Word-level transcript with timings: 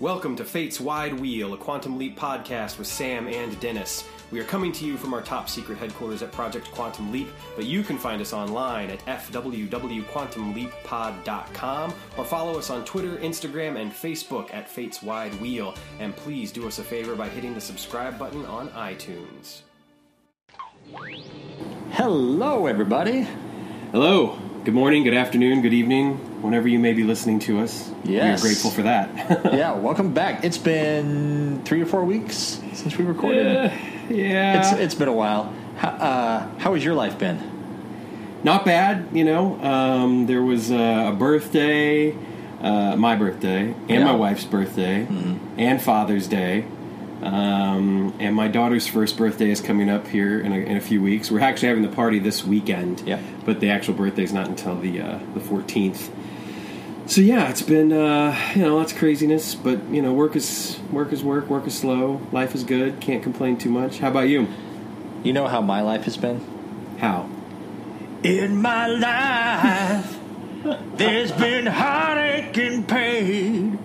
Welcome 0.00 0.34
to 0.36 0.44
Fate's 0.46 0.80
Wide 0.80 1.20
Wheel, 1.20 1.52
a 1.52 1.58
Quantum 1.58 1.98
Leap 1.98 2.18
podcast 2.18 2.78
with 2.78 2.86
Sam 2.86 3.28
and 3.28 3.60
Dennis. 3.60 4.08
We 4.30 4.40
are 4.40 4.44
coming 4.44 4.72
to 4.72 4.86
you 4.86 4.96
from 4.96 5.12
our 5.12 5.20
top 5.20 5.50
secret 5.50 5.76
headquarters 5.76 6.22
at 6.22 6.32
Project 6.32 6.70
Quantum 6.70 7.12
Leap, 7.12 7.28
but 7.54 7.66
you 7.66 7.82
can 7.82 7.98
find 7.98 8.22
us 8.22 8.32
online 8.32 8.88
at 8.88 9.00
fwwquantumleappod.com 9.00 11.94
or 12.16 12.24
follow 12.24 12.58
us 12.58 12.70
on 12.70 12.82
Twitter, 12.86 13.18
Instagram, 13.18 13.78
and 13.78 13.92
Facebook 13.92 14.54
at 14.54 14.70
Fate's 14.70 15.02
Wide 15.02 15.38
Wheel. 15.38 15.74
And 15.98 16.16
please 16.16 16.50
do 16.50 16.66
us 16.66 16.78
a 16.78 16.82
favor 16.82 17.14
by 17.14 17.28
hitting 17.28 17.52
the 17.52 17.60
subscribe 17.60 18.18
button 18.18 18.46
on 18.46 18.70
iTunes. 18.70 19.60
Hello, 21.90 22.64
everybody. 22.64 23.28
Hello. 23.92 24.38
Good 24.64 24.72
morning, 24.72 25.04
good 25.04 25.14
afternoon, 25.14 25.60
good 25.60 25.74
evening, 25.74 26.18
whenever 26.42 26.68
you 26.68 26.78
may 26.78 26.92
be 26.92 27.04
listening 27.04 27.38
to 27.40 27.60
us. 27.60 27.90
Yes. 28.04 28.42
We 28.42 28.48
are 28.48 28.50
grateful 28.52 28.70
for 28.70 28.82
that. 28.82 29.08
yeah, 29.54 29.72
welcome 29.74 30.12
back. 30.14 30.44
It's 30.44 30.58
been 30.58 31.62
three 31.64 31.80
or 31.82 31.86
four 31.86 32.04
weeks 32.04 32.60
since 32.72 32.96
we 32.96 33.04
recorded. 33.04 33.72
yeah. 34.08 34.58
It's 34.60 34.72
it's 34.72 34.94
been 34.94 35.08
a 35.08 35.12
while. 35.12 35.52
How, 35.76 35.88
uh, 35.88 36.48
how 36.58 36.74
has 36.74 36.84
your 36.84 36.94
life 36.94 37.18
been? 37.18 37.40
Not 38.42 38.64
bad, 38.64 39.08
you 39.12 39.24
know. 39.24 39.60
Um, 39.62 40.26
there 40.26 40.42
was 40.42 40.70
uh, 40.72 41.10
a 41.12 41.16
birthday, 41.16 42.16
uh, 42.60 42.96
my 42.96 43.16
birthday, 43.16 43.72
and 43.72 43.90
Yeah. 43.90 44.04
my 44.04 44.14
wife's 44.16 44.44
birthday, 44.44 45.06
and 45.58 45.80
Father's 45.80 46.26
Day. 46.26 46.64
Um, 47.22 48.14
and 48.18 48.34
my 48.34 48.48
daughter's 48.48 48.86
first 48.86 49.18
birthday 49.18 49.50
is 49.50 49.60
coming 49.60 49.90
up 49.90 50.06
here 50.06 50.40
in 50.40 50.52
a, 50.52 50.56
in 50.56 50.78
a 50.78 50.80
few 50.80 51.02
weeks. 51.02 51.30
We're 51.30 51.40
actually 51.40 51.68
having 51.68 51.82
the 51.82 51.94
party 51.94 52.18
this 52.18 52.42
weekend, 52.44 53.02
Yeah. 53.04 53.20
but 53.44 53.60
the 53.60 53.68
actual 53.68 53.92
birthday 53.92 54.22
is 54.22 54.32
not 54.32 54.48
until 54.48 54.74
the 54.78 55.02
uh, 55.02 55.18
the 55.34 55.40
fourteenth. 55.40 56.10
So 57.10 57.22
yeah, 57.22 57.50
it's 57.50 57.60
been 57.60 57.92
uh, 57.92 58.38
you 58.54 58.62
know 58.62 58.76
lots 58.76 58.92
of 58.92 58.98
craziness, 58.98 59.56
but 59.56 59.82
you 59.88 60.00
know 60.00 60.12
work 60.12 60.36
is 60.36 60.78
work 60.92 61.12
is 61.12 61.24
work, 61.24 61.48
work 61.48 61.66
is 61.66 61.76
slow, 61.76 62.20
life 62.30 62.54
is 62.54 62.62
good, 62.62 63.00
can't 63.00 63.20
complain 63.20 63.58
too 63.58 63.68
much. 63.68 63.98
How 63.98 64.10
about 64.10 64.28
you? 64.28 64.46
You 65.24 65.32
know 65.32 65.48
how 65.48 65.60
my 65.60 65.80
life 65.80 66.04
has 66.04 66.16
been? 66.16 66.40
How? 67.00 67.28
In 68.22 68.62
my 68.62 68.86
life, 68.86 70.20
there's 70.94 71.32
been 71.32 71.66
heartache 71.66 72.56
and 72.58 72.86
pain. 72.86 73.76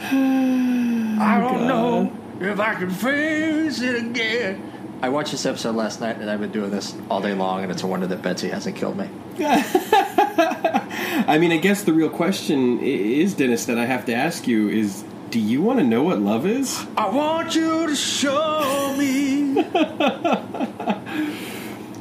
I 1.20 1.38
don't 1.38 1.68
know 1.68 2.12
if 2.40 2.58
I 2.58 2.74
can 2.74 2.90
face 2.90 3.80
it 3.80 3.94
again. 3.94 4.72
I 5.02 5.08
watched 5.08 5.30
this 5.30 5.46
episode 5.46 5.76
last 5.76 6.00
night, 6.00 6.16
and 6.16 6.28
I've 6.28 6.40
been 6.40 6.50
doing 6.50 6.72
this 6.72 6.96
all 7.08 7.20
day 7.20 7.34
long, 7.34 7.62
and 7.62 7.70
it's 7.70 7.84
a 7.84 7.86
wonder 7.86 8.08
that 8.08 8.22
Betsy 8.22 8.48
hasn't 8.48 8.74
killed 8.74 8.96
me. 8.96 9.08
I 11.28 11.38
mean, 11.38 11.52
I 11.52 11.56
guess 11.58 11.82
the 11.82 11.92
real 11.92 12.10
question 12.10 12.80
is, 12.80 13.34
Dennis, 13.34 13.66
that 13.66 13.78
I 13.78 13.84
have 13.86 14.06
to 14.06 14.14
ask 14.14 14.46
you 14.46 14.68
is: 14.68 15.04
Do 15.30 15.38
you 15.40 15.62
want 15.62 15.78
to 15.80 15.84
know 15.84 16.02
what 16.02 16.18
love 16.20 16.46
is? 16.46 16.84
I 16.96 17.08
want 17.08 17.54
you 17.54 17.86
to 17.88 17.94
show 17.96 18.94
me. 18.98 19.64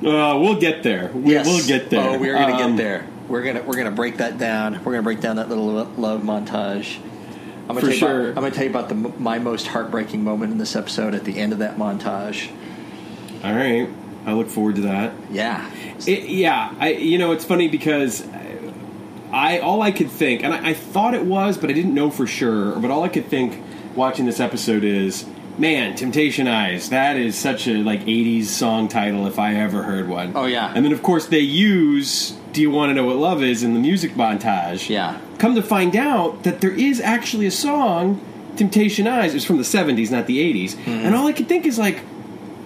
Uh, 0.03 0.37
we'll 0.37 0.59
get 0.59 0.83
there. 0.83 1.09
We, 1.13 1.35
We'll 1.35 1.65
get 1.65 1.89
there. 1.89 2.09
Oh, 2.09 2.19
we're 2.19 2.33
gonna 2.37 2.55
Um, 2.55 2.75
get 2.75 2.77
there. 2.83 3.07
We're 3.29 3.41
gonna 3.41 3.61
we're 3.63 3.77
gonna 3.77 3.91
break 3.91 4.17
that 4.17 4.37
down. 4.37 4.73
We're 4.83 4.91
gonna 4.91 5.01
break 5.03 5.21
down 5.21 5.37
that 5.37 5.47
little 5.47 5.65
love 5.65 6.23
montage. 6.23 6.97
I'm 6.97 7.67
gonna 7.69 7.79
For 7.79 7.85
tell 7.85 7.89
you 7.91 7.97
sure. 7.97 8.19
About, 8.23 8.27
I'm 8.29 8.43
gonna 8.43 8.51
tell 8.51 8.63
you 8.65 8.69
about 8.69 8.89
the 8.89 8.95
my 8.95 9.39
most 9.39 9.67
heartbreaking 9.67 10.21
moment 10.21 10.51
in 10.51 10.57
this 10.57 10.75
episode 10.75 11.15
at 11.15 11.23
the 11.23 11.39
end 11.39 11.53
of 11.53 11.59
that 11.59 11.77
montage. 11.77 12.49
All 13.45 13.53
right. 13.55 13.87
I 14.25 14.33
look 14.33 14.49
forward 14.49 14.75
to 14.75 14.81
that. 14.81 15.13
Yeah. 15.31 15.71
It, 16.05 16.27
yeah, 16.27 16.73
I 16.81 16.89
you 16.91 17.17
know 17.17 17.31
it's 17.31 17.45
funny 17.45 17.69
because 17.69 18.27
I 19.33 19.59
all 19.59 19.81
I 19.81 19.91
could 19.91 20.09
think, 20.11 20.43
and 20.43 20.53
I, 20.53 20.69
I 20.69 20.73
thought 20.73 21.13
it 21.13 21.25
was, 21.25 21.57
but 21.57 21.69
I 21.69 21.73
didn't 21.73 21.93
know 21.93 22.09
for 22.09 22.27
sure. 22.27 22.79
But 22.79 22.91
all 22.91 23.03
I 23.03 23.09
could 23.09 23.25
think 23.27 23.61
watching 23.95 24.25
this 24.25 24.39
episode 24.39 24.83
is, 24.83 25.25
man, 25.57 25.95
Temptation 25.95 26.47
Eyes. 26.47 26.89
That 26.89 27.17
is 27.17 27.35
such 27.35 27.67
a 27.67 27.73
like 27.83 28.01
'80s 28.01 28.45
song 28.45 28.87
title 28.87 29.25
if 29.25 29.39
I 29.39 29.55
ever 29.55 29.83
heard 29.83 30.07
one. 30.07 30.33
Oh, 30.35 30.45
yeah. 30.45 30.71
And 30.75 30.85
then 30.85 30.93
of 30.93 31.01
course 31.01 31.25
they 31.25 31.39
use 31.39 32.31
"Do 32.51 32.61
You 32.61 32.69
Want 32.69 32.91
to 32.91 32.93
Know 32.93 33.05
What 33.05 33.17
Love 33.17 33.41
Is" 33.41 33.63
in 33.63 33.73
the 33.73 33.79
music 33.79 34.11
montage. 34.11 34.87
Yeah. 34.87 35.19
Come 35.39 35.55
to 35.55 35.63
find 35.63 35.95
out 35.95 36.43
that 36.43 36.61
there 36.61 36.71
is 36.71 37.01
actually 37.01 37.47
a 37.47 37.51
song, 37.51 38.21
"Temptation 38.55 39.07
Eyes." 39.07 39.31
It 39.31 39.35
was 39.35 39.45
from 39.45 39.57
the 39.57 39.63
'70s, 39.63 40.11
not 40.11 40.27
the 40.27 40.37
'80s. 40.37 40.75
Mm-hmm. 40.75 40.91
And 40.91 41.15
all 41.15 41.27
I 41.27 41.33
could 41.33 41.47
think 41.47 41.65
is 41.65 41.79
like, 41.79 41.99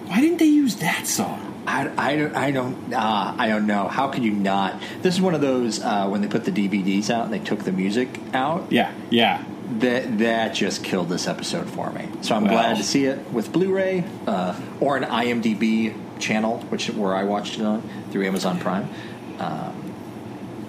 why 0.08 0.20
didn't 0.20 0.38
they 0.38 0.46
use 0.46 0.76
that 0.76 1.06
song? 1.06 1.47
I, 1.68 2.12
I 2.12 2.16
don't 2.16 2.34
I 2.36 2.50
don't 2.50 2.94
uh, 2.94 3.34
I 3.38 3.48
don't 3.48 3.66
know. 3.66 3.88
How 3.88 4.08
could 4.08 4.22
you 4.24 4.32
not? 4.32 4.80
This 5.02 5.14
is 5.14 5.20
one 5.20 5.34
of 5.34 5.40
those 5.40 5.80
uh, 5.82 6.08
when 6.08 6.20
they 6.22 6.28
put 6.28 6.44
the 6.44 6.50
DVDs 6.52 7.10
out 7.10 7.24
and 7.24 7.32
they 7.32 7.38
took 7.38 7.60
the 7.60 7.72
music 7.72 8.08
out. 8.32 8.70
Yeah, 8.70 8.92
yeah. 9.10 9.44
That 9.80 10.18
that 10.18 10.54
just 10.54 10.82
killed 10.82 11.08
this 11.10 11.26
episode 11.28 11.68
for 11.68 11.90
me. 11.90 12.08
So 12.22 12.34
I'm 12.34 12.44
Well. 12.44 12.52
glad 12.52 12.76
to 12.78 12.82
see 12.82 13.04
it 13.04 13.18
with 13.32 13.52
Blu-ray 13.52 14.04
uh, 14.26 14.58
or 14.80 14.96
an 14.96 15.04
IMDb 15.04 15.94
channel, 16.18 16.58
which 16.70 16.88
where 16.90 17.14
I 17.14 17.24
watched 17.24 17.58
it 17.58 17.64
on 17.64 17.82
through 18.10 18.24
Amazon 18.26 18.58
Prime. 18.58 18.88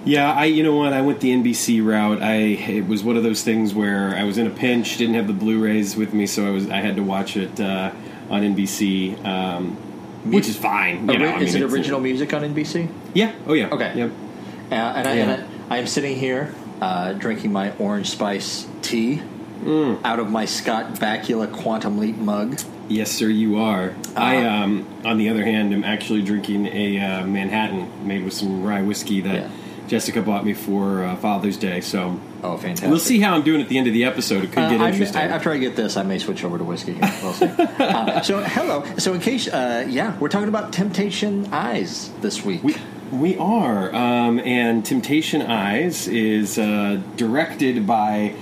Yeah, 0.02 0.32
I 0.32 0.46
you 0.46 0.62
know 0.62 0.76
what 0.76 0.94
I 0.94 1.02
went 1.02 1.20
the 1.20 1.30
NBC 1.30 1.84
route. 1.84 2.22
I 2.22 2.34
it 2.36 2.86
was 2.88 3.04
one 3.04 3.16
of 3.16 3.22
those 3.22 3.42
things 3.42 3.74
where 3.74 4.14
I 4.16 4.24
was 4.24 4.38
in 4.38 4.46
a 4.46 4.50
pinch, 4.50 4.96
didn't 4.96 5.14
have 5.14 5.26
the 5.26 5.34
Blu-rays 5.34 5.94
with 5.94 6.14
me, 6.14 6.26
so 6.26 6.46
I 6.46 6.50
was 6.50 6.70
I 6.70 6.78
had 6.78 6.96
to 6.96 7.02
watch 7.02 7.36
it 7.36 7.60
uh, 7.60 7.90
on 8.30 8.42
NBC, 8.42 9.22
um, 9.26 9.76
which 10.24 10.48
is 10.48 10.56
fine. 10.56 11.08
You 11.08 11.18
know, 11.18 11.26
I 11.28 11.40
is 11.40 11.54
mean, 11.54 11.62
it 11.62 11.66
it's- 11.66 11.72
original 11.72 12.00
music 12.00 12.32
on 12.34 12.42
NBC? 12.42 12.88
Yeah. 13.14 13.32
Oh 13.46 13.54
yeah. 13.54 13.68
Okay. 13.70 13.92
Yep. 13.96 14.10
Uh, 14.70 14.74
and 14.74 15.08
I, 15.08 15.14
Yeah. 15.14 15.22
and 15.30 15.44
I, 15.70 15.74
I 15.76 15.78
am 15.78 15.86
sitting 15.86 16.16
here 16.16 16.54
uh, 16.80 17.12
drinking 17.12 17.52
my 17.52 17.72
orange 17.78 18.10
spice 18.10 18.66
tea 18.82 19.22
Mm. 19.64 19.98
out 20.04 20.18
of 20.18 20.30
my 20.30 20.46
Scott 20.46 20.94
Bakula 20.94 21.52
Quantum 21.52 21.98
Leap 21.98 22.16
mug. 22.16 22.58
Yes, 22.88 23.10
sir. 23.10 23.28
You 23.28 23.58
are. 23.58 23.94
I, 24.16 24.38
Uh, 24.38 24.50
um, 24.64 24.86
on 25.04 25.18
the 25.18 25.28
other 25.28 25.44
hand, 25.44 25.74
am 25.74 25.84
actually 25.84 26.22
drinking 26.22 26.66
a 26.68 26.98
uh, 26.98 27.26
Manhattan 27.26 27.86
made 28.06 28.24
with 28.24 28.32
some 28.32 28.62
rye 28.64 28.80
whiskey 28.80 29.20
that 29.20 29.34
Yeah. 29.34 29.48
Jessica 29.90 30.22
bought 30.22 30.44
me 30.44 30.54
for 30.54 31.02
uh, 31.04 31.16
Father's 31.16 31.56
Day. 31.56 31.80
So 31.80 32.18
Oh, 32.44 32.56
fantastic! 32.56 32.88
we'll 32.88 33.00
see 33.00 33.18
how 33.18 33.34
I'm 33.34 33.42
doing 33.42 33.60
at 33.60 33.68
the 33.68 33.76
end 33.76 33.88
of 33.88 33.92
the 33.92 34.04
episode. 34.04 34.44
It 34.44 34.52
could 34.52 34.62
Uh, 34.62 34.70
get 34.70 34.80
I 34.80 34.90
interesting. 34.90 35.20
I, 35.20 35.24
after 35.24 35.50
I 35.50 35.58
get 35.58 35.74
this, 35.74 35.96
I 35.96 36.04
may 36.04 36.18
switch 36.18 36.44
over 36.44 36.56
to 36.58 36.64
whiskey. 36.64 36.94
Here. 36.94 37.12
We'll 37.22 37.32
see. 37.32 37.46
uh, 37.46 38.20
so, 38.22 38.40
hello. 38.44 38.84
So, 38.98 39.12
in 39.14 39.20
case, 39.20 39.48
uh, 39.48 39.84
yeah, 39.88 40.16
we're 40.18 40.28
talking 40.28 40.48
about 40.48 40.72
Temptation 40.72 41.52
Eyes 41.52 42.10
this 42.20 42.44
week. 42.44 42.62
We, 42.62 42.76
we 43.10 43.36
are. 43.36 43.92
Um, 43.94 44.38
and 44.38 44.86
Temptation 44.86 45.42
Eyes 45.42 46.06
is 46.06 46.56
uh, 46.56 47.02
directed 47.16 47.84
by 47.86 48.34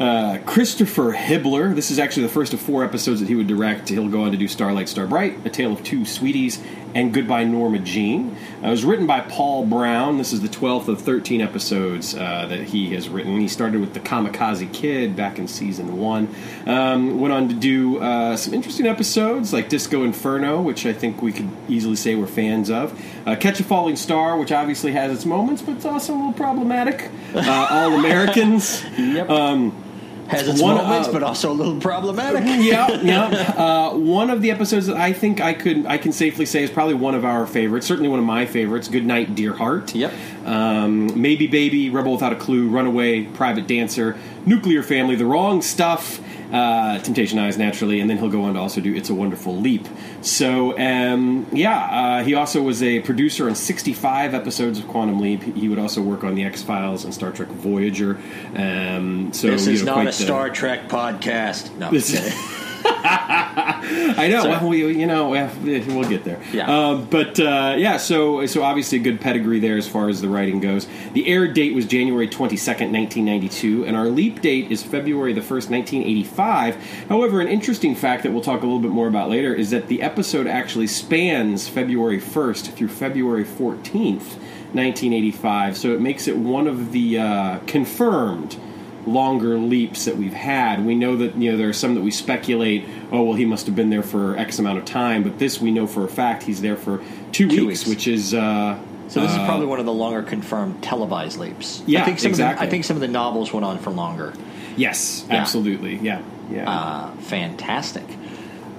uh, 0.00 0.38
Christopher 0.46 1.12
Hibler. 1.12 1.74
This 1.74 1.90
is 1.90 1.98
actually 1.98 2.24
the 2.24 2.32
first 2.32 2.54
of 2.54 2.60
four 2.60 2.84
episodes 2.84 3.20
that 3.20 3.28
he 3.28 3.34
would 3.34 3.46
direct. 3.48 3.88
He'll 3.88 4.08
go 4.08 4.22
on 4.22 4.30
to 4.32 4.36
do 4.36 4.46
Starlight, 4.48 4.88
Starbright, 4.88 5.44
A 5.44 5.50
Tale 5.50 5.72
of 5.72 5.82
Two 5.82 6.04
Sweeties, 6.04 6.62
and 6.94 7.12
Goodbye 7.12 7.44
Norma 7.44 7.80
Jean. 7.80 8.36
Uh, 8.62 8.68
it 8.68 8.70
was 8.70 8.84
written 8.84 9.06
by 9.06 9.20
Paul 9.20 9.66
Brown. 9.66 10.16
This 10.18 10.32
is 10.32 10.40
the 10.40 10.48
12th 10.48 10.88
of 10.88 11.00
13 11.02 11.40
episodes 11.40 12.14
uh, 12.14 12.46
that 12.46 12.64
he 12.64 12.94
has 12.94 13.08
written. 13.08 13.40
He 13.40 13.48
started 13.48 13.80
with 13.80 13.92
The 13.92 14.00
Kamikaze 14.00 14.72
Kid 14.72 15.16
back 15.16 15.38
in 15.38 15.48
season 15.48 15.98
one. 15.98 16.28
Um, 16.66 17.20
went 17.20 17.34
on 17.34 17.48
to 17.48 17.54
do 17.54 17.98
uh, 17.98 18.36
some 18.36 18.54
interesting 18.54 18.86
episodes 18.86 19.52
like 19.52 19.68
Disco 19.68 20.04
Inferno, 20.04 20.62
which 20.62 20.86
I 20.86 20.92
think 20.92 21.22
we 21.22 21.32
could 21.32 21.48
easily 21.68 21.96
say 21.96 22.14
we're 22.14 22.26
fans 22.26 22.70
of. 22.70 22.98
Uh, 23.26 23.36
Catch 23.36 23.60
a 23.60 23.64
Falling 23.64 23.96
Star, 23.96 24.36
which 24.38 24.52
obviously 24.52 24.92
has 24.92 25.12
its 25.12 25.26
moments, 25.26 25.60
but 25.60 25.76
it's 25.76 25.84
also 25.84 26.14
a 26.14 26.16
little 26.16 26.32
problematic. 26.32 27.10
Uh, 27.34 27.66
All 27.70 27.94
Americans. 27.98 28.84
Yep. 28.98 29.30
Um, 29.30 29.87
Has 30.28 30.46
its 30.46 30.60
one, 30.60 30.76
moments, 30.76 31.08
uh, 31.08 31.12
but 31.12 31.22
also 31.22 31.50
a 31.50 31.54
little 31.54 31.80
problematic. 31.80 32.44
yeah, 32.46 33.00
yeah. 33.00 33.54
Uh, 33.68 33.90
one 33.94 34.30
of 34.30 34.40
the 34.40 34.50
episodes 34.50 34.86
that 34.86 34.96
I 34.96 35.12
think 35.12 35.40
I 35.40 35.52
could 35.52 35.84
I 35.86 35.98
can 35.98 36.12
safely 36.12 36.46
say 36.46 36.62
is 36.62 36.70
probably 36.70 36.94
one 36.94 37.14
of 37.14 37.24
our 37.24 37.46
favorites. 37.46 37.86
Certainly 37.86 38.08
one 38.08 38.18
of 38.18 38.24
my 38.24 38.46
favorites. 38.46 38.88
Good 38.88 39.04
night, 39.04 39.34
dear 39.34 39.52
heart. 39.52 39.94
Yep. 39.94 40.12
Um, 40.44 41.20
Maybe 41.20 41.46
baby, 41.46 41.90
rebel 41.90 42.12
without 42.12 42.32
a 42.32 42.36
clue, 42.36 42.68
runaway, 42.68 43.24
private 43.24 43.66
dancer, 43.66 44.16
nuclear 44.46 44.82
family, 44.82 45.16
the 45.16 45.26
wrong 45.26 45.60
stuff. 45.62 46.20
Uh, 46.52 46.98
Temptation 47.00 47.38
Eyes, 47.38 47.58
naturally, 47.58 48.00
and 48.00 48.08
then 48.08 48.16
he'll 48.16 48.30
go 48.30 48.42
on 48.44 48.54
to 48.54 48.60
also 48.60 48.80
do 48.80 48.94
"It's 48.94 49.10
a 49.10 49.14
Wonderful 49.14 49.54
Leap." 49.56 49.86
So, 50.22 50.78
um, 50.78 51.46
yeah, 51.52 51.78
uh, 52.20 52.24
he 52.24 52.34
also 52.34 52.62
was 52.62 52.82
a 52.82 53.00
producer 53.00 53.48
on 53.48 53.54
65 53.54 54.32
episodes 54.32 54.78
of 54.78 54.88
Quantum 54.88 55.20
Leap. 55.20 55.42
He 55.42 55.68
would 55.68 55.78
also 55.78 56.00
work 56.00 56.24
on 56.24 56.34
the 56.34 56.44
X 56.44 56.62
Files 56.62 57.04
and 57.04 57.12
Star 57.12 57.32
Trek 57.32 57.48
Voyager. 57.48 58.18
Um, 58.56 59.30
so 59.34 59.48
This 59.50 59.66
you 59.66 59.72
is 59.74 59.82
know, 59.84 59.96
not 59.96 60.02
a 60.02 60.04
the- 60.06 60.12
Star 60.12 60.48
Trek 60.48 60.88
podcast. 60.88 61.76
No, 61.76 61.90
This 61.90 62.12
is-. 62.14 62.64
I 62.84 64.28
know. 64.28 64.42
Sorry. 64.42 64.50
Well, 64.50 64.68
we, 64.68 64.98
you 64.98 65.06
know, 65.06 65.30
well, 65.30 65.50
we'll 65.62 66.08
get 66.08 66.24
there. 66.24 66.40
Yeah. 66.52 66.66
Um, 66.68 67.06
but 67.06 67.38
uh, 67.40 67.74
yeah, 67.78 67.96
so 67.96 68.44
so 68.46 68.62
obviously 68.62 68.98
a 68.98 69.00
good 69.00 69.20
pedigree 69.20 69.60
there 69.60 69.76
as 69.76 69.88
far 69.88 70.08
as 70.08 70.20
the 70.20 70.28
writing 70.28 70.60
goes. 70.60 70.86
The 71.12 71.26
air 71.28 71.48
date 71.48 71.74
was 71.74 71.86
January 71.86 72.28
twenty 72.28 72.56
second, 72.56 72.92
nineteen 72.92 73.24
ninety 73.24 73.48
two, 73.48 73.84
and 73.84 73.96
our 73.96 74.08
leap 74.08 74.40
date 74.40 74.70
is 74.70 74.82
February 74.82 75.32
the 75.32 75.42
first, 75.42 75.70
nineteen 75.70 76.02
eighty 76.02 76.24
five. 76.24 76.76
However, 77.08 77.40
an 77.40 77.48
interesting 77.48 77.94
fact 77.94 78.22
that 78.24 78.32
we'll 78.32 78.42
talk 78.42 78.62
a 78.62 78.66
little 78.66 78.80
bit 78.80 78.90
more 78.90 79.08
about 79.08 79.30
later 79.30 79.54
is 79.54 79.70
that 79.70 79.88
the 79.88 80.02
episode 80.02 80.46
actually 80.46 80.86
spans 80.86 81.68
February 81.68 82.20
first 82.20 82.72
through 82.72 82.88
February 82.88 83.44
fourteenth, 83.44 84.38
nineteen 84.74 85.12
eighty 85.12 85.32
five. 85.32 85.76
So 85.76 85.94
it 85.94 86.00
makes 86.00 86.28
it 86.28 86.36
one 86.36 86.66
of 86.66 86.92
the 86.92 87.18
uh, 87.18 87.58
confirmed 87.66 88.58
longer 89.08 89.56
leaps 89.58 90.04
that 90.04 90.16
we've 90.16 90.32
had. 90.32 90.84
We 90.84 90.94
know 90.94 91.16
that 91.16 91.36
you 91.36 91.50
know 91.50 91.56
there 91.58 91.68
are 91.68 91.72
some 91.72 91.94
that 91.94 92.02
we 92.02 92.10
speculate. 92.10 92.84
Oh 93.10 93.22
well, 93.22 93.34
he 93.34 93.44
must 93.44 93.66
have 93.66 93.74
been 93.74 93.90
there 93.90 94.02
for 94.02 94.36
X 94.36 94.58
amount 94.58 94.78
of 94.78 94.84
time, 94.84 95.22
but 95.22 95.38
this 95.38 95.60
we 95.60 95.70
know 95.70 95.86
for 95.86 96.04
a 96.04 96.08
fact 96.08 96.42
he's 96.44 96.60
there 96.60 96.76
for 96.76 96.98
two, 97.32 97.48
Two 97.48 97.66
weeks, 97.66 97.84
weeks. 97.84 97.86
which 97.88 98.06
is. 98.08 98.34
Uh, 98.34 98.78
So 99.08 99.20
this 99.22 99.30
uh, 99.32 99.40
is 99.40 99.46
probably 99.46 99.66
one 99.66 99.80
of 99.80 99.86
the 99.86 99.92
longer 99.92 100.22
confirmed 100.22 100.82
televised 100.82 101.38
leaps. 101.38 101.82
Yeah, 101.86 102.02
I 102.02 102.04
think 102.04 102.18
some 102.18 102.26
Of 102.28 102.32
exactly. 102.32 102.64
the, 102.64 102.68
I 102.68 102.70
think 102.70 102.84
some 102.84 102.96
of 102.96 103.00
the 103.00 103.08
novels 103.08 103.52
went 103.54 103.64
on 103.64 103.78
for 103.78 103.90
longer. 103.90 104.34
yes, 104.76 105.24
Yeah. 105.28 105.36
absolutely, 105.36 105.96
yeah, 105.96 106.20
yeah. 106.52 106.70
Uh, 106.70 107.10
fantastic. 107.22 108.04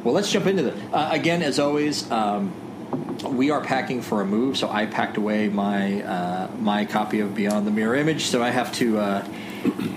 Well, 0.03 0.13
let's 0.13 0.31
jump 0.31 0.45
into 0.45 0.63
the 0.63 0.73
uh, 0.93 1.09
again. 1.11 1.41
As 1.41 1.57
always, 1.59 2.09
um, 2.11 2.53
we 3.23 3.49
are 3.51 3.59
packing 3.61 4.01
for 4.01 4.21
a 4.21 4.25
move, 4.25 4.55
so 4.57 4.69
I 4.69 4.85
packed 4.85 5.17
away 5.17 5.49
my 5.49 6.01
uh, 6.03 6.47
my 6.61 6.85
copy 6.85 7.19
of 7.21 7.33
Beyond 7.35 7.65
the 7.67 7.71
Mirror 7.71 7.95
Image. 7.95 8.25
So 8.25 8.41
I 8.43 8.51
have 8.51 8.71
to 8.75 8.97
uh, 8.99 9.27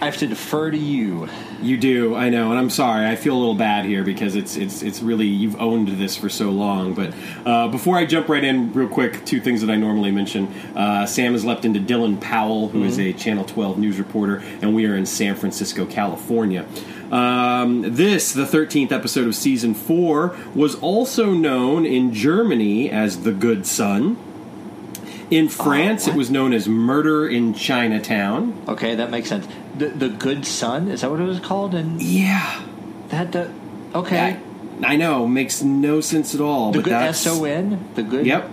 I 0.00 0.06
have 0.06 0.16
to 0.18 0.26
defer 0.26 0.70
to 0.70 0.76
you. 0.76 1.28
You 1.60 1.76
do, 1.76 2.16
I 2.16 2.28
know, 2.28 2.50
and 2.50 2.58
I'm 2.58 2.70
sorry. 2.70 3.06
I 3.06 3.14
feel 3.14 3.36
a 3.36 3.38
little 3.38 3.54
bad 3.54 3.84
here 3.84 4.02
because 4.02 4.34
it's 4.34 4.56
it's 4.56 4.82
it's 4.82 5.00
really 5.00 5.26
you've 5.26 5.60
owned 5.60 5.88
this 5.88 6.16
for 6.16 6.28
so 6.28 6.50
long. 6.50 6.94
But 6.94 7.14
uh, 7.46 7.68
before 7.68 7.96
I 7.96 8.04
jump 8.04 8.28
right 8.28 8.42
in, 8.42 8.72
real 8.72 8.88
quick, 8.88 9.24
two 9.24 9.40
things 9.40 9.60
that 9.60 9.70
I 9.70 9.76
normally 9.76 10.10
mention. 10.10 10.48
Uh, 10.74 11.06
Sam 11.06 11.32
has 11.32 11.44
leapt 11.44 11.64
into 11.64 11.78
Dylan 11.78 12.20
Powell, 12.20 12.68
who 12.68 12.82
is 12.82 12.98
a 12.98 13.12
Channel 13.12 13.44
12 13.44 13.78
news 13.78 13.98
reporter, 13.98 14.42
and 14.60 14.74
we 14.74 14.86
are 14.86 14.96
in 14.96 15.06
San 15.06 15.36
Francisco, 15.36 15.86
California. 15.86 16.66
Um, 17.12 17.94
this, 17.94 18.32
the 18.32 18.44
13th 18.44 18.90
episode 18.90 19.28
of 19.28 19.36
season 19.36 19.74
four, 19.74 20.36
was 20.54 20.74
also 20.76 21.32
known 21.32 21.86
in 21.86 22.12
Germany 22.12 22.90
as 22.90 23.22
The 23.22 23.32
Good 23.32 23.66
Son. 23.66 24.16
In 25.32 25.48
France, 25.48 26.06
it 26.06 26.14
was 26.14 26.30
known 26.30 26.52
as 26.52 26.68
Murder 26.68 27.26
in 27.26 27.54
Chinatown. 27.54 28.62
Okay, 28.68 28.96
that 28.96 29.10
makes 29.10 29.30
sense. 29.30 29.46
The 29.78 29.86
the 29.88 30.08
Good 30.10 30.44
Son 30.44 30.88
is 30.88 31.00
that 31.00 31.10
what 31.10 31.20
it 31.20 31.24
was 31.24 31.40
called? 31.40 31.74
And 31.74 32.02
Yeah, 32.02 32.60
that 33.08 33.34
uh, 33.34 33.48
okay. 33.94 34.36
I, 34.82 34.92
I 34.92 34.96
know, 34.96 35.26
makes 35.26 35.62
no 35.62 36.02
sense 36.02 36.34
at 36.34 36.42
all. 36.42 36.70
the 36.72 36.78
but 36.80 36.84
good 36.84 36.92
that's, 36.92 37.26
S 37.26 37.32
O 37.40 37.44
N. 37.44 37.88
The 37.94 38.02
good. 38.02 38.26
Yep. 38.26 38.50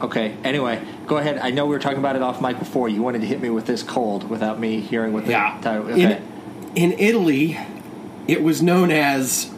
Okay. 0.00 0.34
Anyway, 0.44 0.82
go 1.06 1.18
ahead. 1.18 1.38
I 1.38 1.50
know 1.50 1.66
we 1.66 1.74
were 1.74 1.78
talking 1.80 1.98
about 1.98 2.16
it 2.16 2.22
off 2.22 2.40
mic 2.40 2.58
before. 2.58 2.88
You 2.88 3.02
wanted 3.02 3.20
to 3.20 3.26
hit 3.26 3.42
me 3.42 3.50
with 3.50 3.66
this 3.66 3.82
cold 3.82 4.30
without 4.30 4.58
me 4.58 4.80
hearing 4.80 5.12
what 5.12 5.26
the 5.26 5.32
Yeah. 5.32 5.58
title. 5.62 5.90
Okay. 5.90 6.22
In, 6.74 6.92
in 6.92 6.98
Italy, 6.98 7.58
it 8.26 8.42
was 8.42 8.62
known 8.62 8.90
as 8.90 9.50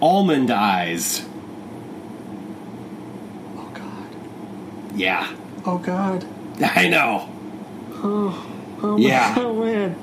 almond 0.00 0.50
eyes. 0.50 1.22
oh 3.58 3.70
God. 3.74 4.06
Yeah, 4.96 5.30
Oh 5.64 5.78
God. 5.78 6.24
I 6.62 6.88
know. 6.88 7.28
Oh 8.02 8.96
Yeah. 8.98 9.34
Oh 9.36 9.62
man. 9.64 9.96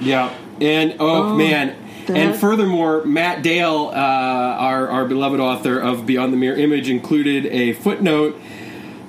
Yeah, 0.00 0.32
and 0.60 0.94
oh, 1.00 1.32
Oh, 1.32 1.36
man. 1.36 1.74
that- 2.06 2.16
And 2.16 2.36
furthermore, 2.36 3.04
Matt 3.04 3.42
Dale, 3.42 3.90
uh, 3.92 3.96
our, 3.96 4.88
our 4.88 5.04
beloved 5.06 5.40
author 5.40 5.78
of 5.80 6.06
Beyond 6.06 6.32
the 6.32 6.36
Mirror 6.36 6.56
Image, 6.56 6.88
included 6.88 7.46
a 7.46 7.72
footnote. 7.72 8.40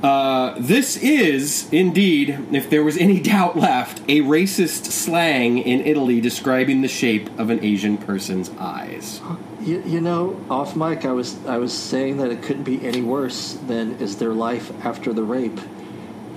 Uh, 0.01 0.56
this 0.57 0.97
is 0.97 1.68
indeed, 1.71 2.39
if 2.51 2.69
there 2.71 2.83
was 2.83 2.97
any 2.97 3.19
doubt 3.33 3.56
left, 3.57 4.00
a 4.07 4.21
racist 4.21 4.86
slang 4.86 5.59
in 5.59 5.81
Italy 5.81 6.19
describing 6.21 6.81
the 6.81 6.88
shape 6.88 7.30
of 7.38 7.50
an 7.51 7.63
Asian 7.63 7.97
person's 7.97 8.50
eyes. 8.57 9.21
You, 9.62 9.83
you 9.86 10.01
know, 10.01 10.39
off 10.50 10.75
mic, 10.75 11.06
I 11.06 11.12
was 11.12 11.38
I 11.45 11.57
was 11.57 11.71
saying 11.74 12.18
that 12.18 12.31
it 12.31 12.41
couldn't 12.41 12.63
be 12.63 12.83
any 12.83 13.01
worse 13.01 13.53
than 13.68 13.95
is 14.00 14.18
their 14.18 14.33
life 14.33 14.71
after 14.86 15.12
the 15.13 15.24
rape, 15.24 15.59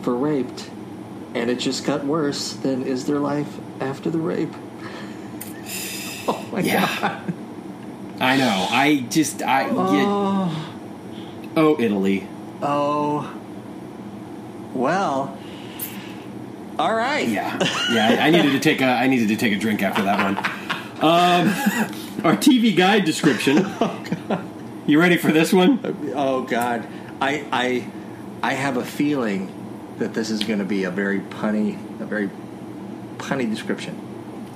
for 0.03 0.15
raped, 0.15 0.71
and 1.35 1.51
it 1.51 1.59
just 1.59 1.85
got 1.85 2.05
worse 2.05 2.53
than 2.53 2.83
is 2.83 3.07
their 3.07 3.19
life 3.19 3.49
after 3.81 4.11
the 4.11 4.19
rape. 4.19 4.53
Oh 6.29 6.41
my 6.53 6.63
god. 6.63 7.35
I 8.21 8.37
know. 8.37 8.67
I 8.71 9.05
just 9.11 9.43
I 9.43 9.69
Oh. 9.71 10.75
oh 11.57 11.81
Italy. 11.81 12.29
Oh. 12.63 13.29
Well. 14.73 15.37
All 16.79 16.95
right. 16.95 17.27
Yeah, 17.29 17.59
yeah. 17.91 18.17
I, 18.21 18.29
I 18.29 18.31
needed 18.31 18.53
to 18.53 18.61
take 18.61 18.81
a 18.81 18.87
I 18.87 19.09
needed 19.09 19.29
to 19.29 19.37
take 19.37 19.53
a 19.53 19.59
drink 19.59 19.83
after 19.83 20.03
that 20.03 20.23
one. 20.23 20.37
Um, 21.03 21.49
our 22.25 22.37
TV 22.37 22.77
guide 22.77 23.05
description. 23.05 23.67
You 24.85 24.99
ready 24.99 25.17
for 25.17 25.31
this 25.31 25.53
one? 25.53 26.13
Oh 26.17 26.43
God. 26.43 26.87
I 27.21 27.45
I 27.53 27.87
I 28.43 28.55
have 28.55 28.77
a 28.77 28.85
feeling 28.85 29.49
that 29.99 30.15
this 30.15 30.31
is 30.31 30.43
going 30.43 30.59
to 30.59 30.65
be 30.65 30.85
a 30.85 30.91
very 30.91 31.21
punny, 31.21 31.75
a 32.01 32.05
very 32.07 32.29
punny 33.19 33.49
description. 33.49 33.99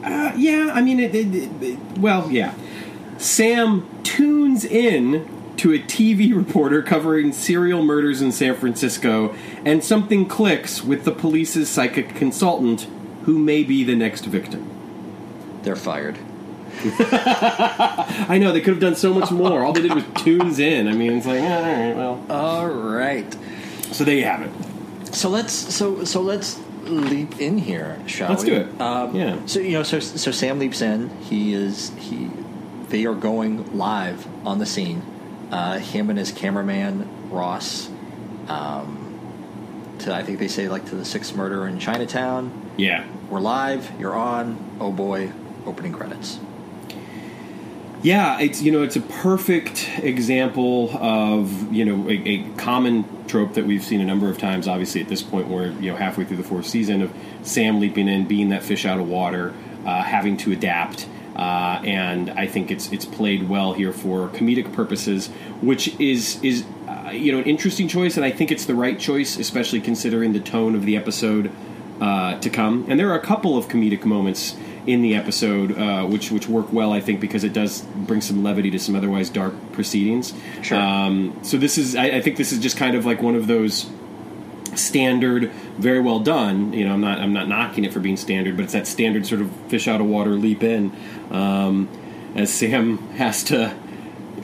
Uh, 0.04 0.32
yeah, 0.36 0.70
I 0.72 0.82
mean, 0.82 1.00
it, 1.00 1.14
it, 1.14 1.34
it- 1.62 1.78
well, 1.98 2.30
yeah. 2.30 2.54
Sam 3.18 3.88
tunes 4.02 4.64
in 4.64 5.54
to 5.56 5.72
a 5.72 5.78
TV 5.78 6.34
reporter 6.36 6.82
covering 6.82 7.32
serial 7.32 7.82
murders 7.82 8.20
in 8.22 8.30
San 8.32 8.54
Francisco, 8.54 9.34
and 9.64 9.82
something 9.82 10.26
clicks 10.26 10.82
with 10.84 11.04
the 11.04 11.12
police's 11.12 11.68
psychic 11.68 12.14
consultant, 12.14 12.86
who 13.24 13.38
may 13.38 13.62
be 13.64 13.82
the 13.84 13.96
next 13.96 14.26
victim. 14.26 14.68
They're 15.62 15.74
fired. 15.76 16.18
I 16.84 18.38
know 18.40 18.52
they 18.52 18.60
could 18.60 18.74
have 18.74 18.80
done 18.80 18.96
so 18.96 19.12
much 19.14 19.30
more. 19.30 19.64
All 19.64 19.72
they 19.72 19.80
did 19.82 19.94
was 19.94 20.04
tunes 20.22 20.58
in. 20.58 20.86
I 20.88 20.92
mean, 20.92 21.12
it's 21.14 21.26
like, 21.26 21.40
all 21.42 21.62
right, 21.62 21.96
well. 21.96 22.24
All 22.28 22.68
right. 22.68 23.36
So 23.92 24.04
there 24.04 24.14
you 24.16 24.24
have 24.24 24.42
it. 24.42 24.50
So 25.16 25.30
let's 25.30 25.54
so 25.74 26.04
so 26.04 26.20
let's 26.20 26.60
leap 26.82 27.40
in 27.40 27.56
here, 27.56 27.98
shall 28.06 28.28
Let's 28.28 28.44
we? 28.44 28.50
do 28.50 28.56
it. 28.56 28.80
Um, 28.80 29.16
Yeah. 29.16 29.38
So 29.46 29.60
you 29.60 29.72
know, 29.72 29.82
so 29.82 29.98
so 29.98 30.30
Sam 30.30 30.58
leaps 30.58 30.82
in. 30.82 31.08
He 31.20 31.54
is 31.54 31.90
he. 31.98 32.28
They 32.90 33.06
are 33.06 33.14
going 33.14 33.78
live 33.78 34.26
on 34.46 34.58
the 34.58 34.66
scene. 34.66 35.00
Uh, 35.50 35.78
him 35.78 36.10
and 36.10 36.18
his 36.18 36.32
cameraman 36.32 37.30
Ross. 37.30 37.88
Um, 38.48 39.96
to 40.00 40.14
I 40.14 40.22
think 40.22 40.38
they 40.38 40.48
say 40.48 40.68
like 40.68 40.84
to 40.90 40.94
the 40.94 41.04
sixth 41.06 41.34
murder 41.34 41.66
in 41.66 41.78
Chinatown. 41.78 42.52
Yeah. 42.76 43.06
We're 43.30 43.40
live. 43.40 43.90
You're 43.98 44.14
on. 44.14 44.76
Oh 44.78 44.92
boy! 44.92 45.32
Opening 45.64 45.94
credits. 45.94 46.38
Yeah, 48.02 48.38
it's 48.40 48.62
you 48.62 48.70
know 48.72 48.82
it's 48.82 48.96
a 48.96 49.00
perfect 49.00 49.90
example 49.98 50.90
of 50.96 51.72
you 51.72 51.84
know 51.84 52.08
a, 52.08 52.12
a 52.12 52.50
common 52.56 53.04
trope 53.26 53.54
that 53.54 53.64
we've 53.64 53.82
seen 53.82 54.00
a 54.00 54.04
number 54.04 54.28
of 54.28 54.38
times. 54.38 54.68
Obviously, 54.68 55.00
at 55.00 55.08
this 55.08 55.22
point, 55.22 55.48
we're 55.48 55.70
you 55.72 55.90
know 55.90 55.96
halfway 55.96 56.24
through 56.24 56.36
the 56.36 56.44
fourth 56.44 56.66
season 56.66 57.02
of 57.02 57.12
Sam 57.42 57.80
leaping 57.80 58.06
in, 58.06 58.26
being 58.26 58.50
that 58.50 58.62
fish 58.62 58.84
out 58.84 59.00
of 59.00 59.08
water, 59.08 59.54
uh, 59.84 60.02
having 60.02 60.36
to 60.38 60.52
adapt, 60.52 61.08
uh, 61.34 61.80
and 61.84 62.30
I 62.30 62.46
think 62.46 62.70
it's 62.70 62.92
it's 62.92 63.06
played 63.06 63.48
well 63.48 63.72
here 63.72 63.92
for 63.92 64.28
comedic 64.28 64.72
purposes, 64.72 65.28
which 65.60 65.98
is 65.98 66.38
is 66.44 66.64
uh, 66.86 67.10
you 67.10 67.32
know 67.32 67.38
an 67.38 67.44
interesting 67.44 67.88
choice, 67.88 68.16
and 68.16 68.26
I 68.26 68.30
think 68.30 68.52
it's 68.52 68.66
the 68.66 68.74
right 68.74 68.98
choice, 68.98 69.38
especially 69.38 69.80
considering 69.80 70.32
the 70.32 70.40
tone 70.40 70.74
of 70.74 70.84
the 70.84 70.96
episode 70.96 71.50
uh, 72.00 72.38
to 72.40 72.50
come. 72.50 72.84
And 72.88 73.00
there 73.00 73.10
are 73.10 73.18
a 73.18 73.24
couple 73.24 73.56
of 73.56 73.68
comedic 73.68 74.04
moments 74.04 74.54
in 74.86 75.02
the 75.02 75.14
episode, 75.14 75.76
uh, 75.76 76.04
which 76.06 76.30
which 76.30 76.48
work 76.48 76.72
well, 76.72 76.92
I 76.92 77.00
think, 77.00 77.20
because 77.20 77.44
it 77.44 77.52
does 77.52 77.82
bring 77.82 78.20
some 78.20 78.42
levity 78.42 78.70
to 78.70 78.78
some 78.78 78.94
otherwise 78.94 79.30
dark 79.30 79.54
proceedings. 79.72 80.32
Sure. 80.62 80.78
Um, 80.78 81.38
so 81.42 81.56
this 81.56 81.76
is, 81.76 81.96
I, 81.96 82.06
I 82.06 82.20
think, 82.20 82.36
this 82.36 82.52
is 82.52 82.58
just 82.58 82.76
kind 82.76 82.94
of 82.94 83.04
like 83.04 83.22
one 83.22 83.34
of 83.34 83.46
those 83.46 83.90
standard, 84.74 85.50
very 85.78 86.00
well 86.00 86.20
done. 86.20 86.72
You 86.72 86.86
know, 86.86 86.94
I'm 86.94 87.00
not 87.00 87.18
I'm 87.18 87.32
not 87.32 87.48
knocking 87.48 87.84
it 87.84 87.92
for 87.92 88.00
being 88.00 88.16
standard, 88.16 88.56
but 88.56 88.64
it's 88.64 88.72
that 88.72 88.86
standard 88.86 89.26
sort 89.26 89.40
of 89.40 89.50
fish 89.68 89.88
out 89.88 90.00
of 90.00 90.06
water 90.06 90.30
leap 90.30 90.62
in, 90.62 90.92
um, 91.30 91.88
as 92.34 92.52
Sam 92.52 92.98
has 93.16 93.44
to. 93.44 93.76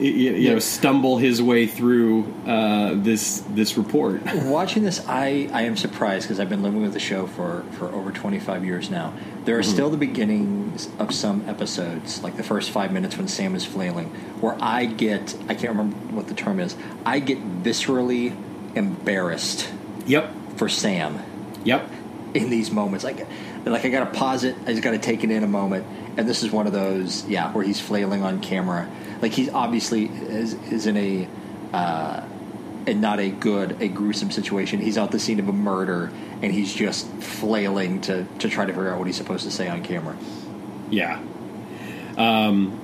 Y- 0.03 0.09
y- 0.09 0.37
You 0.37 0.49
know, 0.53 0.59
stumble 0.59 1.17
his 1.17 1.41
way 1.41 1.65
through 1.67 2.31
uh, 2.45 2.93
this 2.95 3.39
this 3.49 3.77
report. 3.77 4.21
Watching 4.45 4.83
this, 4.83 5.03
I, 5.07 5.49
I 5.51 5.63
am 5.63 5.77
surprised 5.77 6.25
because 6.27 6.39
I've 6.39 6.49
been 6.49 6.61
living 6.63 6.81
with 6.81 6.93
the 6.93 6.99
show 6.99 7.25
for, 7.27 7.63
for 7.77 7.87
over 7.89 8.11
25 8.11 8.63
years 8.65 8.89
now. 8.89 9.13
There 9.45 9.57
are 9.57 9.63
still 9.63 9.89
the 9.89 9.97
beginnings 9.97 10.89
of 10.99 11.13
some 11.13 11.43
episodes, 11.49 12.21
like 12.23 12.37
the 12.37 12.43
first 12.43 12.71
five 12.71 12.91
minutes 12.93 13.17
when 13.17 13.27
Sam 13.27 13.55
is 13.55 13.65
flailing, 13.65 14.07
where 14.39 14.55
I 14.61 14.85
get, 14.85 15.35
I 15.49 15.55
can't 15.55 15.69
remember 15.75 15.95
what 16.15 16.27
the 16.27 16.33
term 16.33 16.59
is, 16.59 16.75
I 17.05 17.19
get 17.19 17.39
viscerally 17.63 18.33
embarrassed 18.75 19.69
Yep, 20.05 20.33
for 20.57 20.67
Sam 20.69 21.19
yep. 21.63 21.89
in 22.33 22.49
these 22.49 22.71
moments. 22.71 23.03
Like, 23.05 23.25
like 23.65 23.85
I 23.85 23.89
got 23.89 24.11
to 24.11 24.17
pause 24.19 24.43
it. 24.43 24.55
I 24.65 24.71
just 24.71 24.81
got 24.83 24.91
to 24.91 24.97
take 24.97 25.23
it 25.23 25.31
in 25.31 25.43
a 25.43 25.47
moment. 25.47 25.85
And 26.17 26.27
this 26.27 26.43
is 26.43 26.51
one 26.51 26.67
of 26.67 26.73
those, 26.73 27.25
yeah, 27.27 27.51
where 27.53 27.63
he's 27.65 27.79
flailing 27.79 28.21
on 28.23 28.39
camera. 28.41 28.89
Like 29.23 29.31
he's 29.31 29.47
obviously 29.47 30.07
is, 30.07 30.53
is 30.69 30.85
in 30.85 30.97
a, 30.97 31.27
uh, 31.71 32.27
and 32.85 32.99
not 32.99 33.21
a 33.21 33.29
good, 33.29 33.81
a 33.81 33.87
gruesome 33.87 34.31
situation. 34.31 34.81
He's 34.81 34.97
out 34.97 35.11
the 35.11 35.19
scene 35.19 35.39
of 35.39 35.47
a 35.47 35.53
murder, 35.53 36.11
and 36.41 36.51
he's 36.51 36.73
just 36.73 37.07
flailing 37.21 38.01
to 38.01 38.25
to 38.39 38.49
try 38.49 38.65
to 38.65 38.73
figure 38.73 38.91
out 38.91 38.97
what 38.97 39.07
he's 39.07 39.15
supposed 39.15 39.45
to 39.45 39.51
say 39.51 39.69
on 39.69 39.81
camera. 39.81 40.17
Yeah. 40.89 41.21
Um, 42.17 42.77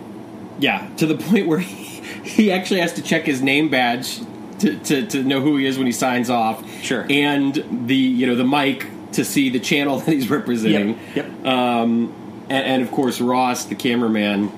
yeah, 0.60 0.90
to 0.96 1.06
the 1.06 1.18
point 1.26 1.46
where 1.46 1.60
he, 1.60 2.00
he 2.24 2.52
actually 2.54 2.80
has 2.80 2.94
to 2.94 3.02
check 3.02 3.26
his 3.26 3.42
name 3.42 3.68
badge 3.68 4.22
to, 4.60 4.80
to, 4.80 5.08
to 5.08 5.24
know 5.24 5.42
who 5.42 5.58
he 5.58 5.66
is 5.66 5.78
when 5.78 5.88
he 5.88 5.92
signs 5.92 6.30
off. 6.30 6.66
Sure. 6.82 7.06
And 7.10 7.86
the 7.86 7.98
you 7.98 8.26
know 8.28 8.36
the 8.36 8.46
mic 8.46 8.88
to 9.12 9.26
see 9.26 9.50
the 9.50 9.60
channel 9.60 10.00
that 10.00 10.10
he's 10.10 10.30
representing. 10.30 10.98
Yep. 11.16 11.46
Um, 11.46 12.46
and, 12.50 12.66
and 12.66 12.82
of 12.82 12.92
course 12.92 13.20
Ross, 13.20 13.66
the 13.66 13.76
cameraman, 13.76 14.54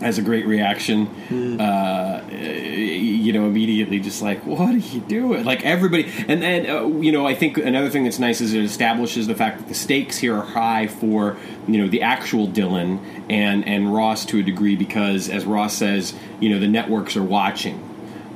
has 0.00 0.18
a 0.18 0.22
great 0.22 0.46
reaction. 0.46 1.06
Hmm. 1.06 1.60
Uh, 1.60 2.20
you 2.30 3.32
know, 3.32 3.46
immediately 3.46 4.00
just 4.00 4.22
like, 4.22 4.44
what 4.46 4.74
are 4.74 4.78
you 4.78 5.00
doing? 5.00 5.44
Like 5.44 5.64
everybody, 5.64 6.10
and 6.28 6.42
then 6.42 6.68
uh, 6.68 6.86
you 6.86 7.12
know, 7.12 7.26
I 7.26 7.34
think 7.34 7.58
another 7.58 7.90
thing 7.90 8.04
that's 8.04 8.18
nice 8.18 8.40
is 8.40 8.54
it 8.54 8.64
establishes 8.64 9.26
the 9.26 9.34
fact 9.34 9.58
that 9.58 9.68
the 9.68 9.74
stakes 9.74 10.18
here 10.18 10.36
are 10.36 10.44
high 10.44 10.86
for 10.86 11.36
you 11.66 11.78
know 11.78 11.88
the 11.88 12.02
actual 12.02 12.48
Dylan 12.48 13.00
and 13.28 13.66
and 13.66 13.92
Ross 13.92 14.24
to 14.26 14.38
a 14.38 14.42
degree 14.42 14.76
because, 14.76 15.28
as 15.28 15.44
Ross 15.44 15.74
says, 15.74 16.14
you 16.40 16.50
know, 16.50 16.58
the 16.58 16.68
networks 16.68 17.16
are 17.16 17.22
watching. 17.22 17.84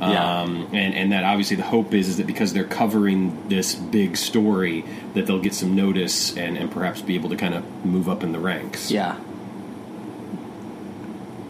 Yeah. 0.01 0.41
Um, 0.41 0.69
and, 0.73 0.95
and 0.95 1.13
that 1.13 1.23
obviously 1.23 1.55
the 1.55 1.63
hope 1.63 1.95
is 1.95 2.09
is 2.09 2.17
that 2.17 2.27
because 2.27 2.53
they're 2.53 2.65
covering 2.65 3.49
this 3.49 3.77
big 3.77 4.17
story 4.17 4.85
that 5.15 5.27
they'll 5.27 5.39
get 5.39 5.55
some 5.55 5.77
notice 5.77 6.37
and, 6.37 6.57
and 6.59 6.73
perhaps 6.73 7.03
be 7.03 7.15
able 7.15 7.29
to 7.29 7.37
kind 7.37 7.55
of 7.55 7.85
move 7.85 8.09
up 8.09 8.25
in 8.25 8.33
the 8.33 8.41
ranks. 8.41 8.91
Yeah. 8.91 9.17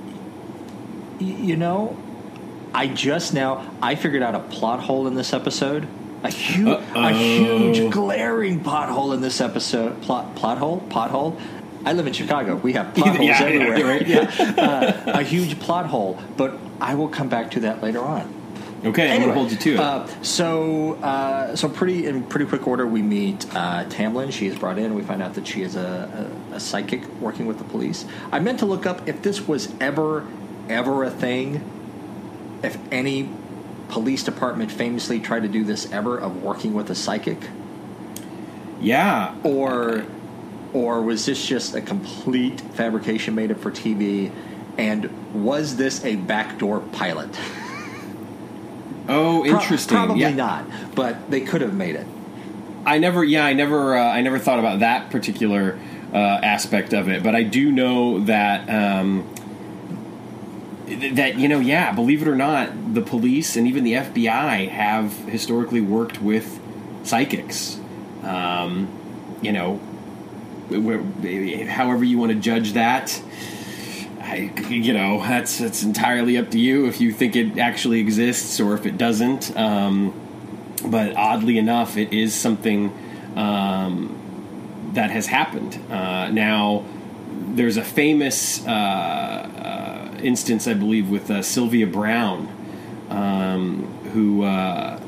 Y- 0.05 1.12
you 1.23 1.57
know, 1.57 1.97
I 2.75 2.87
just 2.89 3.35
now 3.35 3.71
I 3.83 3.95
figured 3.95 4.23
out 4.23 4.35
a 4.35 4.41
plot 4.41 4.81
hole 4.81 5.07
in 5.07 5.15
this 5.15 5.33
episode. 5.33 5.87
A 6.25 6.31
huge, 6.31 6.79
a 6.95 7.13
huge 7.13 7.93
glaring 7.93 8.61
pothole 8.61 9.13
in 9.13 9.21
this 9.21 9.41
episode. 9.41 10.01
Plot, 10.03 10.37
plot 10.37 10.59
hole, 10.59 10.81
pothole. 10.89 11.41
I 11.85 11.95
live 11.95 12.07
in 12.07 12.13
Chicago. 12.13 12.55
We 12.55 12.75
have 12.75 12.95
plot 12.95 13.17
holes 13.17 13.29
Yeah, 13.29 13.41
yeah, 13.41 13.47
everywhere. 13.47 13.77
you're 13.79 13.89
right. 13.89 14.07
Yeah. 14.07 14.55
Uh, 14.63 15.19
a 15.19 15.23
huge 15.25 15.59
plot 15.59 15.87
hole, 15.87 16.21
but 16.37 16.57
I 16.81 16.95
will 16.95 17.09
come 17.09 17.29
back 17.29 17.51
to 17.53 17.61
that 17.61 17.83
later 17.83 18.01
on. 18.01 18.33
Okay, 18.85 19.11
I'm 19.13 19.19
going 19.19 19.29
to 19.29 19.35
hold 19.35 19.51
you 19.53 19.57
to 19.59 19.75
it. 19.75 19.79
Uh, 19.81 20.07
so, 20.23 20.95
uh, 20.95 21.55
so 21.57 21.69
pretty 21.69 22.07
in 22.07 22.25
pretty 22.25 22.47
quick 22.47 22.67
order, 22.67 22.85
we 22.87 23.01
meet 23.03 23.45
uh, 23.55 23.85
Tamlin. 23.85 24.33
She 24.33 24.47
is 24.49 24.57
brought 24.59 24.79
in. 24.79 24.95
We 24.95 25.03
find 25.03 25.23
out 25.23 25.35
that 25.35 25.47
she 25.47 25.63
is 25.63 25.77
a, 25.77 26.29
a, 26.53 26.57
a 26.57 26.61
psychic 26.61 27.05
working 27.21 27.47
with 27.47 27.59
the 27.59 27.65
police. 27.65 28.05
I 28.33 28.39
meant 28.41 28.59
to 28.61 28.67
look 28.67 28.85
up 28.87 29.09
if 29.09 29.23
this 29.23 29.47
was 29.47 29.73
ever, 29.81 30.27
ever 30.69 31.05
a 31.05 31.11
thing. 31.11 31.63
If 32.63 32.79
any 32.93 33.29
police 33.89 34.23
department 34.23 34.71
famously 34.71 35.21
tried 35.21 35.43
to 35.43 35.49
do 35.49 35.65
this 35.65 35.91
ever 35.93 36.19
of 36.19 36.43
working 36.43 36.75
with 36.75 36.91
a 36.91 36.95
psychic, 36.95 37.39
yeah. 38.81 39.35
or 39.43 40.05
or 40.73 41.03
was 41.03 41.27
this 41.27 41.45
just 41.45 41.75
a 41.75 41.81
complete 41.81 42.61
fabrication 42.61 43.35
made 43.35 43.51
up 43.51 43.59
for 43.61 43.71
TV? 43.71 44.33
And 44.79 45.35
was 45.35 45.77
this 45.77 46.05
a 46.05 46.17
backdoor 46.17 46.81
pilot? 46.81 47.39
Oh, 49.09 49.43
Pro- 49.43 49.59
interesting. 49.59 49.97
probably 49.97 50.21
yeah. 50.21 50.31
not, 50.31 50.65
but 50.95 51.29
they 51.29 51.41
could 51.41 51.61
have 51.61 51.75
made 51.75 51.97
it. 51.97 52.07
I 52.87 52.99
never, 52.99 53.25
yeah, 53.25 53.45
I 53.45 53.53
never, 53.53 53.97
uh, 53.97 54.01
I 54.01 54.21
never 54.21 54.39
thought 54.39 54.61
about 54.61 54.79
that 54.79 55.11
particular 55.11 55.77
uh, 56.13 56.17
aspect 56.17 56.93
of 56.93 57.09
it, 57.09 57.23
but 57.25 57.35
I 57.35 57.43
do 57.43 57.73
know 57.73 58.21
that 58.21 58.71
um, 58.71 59.32
that 60.87 61.39
you 61.39 61.49
know, 61.49 61.61
yeah, 61.61 61.93
believe 61.93 62.23
it 62.23 62.29
or 62.29 62.37
not, 62.37 62.95
the 62.95 63.03
police 63.03 63.57
and 63.57 63.67
even 63.67 63.85
the 63.85 63.95
FBI 63.95 64.69
have 64.69 65.17
historically 65.25 65.81
worked 65.81 66.21
with 66.21 66.61
psychics. 67.05 67.79
Um, 68.23 68.89
you 69.43 69.53
know, 69.53 69.81
however 71.69 72.05
you 72.05 72.19
want 72.19 72.33
to 72.33 72.39
judge 72.39 72.73
that. 72.73 73.21
I, 74.21 74.53
you 74.69 74.95
know, 74.95 75.21
that's 75.21 75.59
that's 75.59 75.83
entirely 75.83 76.39
up 76.39 76.51
to 76.51 76.59
you 76.59 76.87
if 76.87 77.01
you 77.01 77.13
think 77.13 77.37
it 77.37 77.59
actually 77.59 78.01
exists 78.01 78.61
or 78.61 78.75
if 78.75 78.87
it 78.87 78.97
doesn't. 78.97 79.55
Um, 79.57 80.15
but 80.85 81.17
oddly 81.17 81.59
enough, 81.59 81.97
it 81.97 82.13
is 82.13 82.35
something 82.35 82.93
um, 83.37 84.91
that 84.95 85.11
has 85.11 85.27
happened. 85.27 85.79
Uh, 85.91 86.29
now, 86.31 86.85
there's 87.55 87.77
a 87.77 87.85
famous 87.85 88.65
uh, 88.67 88.71
uh, 88.71 89.92
instance, 90.23 90.67
I 90.67 90.75
believe, 90.75 91.11
with 91.11 91.31
uh, 91.31 91.43
Sylvia 91.43 91.87
Browne, 91.87 92.49
um, 93.09 93.85
who 94.13 94.45
uh, 94.45 95.01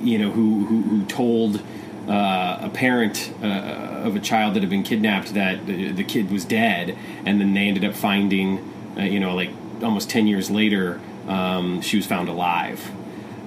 you 0.00 0.18
know 0.18 0.30
who 0.30 0.64
who, 0.66 0.82
who 0.82 1.04
told. 1.06 1.62
Uh, 2.08 2.58
a 2.62 2.68
parent 2.70 3.32
uh, 3.40 3.46
of 3.46 4.16
a 4.16 4.20
child 4.20 4.54
that 4.54 4.62
had 4.62 4.70
been 4.70 4.82
kidnapped 4.82 5.34
that 5.34 5.64
the, 5.66 5.92
the 5.92 6.02
kid 6.02 6.28
was 6.28 6.44
dead, 6.44 6.96
and 7.24 7.40
then 7.40 7.54
they 7.54 7.68
ended 7.68 7.84
up 7.84 7.94
finding, 7.94 8.58
uh, 8.98 9.02
you 9.02 9.20
know, 9.20 9.32
like 9.36 9.50
almost 9.80 10.10
ten 10.10 10.26
years 10.26 10.50
later, 10.50 10.98
um, 11.28 11.80
she 11.82 11.96
was 11.96 12.06
found 12.06 12.28
alive. 12.28 12.90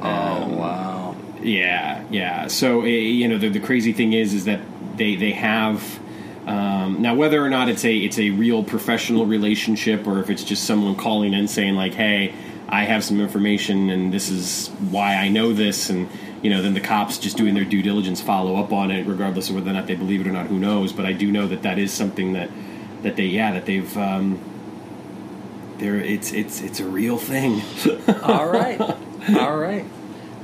Oh 0.02 0.48
wow! 0.48 1.16
Yeah, 1.42 2.06
yeah. 2.10 2.48
So 2.48 2.84
eh, 2.84 2.90
you 2.90 3.28
know, 3.28 3.38
the, 3.38 3.50
the 3.50 3.60
crazy 3.60 3.92
thing 3.92 4.14
is, 4.14 4.34
is 4.34 4.46
that 4.46 4.62
they 4.96 5.16
they 5.16 5.32
have 5.32 6.00
um, 6.48 7.02
now 7.02 7.16
whether 7.16 7.44
or 7.44 7.50
not 7.50 7.70
it's 7.70 7.86
a 7.86 7.96
it's 7.96 8.20
a 8.20 8.32
real 8.32 8.64
professional 8.64 9.26
relationship 9.26 10.06
or 10.08 10.20
if 10.20 10.30
it's 10.30 10.44
just 10.44 10.66
someone 10.66 10.96
calling 10.96 11.34
in 11.34 11.48
saying 11.48 11.76
like, 11.76 11.94
hey, 11.94 12.34
I 12.68 12.84
have 12.84 13.04
some 13.04 13.22
information 13.22 13.90
and 13.90 14.12
this 14.14 14.30
is 14.30 14.70
why 14.90 15.16
I 15.16 15.30
know 15.30 15.54
this, 15.54 15.90
and 15.90 16.10
you 16.42 16.50
know, 16.50 16.62
then 16.62 16.74
the 16.74 16.82
cops 16.82 17.18
just 17.18 17.38
doing 17.38 17.54
their 17.54 17.64
due 17.64 17.82
diligence 17.82 18.22
follow 18.22 18.58
up 18.58 18.74
on 18.74 18.92
it, 18.92 19.08
regardless 19.08 19.50
of 19.50 19.56
whether 19.56 19.70
or 19.70 19.74
not 19.74 19.88
they 19.88 19.96
believe 19.96 20.22
it 20.22 20.28
or 20.28 20.32
not. 20.32 20.48
Who 20.48 20.60
knows? 20.60 20.92
But 20.92 21.06
I 21.06 21.14
do 21.14 21.32
know 21.32 21.48
that 21.48 21.64
that 21.64 21.80
is 21.80 21.94
something 21.94 22.34
that 22.34 22.50
that 23.04 23.16
they 23.16 23.26
yeah 23.26 23.54
that 23.54 23.66
they've. 23.66 23.98
Um, 23.98 24.40
there, 25.78 25.96
it's 25.96 26.32
it's 26.34 26.62
it's 26.62 26.80
a 26.80 26.86
real 26.86 27.18
thing. 27.18 27.62
All 28.24 28.48
right, 28.48 28.80
all 28.80 29.58
right. 29.58 29.86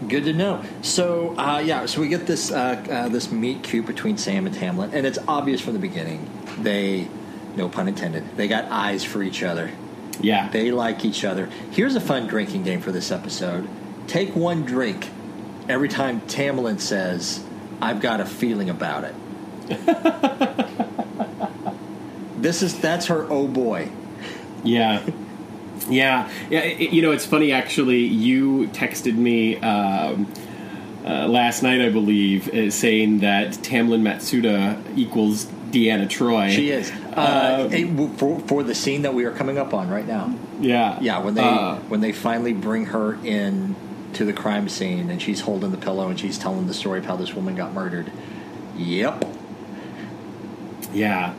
Good 0.08 0.24
to 0.26 0.34
know. 0.34 0.64
So 0.82 1.36
uh, 1.38 1.60
yeah, 1.60 1.86
so 1.86 2.02
we 2.02 2.08
get 2.08 2.26
this 2.26 2.52
uh, 2.52 2.84
uh, 2.90 3.10
this 3.10 3.32
meet 3.32 3.64
cute 3.64 3.86
between 3.86 4.18
Sam 4.18 4.48
and 4.48 4.56
Tamlin, 4.56 4.94
and 4.94 5.06
it's 5.06 5.20
obvious 5.28 5.62
from 5.62 5.74
the 5.74 5.80
beginning 5.80 6.28
they, 6.58 7.08
no 7.56 7.70
pun 7.70 7.88
intended, 7.88 8.36
they 8.38 8.48
got 8.48 8.66
eyes 8.66 9.04
for 9.04 9.22
each 9.24 9.44
other. 9.44 9.72
yeah, 10.22 10.50
They 10.50 10.72
like 10.72 11.06
each 11.06 11.24
other. 11.26 11.48
Here's 11.72 11.96
a 11.96 12.02
fun 12.02 12.28
drinking 12.28 12.64
game 12.64 12.82
for 12.82 12.92
this 12.92 13.12
episode. 13.12 13.68
Take 14.08 14.36
one 14.36 14.64
drink 14.64 15.10
every 15.68 15.90
time 15.90 16.22
Tamlin 16.22 16.80
says, 16.80 17.44
"I've 17.82 18.02
got 18.02 18.22
a 18.22 18.26
feeling 18.26 18.70
about 18.70 19.04
it." 19.04 19.16
this 22.38 22.64
is 22.64 22.80
that's 22.80 23.08
her 23.08 23.28
oh 23.30 23.48
boy. 23.48 23.90
Yeah. 24.64 25.04
Yeah, 25.90 26.30
yeah. 26.50 26.60
It, 26.62 26.92
you 26.92 27.02
know, 27.02 27.12
it's 27.12 27.26
funny 27.26 27.52
actually. 27.52 28.00
You 28.06 28.68
texted 28.74 29.16
me 29.16 29.58
um, 29.58 30.32
uh, 31.06 31.28
last 31.28 31.64
night, 31.64 31.82
I 31.82 31.90
believe, 31.90 32.48
uh, 32.54 32.70
saying 32.70 33.20
that 33.20 33.52
Tamlin 33.54 34.02
Matsuda 34.02 34.82
equals 34.98 35.46
Deanna 35.72 36.08
Troi. 36.08 36.50
She 36.52 36.72
is 36.72 36.92
uh, 37.16 37.68
it- 37.72 38.18
for 38.18 38.40
for 38.42 38.64
the 38.64 38.76
scene 38.76 39.02
that 39.04 39.14
we 39.14 39.24
are 39.26 39.32
coming 39.32 39.58
up 39.58 39.74
on 39.74 39.90
right 39.90 40.08
now. 40.08 40.34
Yeah, 40.62 40.98
Yeah, 41.02 41.20
when 41.20 41.36
they 41.36 41.42
Uh, 41.42 41.76
when 41.88 42.02
they 42.02 42.12
finally 42.12 42.54
bring 42.54 42.88
her 42.88 43.18
in 43.24 43.76
to 44.14 44.26
the 44.26 44.34
crime 44.34 44.68
scene 44.68 45.10
and 45.12 45.22
she's 45.22 45.42
holding 45.42 45.70
the 45.72 45.78
pillow 45.78 46.10
and 46.10 46.20
she's 46.20 46.38
telling 46.38 46.66
the 46.68 46.74
story 46.74 46.98
of 47.00 47.06
how 47.06 47.16
this 47.16 47.34
woman 47.36 47.56
got 47.56 47.74
murdered. 47.74 48.12
Yep. 48.76 49.24
Yeah. 50.94 51.34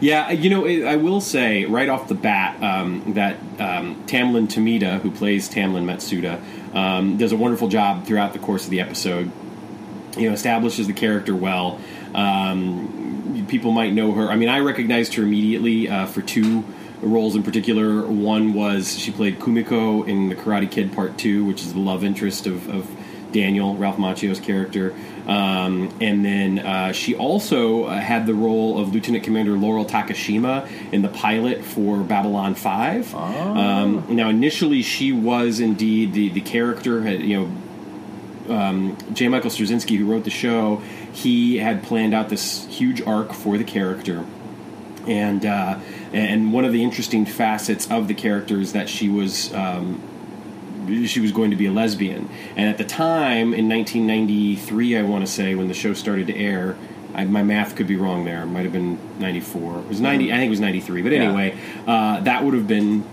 Yeah, 0.00 0.30
you 0.30 0.50
know, 0.50 0.66
I 0.66 0.96
will 0.96 1.20
say 1.20 1.64
right 1.64 1.88
off 1.88 2.08
the 2.08 2.14
bat 2.14 2.62
um, 2.62 3.14
that 3.14 3.36
um, 3.58 4.04
Tamlyn 4.06 4.46
Tomita, 4.46 5.00
who 5.00 5.10
plays 5.10 5.48
Tamlin 5.48 5.84
Matsuda, 5.84 6.40
um, 6.74 7.16
does 7.16 7.32
a 7.32 7.36
wonderful 7.36 7.68
job 7.68 8.04
throughout 8.04 8.32
the 8.32 8.38
course 8.38 8.64
of 8.64 8.70
the 8.70 8.80
episode. 8.80 9.30
You 10.16 10.28
know, 10.28 10.34
establishes 10.34 10.86
the 10.86 10.92
character 10.92 11.34
well. 11.34 11.80
Um, 12.14 13.46
people 13.48 13.72
might 13.72 13.92
know 13.92 14.12
her. 14.12 14.28
I 14.28 14.36
mean, 14.36 14.48
I 14.48 14.60
recognized 14.60 15.14
her 15.14 15.22
immediately 15.22 15.88
uh, 15.88 16.06
for 16.06 16.20
two 16.20 16.64
roles 17.00 17.36
in 17.36 17.42
particular. 17.42 18.06
One 18.06 18.54
was 18.54 18.98
she 18.98 19.10
played 19.10 19.38
Kumiko 19.38 20.06
in 20.06 20.28
The 20.28 20.34
Karate 20.34 20.70
Kid 20.70 20.92
Part 20.92 21.18
Two, 21.18 21.44
which 21.44 21.62
is 21.62 21.72
the 21.72 21.80
love 21.80 22.04
interest 22.04 22.46
of, 22.46 22.68
of 22.68 22.90
Daniel, 23.36 23.76
Ralph 23.76 23.98
Macchio's 23.98 24.40
character. 24.40 24.94
Um, 25.26 25.94
and 26.00 26.24
then 26.24 26.58
uh, 26.60 26.92
she 26.92 27.14
also 27.14 27.84
uh, 27.84 27.98
had 27.98 28.26
the 28.26 28.34
role 28.34 28.78
of 28.78 28.94
Lieutenant 28.94 29.24
Commander 29.24 29.52
Laurel 29.52 29.84
Takashima 29.84 30.68
in 30.92 31.02
the 31.02 31.08
pilot 31.08 31.62
for 31.62 31.98
Babylon 31.98 32.54
5. 32.54 33.14
Um, 33.14 34.06
now, 34.08 34.30
initially, 34.30 34.82
she 34.82 35.12
was 35.12 35.60
indeed 35.60 36.14
the, 36.14 36.30
the 36.30 36.40
character, 36.40 37.02
had, 37.02 37.20
you 37.20 37.40
know, 37.40 38.54
um, 38.54 38.96
J. 39.12 39.28
Michael 39.28 39.50
Straczynski, 39.50 39.98
who 39.98 40.06
wrote 40.06 40.24
the 40.24 40.30
show, 40.30 40.76
he 41.12 41.58
had 41.58 41.82
planned 41.82 42.14
out 42.14 42.28
this 42.28 42.66
huge 42.66 43.02
arc 43.02 43.32
for 43.32 43.58
the 43.58 43.64
character. 43.64 44.24
And 45.06 45.44
uh, 45.44 45.78
and 46.12 46.52
one 46.52 46.64
of 46.64 46.72
the 46.72 46.82
interesting 46.82 47.26
facets 47.26 47.88
of 47.90 48.08
the 48.08 48.14
character 48.14 48.58
is 48.60 48.72
that 48.72 48.88
she 48.88 49.08
was 49.08 49.54
um, 49.54 50.02
she 51.06 51.20
was 51.20 51.32
going 51.32 51.50
to 51.50 51.56
be 51.56 51.66
a 51.66 51.72
lesbian. 51.72 52.28
And 52.56 52.68
at 52.68 52.78
the 52.78 52.84
time, 52.84 53.52
in 53.54 53.68
1993, 53.68 54.96
I 54.98 55.02
want 55.02 55.26
to 55.26 55.30
say, 55.30 55.54
when 55.54 55.68
the 55.68 55.74
show 55.74 55.94
started 55.94 56.26
to 56.28 56.36
air, 56.36 56.76
I, 57.14 57.24
my 57.24 57.42
math 57.42 57.76
could 57.76 57.86
be 57.86 57.96
wrong 57.96 58.24
there. 58.24 58.42
It 58.42 58.46
might 58.46 58.64
have 58.64 58.72
been 58.72 58.98
94. 59.18 59.78
It 59.80 59.88
was 59.88 60.00
90. 60.00 60.32
I 60.32 60.36
think 60.36 60.46
it 60.48 60.50
was 60.50 60.60
93. 60.60 61.02
But 61.02 61.12
Yeah. 61.12 61.18
anyway, 61.22 61.58
uh, 61.86 62.20
that 62.20 62.44
would 62.44 62.54
have 62.54 62.66
been, 62.68 63.04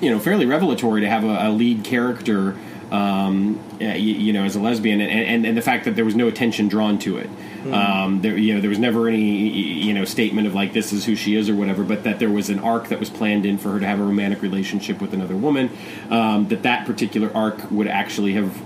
you 0.00 0.10
know, 0.10 0.18
fairly 0.18 0.46
revelatory 0.46 1.00
to 1.02 1.08
have 1.08 1.24
a, 1.24 1.48
a 1.48 1.50
lead 1.50 1.84
character 1.84 2.56
um, 2.90 3.60
you, 3.80 3.88
you 3.96 4.32
know, 4.32 4.44
as 4.44 4.56
a 4.56 4.60
lesbian, 4.60 5.00
and, 5.00 5.10
and, 5.10 5.46
and 5.46 5.56
the 5.56 5.62
fact 5.62 5.84
that 5.84 5.96
there 5.96 6.04
was 6.04 6.14
no 6.14 6.28
attention 6.28 6.68
drawn 6.68 6.98
to 7.00 7.18
it. 7.18 7.30
Um, 7.72 8.20
there, 8.20 8.36
you 8.36 8.54
know, 8.54 8.60
there 8.60 8.68
was 8.68 8.78
never 8.78 9.08
any, 9.08 9.48
you 9.48 9.94
know, 9.94 10.04
statement 10.04 10.46
of 10.46 10.54
like 10.54 10.74
this 10.74 10.92
is 10.92 11.06
who 11.06 11.16
she 11.16 11.34
is 11.34 11.48
or 11.48 11.54
whatever, 11.54 11.82
but 11.82 12.04
that 12.04 12.18
there 12.18 12.30
was 12.30 12.50
an 12.50 12.58
arc 12.58 12.88
that 12.88 13.00
was 13.00 13.08
planned 13.08 13.46
in 13.46 13.56
for 13.56 13.70
her 13.70 13.80
to 13.80 13.86
have 13.86 14.00
a 14.00 14.02
romantic 14.02 14.42
relationship 14.42 15.00
with 15.00 15.14
another 15.14 15.36
woman. 15.36 15.70
Um, 16.10 16.48
that 16.48 16.62
that 16.64 16.86
particular 16.86 17.34
arc 17.34 17.70
would 17.70 17.88
actually 17.88 18.34
have, 18.34 18.60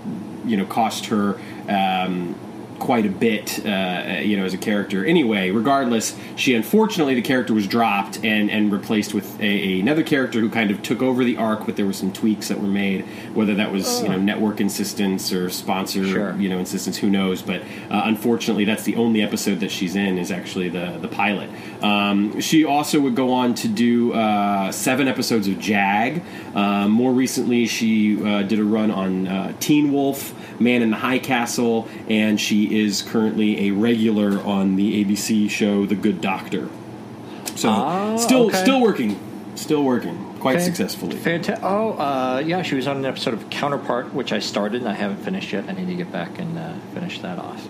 you 0.45 0.57
know, 0.57 0.67
cost 0.67 1.07
her. 1.07 1.39
Um, 1.69 2.35
quite 2.79 3.07
a 3.07 3.11
bit, 3.11 3.65
uh, 3.67 4.21
you 4.23 4.37
know, 4.37 4.45
as 4.45 4.55
a 4.55 4.59
character. 4.59 5.05
Anyway, 5.05 5.51
regardless, 5.51 6.17
she 6.37 6.55
unfortunately 6.55 7.15
the 7.15 7.23
character 7.23 7.55
was 7.55 7.67
dropped 7.67 8.25
and 8.25 8.51
and 8.51 8.73
replaced 8.73 9.15
with 9.15 9.41
a, 9.41 9.81
another 9.81 10.03
character 10.03 10.41
who 10.41 10.49
kind 10.51 10.71
of 10.71 10.83
took 10.83 11.03
over 11.03 11.25
the 11.25 11.37
arc, 11.37 11.67
but 11.67 11.77
there 11.77 11.87
were 11.87 11.93
some 11.93 12.13
tweaks 12.13 12.49
that 12.49 12.61
were 12.61 12.69
made, 12.69 13.05
whether 13.35 13.55
that 13.55 13.73
was 13.73 14.03
you 14.03 14.09
know 14.09 14.19
network 14.19 14.61
insistence 14.61 15.33
or 15.33 15.51
sponsor 15.51 16.07
Sure. 16.07 16.35
you 16.37 16.49
know 16.49 16.59
insistence, 16.59 16.97
who 16.97 17.11
knows? 17.11 17.43
But 17.43 17.63
uh, 17.91 18.03
unfortunately, 18.05 18.65
that's 18.65 18.85
the 18.85 18.97
only 18.97 19.23
episode 19.23 19.61
that 19.61 19.71
she's 19.71 19.97
in 19.97 20.19
is 20.19 20.31
actually 20.31 20.69
the 20.69 20.99
the 21.01 21.09
pilot. 21.09 21.51
Um, 21.83 22.41
she 22.41 22.65
also 22.65 23.01
would 23.01 23.15
go 23.15 23.33
on 23.33 23.55
to 23.57 23.69
do 23.69 24.13
uh, 24.13 24.73
seven 24.73 25.09
episodes 25.09 25.49
of 25.49 25.59
Jag. 25.59 26.23
Um, 26.55 26.91
more 26.91 27.13
recently, 27.13 27.67
she 27.67 28.23
uh, 28.25 28.43
did 28.43 28.59
a 28.59 28.65
run 28.65 28.91
on 28.91 29.27
uh, 29.29 29.53
Teen 29.61 29.93
Wolf. 29.93 30.35
Man 30.61 30.83
in 30.83 30.91
the 30.91 30.97
High 30.97 31.21
Castle, 31.21 31.87
and 32.09 32.41
she 32.41 32.68
is 32.73 33.03
currently 33.03 33.69
a 33.69 33.71
regular 33.73 34.41
on 34.43 34.77
the 34.77 35.05
ABC 35.05 35.49
show 35.51 35.87
The 35.87 35.95
Good 35.95 36.21
Doctor. 36.21 36.69
So 37.57 37.69
Ah, 37.71 38.17
still 38.17 38.47
okay. 38.47 38.57
still 38.63 38.81
working, 38.81 39.19
still 39.57 39.83
working 39.83 40.17
quite 40.39 40.57
Fan- 40.59 40.65
successfully. 40.67 41.17
Fanta- 41.17 41.59
oh, 41.63 41.93
uh, 41.99 42.43
yeah, 42.45 42.63
she 42.63 42.75
was 42.77 42.87
on 42.87 42.97
an 42.99 43.05
episode 43.07 43.35
of 43.35 43.51
Counterpart, 43.51 44.15
which 44.15 44.33
I 44.33 44.39
started 44.39 44.81
and 44.83 44.89
I 44.89 44.95
haven't 44.95 45.19
finished 45.25 45.53
yet. 45.53 45.65
I 45.69 45.73
need 45.73 45.89
to 45.89 45.95
get 45.95 46.13
back 46.13 46.39
and 46.39 46.57
uh, 46.59 46.73
finish 46.95 47.19
that 47.21 47.39
off. 47.39 47.67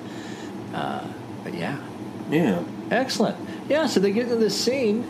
Uh, 0.74 1.00
but 1.44 1.54
yeah, 1.54 1.76
Yeah. 2.30 2.60
excellent. 2.90 3.36
Yeah, 3.68 3.86
so 3.86 4.00
they 4.00 4.12
get 4.12 4.24
into 4.24 4.36
this 4.36 4.58
scene, 4.58 5.04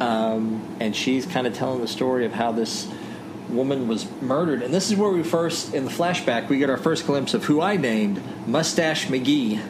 um, 0.00 0.62
and 0.80 0.96
she's 0.96 1.26
kind 1.26 1.46
of 1.46 1.54
telling 1.54 1.80
the 1.82 1.88
story 1.88 2.24
of 2.24 2.32
how 2.32 2.52
this 2.52 2.86
woman 3.52 3.88
was 3.88 4.10
murdered. 4.20 4.62
And 4.62 4.72
this 4.72 4.90
is 4.90 4.96
where 4.96 5.10
we 5.10 5.22
first, 5.22 5.74
in 5.74 5.84
the 5.84 5.90
flashback, 5.90 6.48
we 6.48 6.58
get 6.58 6.70
our 6.70 6.76
first 6.76 7.06
glimpse 7.06 7.34
of 7.34 7.44
who 7.44 7.60
I 7.60 7.76
named 7.76 8.22
Mustache 8.46 9.06
McGee. 9.06 9.60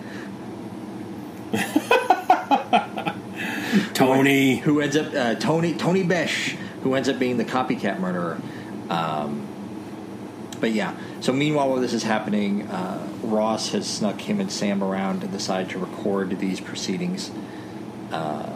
Tony. 3.95 4.57
who 4.57 4.81
ends 4.81 4.97
up 4.97 5.15
uh, 5.15 5.35
Tony 5.37 5.75
Tony 5.75 6.03
Besh, 6.03 6.57
who 6.83 6.95
ends 6.95 7.09
up 7.09 7.19
being 7.19 7.37
the 7.37 7.45
copycat 7.45 8.01
murderer. 8.01 8.39
Um, 8.89 9.47
but 10.61 10.73
yeah, 10.73 10.95
so 11.21 11.33
meanwhile, 11.33 11.71
while 11.71 11.81
this 11.81 11.93
is 11.93 12.03
happening, 12.03 12.69
uh, 12.69 13.07
Ross 13.23 13.71
has 13.71 13.89
snuck 13.89 14.21
him 14.21 14.41
and 14.41 14.51
Sam 14.51 14.83
around 14.83 15.23
and 15.23 15.33
decided 15.33 15.71
to 15.71 15.79
record 15.79 16.39
these 16.39 16.61
proceedings 16.61 17.31
uh, 18.13 18.51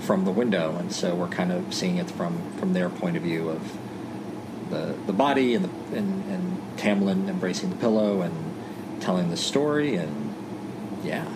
from 0.00 0.24
the 0.24 0.30
window, 0.30 0.76
and 0.76 0.92
so 0.92 1.14
we're 1.14 1.28
kind 1.28 1.52
of 1.52 1.72
seeing 1.72 1.96
it 1.96 2.10
from 2.10 2.52
from 2.58 2.72
their 2.72 2.90
point 2.90 3.16
of 3.16 3.22
view 3.22 3.48
of 3.48 3.78
the 4.70 4.94
the 5.06 5.12
body 5.12 5.54
and 5.54 5.64
the 5.64 5.96
and, 5.96 6.24
and 6.30 6.78
Tamlin 6.78 7.28
embracing 7.28 7.70
the 7.70 7.76
pillow 7.76 8.22
and 8.22 8.34
telling 9.00 9.30
the 9.30 9.36
story, 9.36 9.96
and 9.96 10.34
yeah, 11.04 11.26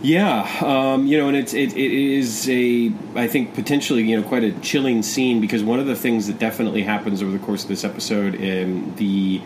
Yeah, 0.00 0.48
um, 0.62 1.06
you 1.06 1.18
know, 1.18 1.28
and 1.28 1.36
it's 1.36 1.54
it, 1.54 1.72
it 1.72 1.92
is 1.92 2.48
a 2.48 2.92
I 3.14 3.26
think 3.26 3.54
potentially 3.54 4.02
you 4.08 4.20
know 4.20 4.26
quite 4.26 4.44
a 4.44 4.52
chilling 4.60 5.02
scene 5.02 5.40
because 5.40 5.62
one 5.62 5.80
of 5.80 5.86
the 5.86 5.96
things 5.96 6.26
that 6.28 6.38
definitely 6.38 6.82
happens 6.82 7.22
over 7.22 7.32
the 7.32 7.38
course 7.38 7.62
of 7.62 7.68
this 7.68 7.84
episode, 7.84 8.34
in 8.34 8.94
the 8.96 9.40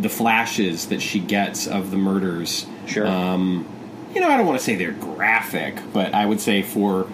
the 0.00 0.08
flashes 0.08 0.88
that 0.88 1.00
she 1.00 1.20
gets 1.20 1.66
of 1.66 1.90
the 1.90 1.96
murders, 1.96 2.66
Sure. 2.86 3.06
Um, 3.06 3.66
you 4.14 4.20
know, 4.20 4.28
I 4.28 4.36
don't 4.36 4.46
want 4.46 4.58
to 4.58 4.64
say 4.64 4.76
they're 4.76 4.92
graphic, 4.92 5.76
but 5.92 6.14
I 6.14 6.24
would 6.26 6.40
say 6.40 6.62
for 6.62 7.08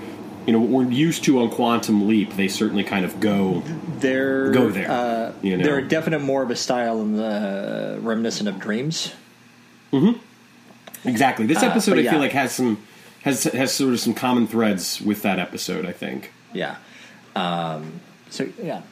you 0.46 0.52
know 0.52 0.60
what 0.60 0.70
we're 0.70 0.90
used 0.90 1.24
to 1.24 1.40
on 1.40 1.50
Quantum 1.50 2.06
Leap, 2.08 2.34
they 2.36 2.48
certainly 2.48 2.84
kind 2.84 3.04
of 3.04 3.20
go. 3.20 3.62
they're 3.98 4.50
Go 4.52 4.68
there, 4.70 4.90
Uh, 4.90 5.32
you 5.42 5.56
know. 5.56 5.64
They're 5.64 5.78
a 5.78 5.86
definite 5.88 6.20
more 6.20 6.42
of 6.42 6.50
a 6.50 6.56
style 6.56 7.00
in 7.00 7.16
the 7.16 7.98
reminiscent 8.00 8.48
of 8.48 8.58
Dreams. 8.58 9.12
Hmm. 9.90 10.12
Exactly. 11.04 11.46
This 11.46 11.62
Uh, 11.62 11.66
episode, 11.66 11.92
but 11.92 11.98
I 11.98 12.02
yeah. 12.02 12.10
feel 12.10 12.20
like 12.20 12.32
has 12.32 12.52
some 12.52 12.78
has 13.22 13.44
has 13.44 13.72
sort 13.72 13.92
of 13.92 14.00
some 14.00 14.14
common 14.14 14.46
threads 14.46 15.00
with 15.00 15.22
that 15.22 15.38
episode. 15.38 15.84
I 15.86 15.92
think. 15.92 16.32
Yeah. 16.52 16.76
Um, 17.36 18.00
so 18.30 18.48
yeah. 18.62 18.82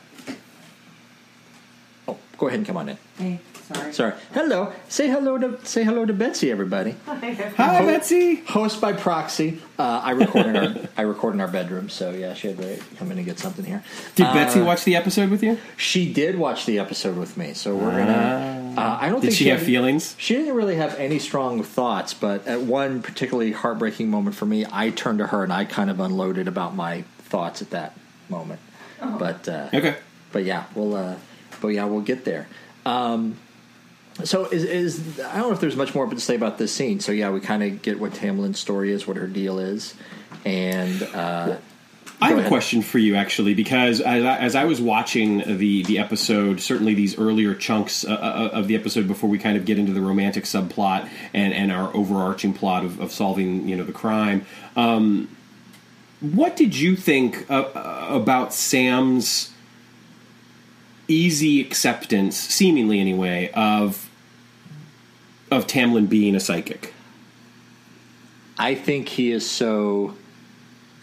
Oh, 2.06 2.16
go 2.38 2.46
ahead 2.48 2.58
and 2.60 2.66
come 2.66 2.76
on 2.76 2.88
in. 2.88 2.98
Hey, 3.18 3.40
sorry. 3.74 3.92
Sorry. 3.92 4.12
Hello. 4.32 4.72
Say 4.88 5.08
hello 5.08 5.38
to 5.38 5.58
say 5.64 5.84
hello 5.84 6.04
to 6.04 6.12
Betsy, 6.12 6.50
everybody. 6.50 6.94
Hi, 7.06 7.84
Betsy. 7.84 8.36
Host 8.36 8.80
by 8.80 8.92
proxy. 8.92 9.60
Uh, 9.78 10.00
I 10.02 10.10
record 10.12 10.46
in 10.46 10.56
our 10.56 10.74
I 10.96 11.02
record 11.02 11.34
in 11.34 11.40
our 11.40 11.48
bedroom, 11.48 11.88
so 11.88 12.10
yeah, 12.10 12.34
she 12.34 12.48
had 12.48 12.58
to 12.58 12.78
come 12.96 13.10
in 13.12 13.18
and 13.18 13.26
get 13.26 13.38
something 13.38 13.64
here. 13.64 13.82
Did 14.16 14.26
Uh, 14.26 14.34
Betsy 14.34 14.60
watch 14.60 14.84
the 14.84 14.96
episode 14.96 15.30
with 15.30 15.42
you? 15.42 15.58
She 15.76 16.12
did 16.12 16.38
watch 16.38 16.66
the 16.66 16.78
episode 16.78 17.16
with 17.16 17.36
me, 17.36 17.52
so 17.54 17.76
we're 17.76 17.90
gonna. 17.96 18.74
Uh, 18.76 18.98
I 19.00 19.08
don't 19.08 19.20
Did 19.20 19.28
think 19.28 19.38
she 19.38 19.48
have 19.48 19.58
had- 19.58 19.66
feelings? 19.66 20.14
She 20.18 20.34
didn't 20.34 20.54
really 20.54 20.76
have 20.76 20.94
any 20.96 21.18
strong 21.18 21.62
thoughts, 21.62 22.14
but 22.14 22.46
at 22.46 22.62
one 22.62 23.02
particularly 23.02 23.52
heartbreaking 23.52 24.08
moment 24.08 24.36
for 24.36 24.46
me, 24.46 24.64
I 24.70 24.90
turned 24.90 25.18
to 25.18 25.26
her 25.28 25.42
and 25.42 25.52
I 25.52 25.64
kind 25.64 25.90
of 25.90 25.98
unloaded 26.00 26.46
about 26.48 26.74
my 26.76 27.02
thoughts 27.18 27.60
at 27.62 27.70
that 27.70 27.96
moment. 28.28 28.60
But 29.00 29.48
uh, 29.48 29.68
Okay. 29.74 29.96
but 30.32 30.44
yeah, 30.44 30.64
we'll 30.74 30.94
uh, 30.96 31.16
but 31.60 31.68
yeah, 31.68 31.84
we'll 31.86 32.00
get 32.02 32.24
there. 32.24 32.46
Um, 32.86 33.36
so 34.24 34.46
is 34.46 34.64
is 34.64 35.20
I 35.20 35.36
don't 35.36 35.48
know 35.48 35.52
if 35.52 35.60
there's 35.60 35.76
much 35.76 35.94
more 35.94 36.06
to 36.06 36.20
say 36.20 36.34
about 36.34 36.58
this 36.58 36.72
scene. 36.72 37.00
So 37.00 37.12
yeah, 37.12 37.30
we 37.30 37.40
kind 37.40 37.62
of 37.62 37.82
get 37.82 38.00
what 38.00 38.14
Tamlin's 38.14 38.58
story 38.58 38.92
is, 38.92 39.06
what 39.06 39.16
her 39.16 39.26
deal 39.26 39.58
is, 39.58 39.94
and 40.44 41.02
uh, 41.02 41.56
I 42.20 42.30
have 42.30 42.44
a 42.44 42.48
question 42.48 42.82
for 42.82 42.98
you, 42.98 43.14
actually, 43.14 43.54
because 43.54 44.00
as 44.00 44.24
I, 44.24 44.38
as 44.38 44.54
I 44.56 44.64
was 44.64 44.80
watching 44.80 45.38
the 45.58 45.84
the 45.84 45.98
episode, 45.98 46.60
certainly 46.60 46.94
these 46.94 47.16
earlier 47.16 47.54
chunks 47.54 48.04
uh, 48.04 48.10
uh, 48.10 48.50
of 48.52 48.66
the 48.66 48.74
episode 48.74 49.06
before 49.06 49.30
we 49.30 49.38
kind 49.38 49.56
of 49.56 49.64
get 49.64 49.78
into 49.78 49.92
the 49.92 50.00
romantic 50.00 50.44
subplot 50.44 51.08
and, 51.32 51.54
and 51.54 51.70
our 51.70 51.94
overarching 51.94 52.54
plot 52.54 52.84
of, 52.84 53.00
of 53.00 53.12
solving, 53.12 53.68
you 53.68 53.76
know, 53.76 53.84
the 53.84 53.92
crime. 53.92 54.44
Um, 54.74 55.36
what 56.20 56.56
did 56.56 56.76
you 56.76 56.96
think 56.96 57.48
uh, 57.48 57.70
uh, 57.74 58.08
about 58.10 58.52
Sam's 58.52 59.52
easy 61.06 61.60
acceptance, 61.60 62.36
seemingly 62.36 62.98
anyway, 62.98 63.50
of 63.54 64.07
of 65.50 65.66
Tamlin 65.66 66.08
being 66.08 66.34
a 66.34 66.40
psychic? 66.40 66.92
I 68.58 68.74
think 68.74 69.08
he 69.08 69.30
is 69.30 69.48
so 69.48 70.14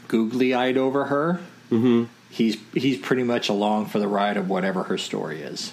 googly 0.07 0.53
eyed 0.53 0.77
over 0.77 1.05
her. 1.05 1.39
Mm-hmm. 1.71 2.05
He's 2.29 2.57
he's 2.73 2.97
pretty 2.97 3.23
much 3.23 3.47
along 3.47 3.87
for 3.87 3.99
the 3.99 4.07
ride 4.07 4.37
of 4.37 4.49
whatever 4.49 4.83
her 4.83 4.97
story 4.97 5.41
is. 5.41 5.71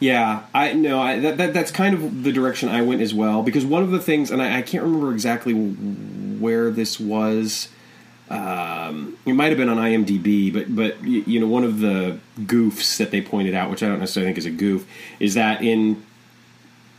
Yeah, 0.00 0.44
I 0.54 0.72
know 0.72 1.00
I, 1.00 1.20
that, 1.20 1.36
that 1.36 1.54
that's 1.54 1.70
kind 1.70 1.94
of 1.94 2.24
the 2.24 2.32
direction 2.32 2.68
I 2.68 2.82
went 2.82 3.02
as 3.02 3.14
well. 3.14 3.42
Because 3.42 3.64
one 3.64 3.82
of 3.82 3.90
the 3.90 4.00
things, 4.00 4.30
and 4.30 4.42
I, 4.42 4.58
I 4.58 4.62
can't 4.62 4.82
remember 4.82 5.12
exactly 5.12 5.52
where 5.52 6.70
this 6.70 6.98
was. 6.98 7.68
Um, 8.30 9.18
it 9.26 9.32
might 9.32 9.48
have 9.48 9.58
been 9.58 9.68
on 9.68 9.76
IMDb, 9.76 10.52
but 10.52 10.74
but 10.74 11.04
you 11.04 11.38
know, 11.38 11.46
one 11.46 11.64
of 11.64 11.80
the 11.80 12.18
goofs 12.40 12.96
that 12.96 13.10
they 13.10 13.20
pointed 13.20 13.54
out, 13.54 13.70
which 13.70 13.82
I 13.82 13.88
don't 13.88 13.98
necessarily 14.00 14.28
think 14.28 14.38
is 14.38 14.46
a 14.46 14.50
goof, 14.50 14.88
is 15.18 15.34
that 15.34 15.62
in 15.62 16.02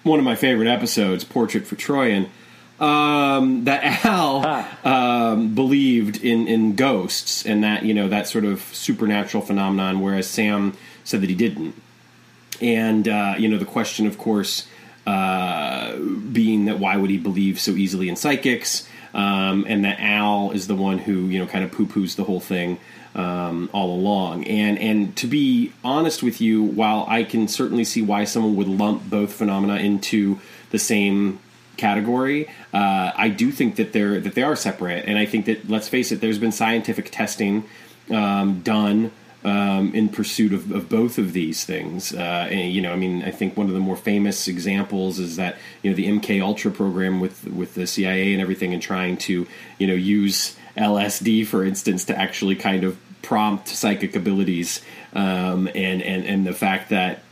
one 0.04 0.20
of 0.20 0.26
my 0.26 0.36
favorite 0.36 0.68
episodes, 0.68 1.24
Portrait 1.24 1.66
for 1.66 1.76
Troian, 1.76 2.30
um, 2.80 3.66
that 3.66 4.06
Al 4.06 4.68
um, 4.84 5.54
believed 5.54 6.24
in, 6.24 6.48
in 6.48 6.76
ghosts 6.76 7.46
and 7.46 7.64
that 7.64 7.84
you 7.84 7.94
know 7.94 8.08
that 8.10 8.28
sort 8.28 8.44
of 8.44 8.62
supernatural 8.74 9.44
phenomenon, 9.44 10.02
whereas 10.02 10.28
Sam 10.28 10.76
said 11.04 11.22
that 11.22 11.30
he 11.30 11.36
didn't. 11.36 11.76
And 12.60 13.08
uh, 13.08 13.36
you 13.38 13.48
know 13.48 13.58
the 13.58 13.66
question, 13.66 14.08
of 14.08 14.18
course, 14.18 14.68
uh, 15.06 15.96
being 15.98 16.66
that 16.66 16.80
why 16.80 16.98
would 16.98 17.10
he 17.10 17.18
believe 17.18 17.60
so 17.60 17.72
easily 17.72 18.10
in 18.10 18.16
psychics, 18.16 18.88
um, 19.14 19.66
and 19.68 19.86
that 19.86 20.00
Al 20.00 20.52
is 20.52 20.68
the 20.68 20.76
one 20.76 20.98
who 20.98 21.28
you 21.28 21.40
know 21.40 21.48
kind 21.48 21.64
of 21.64 21.72
poo 21.72 21.86
poos 21.86 22.16
the 22.16 22.24
whole 22.24 22.40
thing 22.40 22.80
um, 23.16 23.70
all 23.74 23.94
along. 23.94 24.46
And 24.46 24.78
and 24.80 25.16
to 25.18 25.28
be 25.28 25.74
honest 25.84 26.24
with 26.24 26.42
you, 26.42 26.64
while 26.64 27.06
I 27.08 27.24
can 27.24 27.48
certainly 27.48 27.84
see 27.84 28.02
why 28.02 28.24
someone 28.24 28.56
would 28.56 28.68
lump 28.68 29.10
both 29.10 29.34
phenomena 29.34 29.76
into 29.76 30.40
the 30.70 30.80
same 30.80 31.40
category, 31.78 32.48
uh, 32.74 33.12
I 33.16 33.30
do 33.30 33.52
think 33.52 33.76
that 33.76 33.94
they're 33.94 34.20
that 34.20 34.36
they 34.36 34.44
are 34.44 34.56
separate. 34.56 35.06
And 35.06 35.18
I 35.18 35.26
think 35.26 35.46
that 35.46 35.70
let's 35.70 35.88
face 35.88 36.12
it, 36.12 36.22
there's 36.22 36.40
been 36.40 36.52
scientific 36.52 37.12
testing 37.12 37.66
um, 38.10 38.62
done 38.62 39.12
um, 39.44 39.94
in 39.94 40.10
pursuit 40.10 40.54
of, 40.54 40.72
of 40.72 40.90
both 40.90 41.18
of 41.18 41.34
these 41.34 41.64
things. 41.64 42.14
Uh, 42.14 42.48
and, 42.50 42.72
you 42.72 42.82
know, 42.82 42.92
I 42.92 42.96
mean, 42.96 43.24
I 43.24 43.32
think 43.32 43.58
one 43.58 43.68
of 43.68 43.74
the 43.74 43.80
more 43.80 43.96
famous 43.96 44.48
examples 44.48 45.20
is 45.20 45.36
that 45.38 45.58
you 45.82 45.90
know 45.90 45.96
the 45.96 46.08
MK 46.08 46.42
Ultra 46.42 46.72
program 46.72 47.20
with 47.20 47.46
with 47.48 47.74
the 47.76 47.88
CIA 47.88 48.34
and 48.34 48.42
everything, 48.42 48.74
and 48.74 48.82
trying 48.82 49.18
to 49.18 49.48
you 49.78 49.88
know 49.88 49.94
use 49.94 50.56
LSD, 50.78 51.46
for 51.46 51.64
instance, 51.64 52.06
to 52.06 52.18
actually 52.18 52.56
kind 52.56 52.84
of 52.84 52.98
prompt 53.22 53.68
psychic 53.68 54.16
abilities, 54.16 54.82
um, 55.14 55.68
and 55.76 56.02
and 56.02 56.26
and 56.26 56.46
the 56.46 56.54
fact 56.54 56.90
that 56.90 57.24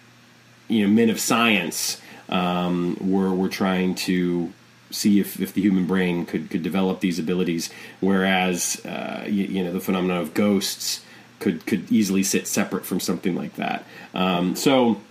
you 0.67 0.85
know 0.85 0.93
men 0.93 1.09
of 1.09 1.19
science 1.19 2.01
um, 2.29 2.97
were 3.01 3.33
were 3.33 3.49
trying 3.49 3.95
to 3.95 4.53
see 4.91 5.19
if, 5.19 5.39
if 5.39 5.53
the 5.53 5.61
human 5.61 5.85
brain 5.85 6.25
could 6.25 6.49
could 6.49 6.63
develop 6.63 6.99
these 6.99 7.19
abilities, 7.19 7.69
whereas 7.99 8.83
uh, 8.85 9.25
you, 9.27 9.45
you 9.45 9.63
know 9.63 9.71
the 9.71 9.79
phenomenon 9.79 10.17
of 10.17 10.33
ghosts 10.33 11.03
could 11.39 11.65
could 11.65 11.91
easily 11.91 12.23
sit 12.23 12.47
separate 12.47 12.85
from 12.85 12.99
something 12.99 13.35
like 13.35 13.55
that. 13.55 13.83
Um, 14.13 14.55
so 14.55 15.01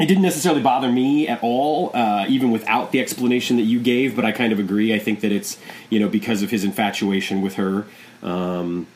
it 0.00 0.06
didn't 0.06 0.22
necessarily 0.22 0.62
bother 0.62 0.90
me 0.90 1.28
at 1.28 1.42
all, 1.42 1.90
uh, 1.94 2.24
even 2.28 2.50
without 2.50 2.90
the 2.90 3.00
explanation 3.00 3.56
that 3.58 3.64
you 3.64 3.78
gave. 3.78 4.16
But 4.16 4.24
I 4.24 4.32
kind 4.32 4.52
of 4.52 4.58
agree. 4.58 4.94
I 4.94 4.98
think 4.98 5.20
that 5.20 5.30
it's 5.30 5.58
you 5.90 6.00
know 6.00 6.08
because 6.08 6.42
of 6.42 6.50
his 6.50 6.64
infatuation 6.64 7.42
with 7.42 7.54
her 7.54 7.86
um, 8.22 8.86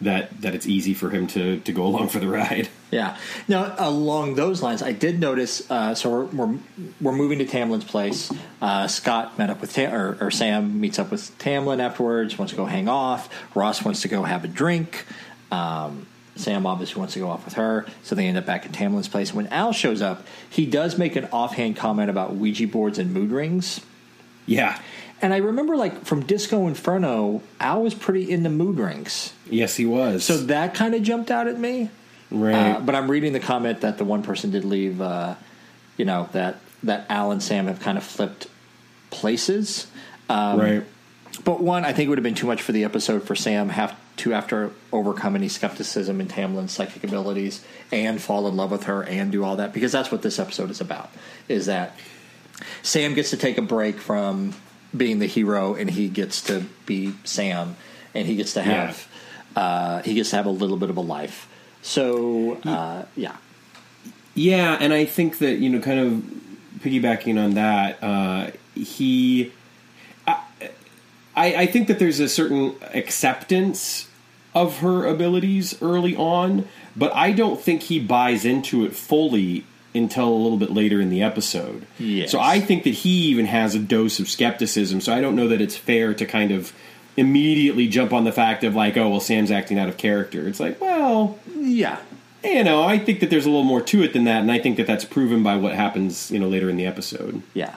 that 0.00 0.40
that 0.40 0.54
it's 0.54 0.66
easy 0.66 0.94
for 0.94 1.10
him 1.10 1.26
to 1.28 1.58
to 1.60 1.72
go 1.72 1.84
along 1.90 2.08
for 2.08 2.20
the 2.20 2.28
ride. 2.28 2.68
Yeah. 2.90 3.16
Now, 3.46 3.74
along 3.78 4.34
those 4.34 4.62
lines, 4.62 4.82
I 4.82 4.92
did 4.92 5.20
notice. 5.20 5.68
Uh, 5.70 5.94
so 5.94 6.10
we're, 6.10 6.24
we're 6.24 6.58
we're 7.00 7.12
moving 7.12 7.38
to 7.40 7.44
Tamlin's 7.44 7.84
place. 7.84 8.32
Uh, 8.62 8.86
Scott 8.86 9.36
met 9.36 9.50
up 9.50 9.60
with 9.60 9.72
Tam, 9.72 9.92
or, 9.92 10.16
or 10.20 10.30
Sam 10.30 10.80
meets 10.80 10.98
up 10.98 11.10
with 11.10 11.36
Tamlin 11.38 11.80
afterwards. 11.80 12.38
Wants 12.38 12.52
to 12.52 12.56
go 12.56 12.66
hang 12.66 12.88
off. 12.88 13.28
Ross 13.54 13.84
wants 13.84 14.02
to 14.02 14.08
go 14.08 14.22
have 14.22 14.44
a 14.44 14.48
drink. 14.48 15.06
Um, 15.50 16.06
Sam 16.40 16.66
obviously 16.66 16.98
wants 16.98 17.14
to 17.14 17.20
go 17.20 17.28
off 17.28 17.44
with 17.44 17.54
her, 17.54 17.86
so 18.02 18.14
they 18.14 18.26
end 18.26 18.36
up 18.38 18.46
back 18.46 18.66
at 18.66 18.72
Tamlin's 18.72 19.08
place. 19.08 19.32
When 19.32 19.46
Al 19.48 19.72
shows 19.72 20.02
up, 20.02 20.26
he 20.48 20.66
does 20.66 20.98
make 20.98 21.16
an 21.16 21.28
offhand 21.32 21.76
comment 21.76 22.10
about 22.10 22.34
Ouija 22.34 22.66
boards 22.66 22.98
and 22.98 23.12
mood 23.12 23.30
rings. 23.30 23.80
Yeah. 24.46 24.80
And 25.22 25.34
I 25.34 25.36
remember, 25.36 25.76
like 25.76 26.04
from 26.06 26.24
Disco 26.24 26.66
Inferno, 26.66 27.42
Al 27.60 27.82
was 27.82 27.94
pretty 27.94 28.30
into 28.30 28.48
mood 28.50 28.78
rings, 28.78 29.32
Yes, 29.50 29.76
he 29.76 29.84
was. 29.86 30.24
so 30.24 30.38
that 30.38 30.74
kind 30.74 30.94
of 30.94 31.02
jumped 31.02 31.30
out 31.30 31.46
at 31.46 31.58
me. 31.60 31.90
right. 32.30 32.76
Uh, 32.76 32.80
but 32.80 32.94
I'm 32.94 33.10
reading 33.10 33.32
the 33.34 33.40
comment 33.40 33.82
that 33.82 33.98
the 33.98 34.04
one 34.04 34.22
person 34.22 34.50
did 34.50 34.64
leave, 34.64 35.00
uh, 35.00 35.34
you 35.98 36.04
know, 36.06 36.28
that 36.32 36.56
that 36.84 37.04
Al 37.10 37.30
and 37.32 37.42
Sam 37.42 37.66
have 37.66 37.80
kind 37.80 37.98
of 37.98 38.04
flipped 38.04 38.46
places. 39.10 39.86
Um, 40.30 40.58
right. 40.60 40.84
But 41.44 41.62
one, 41.62 41.84
I 41.84 41.92
think 41.92 42.06
it 42.06 42.08
would 42.08 42.18
have 42.18 42.22
been 42.24 42.34
too 42.34 42.46
much 42.46 42.62
for 42.62 42.72
the 42.72 42.84
episode 42.84 43.22
for 43.24 43.34
Sam 43.34 43.68
have 43.68 43.94
to 44.20 44.30
have 44.30 44.48
to 44.48 44.72
overcome 44.92 45.36
any 45.36 45.48
skepticism 45.48 46.20
in 46.20 46.28
Tamlin's 46.28 46.72
psychic 46.72 47.04
abilities 47.04 47.64
and 47.92 48.20
fall 48.20 48.48
in 48.48 48.56
love 48.56 48.70
with 48.70 48.84
her 48.84 49.02
and 49.02 49.30
do 49.30 49.44
all 49.44 49.56
that 49.56 49.72
because 49.72 49.92
that's 49.92 50.10
what 50.10 50.22
this 50.22 50.38
episode 50.38 50.70
is 50.70 50.80
about. 50.80 51.10
Is 51.48 51.66
that 51.66 51.96
Sam 52.82 53.14
gets 53.14 53.30
to 53.30 53.36
take 53.36 53.58
a 53.58 53.62
break 53.62 53.98
from 53.98 54.54
being 54.96 55.18
the 55.18 55.26
hero 55.26 55.74
and 55.74 55.90
he 55.90 56.08
gets 56.08 56.42
to 56.42 56.64
be 56.86 57.14
Sam 57.24 57.76
and 58.14 58.26
he 58.26 58.36
gets 58.36 58.54
to 58.54 58.62
have 58.62 59.08
uh, 59.56 60.02
he 60.02 60.14
gets 60.14 60.30
to 60.30 60.36
have 60.36 60.46
a 60.46 60.50
little 60.50 60.76
bit 60.76 60.90
of 60.90 60.96
a 60.96 61.00
life. 61.00 61.48
So 61.82 62.58
uh, 62.64 63.04
yeah, 63.16 63.36
Yeah, 64.34 64.76
and 64.80 64.92
I 64.92 65.04
think 65.06 65.38
that 65.38 65.58
you 65.58 65.70
know, 65.70 65.80
kind 65.80 66.00
of 66.00 66.22
piggybacking 66.80 67.42
on 67.42 67.54
that, 67.54 68.02
uh, 68.02 68.50
he, 68.74 69.52
I 70.26 70.36
I 71.34 71.66
think 71.66 71.88
that 71.88 71.98
there's 71.98 72.20
a 72.20 72.28
certain 72.28 72.74
acceptance 72.94 74.08
of 74.54 74.78
her 74.78 75.06
abilities 75.06 75.80
early 75.82 76.16
on, 76.16 76.68
but 76.96 77.14
I 77.14 77.32
don't 77.32 77.60
think 77.60 77.82
he 77.82 78.00
buys 78.00 78.44
into 78.44 78.84
it 78.84 78.94
fully 78.94 79.64
until 79.94 80.28
a 80.28 80.34
little 80.34 80.58
bit 80.58 80.70
later 80.70 81.00
in 81.00 81.10
the 81.10 81.22
episode. 81.22 81.86
Yes. 81.98 82.30
So 82.30 82.40
I 82.40 82.60
think 82.60 82.84
that 82.84 82.90
he 82.90 83.28
even 83.28 83.46
has 83.46 83.74
a 83.74 83.78
dose 83.78 84.20
of 84.20 84.28
skepticism. 84.28 85.00
So 85.00 85.12
I 85.12 85.20
don't 85.20 85.34
know 85.36 85.48
that 85.48 85.60
it's 85.60 85.76
fair 85.76 86.14
to 86.14 86.26
kind 86.26 86.52
of 86.52 86.72
immediately 87.16 87.88
jump 87.88 88.12
on 88.12 88.24
the 88.24 88.32
fact 88.32 88.62
of 88.64 88.74
like, 88.74 88.96
oh 88.96 89.08
well, 89.08 89.20
Sam's 89.20 89.50
acting 89.50 89.78
out 89.78 89.88
of 89.88 89.96
character. 89.96 90.46
It's 90.46 90.60
like, 90.60 90.80
well, 90.80 91.38
yeah, 91.56 91.98
you 92.42 92.64
know, 92.64 92.82
I 92.82 92.98
think 92.98 93.20
that 93.20 93.30
there's 93.30 93.46
a 93.46 93.50
little 93.50 93.64
more 93.64 93.82
to 93.82 94.02
it 94.02 94.12
than 94.12 94.24
that, 94.24 94.40
and 94.40 94.50
I 94.50 94.58
think 94.58 94.76
that 94.78 94.86
that's 94.86 95.04
proven 95.04 95.42
by 95.42 95.56
what 95.56 95.74
happens, 95.74 96.30
you 96.30 96.38
know, 96.38 96.48
later 96.48 96.70
in 96.70 96.76
the 96.76 96.86
episode. 96.86 97.42
Yeah. 97.54 97.74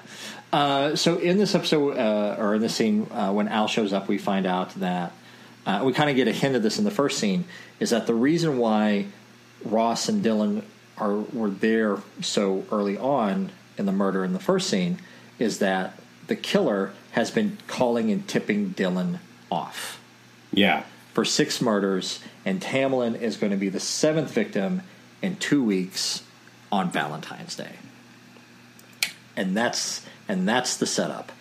Uh, 0.52 0.96
so 0.96 1.18
in 1.18 1.38
this 1.38 1.56
episode, 1.56 1.98
uh, 1.98 2.36
or 2.40 2.56
in 2.56 2.62
this 2.62 2.76
scene, 2.76 3.08
uh, 3.12 3.32
when 3.32 3.48
Al 3.48 3.68
shows 3.68 3.92
up, 3.92 4.08
we 4.08 4.18
find 4.18 4.46
out 4.46 4.74
that 4.76 5.12
uh, 5.66 5.82
we 5.84 5.94
kind 5.94 6.10
of 6.10 6.16
get 6.16 6.28
a 6.28 6.32
hint 6.32 6.56
of 6.56 6.64
this 6.64 6.78
in 6.78 6.84
the 6.84 6.92
first 6.92 7.18
scene. 7.20 7.46
Is 7.80 7.92
that 7.92 8.08
the 8.08 8.14
reason 8.14 8.58
why 8.58 9.08
Ross 9.64 10.10
and 10.10 10.24
Dylan 10.24 10.64
are 10.98 11.16
were 11.16 11.50
there 11.50 11.98
so 12.22 12.66
early 12.72 12.98
on 12.98 13.52
in 13.78 13.86
the 13.86 13.92
murder 13.92 14.24
in 14.24 14.34
the 14.34 14.40
first 14.40 14.70
scene? 14.70 15.00
Is 15.40 15.60
that 15.60 15.98
the 16.28 16.36
killer 16.36 16.94
has 17.12 17.32
been 17.32 17.58
calling 17.68 18.12
and 18.12 18.28
tipping 18.28 18.74
Dylan 18.74 19.20
off 19.52 20.02
Yeah, 20.52 20.84
for 21.14 21.24
six 21.24 21.62
murders, 21.62 22.20
and 22.46 22.62
Tamlin 22.62 23.20
is 23.20 23.38
going 23.38 23.52
to 23.52 23.58
be 23.58 23.70
the 23.70 23.80
seventh 23.80 24.32
victim 24.32 24.82
in 25.22 25.36
two 25.38 25.64
weeks 25.64 26.24
on 26.72 26.92
Valentine's 26.92 27.56
Day. 27.56 27.74
And 29.36 29.56
that's 29.56 30.06
and 30.28 30.48
that's 30.48 30.78
the 30.78 30.86
setup. 30.86 31.32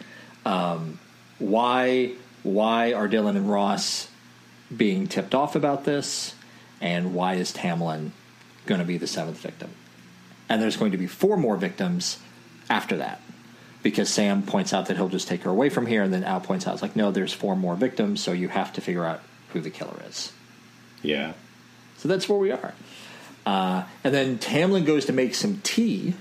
Um, 0.44 0.98
why 1.38 2.12
why 2.42 2.92
are 2.92 3.08
Dylan 3.08 3.36
and 3.36 3.50
Ross 3.50 4.08
being 4.76 5.06
tipped 5.06 5.34
off 5.34 5.54
about 5.56 5.84
this, 5.84 6.34
and 6.80 7.14
why 7.14 7.34
is 7.34 7.52
Tamlin 7.52 8.10
going 8.66 8.80
to 8.80 8.86
be 8.86 8.98
the 8.98 9.06
seventh 9.06 9.38
victim? 9.38 9.70
And 10.48 10.60
there's 10.60 10.76
going 10.76 10.92
to 10.92 10.98
be 10.98 11.06
four 11.06 11.36
more 11.36 11.56
victims 11.56 12.18
after 12.68 12.96
that. 12.98 13.20
Because 13.82 14.08
Sam 14.08 14.42
points 14.42 14.72
out 14.72 14.86
that 14.86 14.96
he'll 14.96 15.08
just 15.08 15.26
take 15.26 15.42
her 15.42 15.50
away 15.50 15.68
from 15.68 15.86
here, 15.86 16.02
and 16.02 16.12
then 16.12 16.22
Al 16.24 16.40
points 16.40 16.66
out, 16.66 16.74
it's 16.74 16.82
like, 16.82 16.94
no, 16.94 17.10
there's 17.10 17.32
four 17.32 17.56
more 17.56 17.74
victims, 17.74 18.22
so 18.22 18.32
you 18.32 18.48
have 18.48 18.72
to 18.74 18.80
figure 18.80 19.04
out 19.04 19.20
who 19.52 19.60
the 19.60 19.70
killer 19.70 19.96
is. 20.08 20.32
yeah, 21.02 21.32
So 21.98 22.08
that's 22.08 22.28
where 22.28 22.38
we 22.38 22.52
are. 22.52 22.74
Uh, 23.44 23.84
and 24.04 24.14
then 24.14 24.38
Tamlin 24.38 24.86
goes 24.86 25.06
to 25.06 25.12
make 25.12 25.34
some 25.34 25.60
tea. 25.62 26.14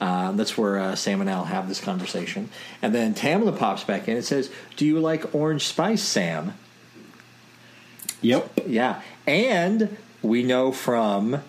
Uh, 0.00 0.32
that's 0.32 0.58
where 0.58 0.78
uh, 0.78 0.96
Sam 0.96 1.20
and 1.20 1.30
Al 1.30 1.44
have 1.44 1.68
this 1.68 1.80
conversation. 1.80 2.50
And 2.82 2.94
then 2.94 3.14
Tamlin 3.14 3.56
pops 3.56 3.84
back 3.84 4.08
in 4.08 4.16
and 4.16 4.24
says, 4.24 4.50
Do 4.76 4.84
you 4.84 4.98
like 4.98 5.34
orange 5.34 5.66
spice, 5.66 6.02
Sam? 6.02 6.54
Yep, 8.26 8.50
Yeah. 8.66 9.00
And 9.26 9.96
we 10.22 10.42
know 10.42 10.72
from 10.72 11.42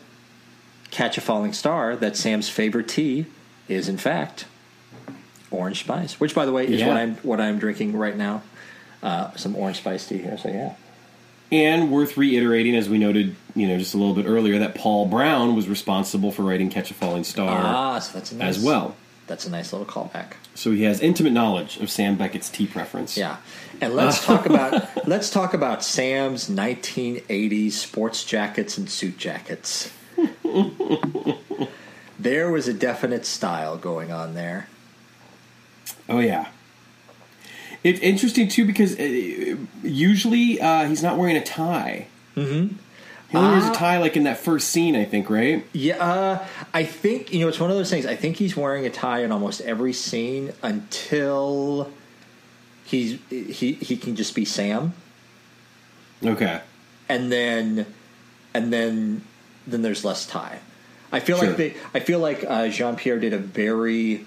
Catch 0.91 1.17
a 1.17 1.21
Falling 1.21 1.53
Star 1.53 1.95
that 1.95 2.15
Sam's 2.15 2.49
favorite 2.49 2.87
tea 2.87 3.25
is, 3.67 3.89
in 3.89 3.97
fact, 3.97 4.45
orange 5.51 5.79
spice, 5.81 6.19
which, 6.19 6.33
by 6.35 6.45
the 6.45 6.51
way, 6.51 6.65
is 6.67 6.79
Yeah. 6.81 6.87
what 6.87 6.97
I'm 6.97 7.15
what 7.17 7.41
I'm 7.41 7.59
drinking 7.59 7.95
right 7.95 8.15
now. 8.15 8.41
Uh, 9.03 9.31
some 9.35 9.55
orange 9.55 9.77
spice 9.77 10.07
tea 10.07 10.17
here. 10.17 10.37
So 10.37 10.49
yeah. 10.49 10.73
and 11.51 11.91
worth 11.91 12.17
reiterating, 12.17 12.75
as 12.75 12.89
we 12.89 12.97
noted, 12.97 13.35
you 13.55 13.67
know, 13.67 13.77
just 13.77 13.93
a 13.93 13.97
little 13.97 14.13
bit 14.15 14.25
earlier, 14.25 14.59
that 14.59 14.75
Paul 14.75 15.05
Brown 15.05 15.55
was 15.55 15.67
responsible 15.67 16.31
for 16.31 16.43
writing 16.43 16.69
"Catch 16.69 16.91
a 16.91 16.93
Falling 16.93 17.23
Star" 17.23 17.61
Ah, 17.63 17.99
so 17.99 18.13
that's 18.17 18.31
nice, 18.33 18.57
as 18.57 18.63
well. 18.63 18.95
That's 19.27 19.45
a 19.45 19.51
nice 19.51 19.73
little 19.73 19.85
callback. 19.85 20.33
So 20.55 20.71
he 20.71 20.83
has 20.83 21.01
intimate 21.01 21.33
knowledge 21.33 21.77
of 21.77 21.89
Sam 21.89 22.17
Beckett's 22.17 22.49
tea 22.49 22.65
preference. 22.65 23.17
Yeah, 23.17 23.37
and 23.81 23.93
let's 23.93 24.25
talk 24.25 24.45
about 24.49 25.07
let's 25.07 25.29
talk 25.29 25.53
about 25.53 25.83
Sam's 25.83 26.49
1980s 26.49 27.73
sports 27.73 28.23
jackets 28.23 28.77
and 28.77 28.89
suit 28.89 29.17
jackets. 29.17 29.91
there 32.19 32.51
was 32.51 32.67
a 32.67 32.73
definite 32.73 33.25
style 33.25 33.77
going 33.77 34.11
on 34.11 34.33
there. 34.33 34.67
Oh 36.09 36.19
yeah. 36.19 36.47
It's 37.83 37.99
interesting 37.99 38.47
too 38.47 38.65
because 38.65 38.99
uh, 38.99 39.57
usually 39.83 40.59
uh, 40.59 40.87
he's 40.87 41.03
not 41.03 41.17
wearing 41.17 41.37
a 41.37 41.43
tie. 41.43 42.07
Mm-hmm. 42.35 42.75
He 43.29 43.37
only 43.37 43.49
wears 43.51 43.65
a 43.65 43.71
Ah. 43.71 43.73
tie 43.73 43.97
like 43.97 44.15
in 44.15 44.23
that 44.23 44.37
first 44.37 44.69
scene, 44.69 44.95
I 44.95 45.03
think, 45.03 45.29
right? 45.29 45.65
Yeah, 45.73 45.97
uh, 46.03 46.45
I 46.73 46.83
think 46.85 47.33
you 47.33 47.41
know 47.41 47.47
it's 47.49 47.59
one 47.59 47.69
of 47.69 47.75
those 47.77 47.89
things. 47.89 48.05
I 48.05 48.15
think 48.15 48.37
he's 48.37 48.55
wearing 48.55 48.85
a 48.85 48.89
tie 48.89 49.19
in 49.23 49.31
almost 49.33 49.59
every 49.61 49.91
scene 49.93 50.53
until 50.63 51.91
he's 52.85 53.19
he 53.29 53.73
he 53.73 53.97
can 53.97 54.15
just 54.15 54.33
be 54.33 54.45
Sam, 54.45 54.93
Okay. 56.23 56.61
and 57.09 57.29
then 57.31 57.85
and 58.53 58.71
then 58.71 59.23
then 59.65 59.81
there's 59.81 60.05
less 60.05 60.25
tie. 60.25 60.59
I 61.11 61.19
feel 61.19 61.37
Sure. 61.37 61.47
like 61.49 61.57
they. 61.57 61.73
I 61.93 61.99
feel 61.99 62.19
like 62.19 62.45
uh, 62.47 62.69
Jean 62.69 62.95
Pierre 62.95 63.19
did 63.19 63.33
a 63.33 63.37
very, 63.37 64.25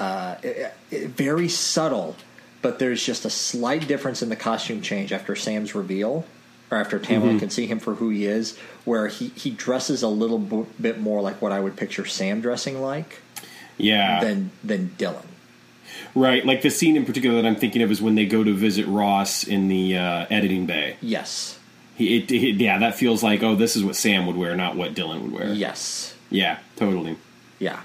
uh, 0.00 0.36
eh, 0.44 0.68
eh, 0.92 1.06
very 1.06 1.48
subtle, 1.48 2.16
but 2.62 2.78
there's 2.78 3.02
just 3.04 3.24
a 3.24 3.30
slight 3.30 3.86
difference 3.88 4.22
in 4.22 4.28
the 4.28 4.36
costume 4.36 4.80
change 4.82 5.12
after 5.12 5.34
Sam's 5.36 5.74
reveal, 5.74 6.24
or 6.70 6.78
after 6.78 6.98
Tamlin 6.98 7.38
can 7.38 7.50
see 7.50 7.66
him 7.66 7.78
for 7.78 7.94
who 7.94 8.08
he 8.10 8.26
is, 8.26 8.56
where 8.84 9.06
he 9.08 9.28
he 9.36 9.50
dresses 9.50 10.02
a 10.02 10.08
little 10.08 10.38
b- 10.38 10.66
bit 10.80 10.98
more 11.00 11.20
like 11.20 11.40
what 11.40 11.52
I 11.52 11.60
would 11.60 11.76
picture 11.76 12.04
Sam 12.04 12.40
dressing 12.40 12.80
like 12.82 13.20
Yeah. 13.78 14.20
than 14.20 14.50
than 14.64 14.90
Dylan. 14.98 15.24
right. 16.14 16.44
Like 16.44 16.62
the 16.62 16.70
scene 16.70 16.96
in 16.96 17.04
particular 17.04 17.40
that 17.40 17.46
I'm 17.46 17.56
thinking 17.56 17.82
of 17.82 17.90
is 17.90 18.02
when 18.02 18.14
they 18.16 18.26
go 18.26 18.42
to 18.44 18.52
visit 18.52 18.86
Ross 18.86 19.44
in 19.44 19.68
the 19.68 19.96
uh, 19.96 20.26
editing 20.30 20.66
bay. 20.66 20.96
Yes, 21.00 21.58
He, 21.94 22.18
it, 22.18 22.30
it- 22.32 22.56
yeah, 22.56 22.78
that 22.78 22.94
feels 22.96 23.22
like 23.22 23.42
oh, 23.42 23.54
this 23.54 23.76
is 23.76 23.84
what 23.84 23.96
Sam 23.96 24.26
would 24.26 24.36
wear, 24.36 24.56
not 24.56 24.76
what 24.76 24.94
Dylan 24.94 25.22
would 25.22 25.32
wear. 25.32 25.52
yes, 25.52 26.14
Yeah, 26.30 26.58
totally. 26.76 27.16
yeah. 27.58 27.80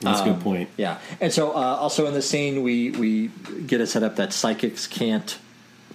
That's 0.00 0.20
a 0.20 0.24
Um, 0.24 0.32
good 0.34 0.42
point. 0.42 0.68
Yeah, 0.76 0.98
and 1.22 1.32
so 1.32 1.52
uh, 1.52 1.54
also 1.80 2.06
in 2.06 2.12
the 2.12 2.20
scene, 2.22 2.62
we 2.62 2.90
we 2.90 3.30
get 3.66 3.80
it 3.80 3.86
set 3.86 4.02
up 4.02 4.16
that 4.16 4.32
psychics 4.34 4.86
can't 4.86 5.38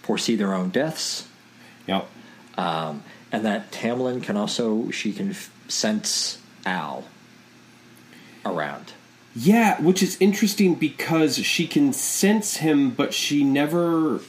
foresee 0.01 0.35
their 0.35 0.53
own 0.55 0.69
deaths, 0.69 1.27
Yep. 1.87 2.07
Um, 2.57 3.03
and 3.31 3.45
that 3.45 3.71
Tamlin 3.71 4.21
can 4.21 4.37
also 4.37 4.91
she 4.91 5.13
can 5.13 5.31
f- 5.31 5.51
sense 5.67 6.39
Al 6.65 7.05
around. 8.45 8.93
Yeah, 9.35 9.81
which 9.81 10.03
is 10.03 10.17
interesting 10.19 10.75
because 10.75 11.37
she 11.37 11.65
can 11.65 11.93
sense 11.93 12.57
him, 12.57 12.91
but 12.91 13.13
she 13.13 13.43
never. 13.43 14.19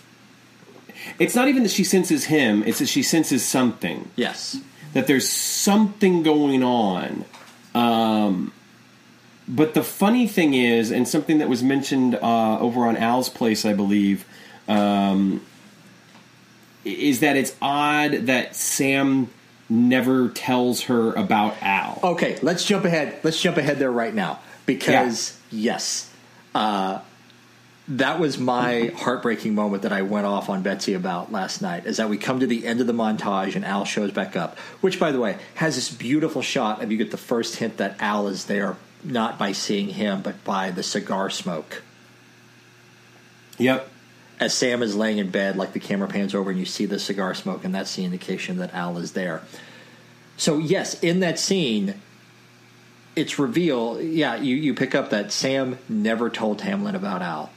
It's 1.18 1.34
not 1.34 1.48
even 1.48 1.64
that 1.64 1.72
she 1.72 1.84
senses 1.84 2.26
him; 2.26 2.62
it's 2.64 2.78
that 2.78 2.86
she 2.86 3.02
senses 3.02 3.44
something. 3.44 4.10
Yes. 4.14 4.60
That 4.92 5.06
there's 5.06 5.28
something 5.28 6.22
going 6.22 6.62
on. 6.62 7.24
Um, 7.74 8.52
but 9.48 9.74
the 9.74 9.82
funny 9.82 10.28
thing 10.28 10.54
is, 10.54 10.90
and 10.90 11.08
something 11.08 11.38
that 11.38 11.48
was 11.48 11.62
mentioned 11.62 12.14
uh, 12.14 12.58
over 12.60 12.86
on 12.86 12.96
Al's 12.96 13.28
place, 13.28 13.64
I 13.64 13.72
believe, 13.72 14.24
um, 14.68 15.44
is 16.84 17.20
that 17.20 17.36
it's 17.36 17.54
odd 17.60 18.12
that 18.26 18.56
Sam 18.56 19.30
never 19.68 20.28
tells 20.28 20.82
her 20.82 21.12
about 21.12 21.56
Al. 21.62 22.00
Okay, 22.02 22.38
let's 22.42 22.64
jump 22.64 22.84
ahead. 22.84 23.18
Let's 23.22 23.40
jump 23.40 23.56
ahead 23.56 23.78
there 23.78 23.90
right 23.90 24.14
now 24.14 24.40
because 24.66 25.38
yes, 25.50 26.12
uh, 26.54 27.00
that 27.88 28.20
was 28.20 28.38
my 28.38 28.92
heartbreaking 28.96 29.54
moment 29.54 29.82
that 29.82 29.92
I 29.92 30.02
went 30.02 30.26
off 30.26 30.48
on 30.48 30.62
Betsy 30.62 30.94
about 30.94 31.32
last 31.32 31.62
night. 31.62 31.86
Is 31.86 31.96
that 31.96 32.08
we 32.08 32.18
come 32.18 32.40
to 32.40 32.46
the 32.46 32.66
end 32.66 32.80
of 32.80 32.86
the 32.86 32.92
montage 32.92 33.56
and 33.56 33.64
Al 33.64 33.84
shows 33.84 34.12
back 34.12 34.36
up, 34.36 34.58
which 34.80 35.00
by 35.00 35.12
the 35.12 35.20
way 35.20 35.38
has 35.54 35.74
this 35.74 35.90
beautiful 35.90 36.42
shot 36.42 36.82
of 36.82 36.92
you 36.92 36.98
get 36.98 37.10
the 37.10 37.16
first 37.16 37.56
hint 37.56 37.78
that 37.78 37.96
Al 38.00 38.28
is 38.28 38.46
there, 38.46 38.76
not 39.02 39.38
by 39.38 39.52
seeing 39.52 39.88
him, 39.88 40.22
but 40.22 40.42
by 40.44 40.70
the 40.70 40.82
cigar 40.82 41.30
smoke. 41.30 41.82
Yep. 43.58 43.88
As 44.42 44.52
Sam 44.52 44.82
is 44.82 44.96
laying 44.96 45.18
in 45.18 45.30
bed, 45.30 45.56
like 45.56 45.72
the 45.72 45.78
camera 45.78 46.08
pans 46.08 46.34
over 46.34 46.50
and 46.50 46.58
you 46.58 46.64
see 46.66 46.84
the 46.84 46.98
cigar 46.98 47.32
smoke, 47.32 47.64
and 47.64 47.72
that's 47.72 47.94
the 47.94 48.04
indication 48.04 48.56
that 48.56 48.74
Al 48.74 48.98
is 48.98 49.12
there. 49.12 49.42
So 50.36 50.58
yes, 50.58 50.98
in 51.00 51.20
that 51.20 51.38
scene, 51.38 51.94
it's 53.14 53.38
reveal. 53.38 54.00
Yeah, 54.02 54.34
you 54.34 54.56
you 54.56 54.74
pick 54.74 54.96
up 54.96 55.10
that 55.10 55.30
Sam 55.30 55.78
never 55.88 56.28
told 56.28 56.60
Hamlin 56.62 56.96
about 56.96 57.22
Al. 57.22 57.50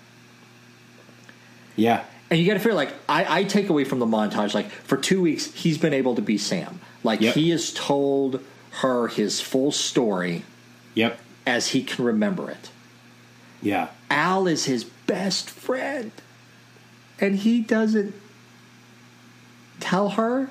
Yeah. 1.76 2.04
And 2.30 2.40
you 2.40 2.46
got 2.46 2.54
to 2.54 2.60
feel 2.60 2.76
like 2.76 2.94
I, 3.10 3.40
I 3.40 3.44
take 3.46 3.70
away 3.70 3.84
from 3.84 3.98
the 3.98 4.06
montage 4.06 4.54
like 4.54 4.70
for 4.70 4.96
two 4.98 5.22
weeks 5.22 5.52
he's 5.54 5.80
been 5.80 5.94
able 5.94 6.14
to 6.16 6.22
be 6.22 6.38
Sam. 6.38 6.80
Like 7.04 7.20
Yep. 7.22 7.34
he 7.34 7.50
has 7.50 7.74
told 7.74 8.42
her 8.82 9.08
his 9.08 9.42
full 9.42 9.72
story 9.72 10.44
Yep. 10.94 11.20
as 11.48 11.70
he 11.70 11.84
can 11.84 12.06
remember 12.06 12.52
it. 12.52 12.70
Yeah. 13.62 13.88
Al 14.12 14.46
is 14.48 14.66
his 14.66 14.84
best 14.84 15.50
friend, 15.50 16.12
and 17.20 17.36
he 17.38 17.62
doesn't 17.62 18.14
tell 19.80 20.10
her. 20.10 20.50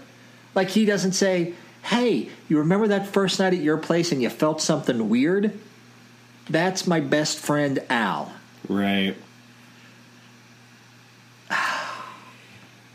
Like 0.55 0.70
he 0.70 0.85
doesn't 0.85 1.12
say, 1.12 1.55
"Hey, 1.83 2.29
you 2.48 2.59
remember 2.59 2.88
that 2.88 3.07
first 3.07 3.38
night 3.40 3.53
at 3.55 3.61
your 3.61 3.77
place 3.77 4.12
and 4.12 4.22
you 4.22 4.31
felt 4.31 4.61
something 4.62 5.09
weird?" 5.09 5.59
That's 6.48 6.87
my 6.87 7.00
best 7.00 7.38
friend 7.38 7.81
Al. 7.88 8.33
Right. 8.68 9.16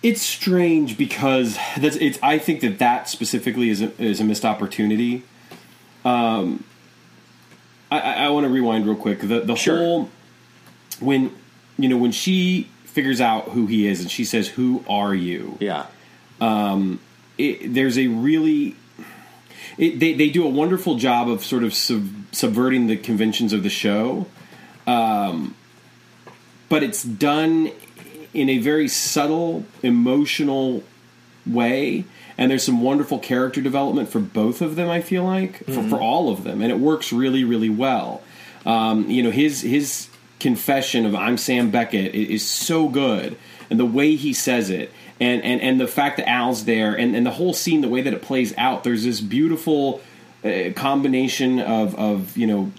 It's 0.01 0.21
strange 0.21 0.97
because 0.97 1.58
that's 1.77 1.97
it's. 1.97 2.17
I 2.23 2.38
think 2.38 2.62
that 2.62 2.79
that 2.79 3.10
specifically 3.10 3.69
is 3.69 3.82
a, 3.82 3.91
is 4.01 4.21
a 4.21 4.23
missed 4.23 4.45
opportunity. 4.45 5.23
Um, 6.05 6.63
I, 7.91 7.99
I, 7.99 8.13
I 8.25 8.29
want 8.29 8.45
to 8.45 8.49
rewind 8.49 8.86
real 8.86 8.95
quick. 8.95 9.19
The 9.19 9.41
the 9.41 9.55
Sure. 9.55 9.75
whole 9.77 10.10
when 11.01 11.36
you 11.77 11.89
know 11.89 11.97
when 11.97 12.13
she 12.13 12.69
figures 12.89 13.21
out 13.21 13.49
who 13.49 13.67
he 13.67 13.88
is 13.88 14.02
and 14.02 14.12
she 14.12 14.25
says, 14.25 14.47
"Who 14.49 14.84
are 14.88 15.13
you?" 15.13 15.58
Yeah. 15.60 15.86
it, 17.38 17.73
there's 17.73 17.97
a 17.97 18.08
really 18.08 18.75
it, 19.78 19.99
they 19.99 20.13
they 20.13 20.30
do 20.30 20.45
a 20.45 20.49
wonderful 20.49 20.95
job 20.95 21.30
of 21.30 21.43
sort 21.43 21.63
of 21.63 21.73
sub, 21.73 22.08
subverting 22.32 22.88
the 22.88 22.97
conventions 22.97 23.54
of 23.54 23.63
the 23.63 23.69
show, 23.69 24.28
um, 24.86 25.56
but 26.67 26.84
it's 26.84 27.04
done 27.04 27.71
in 28.34 28.49
a 28.49 28.58
very 28.58 28.88
subtle, 28.88 29.63
emotional 29.82 30.84
way. 31.45 32.06
And 32.38 32.49
there's 32.52 32.63
some 32.63 32.82
wonderful 32.82 33.19
character 33.19 33.60
development 33.60 34.08
for 34.10 34.19
both 34.19 34.62
of 34.62 34.78
them. 34.78 34.89
I 34.89 35.02
feel 35.02 35.23
like 35.23 35.65
for, 35.65 35.84
for 35.89 35.99
all 35.99 36.30
of 36.30 36.45
them, 36.45 36.62
and 36.62 36.71
it 36.71 36.80
works 36.80 37.12
really, 37.12 37.43
really 37.43 37.69
well. 37.69 38.21
Um, 38.65 39.10
you 39.10 39.23
know, 39.23 39.32
his 39.32 39.62
his 39.62 40.08
confession 40.39 41.06
of 41.06 41.15
"I'm 41.15 41.38
Sam 41.38 41.71
Beckett" 41.71 42.15
is 42.15 42.45
so 42.45 42.88
good, 42.88 43.38
and 43.69 43.80
the 43.80 43.86
way 43.86 44.15
he 44.15 44.34
says 44.34 44.69
it, 44.69 44.91
and 45.19 45.43
and 45.43 45.62
and 45.62 45.80
the 45.80 45.88
fact 45.88 46.17
that 46.17 46.30
Al's 46.30 46.65
there, 46.65 46.95
and 46.95 47.15
and 47.15 47.25
the 47.25 47.32
whole 47.32 47.54
scene, 47.54 47.82
the 47.82 47.89
way 47.89 48.02
that 48.02 48.13
it 48.13 48.21
plays 48.21 48.54
out. 48.58 48.84
There's 48.84 49.04
this 49.04 49.21
beautiful 49.21 50.02
uh, 50.43 50.71
combination 50.75 51.60
of 51.60 51.95
of 51.95 52.38
you 52.38 52.47
know 52.47 52.71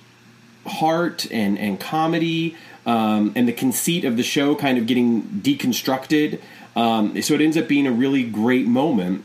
heart 0.67 1.31
and 1.31 1.59
and 1.59 1.79
comedy 1.81 2.57
um, 2.87 3.33
and 3.37 3.47
the 3.47 3.53
conceit 3.53 4.05
of 4.05 4.17
the 4.17 4.23
show 4.23 4.55
kind 4.55 4.79
of 4.79 4.87
getting 4.87 5.23
deconstructed. 5.23 6.41
Um, 6.77 7.21
so 7.23 7.35
it 7.35 7.41
ends 7.41 7.57
up 7.57 7.69
being 7.69 7.87
a 7.87 7.93
really 7.93 8.25
great 8.25 8.67
moment. 8.67 9.25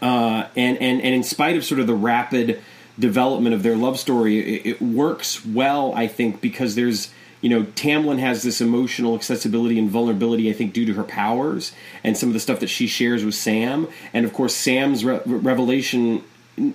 Uh, 0.00 0.48
and, 0.56 0.78
and 0.78 1.02
and 1.02 1.14
in 1.14 1.22
spite 1.22 1.56
of 1.56 1.64
sort 1.64 1.80
of 1.80 1.86
the 1.86 1.94
rapid 1.94 2.62
development 2.98 3.54
of 3.54 3.62
their 3.62 3.76
love 3.76 3.98
story, 3.98 4.38
it, 4.38 4.66
it 4.66 4.82
works 4.82 5.44
well, 5.44 5.92
I 5.94 6.06
think, 6.06 6.40
because 6.40 6.74
there's 6.74 7.12
you 7.44 7.50
know 7.50 7.62
Tamlin 7.82 8.18
has 8.18 8.42
this 8.42 8.60
emotional 8.62 9.14
accessibility 9.14 9.78
and 9.78 9.90
vulnerability, 9.90 10.48
I 10.48 10.54
think, 10.54 10.72
due 10.72 10.86
to 10.86 10.94
her 10.94 11.04
powers 11.04 11.72
and 12.02 12.16
some 12.16 12.30
of 12.30 12.32
the 12.32 12.40
stuff 12.40 12.58
that 12.60 12.68
she 12.76 12.86
shares 12.86 13.22
with 13.24 13.34
Sam, 13.34 13.86
and 14.14 14.24
of 14.24 14.32
course 14.32 14.54
Sam's 14.54 15.04
re- 15.04 15.20
revelation 15.26 16.24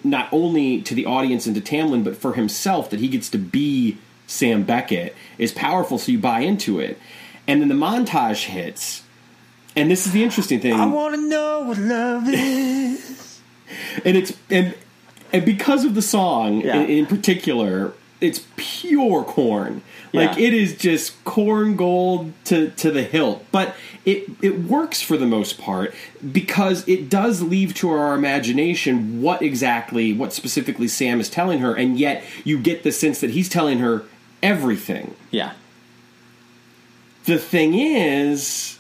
not 0.04 0.28
only 0.32 0.82
to 0.84 0.94
the 0.94 1.06
audience 1.06 1.48
and 1.48 1.56
to 1.56 1.62
Tamlin, 1.62 2.04
but 2.04 2.16
for 2.16 2.34
himself 2.34 2.90
that 2.92 3.00
he 3.00 3.08
gets 3.08 3.30
to 3.30 3.38
be 3.40 3.98
Sam 4.28 4.64
Beckett 4.64 5.16
is 5.40 5.52
powerful. 5.52 5.98
So 5.98 6.12
you 6.12 6.20
buy 6.20 6.42
into 6.42 6.80
it, 6.80 7.00
and 7.48 7.62
then 7.62 7.70
the 7.70 7.76
montage 7.88 8.46
hits. 8.46 9.04
And 9.76 9.90
this 9.90 10.06
is 10.06 10.12
the 10.12 10.24
interesting 10.24 10.60
thing 10.60 10.74
I 10.74 10.86
want 10.86 11.16
to 11.16 11.22
know 11.30 11.62
what 11.62 11.78
love 11.78 12.24
is. 12.28 13.40
and 14.06 14.18
it's 14.18 14.34
and 14.50 14.76
and 15.34 15.46
because 15.46 15.86
of 15.86 15.96
the 15.96 16.02
song 16.02 16.62
Yeah. 16.62 16.82
in, 16.82 16.90
in 16.90 17.06
particular, 17.06 17.94
it's 18.22 18.46
pure 18.58 19.24
corn. 19.24 19.82
Like 20.12 20.38
Yeah. 20.38 20.48
it 20.48 20.54
is 20.54 20.76
just 20.76 21.24
corn 21.24 21.76
gold 21.76 22.34
to 22.46 22.72
to 22.72 22.92
the 22.92 23.04
hilt. 23.04 23.46
But 23.52 23.76
it 24.06 24.30
it 24.42 24.64
works 24.64 25.02
for 25.02 25.18
the 25.18 25.26
most 25.26 25.60
part 25.60 25.94
because 26.32 26.88
it 26.88 27.10
does 27.10 27.42
leave 27.42 27.74
to 27.76 27.90
our 27.92 28.16
imagination 28.16 29.22
what 29.22 29.42
exactly 29.42 30.12
what 30.14 30.34
specifically 30.34 30.88
Sam 30.88 31.20
is 31.20 31.30
telling 31.30 31.60
her, 31.60 31.74
and 31.76 31.98
yet 32.00 32.24
you 32.44 32.58
get 32.60 32.84
the 32.84 32.92
sense 32.92 33.20
that 33.22 33.32
he's 33.32 33.50
telling 33.50 33.80
her 33.80 34.04
everything. 34.42 35.16
yeah. 35.32 35.52
The 37.26 37.38
thing 37.38 37.76
is, 37.76 38.80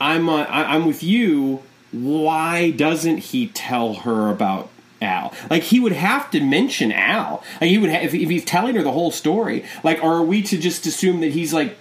I'm 0.00 0.28
uh, 0.28 0.44
I, 0.44 0.74
I'm 0.74 0.86
with 0.86 1.02
you. 1.02 1.62
Why 1.90 2.70
doesn't 2.70 3.18
he 3.18 3.48
tell 3.48 3.92
her 3.94 4.30
about 4.30 4.70
Al? 5.02 5.32
Like 5.50 5.64
he 5.64 5.80
would 5.80 5.92
have 5.92 6.30
to 6.30 6.40
mention 6.40 6.92
Al. 6.92 7.42
Like 7.60 7.70
he 7.70 7.78
would 7.78 7.90
ha- 7.90 8.00
if, 8.02 8.14
if 8.14 8.28
he's 8.30 8.44
telling 8.44 8.74
her 8.76 8.82
the 8.82 8.92
whole 8.92 9.10
story. 9.10 9.64
Like, 9.84 10.02
are 10.02 10.22
we 10.22 10.42
to 10.42 10.56
just 10.58 10.86
assume 10.86 11.20
that 11.20 11.32
he's 11.32 11.52
like 11.52 11.76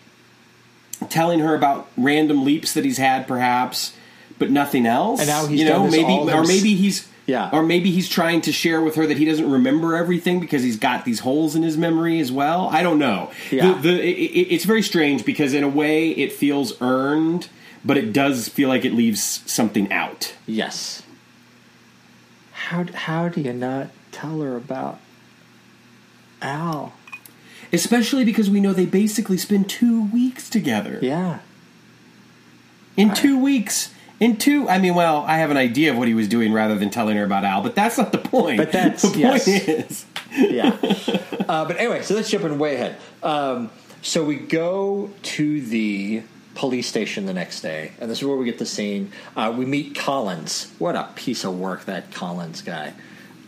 telling 1.09 1.39
her 1.39 1.55
about 1.55 1.87
random 1.97 2.43
leaps 2.45 2.73
that 2.73 2.85
he's 2.85 2.97
had, 2.97 3.27
perhaps, 3.27 3.93
but 4.39 4.51
nothing 4.51 4.85
else? 4.85 5.19
And 5.19 5.29
now 5.29 5.45
he's 5.45 5.59
you 5.61 5.65
know 5.67 5.87
maybe 5.87 6.03
all 6.05 6.29
or 6.29 6.43
maybe 6.43 6.75
he's. 6.75 7.07
Yeah. 7.27 7.49
Or 7.53 7.61
maybe 7.63 7.91
he's 7.91 8.09
trying 8.09 8.41
to 8.41 8.51
share 8.51 8.81
with 8.81 8.95
her 8.95 9.05
that 9.05 9.15
he 9.15 9.23
doesn't 9.25 9.49
remember 9.49 9.95
everything 9.95 10.39
because 10.41 10.63
he's 10.63 10.75
got 10.75 11.05
these 11.05 11.19
holes 11.19 11.55
in 11.55 11.61
his 11.61 11.77
memory 11.77 12.19
as 12.19 12.29
well. 12.31 12.67
I 12.69 12.81
don't 12.83 12.97
know. 12.97 13.31
Yeah. 13.51 13.73
The, 13.75 13.81
the, 13.93 14.01
it- 14.03 14.47
it's 14.53 14.65
very 14.65 14.81
strange 14.81 15.23
because 15.23 15.53
in 15.53 15.63
a 15.63 15.69
way 15.69 16.09
it 16.09 16.33
feels 16.33 16.73
earned, 16.81 17.47
but 17.85 17.95
it 17.95 18.11
does 18.11 18.49
feel 18.49 18.67
like 18.67 18.83
it 18.85 18.93
leaves 18.93 19.43
something 19.45 19.89
out. 19.93 20.33
Yes. 20.47 21.03
How 22.67 22.85
how 22.93 23.27
do 23.27 23.41
you 23.41 23.53
not 23.53 23.87
tell 24.11 24.41
her 24.41 24.55
about 24.55 24.99
Al? 26.41 26.93
Especially 27.73 28.23
because 28.23 28.49
we 28.49 28.59
know 28.59 28.73
they 28.73 28.85
basically 28.85 29.37
spend 29.37 29.69
two 29.69 30.05
weeks 30.11 30.49
together. 30.49 30.99
Yeah. 31.01 31.39
In 32.97 33.13
two 33.13 33.39
weeks. 33.39 33.93
In 34.19 34.37
two, 34.37 34.69
I 34.69 34.77
mean, 34.77 34.93
well, 34.93 35.23
I 35.27 35.37
have 35.37 35.49
an 35.49 35.57
idea 35.57 35.91
of 35.91 35.97
what 35.97 36.07
he 36.07 36.13
was 36.13 36.27
doing 36.27 36.53
rather 36.53 36.75
than 36.77 36.91
telling 36.91 37.17
her 37.17 37.23
about 37.23 37.43
Al, 37.43 37.63
but 37.63 37.73
that's 37.73 37.97
not 37.97 38.11
the 38.11 38.19
point. 38.19 38.57
But 38.57 38.71
that's- 38.71 39.01
the 39.01 39.07
point 39.07 39.19
yes. 39.19 39.47
is. 39.47 40.05
yeah. 40.31 40.77
Uh, 41.49 41.65
but 41.65 41.77
anyway, 41.77 42.03
so 42.03 42.13
let's 42.13 42.29
jump 42.29 42.43
in 42.45 42.59
way 42.59 42.75
ahead. 42.75 42.97
Um, 43.23 43.71
so 44.03 44.23
we 44.23 44.35
go 44.35 45.09
to 45.23 45.61
the 45.61 46.21
police 46.61 46.87
station 46.87 47.25
the 47.25 47.33
next 47.33 47.61
day, 47.61 47.91
and 47.99 48.07
this 48.09 48.19
is 48.19 48.23
where 48.23 48.37
we 48.37 48.45
get 48.45 48.59
the 48.59 48.67
scene. 48.67 49.11
Uh, 49.35 49.51
we 49.57 49.65
meet 49.65 49.95
Collins. 49.95 50.71
What 50.77 50.95
a 50.95 51.09
piece 51.15 51.43
of 51.43 51.57
work 51.57 51.85
that 51.85 52.11
Collins 52.11 52.61
guy. 52.61 52.93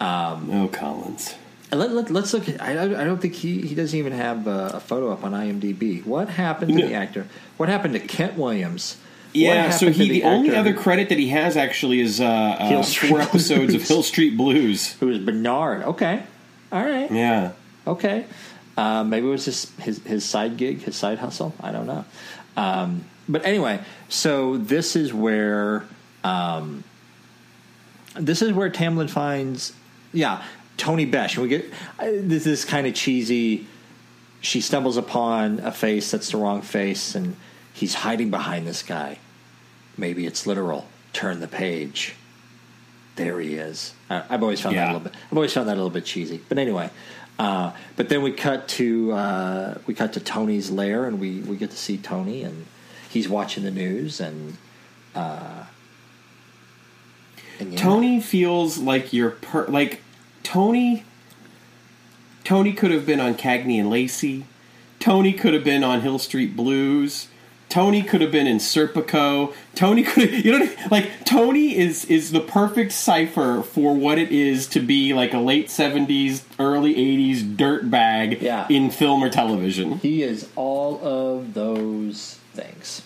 Oh, 0.02 0.68
Collins. 0.74 1.36
Let, 1.72 1.92
let, 1.92 2.10
let's 2.10 2.34
look. 2.34 2.50
At, 2.50 2.60
I, 2.60 2.72
I 2.82 3.04
don't 3.04 3.22
think 3.22 3.36
he, 3.36 3.62
he 3.62 3.76
doesn't 3.76 3.98
even 3.98 4.14
have 4.14 4.48
a, 4.48 4.72
a 4.74 4.80
photo 4.80 5.12
up 5.12 5.24
on 5.24 5.32
IMDb. 5.32 6.04
What 6.04 6.28
happened 6.28 6.74
to 6.74 6.80
No. 6.80 6.88
the 6.88 6.96
actor? 6.96 7.28
What 7.58 7.70
happened 7.70 7.94
to 7.94 8.00
Kent 8.00 8.36
Williams? 8.36 8.98
Yeah, 9.32 9.70
so 9.70 9.92
he 9.92 10.10
the, 10.10 10.24
only 10.24 10.56
other 10.56 10.74
credit 10.74 11.10
that 11.10 11.20
he 11.20 11.30
has 11.30 11.56
actually 11.56 12.00
is 12.00 12.20
uh, 12.20 12.26
uh, 12.26 12.84
four 12.84 13.22
episodes 13.22 13.76
of 13.76 13.84
Hill 13.88 14.02
Street 14.02 14.36
Blues. 14.38 14.94
who 15.00 15.10
is 15.10 15.20
Bernard. 15.20 15.84
Okay. 15.84 16.24
all 16.72 16.84
right, 16.84 17.12
Yeah. 17.12 17.52
okay. 17.86 18.26
Um, 18.76 19.12
maybe 19.12 19.28
it 19.28 19.30
was 19.30 19.46
his, 19.46 19.72
his 19.80 20.04
his 20.04 20.26
side 20.26 20.58
gig, 20.58 20.82
his 20.82 20.96
side 20.96 21.20
hustle. 21.20 21.54
I 21.62 21.72
don't 21.72 21.86
know. 21.86 22.06
Um, 22.56 23.06
but 23.28 23.46
anyway, 23.46 23.82
so 24.10 24.58
this 24.58 24.96
is 24.96 25.14
where 25.14 25.86
um, 26.24 26.84
this 28.16 28.42
is 28.42 28.54
where 28.54 28.70
Tamlin 28.70 29.10
finds, 29.10 29.74
yeah, 30.12 30.44
Tony 30.78 31.06
Besh. 31.06 31.36
And 31.36 31.44
we 31.44 31.50
get 31.50 31.66
uh, 32.00 32.10
this 32.12 32.46
is 32.46 32.66
kind 32.66 32.88
of 32.88 32.94
cheesy. 32.94 33.68
She 34.42 34.62
stumbles 34.62 34.98
upon 34.98 35.60
a 35.60 35.72
face 35.72 36.12
that's 36.12 36.32
the 36.32 36.38
wrong 36.38 36.62
face, 36.62 37.16
and 37.16 37.36
he's 37.74 37.94
hiding 37.94 38.30
behind 38.30 38.68
this 38.68 38.84
guy. 38.84 39.20
Maybe 39.98 40.26
it's 40.26 40.46
literal. 40.46 40.88
Turn 41.14 41.40
the 41.40 41.48
page. 41.48 42.16
There 43.16 43.40
he 43.40 43.56
is. 43.56 43.94
I, 44.10 44.24
I've 44.30 44.42
always 44.42 44.60
found 44.60 44.76
that 44.76 44.86
a 44.86 44.94
little 44.94 45.00
bit. 45.00 45.14
I've 45.32 45.38
always 45.38 45.54
found 45.54 45.70
that 45.70 45.74
a 45.74 45.80
little 45.82 45.90
bit 45.92 46.04
cheesy. 46.06 46.42
But 46.50 46.58
anyway, 46.58 46.90
uh, 47.40 47.72
but 47.96 48.10
then 48.10 48.22
we 48.22 48.32
cut 48.32 48.68
to 48.70 49.12
uh, 49.12 49.78
we 49.88 49.94
cut 49.94 50.14
to 50.14 50.20
Tony's 50.20 50.70
lair, 50.70 51.06
and 51.06 51.20
we 51.20 51.40
we 51.40 51.56
get 51.56 51.72
to 51.72 51.78
see 51.78 51.98
Tony, 51.98 52.44
and 52.44 52.66
he's 53.10 53.28
watching 53.28 53.64
the 53.64 53.72
news, 53.72 54.20
and 54.20 54.58
uh, 55.16 55.66
yeah. 57.60 57.78
Tony 57.78 58.20
feels 58.20 58.78
like 58.78 59.14
you're 59.14 59.32
per- 59.32 59.68
like 59.68 60.02
Tony. 60.44 61.06
Tony 62.44 62.74
could 62.74 62.92
have 62.92 63.06
been 63.06 63.20
on 63.20 63.36
Cagney 63.36 63.80
and 63.80 63.90
Lacey. 63.90 64.46
Tony 65.00 65.34
could 65.34 65.54
have 65.54 65.64
been 65.64 65.84
on 65.84 66.02
Hill 66.02 66.20
Street 66.20 66.56
Blues. 66.56 67.28
Tony 67.74 68.04
could 68.04 68.22
have 68.22 68.32
been 68.32 68.46
in 68.46 68.58
Serpico. 68.58 69.52
Tony 69.74 70.04
could 70.04 70.30
have, 70.30 70.46
you 70.46 70.60
know, 70.60 70.70
like 70.92 71.26
Tony 71.26 71.76
is 71.76 72.06
is 72.06 72.32
the 72.32 72.40
perfect 72.40 72.92
cipher 72.92 73.64
for 73.64 73.96
what 73.96 74.20
it 74.20 74.32
is 74.32 74.68
to 74.68 74.80
be 74.80 75.12
like 75.16 75.34
a 75.34 75.40
late 75.40 75.72
seventies, 75.72 76.46
early 76.60 76.92
eighties 76.92 77.42
dirt 77.42 77.90
bag 77.90 78.44
Yeah. 78.44 78.68
in 78.70 78.92
film 78.92 79.24
or 79.24 79.30
television. 79.32 79.98
He 79.98 80.22
is 80.22 80.48
all 80.56 81.00
of 81.04 81.56
those 81.56 82.38
things. 82.54 83.02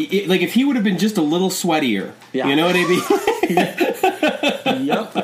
I- 0.00 0.08
I- 0.12 0.26
like 0.26 0.40
if 0.42 0.54
he 0.54 0.64
would 0.64 0.74
have 0.74 0.84
been 0.84 0.98
just 0.98 1.16
a 1.16 1.22
little 1.22 1.48
sweatier, 1.50 2.10
Yeah. 2.32 2.48
you 2.48 2.56
know 2.56 2.66
what 2.66 2.74
I 2.74 2.86
mean? 2.88 4.86
yep. 4.86 5.14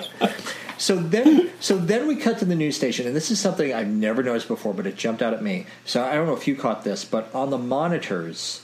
So 0.82 0.96
then, 0.96 1.52
so 1.60 1.76
then 1.78 2.08
we 2.08 2.16
cut 2.16 2.40
to 2.40 2.44
the 2.44 2.56
news 2.56 2.74
station, 2.74 3.06
and 3.06 3.14
this 3.14 3.30
is 3.30 3.38
something 3.38 3.72
I've 3.72 3.86
never 3.86 4.20
noticed 4.20 4.48
before, 4.48 4.74
but 4.74 4.84
it 4.84 4.96
jumped 4.96 5.22
out 5.22 5.32
at 5.32 5.40
me. 5.40 5.66
So 5.84 6.02
I 6.02 6.14
don't 6.14 6.26
know 6.26 6.34
if 6.34 6.48
you 6.48 6.56
caught 6.56 6.82
this, 6.82 7.04
but 7.04 7.32
on 7.32 7.50
the 7.50 7.56
monitors, 7.56 8.62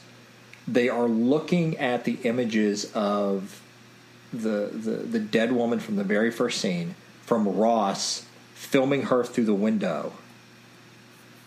they 0.67 0.89
are 0.89 1.07
looking 1.07 1.77
at 1.77 2.03
the 2.03 2.19
images 2.25 2.91
of 2.93 3.63
the 4.33 4.69
the, 4.73 4.97
the 4.97 5.21
dead 5.21 5.53
woman 5.53 5.79
from 5.79 5.95
the 5.95 6.03
very 6.03 6.33
first 6.33 6.61
scene 6.61 6.97
from 7.23 7.47
Ross 7.47 8.27
filming 8.53 9.03
her 9.03 9.23
through 9.23 9.45
the 9.45 9.55
window. 9.55 10.13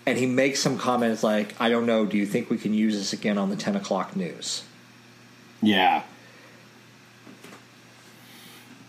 And 0.06 0.18
he 0.18 0.26
makes 0.26 0.62
some 0.62 0.78
comments 0.78 1.22
like, 1.22 1.54
"I 1.60 1.68
don't 1.68 1.86
know. 1.86 2.06
Do 2.06 2.18
you 2.18 2.26
think 2.26 2.50
we 2.50 2.58
can 2.58 2.74
use 2.74 2.98
this 2.98 3.12
again 3.12 3.38
on 3.38 3.50
the 3.50 3.58
ten 3.58 3.76
o'clock 3.76 4.16
news?" 4.16 4.64
yeah. 5.62 6.04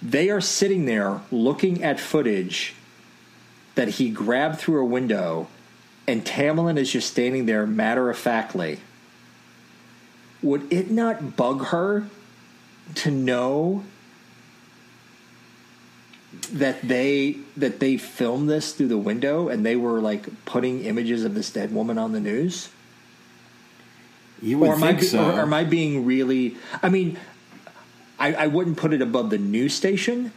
They 0.03 0.31
are 0.31 0.41
sitting 0.41 0.85
there 0.85 1.21
looking 1.31 1.83
at 1.83 2.01
footage 2.01 2.75
that 3.77 3.89
he 3.89 4.11
grabbed 4.11 4.59
through 4.59 4.83
a 4.83 4.85
window, 4.85 5.47
and 6.09 6.25
Tamlyn 6.25 6.77
is 6.77 6.91
just 6.91 7.11
standing 7.11 7.47
there 7.47 7.67
matter 7.67 8.11
of 8.11 8.19
factly. 8.19 8.81
Would 10.43 10.73
it 10.73 10.91
not 10.91 11.37
bug 11.37 11.67
her 11.67 12.09
to 12.97 13.11
know 13.11 13.85
that 16.51 16.83
they 16.83 17.37
that 17.57 17.79
they 17.79 17.97
filmed 17.97 18.49
this 18.49 18.73
through 18.73 18.89
the 18.89 18.99
window 18.99 19.49
and 19.49 19.65
they 19.65 19.77
were 19.77 20.01
like 20.01 20.45
putting 20.45 20.85
images 20.85 21.25
of 21.25 21.35
this 21.35 21.51
dead 21.51 21.73
woman 21.73 21.97
on 21.97 22.13
the 22.13 22.21
news? 22.21 22.71
You 24.41 24.59
would 24.59 24.71
or 24.71 24.75
am 24.75 24.83
I 24.83 24.89
think 24.89 25.01
be- 25.01 25.07
so. 25.07 25.25
or 25.25 25.41
am 25.41 25.55
I 25.55 25.63
being 25.63 26.05
really? 26.05 26.57
I 26.83 26.89
mean, 26.89 27.17
I, 28.23 28.33
I 28.45 28.47
wouldn't 28.47 28.77
put 28.77 28.93
it 28.93 29.03
above 29.03 29.31
the 29.31 29.39
news 29.39 29.75
station. 29.75 30.33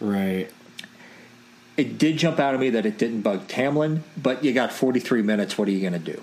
right. 0.00 0.48
It 1.76 1.98
did 1.98 2.18
jump 2.18 2.38
out 2.38 2.54
at 2.54 2.60
me 2.60 2.70
that 2.70 2.86
it 2.86 2.98
didn't 2.98 3.22
bug 3.22 3.48
Tamlyn, 3.48 4.02
but 4.16 4.44
you 4.44 4.52
got 4.52 4.72
43 4.72 5.22
minutes. 5.22 5.58
What 5.58 5.66
are 5.66 5.72
you 5.72 5.80
going 5.80 5.92
to 6.04 6.12
do? 6.12 6.22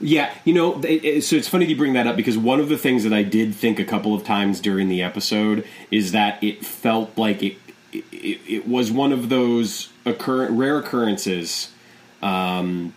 Yeah, 0.00 0.32
you 0.44 0.54
know, 0.54 0.80
it, 0.82 1.04
it- 1.04 1.24
so 1.24 1.34
it's 1.34 1.48
funny 1.48 1.64
you 1.66 1.74
bring 1.76 1.94
that 1.94 2.06
up 2.06 2.14
because 2.14 2.38
one 2.38 2.60
of 2.60 2.68
the 2.68 2.78
things 2.78 3.02
that 3.02 3.12
I 3.12 3.24
did 3.24 3.54
think 3.56 3.80
a 3.80 3.84
couple 3.84 4.14
of 4.14 4.22
times 4.24 4.60
during 4.60 4.88
the 4.88 5.02
episode 5.02 5.66
is 5.90 6.12
that 6.12 6.40
it 6.44 6.64
felt 6.64 7.16
like 7.18 7.42
it 7.42 7.56
it, 7.92 8.40
it 8.48 8.68
was 8.68 8.90
one 8.92 9.12
of 9.12 9.28
those 9.28 9.88
occur 10.04 10.48
rare 10.50 10.78
occurrences 10.78 11.72
um, 12.22 12.92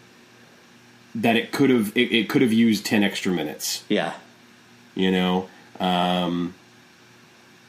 that 1.16 1.36
it 1.36 1.52
could 1.52 1.70
have 1.72 1.96
it, 1.98 2.12
it 2.12 2.30
could 2.30 2.42
have 2.44 2.54
used 2.54 2.86
ten 2.86 3.04
extra 3.04 3.32
minutes. 3.32 3.84
Yeah, 3.90 4.14
You 4.96 5.12
know, 5.12 5.50
um, 5.80 6.54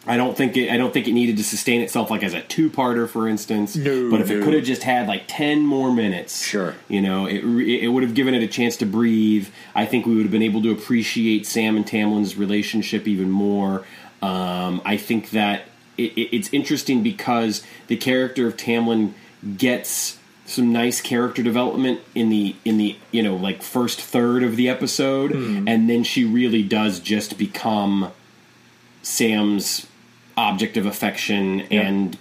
I 0.09 0.17
don't 0.17 0.37
think 0.37 0.57
it. 0.57 0.71
I 0.71 0.77
don't 0.77 0.93
think 0.93 1.07
it 1.07 1.13
needed 1.13 1.37
to 1.37 1.45
sustain 1.45 1.81
itself 1.81 2.11
like 2.11 2.23
as 2.23 2.35
a 2.35 2.41
two-parter, 2.43 3.09
for 3.09 3.29
instance. 3.29 3.77
No, 3.77 4.11
but 4.11 4.21
if 4.21 4.31
it 4.31 4.43
could 4.43 4.55
have 4.55 4.65
just 4.65 4.83
had 4.83 5.07
like 5.07 5.25
ten 5.29 5.61
more 5.67 5.93
minutes, 5.93 6.45
Sure. 6.47 6.75
you 6.89 7.01
know, 7.01 7.27
it 7.27 7.45
it 7.45 7.89
would 7.89 8.03
have 8.03 8.15
given 8.15 8.35
it 8.35 8.43
a 8.43 8.49
chance 8.49 8.77
to 8.79 8.87
breathe. 8.87 9.49
I 9.75 9.87
think 9.87 10.07
we 10.07 10.15
would 10.15 10.23
have 10.23 10.33
been 10.33 10.43
able 10.43 10.63
to 10.63 10.71
appreciate 10.71 11.47
Sam 11.47 11.77
and 11.77 11.87
Tamlyn's 11.87 12.37
relationship 12.37 13.07
even 13.07 13.31
more. 13.31 13.85
Um, 14.23 14.81
I 14.85 14.97
think 14.97 15.31
that 15.31 15.63
it, 15.97 16.13
it, 16.17 16.37
it's 16.37 16.53
interesting 16.53 17.03
because 17.03 17.63
the 17.87 17.97
character 17.97 18.47
of 18.47 18.57
Tamlyn 18.57 19.13
gets 19.57 20.19
some 20.47 20.73
nice 20.73 21.01
character 21.03 21.43
development 21.43 22.01
in 22.15 22.31
the 22.31 22.57
in 22.65 22.79
the 22.79 22.97
you 23.13 23.23
know 23.23 23.37
like 23.37 23.63
first 23.63 24.01
third 24.01 24.43
of 24.43 24.57
the 24.57 24.69
episode, 24.69 25.33
Hmm. 25.33 25.69
and 25.69 25.91
then 25.91 26.03
she 26.05 26.25
really 26.25 26.63
does 26.63 26.99
just 27.01 27.37
become 27.37 28.11
Sam's 29.03 29.87
object 30.39 30.77
of 30.77 30.87
affection 30.87 31.63
and 31.73 32.17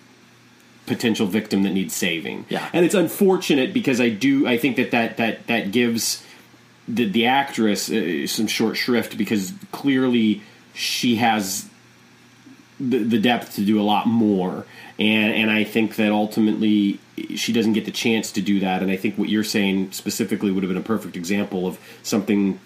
potential 0.88 1.28
victim 1.28 1.64
that 1.64 1.72
needs 1.72 1.94
saving. 1.94 2.46
Yeah. 2.50 2.68
and 2.74 2.86
it's 2.86 2.96
unfortunate 2.96 3.74
because 3.74 4.02
I 4.02 4.10
do 4.10 4.48
I 4.48 4.58
think 4.58 4.78
that 4.78 4.92
that 4.92 5.18
that 5.18 5.48
that 5.48 5.72
gives 5.72 6.24
the 6.88 7.08
the 7.08 7.28
actress 7.28 7.92
uh, 7.92 8.26
some 8.28 8.48
short 8.48 8.78
shrift 8.78 9.18
because 9.18 9.54
clearly 9.72 10.42
she 10.74 11.18
has 11.18 11.68
the, 12.80 13.00
the 13.00 13.20
depth 13.20 13.56
to 13.56 13.66
do 13.66 13.80
a 13.80 13.84
lot 13.84 14.08
more 14.08 14.66
and 14.98 15.34
and 15.34 15.52
I 15.52 15.64
think 15.64 15.98
that 15.98 16.12
ultimately 16.12 17.00
she 17.36 17.52
doesn't 17.52 17.74
get 17.74 17.86
the 17.86 17.92
chance 17.92 18.32
to 18.34 18.42
do 18.42 18.60
that 18.62 18.82
and 18.82 18.90
I 18.90 18.96
think 18.96 19.18
what 19.18 19.30
you're 19.30 19.44
saying 19.44 19.92
specifically 19.92 20.52
would 20.52 20.64
have 20.64 20.70
been 20.70 20.78
a 20.78 20.86
perfect 20.96 21.18
example 21.18 21.68
of 21.68 21.78
something 22.04 22.60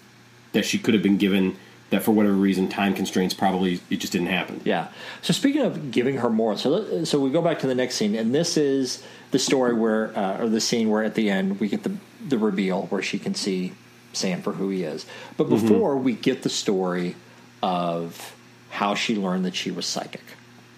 that 0.52 0.64
she 0.64 0.78
could 0.78 0.94
have 0.94 1.02
been 1.02 1.18
given 1.18 1.56
that 1.92 2.02
for 2.02 2.10
whatever 2.10 2.34
reason 2.34 2.68
time 2.68 2.94
constraints 2.94 3.34
probably 3.34 3.78
it 3.90 3.96
just 3.96 4.12
didn't 4.12 4.28
happen 4.28 4.60
yeah. 4.64 4.88
So 5.22 5.32
speaking 5.32 5.62
of 5.62 5.90
giving 5.90 6.18
her 6.18 6.30
more, 6.30 6.56
so 6.56 7.04
so 7.04 7.18
we 7.18 7.30
go 7.30 7.42
back 7.42 7.58
to 7.60 7.66
the 7.66 7.74
next 7.74 7.96
scene, 7.96 8.14
and 8.14 8.34
this 8.34 8.56
is 8.56 9.02
the 9.30 9.38
story 9.38 9.74
where, 9.74 10.16
uh, 10.16 10.42
or 10.42 10.48
the 10.48 10.60
scene 10.60 10.90
where 10.90 11.04
at 11.04 11.14
the 11.14 11.30
end 11.30 11.60
we 11.60 11.68
get 11.68 11.82
the 11.82 11.96
the 12.26 12.38
reveal 12.38 12.86
where 12.86 13.02
she 13.02 13.18
can 13.18 13.34
see 13.34 13.72
Sam 14.12 14.42
for 14.42 14.52
who 14.52 14.68
he 14.68 14.84
is. 14.84 15.06
But 15.36 15.48
before 15.48 15.96
we 15.96 16.12
get 16.12 16.42
the 16.42 16.48
story 16.48 17.16
of 17.62 18.34
how 18.70 18.94
she 18.94 19.16
learned 19.16 19.44
that 19.44 19.54
she 19.54 19.70
was 19.70 19.86
psychic. 19.86 20.24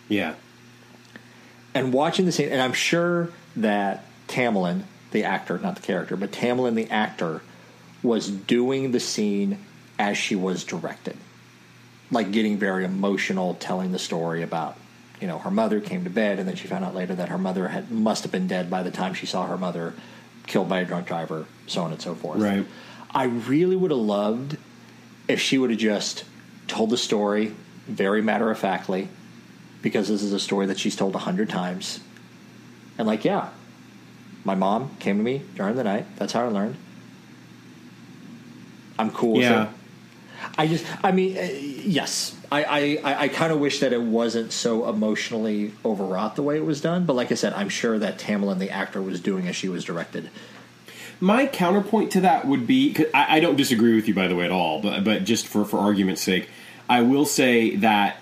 yeah 0.09 0.35
and 1.75 1.93
watching 1.93 2.25
the 2.25 2.33
scene, 2.33 2.51
and 2.51 2.63
I'm 2.63 2.73
sure 2.73 3.31
that 3.57 4.05
Tamlyn, 4.29 4.85
the 5.11 5.25
actor, 5.25 5.59
not 5.59 5.75
the 5.75 5.83
character, 5.83 6.17
but 6.17 6.31
Tamlyn, 6.31 6.75
the 6.75 6.89
actor, 6.91 7.43
was 8.03 8.29
doing 8.31 8.93
the 8.93 9.01
scene 9.01 9.59
as 9.99 10.17
she 10.19 10.35
was 10.37 10.65
directed, 10.65 11.17
like 12.11 12.33
getting 12.33 12.59
very 12.59 12.85
emotional, 12.85 13.55
telling 13.55 13.93
the 13.93 13.99
story 13.99 14.43
about, 14.43 14.77
you 15.21 15.27
know, 15.27 15.39
her 15.39 15.51
mother 15.51 15.81
came 15.81 16.05
to 16.05 16.11
bed, 16.11 16.39
and 16.39 16.49
then 16.49 16.57
she 16.57 16.67
found 16.67 16.85
out 16.85 16.95
later 16.95 17.15
that 17.15 17.29
her 17.29 17.39
mother 17.39 17.69
had 17.69 17.91
must 17.91 18.23
have 18.25 18.33
been 18.33 18.47
dead 18.47 18.69
by 18.69 18.83
the 18.83 18.91
time 18.91 19.15
she 19.15 19.27
saw 19.27 19.47
her 19.47 19.57
mother 19.57 19.95
killed 20.47 20.69
by 20.69 20.81
a 20.81 20.85
drunk 20.85 21.07
driver, 21.07 21.47
so 21.67 21.83
on 21.83 21.93
and 21.93 22.03
so 22.03 22.15
forth. 22.15 22.41
Right. 22.41 22.67
I 23.11 23.25
really 23.25 23.77
would 23.77 23.91
have 23.91 24.01
loved 24.01 24.57
if 25.29 25.41
she 25.41 25.57
would 25.57 25.71
have 25.71 25.79
just 25.79 26.25
told 26.67 26.91
the 26.91 26.97
story 26.97 27.55
very 27.87 28.21
matter 28.21 28.51
of 28.51 28.59
factly, 28.59 29.09
because 29.83 30.09
this 30.09 30.23
is 30.23 30.33
a 30.33 30.41
story 30.41 30.67
that 30.67 30.79
she's 30.79 30.97
told 30.97 31.15
a 31.15 31.19
hundred 31.19 31.49
times. 31.49 32.01
And 32.99 33.07
like, 33.07 33.25
yeah, 33.25 33.51
my 34.45 34.55
mom 34.55 34.97
came 34.99 35.17
to 35.19 35.23
me 35.23 35.43
during 35.55 35.77
the 35.77 35.85
night. 35.85 36.07
That's 36.17 36.33
how 36.33 36.45
I 36.45 36.49
learned. 36.49 36.77
I'm 38.99 39.11
cool 39.11 39.41
Yeah. 39.41 39.61
with 39.61 39.69
it. 39.69 39.75
I 40.57 40.67
just, 40.67 40.85
I 41.03 41.13
mean, 41.13 41.37
uh, 41.37 41.43
yes, 41.43 42.37
I, 42.51 42.65
I, 43.03 43.23
I, 43.25 43.29
kind 43.29 43.53
of 43.53 43.59
wish 43.59 43.81
that 43.81 43.93
it 43.93 44.03
wasn't 44.03 44.53
so 44.53 44.89
emotionally 44.89 45.73
overwrought 45.85 46.37
the 46.37 46.43
way 46.43 46.57
it 46.57 46.65
was 46.65 46.81
done. 46.81 47.05
But 47.05 47.15
like 47.15 47.33
I 47.33 47.35
said, 47.35 47.53
I'm 47.55 47.69
sure 47.69 47.99
that 47.99 48.19
Tamlyn, 48.19 48.59
the 48.59 48.71
actor, 48.71 49.03
was 49.03 49.21
doing 49.21 49.49
as 49.49 49.57
she 49.57 49.69
was 49.69 49.85
directed. 49.85 50.31
My 51.21 51.47
counterpoint 51.47 52.13
to 52.13 52.21
that 52.21 52.47
would 52.47 52.67
be 52.67 52.97
I, 53.15 53.37
I 53.37 53.41
don't 53.41 53.57
disagree 53.57 53.95
with 53.95 54.09
you 54.09 54.15
by 54.15 54.29
the 54.29 54.37
way 54.37 54.45
at 54.45 54.51
all, 54.51 54.81
but 54.81 55.05
but 55.05 55.25
just 55.25 55.47
for 55.47 55.65
for 55.65 55.79
argument's 55.79 56.23
sake, 56.23 56.49
I 56.89 57.03
will 57.03 57.25
say 57.25 57.77
that 57.77 58.19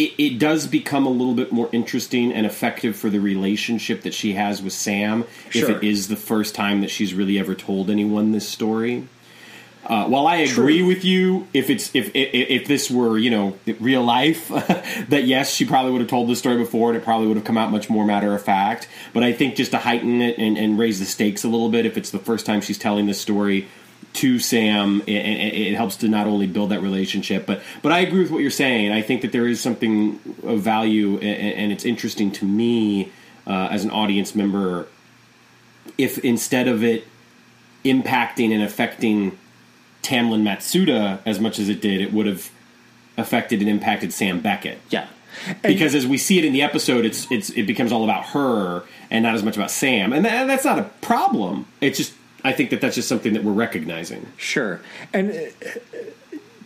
it, 0.00 0.14
it 0.16 0.38
does 0.38 0.66
become 0.66 1.04
a 1.04 1.10
little 1.10 1.34
bit 1.34 1.52
more 1.52 1.68
interesting 1.72 2.32
and 2.32 2.46
effective 2.46 2.96
for 2.96 3.10
the 3.10 3.20
relationship 3.20 4.00
that 4.02 4.14
she 4.14 4.32
has 4.32 4.62
with 4.62 4.72
Sam 4.72 5.26
Sure. 5.50 5.70
if 5.70 5.76
it 5.76 5.86
is 5.86 6.08
the 6.08 6.16
first 6.16 6.54
time 6.54 6.80
that 6.80 6.88
she's 6.90 7.12
really 7.12 7.38
ever 7.38 7.54
told 7.54 7.90
anyone 7.90 8.32
this 8.32 8.48
story. 8.48 9.06
Uh, 9.84 10.06
while 10.06 10.26
I 10.26 10.46
True. 10.46 10.64
agree 10.64 10.82
with 10.82 11.04
you, 11.04 11.48
if 11.52 11.68
it's 11.68 11.94
if, 11.94 12.14
if 12.14 12.28
if 12.32 12.68
this 12.68 12.90
were 12.90 13.18
you 13.18 13.30
know 13.30 13.58
real 13.80 14.04
life, 14.04 14.48
that 15.08 15.24
yes, 15.24 15.52
she 15.52 15.64
probably 15.64 15.92
would 15.92 16.02
have 16.02 16.10
told 16.10 16.28
this 16.28 16.38
story 16.38 16.58
before, 16.58 16.90
and 16.90 16.98
it 16.98 17.02
probably 17.02 17.26
would 17.26 17.38
have 17.38 17.46
come 17.46 17.58
out 17.58 17.70
much 17.70 17.88
more 17.90 18.04
matter 18.04 18.34
of 18.34 18.42
fact. 18.42 18.88
But 19.12 19.22
I 19.22 19.32
think 19.32 19.56
just 19.56 19.70
to 19.72 19.78
heighten 19.78 20.20
it 20.20 20.38
and, 20.38 20.56
and 20.58 20.78
raise 20.78 20.98
the 21.00 21.06
stakes 21.06 21.44
a 21.44 21.48
little 21.48 21.70
bit, 21.70 21.86
if 21.86 21.96
it's 21.96 22.10
the 22.10 22.18
first 22.18 22.46
time 22.46 22.60
she's 22.60 22.78
telling 22.78 23.06
this 23.06 23.20
story 23.20 23.68
to 24.14 24.38
Sam, 24.38 25.02
it, 25.06 25.10
it, 25.12 25.54
it 25.72 25.74
helps 25.76 25.96
to 25.96 26.08
not 26.08 26.26
only 26.26 26.46
build 26.46 26.70
that 26.70 26.80
relationship, 26.82 27.46
but 27.46 27.62
but 27.82 27.92
I 27.92 28.00
agree 28.00 28.22
with 28.22 28.30
what 28.30 28.38
you're 28.42 28.50
saying. 28.50 28.90
I 28.92 29.02
think 29.02 29.22
that 29.22 29.32
there 29.32 29.46
is 29.46 29.60
something 29.60 30.18
of 30.42 30.60
value, 30.60 31.14
and, 31.18 31.54
and 31.54 31.72
it's 31.72 31.84
interesting 31.84 32.30
to 32.32 32.44
me 32.44 33.12
uh, 33.46 33.68
as 33.70 33.84
an 33.84 33.90
audience 33.90 34.34
member 34.34 34.86
if 35.96 36.18
instead 36.18 36.68
of 36.68 36.82
it 36.84 37.06
impacting 37.84 38.52
and 38.52 38.62
affecting 38.62 39.36
Tamlyn 40.02 40.42
Matsuda 40.42 41.20
as 41.26 41.40
much 41.40 41.58
as 41.58 41.68
it 41.68 41.80
did, 41.80 42.00
it 42.00 42.12
would 42.12 42.26
have 42.26 42.50
affected 43.16 43.60
and 43.60 43.68
impacted 43.68 44.12
Sam 44.12 44.40
Beckett. 44.40 44.78
Yeah. 44.90 45.06
And- 45.46 45.62
Because 45.62 45.94
as 45.94 46.06
we 46.06 46.18
see 46.18 46.38
it 46.38 46.44
in 46.44 46.52
the 46.52 46.62
episode, 46.62 47.04
it's 47.04 47.30
it's 47.30 47.50
it 47.50 47.66
becomes 47.66 47.92
all 47.92 48.04
about 48.04 48.26
her 48.26 48.82
and 49.10 49.22
not 49.22 49.34
as 49.34 49.42
much 49.42 49.56
about 49.56 49.70
Sam, 49.70 50.12
and 50.12 50.24
that, 50.24 50.46
that's 50.46 50.64
not 50.64 50.78
a 50.78 50.84
problem. 51.00 51.66
It's 51.80 51.98
just 51.98 52.12
I 52.44 52.52
think 52.52 52.70
that 52.70 52.80
that's 52.80 52.94
just 52.94 53.08
something 53.08 53.34
that 53.34 53.44
we're 53.44 53.52
recognizing. 53.52 54.26
Sure. 54.36 54.80
And 55.12 55.30
uh, 55.32 55.98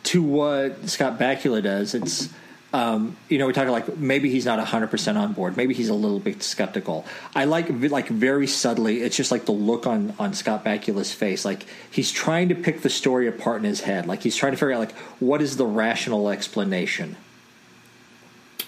to 0.04 0.22
what 0.22 0.88
Scott 0.88 1.18
Bakula 1.18 1.62
does, 1.62 1.94
it's, 1.94 2.28
um, 2.72 3.16
you 3.28 3.38
know, 3.38 3.46
we 3.46 3.52
talk 3.52 3.68
like 3.68 3.96
maybe 3.96 4.30
he's 4.30 4.44
not 4.44 4.64
100% 4.64 5.16
on 5.16 5.32
board. 5.32 5.56
Maybe 5.56 5.74
he's 5.74 5.88
a 5.88 5.94
little 5.94 6.20
bit 6.20 6.42
skeptical. 6.42 7.04
I 7.34 7.44
like, 7.44 7.68
like 7.90 8.08
very 8.08 8.46
subtly, 8.46 9.02
it's 9.02 9.16
just 9.16 9.30
like 9.30 9.46
the 9.46 9.52
look 9.52 9.86
on, 9.86 10.14
on 10.18 10.34
Scott 10.34 10.64
Bakula's 10.64 11.12
face. 11.12 11.44
Like 11.44 11.66
he's 11.90 12.12
trying 12.12 12.48
to 12.50 12.54
pick 12.54 12.82
the 12.82 12.90
story 12.90 13.26
apart 13.26 13.58
in 13.58 13.64
his 13.64 13.80
head. 13.80 14.06
Like 14.06 14.22
he's 14.22 14.36
trying 14.36 14.52
to 14.52 14.56
figure 14.56 14.72
out, 14.72 14.80
like, 14.80 14.96
what 15.20 15.42
is 15.42 15.56
the 15.56 15.66
rational 15.66 16.28
explanation? 16.28 17.16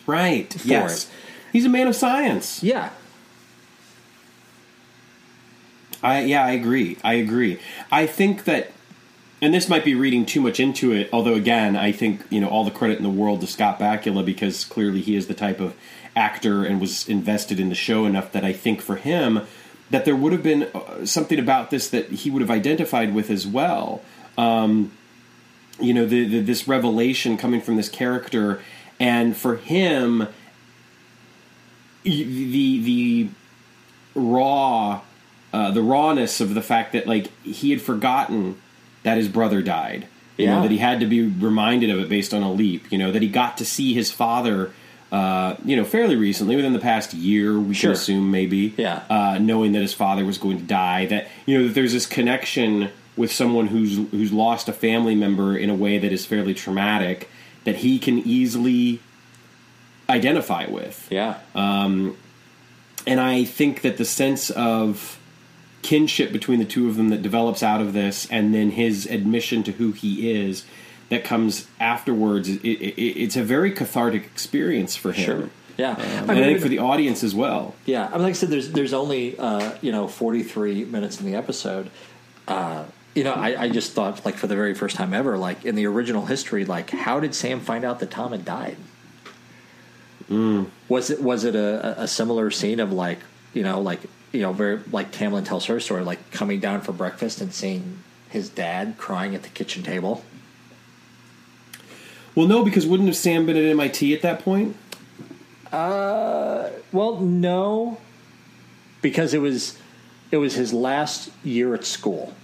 Right. 0.07 0.53
For 0.53 0.69
yes. 0.69 1.05
it. 1.05 1.11
He's 1.53 1.65
a 1.65 1.69
man 1.69 1.87
of 1.87 1.97
science. 1.97 2.63
Yeah. 2.63 2.91
I 6.03 6.21
yeah, 6.23 6.45
I 6.45 6.53
agree. 6.53 6.99
I 7.03 7.15
agree. 7.15 7.61
I 7.91 8.07
think 8.07 8.45
that 8.45 8.73
and 9.41 9.53
this 9.53 9.69
might 9.69 9.85
be 9.85 9.95
reading 9.95 10.25
too 10.25 10.41
much 10.41 10.61
into 10.61 10.93
it, 10.93 11.11
although 11.13 11.35
again, 11.35 11.77
I 11.77 11.93
think, 11.93 12.23
you 12.31 12.41
know, 12.41 12.49
all 12.49 12.65
the 12.65 12.71
credit 12.71 12.97
in 12.97 13.03
the 13.03 13.11
world 13.11 13.41
to 13.43 13.47
Scott 13.47 13.79
Bakula 13.79 14.25
because 14.25 14.65
clearly 14.65 15.03
he 15.03 15.15
is 15.15 15.27
the 15.27 15.35
type 15.35 15.61
of 15.61 15.75
actor 16.15 16.65
and 16.65 16.81
was 16.81 17.07
invested 17.09 17.61
in 17.61 17.69
the 17.69 17.75
show 17.75 18.07
enough 18.07 18.33
that 18.33 18.45
I 18.45 18.53
think 18.53 18.81
for 18.81 18.97
him 18.97 19.43
that 19.91 20.05
there 20.05 20.17
would 20.17 20.33
have 20.33 20.43
been 20.43 20.65
uh, 20.75 21.05
something 21.05 21.39
about 21.39 21.71
this 21.71 21.89
that 21.91 22.11
he 22.11 22.31
would 22.31 22.41
have 22.41 22.51
identified 22.51 23.15
with 23.15 23.31
as 23.31 23.47
well. 23.47 24.03
Um, 24.37 24.93
you 25.79 25.93
know, 25.93 26.07
the, 26.07 26.27
the, 26.27 26.41
this 26.41 26.67
revelation 26.67 27.37
coming 27.37 27.61
from 27.61 27.77
this 27.77 27.89
character, 27.89 28.63
and 28.99 29.37
for 29.37 29.57
him, 29.57 30.29
the 32.03 32.81
the 32.81 33.29
raw 34.15 35.03
uh, 35.53 35.71
the 35.71 35.83
rawness 35.83 36.41
of 36.41 36.55
the 36.55 36.63
fact 36.63 36.93
that 36.93 37.07
like 37.07 37.31
he 37.45 37.71
had 37.71 37.81
forgotten 37.81 38.57
that 39.03 39.17
his 39.17 39.29
brother 39.29 39.63
died. 39.63 40.07
You 40.37 40.45
Yeah. 40.47 40.57
know 40.57 40.63
that 40.63 40.71
he 40.71 40.79
had 40.79 41.01
to 41.01 41.07
be 41.07 41.23
reminded 41.23 41.89
of 41.91 41.99
it 42.01 42.09
based 42.09 42.35
on 42.35 42.43
a 42.43 42.53
leap. 42.53 42.91
You 42.93 42.99
know 42.99 43.11
that 43.13 43.23
he 43.23 43.29
got 43.29 43.57
to 43.59 43.65
see 43.65 43.95
his 43.95 44.11
father. 44.11 44.73
Uh, 45.13 45.55
you 45.65 45.77
know, 45.77 45.85
fairly 45.85 46.17
recently, 46.17 46.57
within 46.57 46.73
the 46.73 46.81
past 46.81 47.15
year, 47.15 47.59
we 47.61 47.75
Sure. 47.75 47.91
can 47.93 47.95
assume 47.95 48.31
maybe. 48.33 48.75
Yeah. 48.77 49.03
Uh, 49.09 49.39
knowing 49.41 49.71
that 49.73 49.81
his 49.81 49.95
father 49.95 50.25
was 50.25 50.37
going 50.37 50.59
to 50.59 50.65
die, 50.65 51.07
that 51.07 51.29
you 51.47 51.57
know 51.57 51.67
that 51.69 51.75
there's 51.75 51.93
this 51.93 52.07
connection 52.07 52.91
with 53.17 53.33
someone 53.33 53.69
who's 53.69 53.99
who's 54.11 54.33
lost 54.33 54.69
a 54.69 54.73
family 54.73 55.15
member 55.15 55.57
in 55.57 55.71
a 55.71 55.75
way 55.75 55.97
that 55.99 56.13
is 56.13 56.27
fairly 56.27 56.53
traumatic 56.55 57.31
that 57.65 57.77
he 57.77 57.99
can 57.99 58.19
easily 58.19 59.01
identify 60.11 60.67
with. 60.67 61.07
Yeah. 61.11 61.37
And 61.55 63.21
I 63.21 63.45
think 63.45 63.83
that 63.83 63.99
the 63.99 64.05
sense 64.05 64.51
of 64.51 65.19
kinship 65.87 66.33
between 66.33 66.59
the 66.59 66.65
two 66.65 66.89
of 66.89 66.97
them 66.97 67.11
that 67.11 67.23
develops 67.23 67.63
out 67.63 67.81
of 67.81 67.93
this, 67.93 68.27
and 68.29 68.53
then 68.53 68.71
his 68.71 69.07
admission 69.07 69.63
to 69.63 69.73
who 69.73 69.93
he 69.93 70.33
is, 70.33 70.65
that 71.11 71.23
comes 71.23 71.69
afterwards, 71.79 72.49
it, 72.49 72.61
it, 72.65 73.01
it's 73.01 73.37
a 73.37 73.45
very 73.45 73.71
cathartic 73.71 74.25
experience 74.25 74.97
for 74.97 75.13
him. 75.13 75.25
Sure. 75.25 75.51
Yeah. 75.77 75.93
Um, 75.93 76.31
and 76.31 76.33
I 76.33 76.43
think 76.43 76.61
for 76.61 76.69
the 76.69 76.81
audience 76.81 77.23
as 77.23 77.37
well. 77.37 77.77
Yeah, 77.85 78.07
I 78.07 78.13
mean, 78.15 78.23
like 78.23 78.31
I 78.31 78.33
said, 78.33 78.49
there's 78.49 78.73
there's 78.73 78.95
only 78.95 79.39
uh, 79.39 79.77
you 79.81 79.93
know 79.93 80.09
43 80.09 80.87
minutes 80.87 81.21
in 81.21 81.27
the 81.27 81.37
episode. 81.37 81.89
Uh, 82.49 82.87
you 83.15 83.23
know, 83.23 83.33
I, 83.33 83.63
I 83.63 83.69
just 83.69 83.93
thought 83.93 84.25
like 84.25 84.37
for 84.37 84.49
the 84.49 84.57
very 84.57 84.75
first 84.75 84.97
time 84.97 85.15
ever, 85.15 85.39
like 85.39 85.65
in 85.65 85.77
the 85.77 85.87
original 85.87 86.27
history, 86.27 86.65
like 86.65 86.91
how 86.91 87.21
did 87.21 87.35
Sam 87.35 87.61
find 87.61 87.85
out 87.85 88.01
that 88.01 88.11
Tom 88.11 88.33
had 88.33 88.45
died? 88.45 88.77
Was 90.29 91.11
it 91.11 91.23
was 91.23 91.45
it 91.45 91.55
a, 91.55 92.03
a 92.03 92.09
similar 92.09 92.51
scene 92.51 92.81
of 92.81 92.93
like 92.93 93.21
you 93.55 93.63
know 93.63 93.81
like 93.81 94.01
you 94.37 94.43
know 94.43 94.53
very 94.53 94.81
like 94.93 95.13
Tamlyn 95.13 95.45
tells 95.45 95.67
her 95.67 95.81
story 95.81 96.05
like 96.05 96.31
coming 96.31 96.61
down 96.61 96.81
for 96.83 96.93
breakfast 96.93 97.41
and 97.41 97.53
seeing 97.53 97.99
his 98.29 98.49
dad 98.49 98.95
crying 98.99 99.35
at 99.35 99.43
the 99.43 99.49
kitchen 99.49 99.83
table? 99.83 100.23
Well, 102.35 102.47
no, 102.47 102.63
because 102.65 102.87
wouldn't 102.87 103.09
have 103.09 103.17
Sam 103.17 103.47
been 103.47 103.57
at 103.57 103.65
MIT 103.65 104.15
at 104.15 104.21
that 104.23 104.41
point? 104.41 104.77
Uh, 105.73 106.69
well, 106.93 107.17
no, 107.21 107.99
because 109.03 109.33
it 109.35 109.39
was 109.39 109.79
it 110.31 110.37
was 110.37 110.55
his 110.55 110.73
last 110.73 111.31
year 111.45 111.75
at 111.75 111.85
school. 111.85 112.35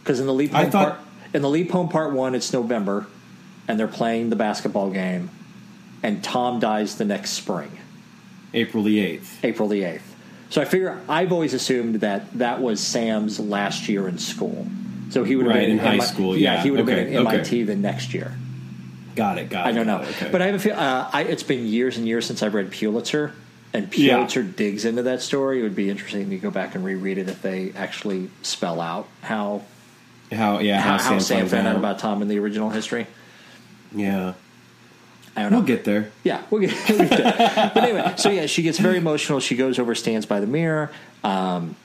Because 0.00 0.20
in 0.20 0.26
the 0.26 0.34
leap 0.34 0.54
I 0.54 0.62
home 0.62 0.70
thought- 0.70 0.88
part 0.96 1.00
in 1.32 1.42
the 1.42 1.48
leap 1.48 1.70
home 1.70 1.88
part 1.88 2.12
one, 2.12 2.34
it's 2.34 2.52
November, 2.52 3.06
and 3.68 3.78
they're 3.78 3.86
playing 3.88 4.30
the 4.30 4.36
basketball 4.36 4.90
game, 4.90 5.30
and 6.02 6.22
Tom 6.24 6.58
dies 6.58 6.96
the 6.96 7.04
next 7.04 7.30
spring, 7.30 7.78
April 8.52 8.82
the 8.82 8.98
8th. 8.98 9.44
April 9.44 9.68
the 9.68 9.84
eighth. 9.84 10.09
So 10.50 10.60
I 10.60 10.64
figure 10.64 11.00
I've 11.08 11.32
always 11.32 11.54
assumed 11.54 11.96
that 11.96 12.32
that 12.38 12.60
was 12.60 12.80
Sam's 12.80 13.38
last 13.40 13.88
year 13.88 14.06
in 14.08 14.18
school. 14.18 14.66
So 15.10 15.24
he 15.24 15.34
would 15.36 15.46
have 15.46 15.54
Right, 15.54 15.62
been 15.66 15.70
in 15.72 15.78
high 15.78 15.96
MI 15.96 16.00
school, 16.02 16.36
Yeah, 16.36 16.54
yeah. 16.54 16.62
he 16.62 16.70
would 16.70 16.80
have 16.80 16.88
Okay, 16.88 17.04
been 17.04 17.14
at 17.14 17.20
okay. 17.26 17.34
MIT 17.36 17.62
the 17.64 17.76
next 17.76 18.12
year. 18.14 18.32
Got 19.16 19.38
it, 19.38 19.48
got 19.50 19.66
it. 19.66 19.70
I 19.70 19.72
don't 19.72 19.86
know, 19.86 20.00
it, 20.02 20.08
okay. 20.10 20.28
but 20.30 20.40
I 20.42 20.46
have 20.46 20.54
a 20.54 20.58
feel. 20.58 20.74
Uh, 20.74 21.08
I, 21.12 21.22
it's 21.24 21.42
been 21.42 21.66
years 21.66 21.96
and 21.96 22.06
years 22.06 22.26
since 22.26 22.42
I've 22.42 22.54
read 22.54 22.70
Pulitzer, 22.70 23.32
and 23.72 23.92
Yeah. 23.96 24.16
Pulitzer 24.16 24.42
digs 24.44 24.84
into 24.84 25.02
that 25.04 25.20
story. 25.22 25.60
It 25.60 25.62
would 25.62 25.74
be 25.74 25.90
interesting 25.90 26.30
to 26.30 26.38
go 26.38 26.50
back 26.50 26.74
and 26.76 26.84
reread 26.84 27.18
it 27.18 27.28
if 27.28 27.42
they 27.42 27.72
actually 27.76 28.30
spell 28.42 28.80
out 28.80 29.08
how 29.22 29.62
how, 30.32 30.60
yeah, 30.60 30.80
how, 30.80 30.90
how, 30.92 30.98
how 30.98 31.18
Sam, 31.18 31.20
Sam 31.20 31.48
found 31.48 31.66
out 31.66 31.74
about 31.76 31.98
Tom 31.98 32.22
in 32.22 32.28
the 32.28 32.38
original 32.38 32.70
history. 32.70 33.08
Yeah. 33.92 34.34
I 35.36 35.42
don't 35.42 35.52
know. 35.52 35.58
We'll 35.58 35.66
get 35.66 35.84
there. 35.84 36.10
Yeah, 36.24 36.42
we'll 36.50 36.60
get, 36.62 36.74
we'll 36.88 36.98
get 36.98 37.10
there. 37.10 37.70
But 37.74 37.84
anyway, 37.84 38.14
so 38.16 38.30
yeah, 38.30 38.46
she 38.46 38.62
gets 38.62 38.78
very 38.78 38.96
emotional. 38.98 39.40
She 39.40 39.56
goes 39.56 39.78
over, 39.78 39.94
stands 39.94 40.26
by 40.26 40.40
the 40.40 40.46
mirror. 40.46 40.90
Um, 41.22 41.76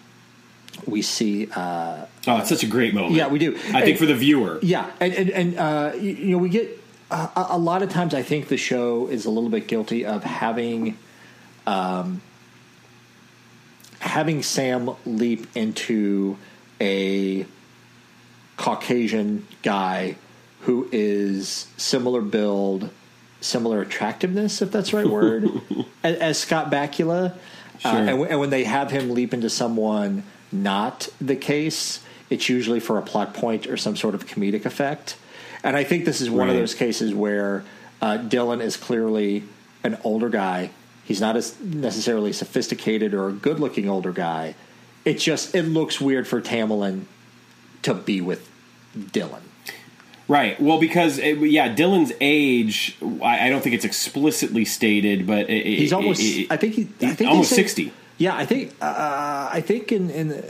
we 0.85 1.01
see, 1.01 1.47
uh, 1.55 2.05
Oh, 2.27 2.37
it's 2.37 2.49
such 2.49 2.63
a 2.63 2.67
great 2.67 2.93
moment. 2.93 3.13
yeah, 3.13 3.27
we 3.27 3.37
do. 3.39 3.55
I 3.73 3.81
think 3.81 3.97
for 3.99 4.05
the 4.07 4.15
viewer. 4.15 4.59
Yeah, 4.63 4.89
and 4.99 5.13
and, 5.13 5.29
and 5.29 5.57
uh, 5.59 5.91
you, 5.95 6.09
you 6.11 6.31
know 6.31 6.37
we 6.39 6.49
get 6.49 6.79
uh, 7.11 7.27
a, 7.35 7.55
a 7.55 7.57
lot 7.57 7.83
of 7.83 7.89
times. 7.89 8.13
I 8.15 8.23
think 8.23 8.47
the 8.47 8.57
show 8.57 9.07
is 9.07 9.25
a 9.25 9.29
little 9.29 9.49
bit 9.51 9.67
guilty 9.67 10.05
of 10.05 10.23
having, 10.23 10.97
um, 11.67 12.21
having 13.99 14.41
Sam 14.43 14.89
leap 15.05 15.47
into 15.55 16.37
a 16.81 17.45
Caucasian 18.57 19.47
guy 19.63 20.15
who 20.61 20.89
is 20.91 21.67
similar 21.77 22.21
build, 22.21 22.89
similar 23.45 23.81
attractiveness, 23.81 24.61
if 24.61 24.71
that's 24.71 24.91
the 24.91 24.97
right 24.97 25.07
word, 25.07 25.49
as, 26.03 26.17
as 26.17 26.37
Scott 26.39 26.71
Bakula. 26.71 27.33
Sure. 27.79 27.91
Uh, 27.91 27.97
and, 27.97 28.07
w- 28.07 28.29
and 28.29 28.39
when 28.39 28.49
they 28.49 28.63
have 28.63 28.91
him 28.91 29.13
leap 29.13 29.33
into 29.33 29.49
someone 29.49 30.23
not 30.51 31.07
the 31.19 31.35
case, 31.35 32.03
it's 32.29 32.49
usually 32.49 32.79
for 32.79 32.97
a 32.97 33.01
plot 33.01 33.33
point 33.33 33.67
or 33.67 33.77
some 33.77 33.95
sort 33.95 34.15
of 34.15 34.25
comedic 34.25 34.65
effect. 34.65 35.17
And 35.63 35.75
I 35.75 35.83
think 35.83 36.05
this 36.05 36.21
is 36.21 36.29
one 36.29 36.49
of 36.49 36.55
those 36.55 36.75
cases 36.75 37.13
where 37.13 37.63
uh, 38.01 38.17
Dylan 38.19 38.61
is 38.61 38.77
clearly 38.77 39.43
an 39.83 39.97
older 40.03 40.29
guy. 40.29 40.69
He's 41.03 41.21
not 41.21 41.35
as 41.35 41.59
necessarily 41.59 42.33
sophisticated 42.33 43.13
or 43.13 43.29
a 43.29 43.31
good-looking 43.31 43.89
older 43.89 44.11
guy. 44.11 44.55
It 45.03 45.15
just 45.15 45.55
it 45.55 45.63
looks 45.63 45.99
weird 46.01 46.27
for 46.27 46.41
Tamlyn 46.41 47.05
to 47.83 47.93
be 47.93 48.21
with 48.21 48.49
Dylan. 48.97 49.41
Right. 50.27 50.59
Well, 50.59 50.79
because 50.79 51.19
it, 51.19 51.37
yeah, 51.37 51.73
Dylan's 51.75 52.11
age, 52.19 52.97
I, 53.21 53.45
I 53.45 53.49
don't 53.49 53.61
think 53.61 53.75
it's 53.75 53.85
explicitly 53.85 54.65
stated, 54.65 55.27
but 55.27 55.49
it, 55.49 55.65
He's 55.65 55.93
almost. 55.93 56.19
it- 56.21 56.25
it- 56.43 56.47
I 56.51 56.57
think 56.57 56.73
he. 56.73 56.87
I 57.01 57.13
think 57.13 57.29
almost 57.29 57.51
sixty. 57.51 57.91
Yeah, 58.17 58.35
I 58.35 58.45
think. 58.45 58.73
Uh, 58.81 59.49
I 59.51 59.61
think 59.61 59.91
in 59.91 60.09
in. 60.09 60.43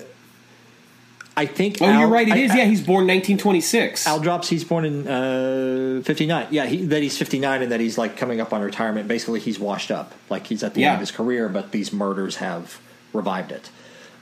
I 1.38 1.46
think. 1.46 1.80
Oh, 1.82 1.86
Al, 1.86 2.00
you're 2.00 2.08
right. 2.08 2.26
It 2.28 2.34
I- 2.34 2.38
is. 2.38 2.56
yeah, 2.56 2.64
he's 2.64 2.80
born 2.82 3.06
1926. 3.08 4.08
Al 4.08 4.22
drops. 4.22 4.48
He's 4.48 4.64
born 4.64 4.86
in 4.86 5.08
uh, 5.10 6.02
'59. 6.06 6.48
Yeah, 6.52 6.66
he, 6.68 6.86
that 6.86 7.02
he's 7.04 7.18
59 7.18 7.64
and 7.64 7.72
that 7.74 7.82
he's 7.82 7.98
like 7.98 8.16
coming 8.16 8.40
up 8.40 8.54
on 8.54 8.62
retirement. 8.62 9.10
Basically, 9.10 9.42
he's 9.42 9.60
washed 9.60 9.92
up. 9.92 10.14
Like 10.30 10.48
he's 10.48 10.64
at 10.64 10.74
the 10.74 10.82
Yeah. 10.82 10.88
end 10.92 10.96
of 10.96 11.00
his 11.02 11.12
career, 11.12 11.50
but 11.50 11.72
these 11.74 11.92
murders 11.92 12.38
have 12.38 12.80
revived 13.12 13.52
it. 13.52 13.70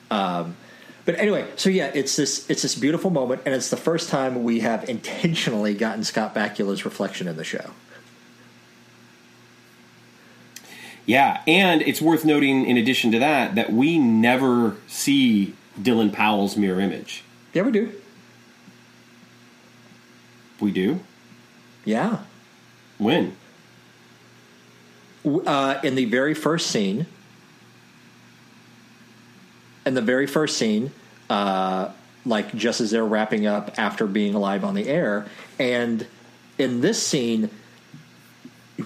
Um, 0.10 0.56
but 1.06 1.16
anyway, 1.20 1.46
so 1.56 1.70
yeah, 1.70 1.92
it's 1.94 2.16
this 2.16 2.50
it's 2.50 2.62
this 2.62 2.76
beautiful 2.76 3.10
moment, 3.10 3.42
and 3.46 3.54
it's 3.54 3.70
the 3.70 3.78
first 3.78 4.10
time 4.10 4.44
we 4.44 4.62
have 4.62 4.88
intentionally 4.90 5.74
gotten 5.74 6.04
Scott 6.04 6.34
Bakula's 6.34 6.86
reflection 6.86 7.28
in 7.28 7.36
the 7.36 7.44
show. 7.44 7.72
Yeah, 11.06 11.42
and 11.46 11.82
it's 11.82 12.02
worth 12.02 12.24
noting, 12.24 12.66
in 12.66 12.78
addition 12.78 13.12
to 13.12 13.20
that, 13.20 13.56
that 13.56 13.74
we 13.74 13.98
never 13.98 14.78
see 14.88 15.54
Dylan 15.78 16.14
Powell's 16.14 16.56
mirror 16.56 16.80
image. 16.80 17.24
Yeah, 17.54 17.64
we 17.64 17.72
do. 17.72 17.92
We 20.62 20.72
do. 20.72 21.02
Yeah, 21.84 22.20
When? 22.98 23.36
Uh, 25.26 25.80
in 25.84 25.96
the 25.96 26.06
very 26.06 26.34
first 26.34 26.68
scene, 26.68 27.06
in 29.86 29.94
the 29.94 30.02
very 30.02 30.28
first 30.28 30.58
scene, 30.58 30.92
uh, 31.30 31.90
like 32.26 32.56
just 32.56 32.82
as 32.82 32.92
they're 32.92 33.06
wrapping 33.06 33.46
up 33.46 33.78
after 33.78 34.08
being 34.08 34.34
live 34.34 34.64
on 34.64 34.76
the 34.76 34.88
air, 34.88 35.26
and 35.60 36.08
in 36.58 36.82
this 36.82 37.06
scene, 37.06 37.50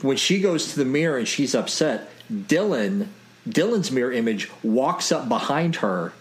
when 0.02 0.18
she 0.18 0.42
goes 0.42 0.72
to 0.74 0.80
the 0.80 0.86
mirror 0.86 1.18
and 1.18 1.28
she's 1.28 1.56
upset, 1.56 2.10
Dylan, 2.32 3.08
Dylan's 3.48 3.92
mirror 3.92 4.12
image 4.12 4.50
walks 4.64 5.12
up 5.12 5.30
behind 5.30 5.78
her. 5.78 6.14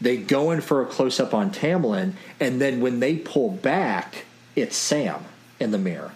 They 0.00 0.16
go 0.16 0.50
in 0.50 0.60
for 0.60 0.82
a 0.82 0.86
close 0.86 1.20
up 1.20 1.32
on 1.32 1.50
Tamlyn, 1.50 2.14
and 2.40 2.60
then 2.60 2.80
when 2.80 3.00
they 3.00 3.16
pull 3.16 3.50
back, 3.50 4.24
it's 4.56 4.76
Sam 4.76 5.24
in 5.60 5.70
the 5.70 5.78
mirror. 5.78 6.12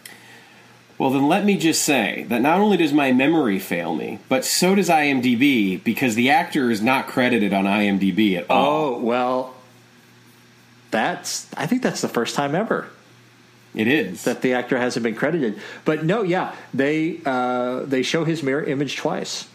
Well, 0.99 1.11
then 1.11 1.29
let 1.29 1.45
me 1.45 1.59
just 1.59 1.83
say 1.83 2.25
that 2.29 2.41
not 2.41 2.59
only 2.59 2.79
does 2.79 2.93
my 2.93 3.13
memory 3.13 3.59
fail 3.59 3.95
me, 3.95 4.19
but 4.31 4.45
so 4.47 4.75
does 4.75 4.89
IMDb 4.89 5.83
because 5.85 6.15
the 6.15 6.31
actor 6.31 6.71
is 6.71 6.81
not 6.81 7.07
credited 7.07 7.53
on 7.53 7.65
IMDb 7.67 8.37
at 8.39 8.49
all. 8.49 8.95
Oh 8.95 8.99
well, 9.01 9.55
that's 10.91 11.49
I 11.57 11.67
think 11.67 11.83
that's 11.83 12.01
the 12.01 12.09
first 12.09 12.35
time 12.35 12.55
ever 12.55 12.89
It 13.75 13.89
is. 13.89 14.25
that 14.25 14.41
the 14.41 14.55
actor 14.55 14.79
hasn't 14.79 15.05
been 15.05 15.15
credited. 15.15 15.61
But 15.85 16.05
no, 16.05 16.23
yeah, 16.23 16.55
they 16.73 17.21
uh, 17.27 17.81
they 17.81 18.03
show 18.03 18.25
his 18.25 18.43
mirror 18.43 18.65
image 18.65 18.97
twice. 18.97 19.47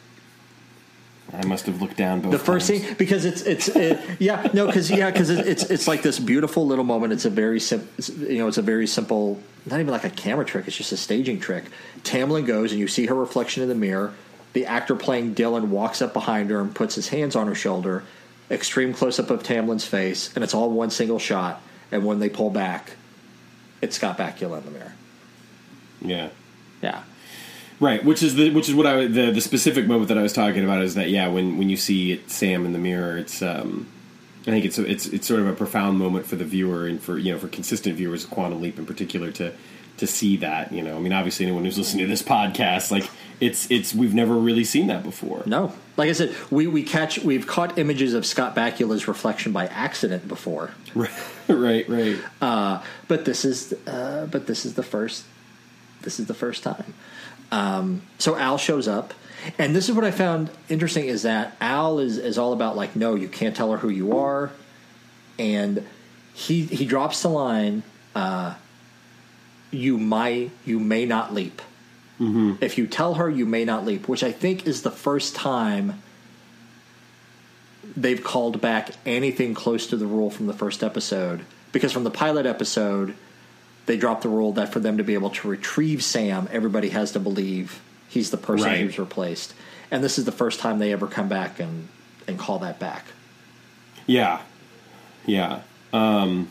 I 1.33 1.45
must 1.45 1.65
have 1.65 1.81
looked 1.81 1.97
down 1.97 2.21
both 2.21 2.31
The 2.31 2.39
first 2.39 2.67
times. 2.67 2.83
scene 2.83 2.95
because 2.95 3.25
it's 3.25 3.41
it's 3.43 3.69
it, 3.69 3.99
yeah 4.19 4.49
no 4.53 4.65
because 4.65 4.91
yeah 4.91 5.09
because 5.11 5.29
it, 5.29 5.47
it's 5.47 5.63
it's 5.63 5.87
like 5.87 6.01
this 6.01 6.19
beautiful 6.19 6.67
little 6.67 6.83
moment. 6.83 7.13
It's 7.13 7.25
a 7.25 7.29
very 7.29 7.59
sim, 7.59 7.87
you 8.19 8.37
know 8.39 8.47
it's 8.47 8.57
a 8.57 8.61
very 8.61 8.85
simple 8.87 9.41
not 9.65 9.79
even 9.79 9.91
like 9.91 10.03
a 10.03 10.09
camera 10.09 10.43
trick. 10.45 10.67
It's 10.67 10.75
just 10.75 10.91
a 10.91 10.97
staging 10.97 11.39
trick. 11.39 11.63
Tamlyn 12.03 12.45
goes 12.45 12.71
and 12.71 12.79
you 12.79 12.87
see 12.87 13.05
her 13.05 13.15
reflection 13.15 13.63
in 13.63 13.69
the 13.69 13.75
mirror. 13.75 14.13
The 14.53 14.65
actor 14.65 14.95
playing 14.95 15.35
Dylan 15.35 15.67
walks 15.69 16.01
up 16.01 16.11
behind 16.13 16.49
her 16.49 16.59
and 16.59 16.75
puts 16.75 16.95
his 16.95 17.07
hands 17.07 17.35
on 17.35 17.47
her 17.47 17.55
shoulder. 17.55 18.03
Extreme 18.49 18.95
close 18.95 19.17
up 19.17 19.29
of 19.29 19.43
Tamlyn's 19.43 19.85
face, 19.85 20.33
and 20.35 20.43
it's 20.43 20.53
all 20.53 20.69
one 20.69 20.89
single 20.89 21.19
shot. 21.19 21.61
And 21.89 22.05
when 22.05 22.19
they 22.19 22.27
pull 22.27 22.49
back, 22.49 22.97
it's 23.81 23.95
Scott 23.95 24.17
Bakula 24.17 24.57
in 24.57 24.65
the 24.65 24.71
mirror. 24.71 24.93
Yeah. 26.01 26.29
Yeah, 26.81 27.03
Right, 27.81 28.05
which 28.05 28.21
is 28.21 28.35
the 28.35 28.51
which 28.51 28.69
is 28.69 28.75
what 28.75 28.85
I 28.85 29.07
the 29.07 29.31
the 29.31 29.41
specific 29.41 29.87
moment 29.87 30.09
that 30.09 30.17
I 30.17 30.21
was 30.21 30.33
talking 30.33 30.63
about 30.63 30.83
is 30.83 30.93
that 30.95 31.09
yeah 31.09 31.27
when 31.27 31.57
when 31.57 31.67
you 31.67 31.77
see 31.77 32.11
it, 32.11 32.29
Sam 32.29 32.63
in 32.65 32.73
the 32.73 32.79
mirror 32.79 33.17
it's 33.17 33.41
um 33.41 33.87
I 34.41 34.51
think 34.51 34.65
it's 34.65 34.77
it's 34.77 35.07
it's 35.07 35.27
sort 35.27 35.39
of 35.39 35.47
a 35.47 35.53
profound 35.53 35.97
moment 35.97 36.27
for 36.27 36.35
the 36.35 36.45
viewer 36.45 36.85
and 36.85 37.01
for 37.01 37.17
you 37.17 37.33
know 37.33 37.39
for 37.39 37.47
consistent 37.47 37.95
viewers 37.95 38.23
of 38.23 38.29
Quantum 38.29 38.61
Leap 38.61 38.77
in 38.77 38.85
particular 38.85 39.31
to 39.31 39.51
to 39.97 40.07
see 40.07 40.37
that 40.37 40.71
you 40.71 40.83
know 40.83 40.95
I 40.95 40.99
mean 40.99 41.11
obviously 41.11 41.47
anyone 41.47 41.65
who's 41.65 41.77
listening 41.79 42.05
to 42.05 42.09
this 42.09 42.21
podcast 42.21 42.91
like 42.91 43.09
it's 43.39 43.69
it's 43.71 43.95
we've 43.95 44.13
never 44.13 44.35
really 44.35 44.63
seen 44.63 44.85
that 44.87 45.01
before 45.01 45.41
no, 45.47 45.73
like 45.97 46.07
I 46.07 46.13
said, 46.13 46.35
we 46.51 46.67
we 46.67 46.83
catch 46.83 47.17
we've 47.19 47.47
caught 47.47 47.79
images 47.79 48.13
of 48.13 48.27
Scott 48.27 48.55
Bakula's 48.55 49.07
reflection 49.07 49.51
by 49.51 49.65
accident 49.65 50.27
before. 50.27 50.71
right 50.95 51.11
right 51.47 51.89
right 51.89 52.19
Uh, 52.41 52.83
but 53.07 53.25
this 53.25 53.43
is 53.43 53.73
uh, 53.87 54.27
but 54.27 54.45
this 54.45 54.65
is 54.65 54.75
the 54.75 54.83
first 54.83 55.25
this 56.01 56.19
is 56.19 56.27
the 56.27 56.35
first 56.35 56.61
time. 56.63 56.93
Um, 57.51 58.03
so 58.17 58.35
Al 58.35 58.57
shows 58.57 58.87
up, 58.87 59.13
and 59.57 59.75
this 59.75 59.89
is 59.89 59.95
what 59.95 60.05
I 60.05 60.11
found 60.11 60.49
interesting 60.69 61.05
is 61.05 61.23
that 61.23 61.55
Al 61.59 61.99
is 61.99 62.17
is 62.17 62.37
all 62.37 62.53
about 62.53 62.75
like 62.75 62.95
no, 62.95 63.15
you 63.15 63.27
can't 63.27 63.55
tell 63.55 63.71
her 63.71 63.77
who 63.77 63.89
you 63.89 64.17
are, 64.17 64.51
and 65.37 65.85
he 66.33 66.63
he 66.65 66.85
drops 66.85 67.21
the 67.21 67.29
line, 67.29 67.83
uh, 68.15 68.55
you 69.71 69.97
might 69.97 70.51
you 70.65 70.79
may 70.79 71.05
not 71.05 71.33
leap. 71.33 71.61
If 72.61 72.77
you 72.77 72.85
tell 72.85 73.15
her 73.15 73.27
you 73.27 73.47
may 73.47 73.65
not 73.65 73.83
leap, 73.83 74.07
which 74.07 74.23
I 74.23 74.31
think 74.31 74.67
is 74.67 74.83
the 74.83 74.91
first 74.91 75.35
time 75.35 76.03
they've 77.97 78.23
called 78.23 78.61
back 78.61 78.91
anything 79.05 79.53
close 79.53 79.87
to 79.87 79.97
the 79.97 80.05
rule 80.05 80.29
from 80.29 80.47
the 80.47 80.53
first 80.53 80.83
episode. 80.83 81.41
Because 81.71 81.91
from 81.91 82.03
the 82.03 82.11
pilot 82.11 82.45
episode, 82.45 83.15
they 83.91 83.97
dropped 83.97 84.21
the 84.21 84.29
rule 84.29 84.53
that 84.53 84.71
for 84.71 84.79
them 84.79 84.99
to 84.99 85.03
be 85.03 85.15
able 85.15 85.29
to 85.31 85.49
retrieve 85.49 86.01
Sam, 86.01 86.47
everybody 86.49 86.87
has 86.89 87.11
to 87.11 87.19
believe 87.19 87.81
he's 88.07 88.31
the 88.31 88.37
person 88.37 88.67
Right. 88.67 88.79
who's 88.79 88.97
replaced. 88.97 89.53
And 89.91 90.01
this 90.01 90.17
is 90.17 90.23
the 90.23 90.31
first 90.31 90.61
time 90.61 90.79
they 90.79 90.93
ever 90.93 91.07
come 91.07 91.27
back 91.27 91.59
and, 91.59 91.89
and 92.25 92.39
call 92.39 92.59
that 92.59 92.79
back. 92.79 93.03
Yeah, 94.07 94.39
yeah. 95.25 95.63
Um, 95.91 96.47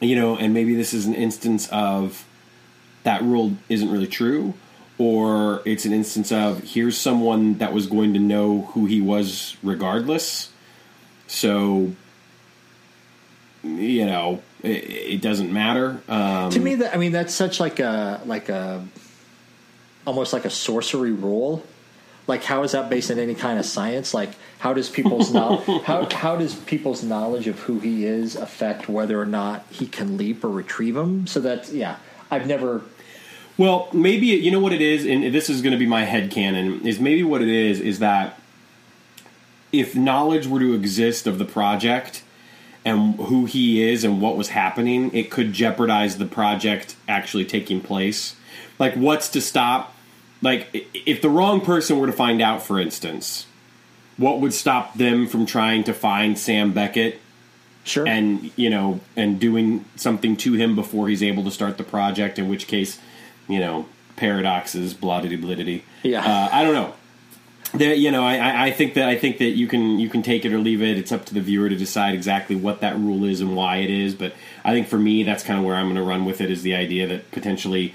you 0.00 0.16
know, 0.16 0.36
and 0.36 0.52
maybe 0.52 0.74
this 0.74 0.92
is 0.92 1.06
an 1.06 1.14
instance 1.14 1.68
of 1.70 2.26
that 3.04 3.22
rule 3.22 3.56
isn't 3.68 3.88
really 3.88 4.08
true, 4.08 4.54
or 4.98 5.62
it's 5.64 5.84
an 5.84 5.92
instance 5.92 6.32
of 6.32 6.64
here's 6.64 6.98
someone 6.98 7.58
that 7.58 7.72
was 7.72 7.86
going 7.86 8.12
to 8.14 8.18
know 8.18 8.62
who 8.72 8.86
he 8.86 9.00
was 9.00 9.56
regardless. 9.62 10.50
So, 11.28 11.92
you 13.62 14.04
know, 14.04 14.42
it, 14.62 14.68
it 14.68 15.20
doesn't 15.22 15.52
matter. 15.52 16.00
Um, 16.08 16.50
to 16.50 16.60
me, 16.60 16.76
that 16.76 16.94
I 16.94 16.98
mean, 16.98 17.12
that's 17.12 17.34
such 17.34 17.60
like 17.60 17.80
a 17.80 18.20
like 18.24 18.48
a 18.48 18.86
almost 20.06 20.32
like 20.32 20.44
a 20.44 20.50
sorcery 20.50 21.12
rule. 21.12 21.64
Like, 22.26 22.42
how 22.42 22.64
is 22.64 22.72
that 22.72 22.90
based 22.90 23.10
on 23.10 23.20
any 23.20 23.36
kind 23.36 23.58
of 23.58 23.64
science? 23.64 24.12
Like, 24.12 24.30
how 24.58 24.72
does 24.72 24.88
people's 24.88 25.32
know- 25.34 25.58
how 25.84 26.08
how 26.10 26.36
does 26.36 26.54
people's 26.54 27.02
knowledge 27.02 27.46
of 27.46 27.58
who 27.60 27.80
he 27.80 28.04
is 28.04 28.36
affect 28.36 28.88
whether 28.88 29.20
or 29.20 29.26
not 29.26 29.64
he 29.70 29.86
can 29.86 30.16
leap 30.16 30.42
or 30.44 30.50
retrieve 30.50 30.96
him? 30.96 31.26
So 31.26 31.40
that's 31.40 31.72
yeah, 31.72 31.96
I've 32.30 32.46
never. 32.46 32.82
Well, 33.58 33.88
maybe 33.92 34.26
you 34.26 34.50
know 34.50 34.60
what 34.60 34.72
it 34.72 34.82
is, 34.82 35.06
and 35.06 35.34
this 35.34 35.48
is 35.48 35.62
going 35.62 35.72
to 35.72 35.78
be 35.78 35.86
my 35.86 36.04
head 36.04 36.30
canon. 36.30 36.86
Is 36.86 37.00
maybe 37.00 37.22
what 37.22 37.40
it 37.40 37.48
is 37.48 37.80
is 37.80 38.00
that 38.00 38.38
if 39.72 39.94
knowledge 39.94 40.46
were 40.46 40.60
to 40.60 40.74
exist 40.74 41.26
of 41.26 41.38
the 41.38 41.44
project 41.44 42.22
and 42.86 43.16
who 43.16 43.44
he 43.44 43.82
is 43.82 44.02
and 44.04 44.22
what 44.22 44.36
was 44.38 44.48
happening, 44.50 45.12
it 45.14 45.30
could 45.30 45.52
jeopardize 45.52 46.16
the 46.16 46.24
project 46.24 46.96
actually 47.08 47.44
taking 47.44 47.80
place. 47.82 48.36
Like, 48.78 48.94
what's 48.94 49.28
to 49.30 49.40
stop? 49.42 49.94
Like, 50.40 50.68
if 50.94 51.20
the 51.20 51.28
wrong 51.28 51.60
person 51.60 51.98
were 51.98 52.06
to 52.06 52.12
find 52.12 52.40
out, 52.40 52.62
for 52.62 52.78
instance, 52.80 53.46
what 54.16 54.40
would 54.40 54.54
stop 54.54 54.94
them 54.96 55.26
from 55.26 55.44
trying 55.44 55.84
to 55.84 55.92
find 55.92 56.38
Sam 56.38 56.72
Beckett 56.72 57.20
Sure. 57.84 58.04
and 58.08 58.50
you 58.56 58.68
know 58.68 58.98
and 59.14 59.38
doing 59.38 59.84
something 59.94 60.36
to 60.38 60.54
him 60.54 60.74
before 60.74 61.06
he's 61.08 61.22
able 61.22 61.44
to 61.44 61.52
start 61.52 61.78
the 61.78 61.84
project 61.84 62.36
in 62.36 62.48
which 62.48 62.66
case 62.66 62.98
you 63.48 63.60
know 63.60 63.86
paradoxes 64.16 64.92
bloodity 64.92 65.36
blidity 65.38 65.82
Yeah. 66.02 66.18
uh, 66.26 66.48
i 66.50 66.64
don't 66.64 66.74
know 66.74 66.94
there, 67.74 67.94
you 67.94 68.10
know 68.10 68.24
I- 68.24 68.66
I, 68.66 68.70
think 68.70 68.94
that 68.94 69.08
i 69.08 69.16
think 69.16 69.38
that 69.38 69.50
you 69.50 69.66
can 69.66 69.98
you 69.98 70.08
can 70.08 70.22
take 70.22 70.44
it 70.44 70.52
or 70.52 70.58
leave 70.58 70.82
it 70.82 70.96
it's 70.98 71.12
up 71.12 71.24
to 71.26 71.34
the 71.34 71.40
viewer 71.40 71.68
to 71.68 71.76
decide 71.76 72.14
exactly 72.14 72.56
what 72.56 72.80
that 72.80 72.96
rule 72.98 73.24
is 73.24 73.40
and 73.40 73.56
why 73.56 73.78
it 73.78 73.90
is 73.90 74.14
but 74.14 74.34
i 74.64 74.72
think 74.72 74.86
for 74.88 74.98
me 74.98 75.22
that's 75.24 75.42
kind 75.42 75.58
of 75.58 75.64
where 75.64 75.74
i'm 75.74 75.86
going 75.86 75.96
to 75.96 76.02
run 76.02 76.24
with 76.24 76.40
it 76.40 76.50
is 76.50 76.62
the 76.62 76.74
idea 76.74 77.06
that 77.06 77.30
potentially 77.32 77.94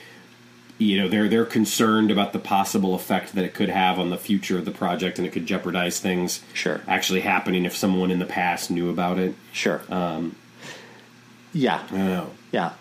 you 0.77 0.97
know 0.99 1.07
they're 1.07 1.29
they're 1.29 1.45
concerned 1.45 2.11
about 2.11 2.33
the 2.33 2.39
possible 2.39 2.95
effect 2.95 3.33
that 3.35 3.43
it 3.45 3.53
could 3.53 3.69
have 3.69 3.97
on 3.99 4.09
the 4.09 4.17
future 4.17 4.57
of 4.57 4.65
the 4.65 4.71
project 4.71 5.17
and 5.19 5.27
it 5.27 5.31
could 5.31 5.45
jeopardize 5.45 5.99
things 5.99 6.41
Sure. 6.53 6.81
actually 6.87 7.21
happening 7.21 7.65
if 7.65 7.75
someone 7.75 8.11
in 8.11 8.19
the 8.19 8.25
past 8.25 8.69
knew 8.71 8.89
about 8.89 9.17
it 9.19 9.35
sure. 9.53 9.81
Um, 9.89 10.35
yeah. 11.53 11.83
I 11.91 11.97
know. 11.97 12.31
Yeah, 12.51 12.73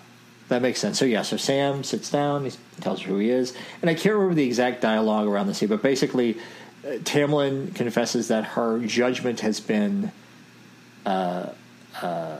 that 0.49 0.63
makes 0.63 0.79
sense. 0.79 0.99
So 0.99 1.05
yeah, 1.05 1.23
so 1.23 1.37
Sam 1.37 1.83
sits 1.85 2.11
down, 2.11 2.45
he 2.45 2.53
tells 2.81 3.03
her 3.03 3.09
who 3.09 3.19
he 3.19 3.31
is, 3.31 3.53
and 3.83 3.91
I 3.91 3.95
can't 3.95 4.15
remember 4.15 4.35
the 4.35 4.45
exact 4.47 4.81
dialogue 4.81 5.27
around 5.27 5.49
this 5.49 5.59
scene, 5.59 5.69
but 5.69 5.83
basically, 5.83 6.37
Tamlyn 6.85 7.75
confesses 7.75 8.29
that 8.29 8.45
her 8.45 8.79
judgment 8.81 9.41
has 9.41 9.61
been 9.61 10.13
uh, 11.05 11.51
uh, 12.01 12.37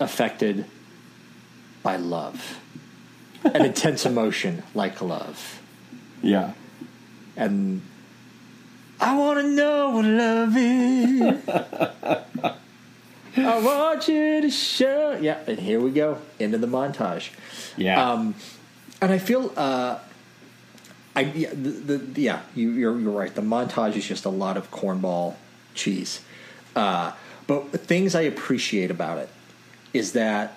affected 0.00 0.64
by 1.82 1.96
love, 1.96 2.58
an 3.44 3.64
intense 3.66 4.06
emotion 4.06 4.62
like 4.74 5.00
love, 5.02 5.60
Yeah. 6.22 6.52
and 7.36 7.82
I 9.00 9.16
want 9.18 9.40
to 9.40 9.48
know 9.48 9.90
what 9.90 10.04
love 10.04 10.56
is. 10.56 11.48
I 13.36 13.58
want 13.60 14.06
you 14.08 14.42
to 14.42 14.50
show. 14.50 15.18
Yeah, 15.20 15.38
and 15.46 15.58
here 15.58 15.80
we 15.80 15.90
go 15.90 16.18
into 16.38 16.58
the 16.58 16.66
montage. 16.68 17.30
Yeah. 17.76 18.12
Um, 18.12 18.34
and 19.00 19.10
I 19.10 19.18
feel, 19.18 19.52
uh, 19.56 19.98
I 21.14 21.20
yeah, 21.22 21.50
the, 21.50 21.96
the, 21.98 22.20
yeah 22.20 22.42
you, 22.54 22.70
you're 22.70 22.98
you're 22.98 23.12
right. 23.12 23.34
The 23.34 23.42
montage 23.42 23.96
is 23.96 24.06
just 24.06 24.24
a 24.24 24.30
lot 24.30 24.56
of 24.56 24.70
cornball 24.70 25.34
cheese. 25.74 26.20
Uh, 26.74 27.12
but 27.46 27.70
things 27.80 28.14
I 28.14 28.22
appreciate 28.22 28.90
about 28.90 29.18
it 29.18 29.28
is 29.92 30.12
that 30.12 30.56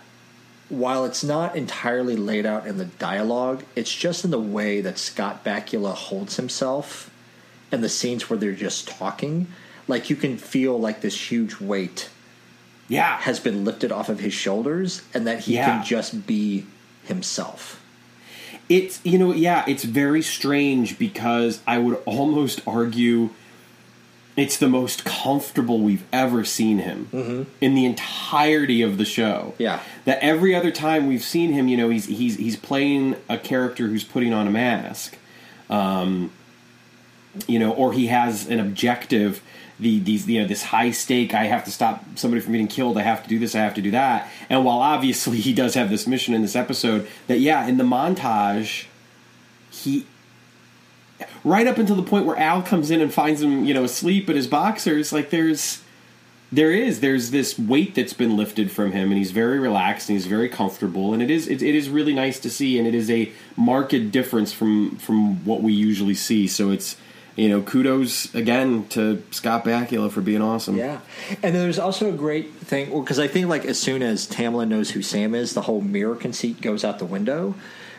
while 0.69 1.05
it's 1.05 1.23
not 1.23 1.55
entirely 1.55 2.15
laid 2.15 2.45
out 2.45 2.65
in 2.65 2.77
the 2.77 2.85
dialogue, 2.85 3.63
it's 3.75 3.93
just 3.93 4.25
in 4.25 4.31
the 4.31 4.39
way 4.39 4.81
that 4.81 4.97
Scott 4.97 5.43
Bakula 5.43 5.93
holds 5.93 6.37
himself 6.37 7.11
and 7.71 7.83
the 7.83 7.89
scenes 7.89 8.29
where 8.29 8.39
they're 8.39 8.53
just 8.53 8.87
talking. 8.87 9.47
Like 9.87 10.09
you 10.09 10.15
can 10.15 10.37
feel 10.37 10.79
like 10.79 11.01
this 11.01 11.29
huge 11.31 11.59
weight 11.59 12.09
yeah. 12.87 13.17
has 13.17 13.39
been 13.39 13.65
lifted 13.65 13.91
off 13.91 14.09
of 14.09 14.19
his 14.19 14.33
shoulders 14.33 15.03
and 15.13 15.27
that 15.27 15.39
he 15.41 15.55
Yeah. 15.55 15.65
can 15.65 15.85
just 15.85 16.25
be 16.25 16.65
himself. 17.03 17.81
It's 18.67 18.99
you 19.05 19.17
know 19.19 19.33
yeah, 19.33 19.63
it's 19.67 19.83
very 19.83 20.21
strange 20.21 20.97
because 20.97 21.61
I 21.67 21.77
would 21.77 22.01
almost 22.05 22.61
argue 22.67 23.29
it's 24.37 24.57
the 24.57 24.67
most 24.67 25.05
comfortable 25.05 25.79
we've 25.79 26.03
ever 26.11 26.43
seen 26.43 26.79
him 26.79 27.47
in 27.61 27.73
the 27.73 27.85
entirety 27.85 28.81
of 28.81 28.97
the 28.97 29.05
show. 29.05 29.53
Yeah. 29.57 29.79
that 30.03 30.19
every 30.21 30.53
other 30.53 30.71
time 30.71 31.07
we've 31.07 31.23
seen 31.23 31.53
him, 31.53 31.67
you 31.69 31.77
know, 31.77 31.89
he's 31.89 32.05
he's 32.07 32.35
he's 32.37 32.57
playing 32.57 33.15
a 33.29 33.37
character 33.37 33.87
who's 33.87 34.03
putting 34.03 34.33
on 34.33 34.45
a 34.47 34.51
mask, 34.51 35.17
um, 35.69 36.31
you 37.47 37.59
know, 37.59 37.71
or 37.71 37.93
he 37.93 38.07
has 38.07 38.47
an 38.47 38.59
objective. 38.59 39.41
The 39.79 39.99
these 39.99 40.27
you 40.27 40.41
know 40.41 40.47
this 40.47 40.63
high 40.63 40.91
stake. 40.91 41.33
I 41.33 41.45
have 41.45 41.65
to 41.65 41.71
stop 41.71 42.03
somebody 42.15 42.41
from 42.41 42.53
getting 42.53 42.67
killed. 42.67 42.97
I 42.97 43.01
have 43.01 43.23
to 43.23 43.29
do 43.29 43.39
this. 43.39 43.55
I 43.55 43.59
have 43.59 43.73
to 43.75 43.81
do 43.81 43.91
that. 43.91 44.29
And 44.49 44.63
while 44.63 44.79
obviously 44.79 45.37
he 45.41 45.53
does 45.53 45.73
have 45.73 45.89
this 45.89 46.07
mission 46.07 46.33
in 46.33 46.41
this 46.41 46.55
episode, 46.55 47.07
that 47.27 47.39
yeah, 47.39 47.67
in 47.67 47.77
the 47.77 47.83
montage, 47.83 48.85
he 49.69 50.05
right 51.43 51.67
up 51.67 51.77
until 51.77 51.95
the 51.95 52.03
point 52.03 52.25
where 52.25 52.37
Al 52.37 52.61
comes 52.61 52.91
in 52.91 53.01
and 53.01 53.13
finds 53.13 53.41
him, 53.41 53.65
you 53.65 53.73
know, 53.73 53.83
asleep 53.83 54.29
at 54.29 54.35
his 54.35 54.47
boxers. 54.47 55.13
Like 55.13 55.29
there's 55.29 55.81
there 56.51 56.71
is 56.71 56.99
there's 56.99 57.31
this 57.31 57.57
weight 57.57 57.95
that's 57.95 58.13
been 58.13 58.37
lifted 58.37 58.71
from 58.71 58.91
him 58.91 59.09
and 59.09 59.17
he's 59.17 59.31
very 59.31 59.59
relaxed 59.59 60.09
and 60.09 60.15
he's 60.15 60.27
very 60.27 60.47
comfortable 60.47 61.13
and 61.13 61.21
it 61.21 61.29
is 61.29 61.47
it, 61.47 61.61
it 61.61 61.75
is 61.75 61.89
really 61.89 62.13
nice 62.13 62.39
to 62.39 62.49
see 62.49 62.77
and 62.77 62.87
it 62.87 62.93
is 62.93 63.09
a 63.09 63.31
marked 63.55 64.11
difference 64.11 64.53
from 64.53 64.95
from 64.97 65.43
what 65.43 65.61
we 65.61 65.73
usually 65.73 66.13
see 66.13 66.47
so 66.47 66.69
it's 66.69 66.97
you 67.35 67.49
know 67.49 67.61
kudos 67.61 68.33
again 68.33 68.87
to 68.89 69.23
Scott 69.31 69.65
Bakula 69.65 70.11
for 70.11 70.21
being 70.21 70.41
awesome. 70.41 70.77
Yeah, 70.77 70.99
and 71.43 71.55
there's 71.55 71.79
also 71.79 72.09
a 72.09 72.15
great 72.15 72.53
thing 72.53 72.97
because 72.99 73.19
I 73.19 73.27
think 73.27 73.47
like 73.47 73.65
as 73.65 73.79
soon 73.79 74.01
as 74.01 74.27
Tamlyn 74.27 74.69
knows 74.69 74.91
who 74.91 75.01
Sam 75.01 75.35
is, 75.35 75.53
the 75.53 75.61
whole 75.61 75.81
mirror 75.81 76.15
conceit 76.15 76.61
goes 76.61 76.83
out 76.83 76.99
the 76.99 77.05
window. 77.05 77.55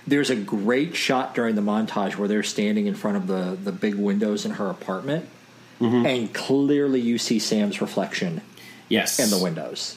There's 0.06 0.30
a 0.30 0.36
great 0.36 0.94
shot 0.94 1.34
during 1.34 1.56
the 1.56 1.62
montage 1.62 2.16
where 2.16 2.28
they're 2.28 2.44
standing 2.44 2.86
in 2.86 2.94
front 2.94 3.16
of 3.16 3.26
the 3.26 3.58
the 3.62 3.72
big 3.72 3.96
windows 3.96 4.44
in 4.44 4.52
her 4.52 4.70
apartment, 4.70 5.28
and 5.80 6.32
clearly 6.32 7.00
you 7.00 7.18
see 7.18 7.38
Sam's 7.38 7.80
reflection 7.80 8.40
yes. 8.88 9.18
in 9.18 9.30
the 9.30 9.42
windows. 9.42 9.96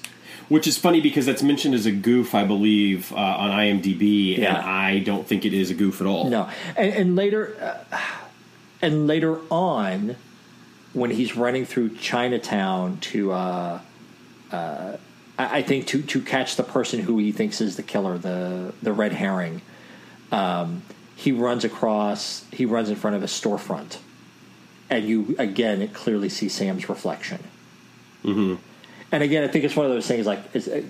which 0.50 0.68
is 0.68 0.78
funny 0.78 1.00
because 1.00 1.26
that's 1.28 1.44
mentioned 1.44 1.76
as 1.76 1.86
a 1.86 1.92
goof 1.92 2.34
I 2.34 2.44
believe 2.44 3.14
uh, 3.14 3.16
on 3.16 3.52
IMDb 3.52 4.40
and 4.40 4.58
I 4.58 5.00
don't 5.00 5.28
think 5.28 5.46
it 5.46 5.54
is 5.54 5.70
a 5.70 5.76
goof 5.76 6.02
at 6.02 6.08
all. 6.08 6.28
No, 6.30 6.50
and, 6.76 6.94
and 6.94 7.16
later, 7.16 7.56
uh, 7.92 7.98
and 8.82 9.08
later 9.08 9.40
on, 9.50 10.16
when 10.94 11.12
he's 11.12 11.36
running 11.36 11.66
through 11.66 11.96
Chinatown 11.96 12.98
to, 12.98 13.32
uh, 13.32 13.80
uh, 14.52 14.98
I 15.38 15.58
I 15.58 15.62
think 15.62 15.88
to 15.88 16.02
to 16.02 16.22
catch 16.22 16.56
the 16.56 16.64
person 16.64 17.02
who 17.02 17.18
he 17.18 17.32
thinks 17.32 17.62
is 17.62 17.76
the 17.76 17.84
killer, 17.84 18.18
the 18.18 18.74
the 18.82 18.94
red 18.94 19.14
herring, 19.14 19.62
um, 20.32 20.82
he 21.16 21.32
runs 21.32 21.64
across, 21.64 22.46
he 22.52 22.66
runs 22.66 22.90
in 22.90 22.96
front 22.96 23.16
of 23.16 23.24
a 23.24 23.28
storefront, 23.28 23.98
and 24.90 25.06
you 25.06 25.36
again 25.38 25.88
clearly 25.90 26.30
see 26.30 26.50
Sam's 26.50 26.90
reflection. 26.90 27.44
And 29.12 29.24
again, 29.24 29.44
I 29.44 29.48
think 29.48 29.66
it's 29.66 29.76
one 29.76 29.88
of 29.88 29.92
those 29.92 30.06
things 30.08 30.28
like 30.28 30.40
it's, 30.54 30.68
uh, 30.68 30.84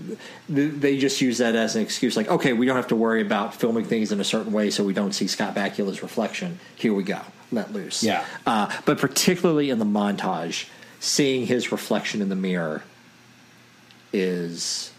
they 0.49 0.97
just 0.97 1.21
use 1.21 1.37
that 1.37 1.55
as 1.55 1.75
an 1.77 1.81
excuse. 1.81 2.17
Like, 2.17 2.27
okay, 2.29 2.51
we 2.51 2.65
don't 2.65 2.75
have 2.75 2.87
to 2.89 2.95
worry 2.95 3.21
about 3.21 3.55
filming 3.55 3.85
things 3.85 4.11
in 4.11 4.19
a 4.19 4.25
certain 4.25 4.51
way 4.51 4.71
so 4.71 4.83
we 4.83 4.93
don't 4.93 5.13
see 5.13 5.27
Scott 5.27 5.55
Bakula's 5.55 6.01
reflection. 6.03 6.59
Here 6.75 6.93
we 6.93 7.03
go, 7.03 7.21
let 7.51 7.71
loose. 7.71 8.03
Yeah. 8.03 8.25
Uh, 8.45 8.69
but 8.85 8.97
particularly 8.97 9.69
in 9.69 9.79
the 9.79 9.85
montage, 9.85 10.67
seeing 10.99 11.45
his 11.45 11.71
reflection 11.71 12.21
in 12.21 12.27
the 12.27 12.35
mirror 12.35 12.83
is, 14.11 14.91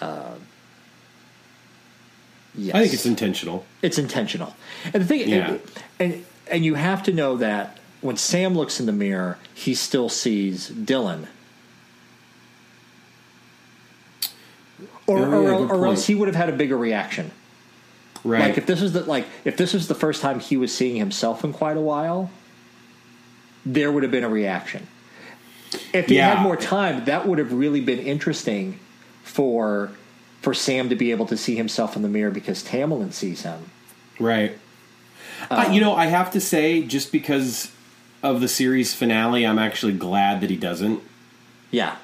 uh, 0.00 0.34
yes, 2.54 2.74
I 2.74 2.80
think 2.82 2.92
it's 2.94 3.06
intentional 3.06 3.64
it's 3.82 3.98
intentional. 3.98 4.54
And 4.92 5.02
the 5.02 5.06
thing, 5.06 5.28
Yeah. 5.28 5.56
and 5.98 6.24
and 6.50 6.64
you 6.64 6.74
have 6.74 7.02
to 7.04 7.12
know 7.12 7.36
that 7.38 7.78
when 8.02 8.16
Sam 8.16 8.54
looks 8.54 8.78
in 8.80 8.86
the 8.86 8.92
mirror, 8.92 9.38
he 9.54 9.74
still 9.74 10.08
sees 10.08 10.70
Dylan. 10.70 11.26
Or, 15.18 15.26
Oh, 15.26 15.38
or, 15.38 15.42
yeah, 15.42 15.58
good 15.58 15.70
or 15.70 15.86
else 15.86 16.06
he 16.06 16.14
would 16.14 16.28
have 16.28 16.36
had 16.36 16.48
a 16.48 16.52
bigger 16.52 16.76
reaction. 16.76 17.30
right 18.24 18.40
Like 18.48 18.58
if 18.58 18.66
this 18.66 18.80
was 18.80 18.92
the 18.92 19.02
like 19.04 19.26
if 19.44 19.56
this 19.56 19.72
was 19.74 19.88
the 19.88 19.94
first 19.94 20.22
time 20.22 20.40
he 20.40 20.56
was 20.56 20.74
seeing 20.74 20.96
himself 20.96 21.44
in 21.44 21.52
quite 21.52 21.76
a 21.76 21.80
while, 21.80 22.30
there 23.64 23.90
would 23.92 24.02
have 24.02 24.12
been 24.12 24.24
a 24.24 24.28
reaction. 24.28 24.86
If 25.92 26.06
he 26.08 26.16
Yeah. 26.16 26.34
had 26.34 26.42
more 26.42 26.56
time, 26.56 27.04
that 27.06 27.26
would 27.26 27.38
have 27.38 27.52
really 27.52 27.80
been 27.80 27.98
interesting 27.98 28.78
for 29.22 29.90
for 30.40 30.52
Sam 30.54 30.88
to 30.88 30.96
be 30.96 31.12
able 31.12 31.26
to 31.26 31.36
see 31.36 31.54
himself 31.54 31.94
in 31.94 32.02
the 32.02 32.08
mirror 32.08 32.30
because 32.32 32.64
Tamlyn 32.64 33.12
sees 33.12 33.42
him. 33.42 33.70
Right. 34.18 34.58
uh, 35.50 35.68
you 35.72 35.80
know, 35.80 35.94
I 35.94 36.06
have 36.06 36.32
to 36.32 36.40
say, 36.40 36.82
just 36.82 37.12
because 37.12 37.70
of 38.24 38.40
the 38.40 38.48
series 38.48 38.92
finale, 38.92 39.46
I'm 39.46 39.58
actually 39.58 39.92
glad 39.92 40.40
that 40.40 40.50
he 40.50 40.56
doesn't. 40.56 41.00
Yeah. 41.70 41.96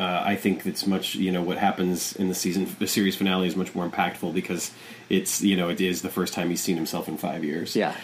Uh, 0.00 0.22
I 0.24 0.34
think 0.34 0.64
it's 0.64 0.86
much, 0.86 1.14
you 1.14 1.30
know, 1.30 1.42
what 1.42 1.58
happens 1.58 2.16
in 2.16 2.28
the 2.28 2.34
season, 2.34 2.74
the 2.78 2.86
series 2.86 3.16
finale 3.16 3.46
is 3.46 3.54
much 3.54 3.74
more 3.74 3.86
impactful 3.86 4.32
because 4.32 4.70
it's, 5.10 5.42
you 5.42 5.56
know, 5.56 5.68
it 5.68 5.78
is 5.78 6.00
the 6.00 6.08
first 6.08 6.32
time 6.32 6.48
he's 6.48 6.62
seen 6.62 6.76
himself 6.76 7.06
in 7.06 7.18
five 7.18 7.44
years. 7.44 7.76
Yeah. 7.76 7.94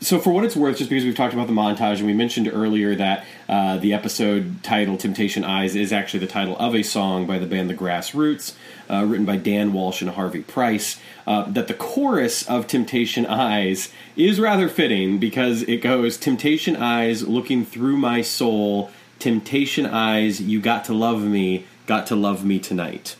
So, 0.00 0.20
for 0.20 0.30
what 0.32 0.44
it's 0.44 0.54
worth, 0.54 0.78
just 0.78 0.88
because 0.88 1.04
we've 1.04 1.16
talked 1.16 1.34
about 1.34 1.48
the 1.48 1.52
montage, 1.52 1.96
and 1.98 2.06
we 2.06 2.12
mentioned 2.12 2.48
earlier 2.52 2.94
that 2.94 3.26
uh, 3.48 3.78
the 3.78 3.92
episode 3.92 4.62
title 4.62 4.96
"Temptation 4.96 5.42
Eyes" 5.42 5.74
is 5.74 5.92
actually 5.92 6.20
the 6.20 6.28
title 6.28 6.56
of 6.58 6.76
a 6.76 6.82
song 6.84 7.26
by 7.26 7.38
the 7.38 7.46
band 7.46 7.68
The 7.68 7.74
Grassroots, 7.74 8.54
uh, 8.88 9.04
written 9.04 9.26
by 9.26 9.36
Dan 9.36 9.72
Walsh 9.72 10.02
and 10.02 10.10
Harvey 10.10 10.42
Price. 10.42 11.00
Uh, 11.26 11.50
that 11.50 11.66
the 11.68 11.74
chorus 11.74 12.48
of 12.48 12.66
"Temptation 12.66 13.26
Eyes" 13.26 13.92
is 14.14 14.38
rather 14.38 14.68
fitting 14.68 15.18
because 15.18 15.62
it 15.62 15.78
goes 15.78 16.16
"Temptation 16.16 16.76
Eyes 16.76 17.26
looking 17.26 17.64
through 17.64 17.96
my 17.96 18.22
soul, 18.22 18.90
Temptation 19.20 19.86
Eyes, 19.86 20.40
you 20.40 20.60
got 20.60 20.84
to 20.86 20.94
love 20.94 21.22
me, 21.22 21.66
got 21.86 22.06
to 22.08 22.16
love 22.16 22.44
me 22.44 22.58
tonight." 22.58 23.16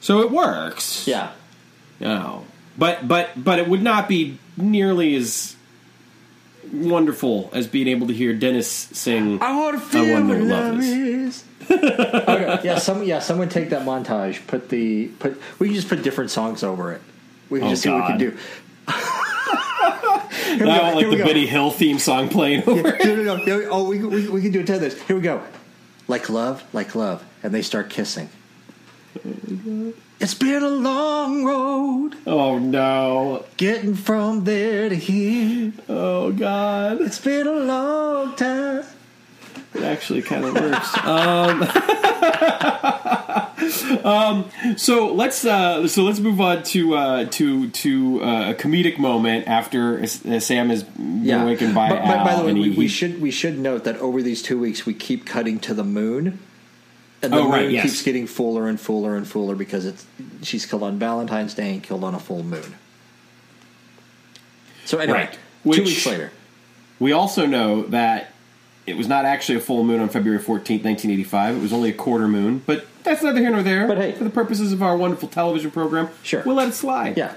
So 0.00 0.20
it 0.20 0.30
works. 0.30 1.06
Yeah. 1.06 1.32
Oh, 2.00 2.44
but 2.76 3.06
but 3.08 3.30
but 3.36 3.58
it 3.58 3.68
would 3.68 3.82
not 3.82 4.08
be 4.08 4.38
nearly 4.56 5.14
as 5.16 5.56
wonderful 6.72 7.50
as 7.52 7.66
being 7.66 7.88
able 7.88 8.06
to 8.06 8.14
hear 8.14 8.32
Dennis 8.34 8.68
sing. 8.68 9.42
I 9.42 9.56
want 9.56 9.78
to 9.78 9.84
feel 9.84 10.04
feel 10.04 10.14
what 10.14 10.24
what 10.28 10.38
love 10.40 10.74
love 10.74 10.84
is. 10.84 11.44
okay, 11.70 12.60
yeah, 12.64 12.78
some 12.78 13.02
yeah, 13.02 13.18
someone 13.18 13.48
take 13.48 13.70
that 13.70 13.82
montage. 13.82 14.46
Put 14.46 14.68
the 14.68 15.08
put. 15.18 15.40
We 15.58 15.68
can 15.68 15.74
just 15.74 15.88
put 15.88 16.02
different 16.02 16.30
songs 16.30 16.62
over 16.62 16.92
it. 16.92 17.02
We 17.50 17.58
can 17.58 17.68
Oh, 17.68 17.70
just 17.70 17.82
see 17.82 17.90
what 17.90 18.12
we 18.12 18.18
can 18.18 18.30
God. 18.30 18.38
do. 20.58 20.68
I 20.68 20.82
want 20.82 20.96
like 20.96 21.10
the. 21.10 21.24
Benny 21.24 21.46
Hill 21.46 21.70
theme 21.70 21.98
song 21.98 22.28
playing 22.28 22.64
over. 22.68 22.88
it. 22.88 23.04
no, 23.04 23.14
no, 23.16 23.36
no, 23.36 23.44
no. 23.44 23.68
Oh, 23.70 23.88
we, 23.88 23.98
we, 24.04 24.28
we 24.28 24.42
can 24.42 24.52
do 24.52 24.60
it 24.60 24.66
to 24.66 24.78
this. 24.78 25.00
Here 25.02 25.16
we 25.16 25.22
go. 25.22 25.42
Like 26.06 26.28
love, 26.30 26.64
like 26.72 26.94
love, 26.94 27.24
and 27.42 27.52
they 27.52 27.62
start 27.62 27.90
kissing. 27.90 28.30
It's 30.20 30.34
been 30.34 30.62
a 30.62 30.68
long 30.68 31.44
road 31.44 32.14
Oh 32.26 32.58
no! 32.58 33.44
getting 33.56 33.94
from 33.94 34.44
there 34.44 34.88
to 34.88 34.94
here. 34.94 35.72
Oh 35.88 36.32
god! 36.32 37.00
It's 37.00 37.18
been 37.18 37.46
a 37.46 37.52
long 37.52 38.36
time. 38.36 38.84
It 39.74 39.82
actually 39.82 40.22
kind 40.22 40.44
of 40.44 40.54
works. 40.54 40.96
um, 41.04 41.62
um, 44.04 44.50
so 44.76 45.12
let's 45.14 45.44
uh, 45.44 45.86
so 45.88 46.02
let's 46.04 46.20
move 46.20 46.40
on 46.40 46.62
to 46.64 46.94
uh, 46.94 47.24
to 47.26 47.68
to 47.70 48.22
uh, 48.22 48.50
a 48.50 48.54
comedic 48.54 48.98
moment 48.98 49.46
after 49.46 50.00
uh, 50.02 50.06
Sam 50.06 50.70
is 50.70 50.82
been 50.84 51.30
awakened 51.30 51.74
by 51.74 51.90
but, 51.90 51.98
Al, 51.98 52.24
by 52.24 52.36
the 52.36 52.44
way, 52.44 52.54
we, 52.54 52.70
he- 52.72 52.78
we 52.78 52.88
should 52.88 53.20
we 53.20 53.30
should 53.30 53.58
note 53.58 53.84
that 53.84 53.96
over 53.98 54.22
these 54.22 54.42
two 54.42 54.58
weeks 54.58 54.86
we 54.86 54.94
keep 54.94 55.26
cutting 55.26 55.58
to 55.60 55.74
the 55.74 55.84
moon, 55.84 56.38
and 57.22 57.32
the 57.32 57.36
Oh, 57.38 57.42
moon 57.44 57.52
right, 57.52 57.70
yes. 57.70 57.84
keeps 57.84 58.02
getting 58.02 58.26
fuller 58.26 58.68
and 58.68 58.80
fuller 58.80 59.16
and 59.16 59.26
fuller 59.28 59.54
because 59.54 59.84
it's 59.84 60.06
she's 60.42 60.64
killed 60.66 60.82
on 60.82 60.98
Valentine's 60.98 61.54
Day 61.54 61.74
and 61.74 61.82
killed 61.82 62.04
on 62.04 62.14
a 62.14 62.18
full 62.20 62.42
moon. 62.42 62.74
So 64.86 64.98
anyway, 64.98 65.28
Right. 65.64 65.74
two 65.76 65.84
weeks 65.84 66.06
later, 66.06 66.30
We 66.98 67.12
also 67.12 67.44
know 67.46 67.82
that 67.88 68.32
it 68.88 68.96
was 68.96 69.08
not 69.08 69.24
actually 69.24 69.56
a 69.58 69.60
full 69.60 69.84
moon 69.84 70.00
on 70.00 70.08
February 70.08 70.40
14th, 70.40 70.84
1985. 70.84 71.56
It 71.56 71.60
was 71.60 71.72
only 71.72 71.90
a 71.90 71.94
quarter 71.94 72.26
moon, 72.28 72.62
but 72.66 72.86
that's 73.04 73.22
neither 73.22 73.40
here 73.40 73.50
nor 73.50 73.62
there. 73.62 73.86
But 73.86 73.98
hey. 73.98 74.12
for 74.12 74.24
the 74.24 74.30
purposes 74.30 74.72
of 74.72 74.82
our 74.82 74.96
wonderful 74.96 75.28
television 75.28 75.70
program, 75.70 76.08
Sure. 76.22 76.42
we'll 76.44 76.56
let 76.56 76.68
it 76.68 76.74
slide. 76.74 77.16
Yeah. 77.16 77.34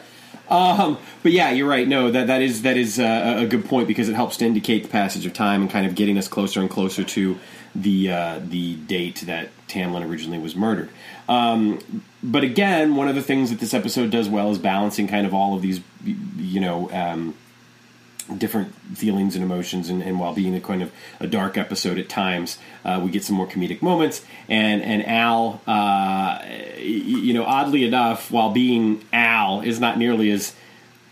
Um, 0.50 0.98
but 1.24 1.32
yeah, 1.32 1.52
you're 1.52 1.68
right. 1.70 1.88
No, 1.88 2.12
that 2.12 2.28
that 2.28 2.42
is 2.42 2.64
that 2.64 2.76
is 2.76 3.00
uh, 3.00 3.36
a 3.38 3.46
good 3.46 3.66
point 3.66 3.88
because 3.88 4.10
it 4.10 4.16
helps 4.16 4.36
to 4.38 4.46
indicate 4.46 4.84
the 4.84 4.90
passage 4.90 5.26
of 5.26 5.32
time 5.34 5.62
and 5.62 5.72
kind 5.72 5.86
of 5.88 5.96
getting 5.96 6.18
us 6.18 6.28
closer 6.28 6.60
and 6.60 6.70
closer 6.70 7.06
to 7.06 7.38
the 7.74 8.12
uh, 8.12 8.40
the 8.44 8.76
date 8.76 9.22
that 9.28 9.50
Tamlyn 9.70 10.06
originally 10.06 10.40
was 10.40 10.54
murdered. 10.54 10.90
Um, 11.30 11.80
but 12.22 12.44
again, 12.44 12.98
one 12.98 13.08
of 13.08 13.16
the 13.16 13.22
things 13.22 13.50
that 13.50 13.62
this 13.62 13.74
episode 13.74 14.10
does 14.12 14.28
well 14.28 14.52
is 14.52 14.58
balancing 14.58 15.08
kind 15.08 15.26
of 15.26 15.34
all 15.34 15.56
of 15.56 15.62
these, 15.62 15.80
you 16.04 16.60
know. 16.60 16.92
Um, 16.92 17.36
different 18.24 18.74
feelings 18.96 19.36
and 19.36 19.44
emotions 19.44 19.90
and, 19.90 20.02
and 20.02 20.20
while 20.20 20.34
being 20.34 20.56
a 20.56 20.62
kind 20.62 20.82
of 20.82 20.92
a 21.20 21.28
dark 21.28 21.58
episode 21.58 21.98
at 21.98 22.10
times 22.10 22.58
uh, 22.86 23.00
we 23.04 23.10
get 23.12 23.24
some 23.24 23.36
more 23.36 23.48
comedic 23.48 23.82
moments 23.82 24.24
and 24.48 24.82
and 24.82 25.06
al 25.08 25.62
uh, 25.68 26.42
you 26.78 27.34
know 27.34 27.44
oddly 27.44 27.84
enough 27.84 28.32
while 28.32 28.52
being 28.52 29.04
al 29.12 29.62
is 29.62 29.80
not 29.80 29.98
nearly 29.98 30.32
as 30.32 30.54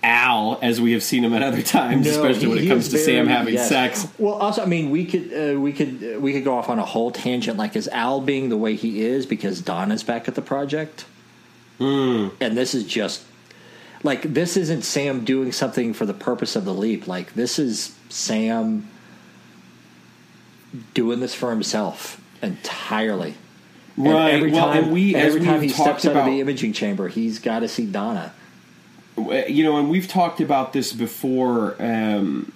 al 0.01 0.57
as 0.61 0.79
we 0.79 0.93
have 0.93 1.03
seen 1.03 1.23
him 1.25 1.33
at 1.33 1.43
other 1.43 1.61
times 1.61 2.05
No, 2.05 2.11
especially 2.11 2.47
when 2.47 2.57
it 2.59 2.67
comes 2.67 2.85
is 2.85 2.93
to 2.93 2.97
sam 2.99 3.27
having 3.27 3.55
yes. 3.55 3.67
sex 3.67 4.07
Well, 4.17 4.35
also, 4.35 4.63
I 4.63 4.65
mean, 4.65 4.89
we 4.89 5.05
could 5.05 5.33
uh, 5.33 5.59
we 5.59 5.73
could 5.73 6.15
uh, 6.15 6.19
we 6.19 6.33
could 6.33 6.43
go 6.43 6.57
off 6.57 6.69
on 6.69 6.79
a 6.79 6.85
whole 6.85 7.11
tangent. 7.11 7.57
Like, 7.57 7.75
is 7.75 7.87
Al 7.89 8.21
being 8.21 8.49
the 8.49 8.57
way 8.57 8.75
he 8.75 9.01
is 9.01 9.25
because 9.25 9.61
Donna's 9.61 10.03
back 10.03 10.27
at 10.27 10.35
the 10.35 10.41
project? 10.41 11.05
Hmm. 11.79 12.29
And 12.41 12.57
this 12.57 12.73
is 12.73 12.83
just 12.83 13.23
like 14.03 14.21
this 14.33 14.55
isn't 14.57 14.83
Sam 14.83 15.25
doing 15.25 15.51
something 15.51 15.93
for 15.93 16.05
the 16.05 16.13
purpose 16.13 16.55
of 16.55 16.65
the 16.65 16.73
leap. 16.73 17.07
Like, 17.07 17.33
this 17.33 17.59
is 17.59 17.93
Sam 18.09 18.87
doing 20.93 21.19
this 21.19 21.33
for 21.33 21.49
himself 21.49 22.21
entirely. 22.41 23.35
And 23.97 24.07
Right. 24.07 24.33
every 24.35 24.51
Well, 24.51 24.65
time, 24.67 24.83
and 24.85 24.93
we- 24.93 25.13
and 25.15 25.23
every 25.23 25.41
time 25.41 25.61
he 25.61 25.69
steps 25.69 26.05
out 26.05 26.15
of 26.15 26.25
the 26.25 26.39
imaging 26.39 26.73
chamber, 26.73 27.07
he's 27.09 27.39
got 27.39 27.59
to 27.59 27.67
see 27.67 27.85
Donna. 27.85 28.33
you 29.49 29.63
know, 29.65 29.75
and 29.77 29.89
we've 29.89 30.07
talked 30.07 30.39
about 30.39 30.71
this 30.71 30.93
before. 30.93 31.75
Um, 31.77 32.53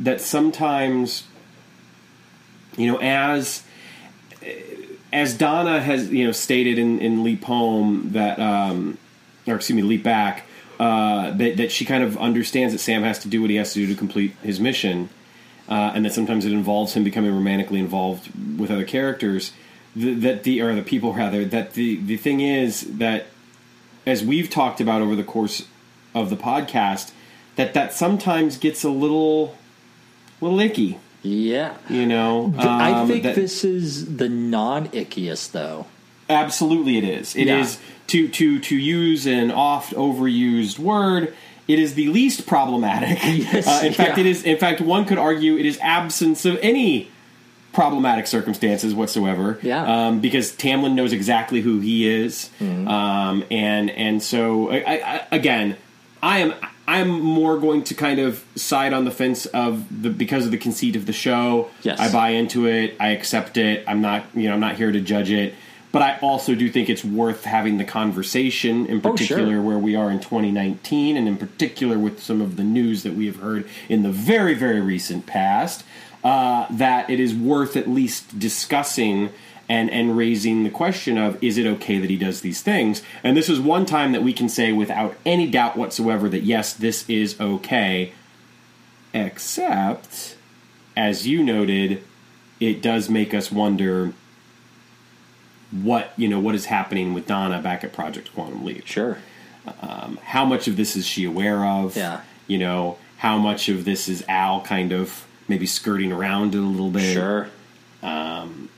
that 0.00 0.20
sometimes, 0.20 1.22
you 2.76 2.90
know, 2.90 2.98
as 3.00 3.62
as 5.12 5.34
Donna 5.34 5.80
has 5.80 6.10
you 6.10 6.24
know 6.24 6.32
stated 6.32 6.76
in, 6.76 6.98
in 6.98 7.22
Leap 7.22 7.44
Home 7.44 8.08
that, 8.14 8.40
um, 8.40 8.98
or 9.46 9.54
excuse 9.54 9.76
me, 9.76 9.82
Leap 9.82 10.02
Back, 10.02 10.42
uh, 10.80 11.30
that 11.32 11.56
that 11.56 11.72
she 11.72 11.84
kind 11.84 12.02
of 12.04 12.16
understands 12.18 12.72
that 12.74 12.78
Sam 12.80 13.02
has 13.02 13.18
to 13.20 13.28
do 13.28 13.40
what 13.40 13.50
he 13.50 13.56
has 13.56 13.72
to 13.74 13.80
do 13.80 13.86
to 13.92 13.94
complete 13.98 14.34
his 14.42 14.58
mission, 14.60 15.08
uh, 15.68 15.92
and 15.94 16.04
that 16.04 16.12
sometimes 16.12 16.44
it 16.44 16.52
involves 16.52 16.94
him 16.94 17.04
becoming 17.04 17.32
romantically 17.34 17.78
involved 17.78 18.30
with 18.58 18.70
other 18.70 18.84
characters. 18.84 19.52
th- 19.94 20.18
That 20.20 20.42
the 20.44 20.60
or 20.62 20.74
the 20.74 20.82
people 20.82 21.12
rather 21.14 21.44
that 21.44 21.74
the 21.74 21.96
the 21.96 22.16
thing 22.16 22.40
is 22.40 22.82
that 22.98 23.26
as 24.06 24.24
we've 24.24 24.50
talked 24.50 24.80
about 24.80 25.00
over 25.02 25.14
the 25.14 25.22
course 25.24 25.66
of 26.14 26.28
the 26.30 26.36
podcast, 26.36 27.12
that 27.56 27.72
that 27.74 27.92
sometimes 27.92 28.56
gets 28.58 28.82
a 28.84 28.90
little, 28.90 29.56
little 30.40 30.58
icky. 30.60 30.98
Yeah. 31.22 31.74
You 31.88 32.04
know, 32.06 32.52
I 32.58 32.90
Um, 32.92 33.06
think 33.08 33.22
that- 33.22 33.36
this 33.36 33.62
is 33.64 34.16
the 34.16 34.28
non 34.28 34.88
ickiest, 34.88 35.52
though. 35.52 35.86
Absolutely 36.32 36.98
it 36.98 37.04
is. 37.04 37.36
It 37.36 37.48
is 37.48 37.74
Yeah. 37.76 37.80
to 38.08 38.28
to 38.28 38.58
to 38.60 38.76
use 38.76 39.26
an 39.26 39.50
oft 39.50 39.92
overused 39.94 40.78
word. 40.78 41.34
It 41.68 41.78
is 41.78 41.94
the 41.94 42.08
least 42.08 42.46
problematic. 42.46 43.18
Yes, 43.24 43.66
uh, 43.68 43.86
in 43.86 43.92
fact, 43.92 44.16
yeah. 44.18 44.20
it 44.24 44.26
is. 44.26 44.42
In 44.42 44.58
fact, 44.58 44.80
one 44.80 45.04
could 45.04 45.18
argue 45.18 45.56
it 45.56 45.66
is 45.66 45.78
absence 45.80 46.44
of 46.44 46.58
any 46.60 47.08
problematic 47.72 48.26
circumstances 48.26 48.94
whatsoever. 48.94 49.58
Yeah. 49.62 50.06
Um, 50.08 50.20
because 50.20 50.52
Tamlyn 50.52 50.92
knows 50.94 51.12
exactly 51.12 51.60
who 51.62 51.80
he 51.80 52.06
is, 52.08 52.50
Mm-hmm. 52.60 52.88
um, 52.88 53.44
and 53.50 53.90
and 53.90 54.22
so 54.22 54.70
I, 54.70 54.76
I, 54.76 54.94
I, 55.14 55.26
again, 55.32 55.76
I 56.22 56.38
am 56.40 56.54
I'm 56.86 57.08
more 57.20 57.58
going 57.58 57.84
to 57.84 57.94
kind 57.94 58.18
of 58.18 58.44
side 58.56 58.92
on 58.92 59.04
the 59.04 59.10
fence 59.12 59.46
of 59.46 60.02
the 60.02 60.10
because 60.10 60.44
of 60.44 60.50
the 60.50 60.58
conceit 60.58 60.96
of 60.96 61.06
the 61.06 61.12
show. 61.12 61.70
Yes. 61.82 61.98
I 62.00 62.12
buy 62.12 62.30
into 62.30 62.66
it. 62.66 62.96
I 63.00 63.10
accept 63.10 63.56
it. 63.56 63.84
I'm 63.86 64.00
not 64.02 64.24
you 64.34 64.48
know 64.48 64.54
I'm 64.54 64.60
not 64.60 64.74
here 64.76 64.90
to 64.92 65.00
judge 65.00 65.30
it. 65.30 65.54
But 65.92 66.02
I 66.02 66.18
also 66.22 66.54
do 66.54 66.70
think 66.70 66.88
it's 66.88 67.04
worth 67.04 67.44
having 67.44 67.76
the 67.76 67.84
conversation, 67.84 68.86
in 68.86 68.96
Oh, 69.04 69.14
sure. 69.14 69.36
particular 69.36 69.60
where 69.60 69.78
we 69.78 69.94
are 69.94 70.10
in 70.10 70.20
2019, 70.20 71.16
and 71.18 71.28
in 71.28 71.36
particular 71.36 71.98
with 71.98 72.22
some 72.22 72.40
of 72.40 72.56
the 72.56 72.64
news 72.64 73.02
that 73.02 73.14
we 73.14 73.26
have 73.26 73.36
heard 73.36 73.68
in 73.90 74.02
the 74.02 74.10
very, 74.10 74.54
very 74.54 74.80
recent 74.80 75.26
past, 75.26 75.84
uh, 76.24 76.66
that 76.70 77.10
it 77.10 77.20
is 77.20 77.34
worth 77.34 77.76
at 77.76 77.88
least 77.88 78.38
discussing 78.38 79.28
and, 79.68 79.90
and 79.90 80.16
raising 80.16 80.64
the 80.64 80.70
question 80.70 81.18
of 81.18 81.42
is 81.42 81.58
it 81.58 81.66
okay 81.66 81.98
that 81.98 82.08
he 82.10 82.16
does 82.16 82.40
these 82.40 82.62
things? 82.62 83.02
And 83.22 83.36
this 83.36 83.48
is 83.48 83.60
one 83.60 83.84
time 83.86 84.12
that 84.12 84.22
we 84.22 84.32
can 84.32 84.48
say 84.48 84.72
without 84.72 85.14
any 85.26 85.46
doubt 85.50 85.76
whatsoever 85.76 86.28
that 86.30 86.42
yes, 86.42 86.72
this 86.72 87.08
is 87.08 87.38
okay, 87.40 88.12
except, 89.12 90.36
as 90.96 91.26
you 91.26 91.42
noted, 91.42 92.02
it 92.60 92.80
does 92.80 93.10
make 93.10 93.34
us 93.34 93.50
wonder 93.52 94.14
what 95.72 96.12
you 96.16 96.28
know 96.28 96.38
what 96.38 96.54
is 96.54 96.66
happening 96.66 97.14
with 97.14 97.26
Donna 97.26 97.60
back 97.60 97.82
at 97.82 97.92
Project 97.92 98.32
Quantum 98.34 98.64
Leap 98.64 98.86
Sure. 98.86 99.18
how 100.22 100.44
much 100.44 100.68
of 100.68 100.76
this 100.76 100.96
is 100.96 101.06
she 101.06 101.24
aware 101.24 101.64
of? 101.64 101.96
Yeah. 101.96 102.20
You 102.46 102.58
know, 102.58 102.98
how 103.18 103.38
much 103.38 103.68
of 103.68 103.84
this 103.84 104.08
is 104.08 104.24
Al 104.28 104.60
kind 104.62 104.92
of 104.92 105.24
maybe 105.48 105.66
skirting 105.66 106.12
around 106.12 106.54
it 106.54 106.58
a 106.58 106.62
little 106.62 106.90
bit? 106.90 107.12
Sure. 107.14 107.48
Um, 108.02 108.68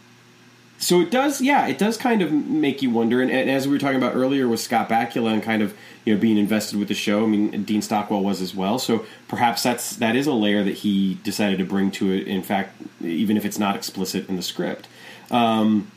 So 0.78 1.00
it 1.00 1.10
does, 1.10 1.40
yeah, 1.40 1.66
it 1.66 1.78
does 1.78 1.96
kind 1.96 2.20
of 2.20 2.30
make 2.30 2.82
you 2.82 2.90
wonder. 2.90 3.22
And, 3.22 3.30
and 3.30 3.48
as 3.48 3.66
we 3.66 3.72
were 3.72 3.78
talking 3.78 3.96
about 3.96 4.14
earlier 4.14 4.46
with 4.46 4.60
Scott 4.60 4.88
Bakula 4.88 5.32
and 5.32 5.42
kind 5.42 5.62
of 5.62 5.74
you 6.04 6.14
know 6.14 6.20
being 6.20 6.36
invested 6.36 6.78
with 6.78 6.88
the 6.88 6.94
show, 6.94 7.24
I 7.24 7.26
mean 7.26 7.64
Dean 7.64 7.80
Stockwell 7.80 8.22
was 8.22 8.42
as 8.42 8.54
well. 8.54 8.78
So 8.78 9.06
perhaps 9.26 9.62
that's 9.62 9.96
that 9.96 10.14
is 10.14 10.26
a 10.26 10.32
layer 10.34 10.62
that 10.62 10.74
he 10.78 11.14
decided 11.24 11.58
to 11.58 11.64
bring 11.64 11.90
to 11.92 12.12
it. 12.12 12.26
In 12.28 12.42
fact, 12.42 12.76
even 13.02 13.36
if 13.38 13.44
it's 13.46 13.58
not 13.58 13.76
explicit 13.76 14.28
in 14.28 14.36
the 14.36 14.42
script. 14.42 14.86
Um, 15.30 15.90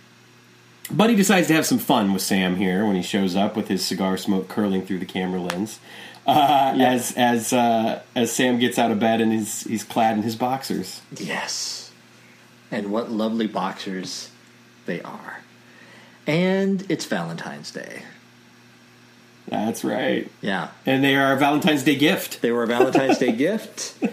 he 0.90 1.16
decides 1.16 1.48
to 1.48 1.54
have 1.54 1.66
some 1.66 1.80
fun 1.80 2.14
with 2.14 2.22
Sam 2.22 2.56
here 2.56 2.86
when 2.86 2.96
he 2.96 3.02
shows 3.02 3.36
up 3.36 3.56
with 3.56 3.68
his 3.68 3.86
cigar 3.86 4.18
smoke 4.18 4.48
curling 4.48 4.86
through 4.86 5.00
the 5.00 5.06
camera 5.06 5.42
lens. 5.42 5.80
Uh, 6.26 6.76
As 6.80 7.14
as 7.16 7.54
uh, 7.54 8.02
as 8.16 8.32
Sam 8.32 8.60
gets 8.60 8.78
out 8.78 8.92
of 8.92 9.00
bed 9.00 9.22
and 9.22 9.32
he's 9.32 9.62
he's 9.64 9.84
clad 9.84 10.18
in 10.18 10.24
his 10.24 10.36
boxers. 10.36 11.02
Yes. 11.16 11.92
And 12.70 12.92
what 12.92 13.10
lovely 13.10 13.48
boxers 13.48 14.30
they 14.86 15.02
are. 15.02 15.42
And 16.26 16.86
it's 16.90 17.06
Valentine's 17.06 17.72
Day. 17.72 18.04
That's 19.48 19.86
right, 19.86 20.30
Yeah. 20.42 20.72
and 20.86 21.02
they 21.02 21.16
are 21.16 21.32
a 21.32 21.38
Valentine's 21.38 21.84
Day 21.84 21.96
gift. 21.96 22.42
They 22.42 22.52
were 22.52 22.64
a 22.64 22.68
Valentine's 22.68 23.18
Day 23.18 23.32
gift. 23.32 23.96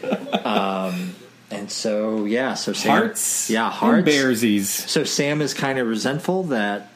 Um, 0.45 1.15
and 1.55 1.71
so, 1.71 2.25
yeah, 2.25 2.55
so 2.55 2.73
Sam. 2.73 2.91
Hearts, 2.91 3.51
Yeah, 3.51 3.67
and 3.67 3.75
hearts. 3.75 4.09
bearsies. 4.09 4.65
So 4.65 5.05
Sam 5.05 5.41
is 5.41 5.55
kind 5.55 5.79
of 5.79 5.87
resentful 5.87 6.45
that 6.45 6.91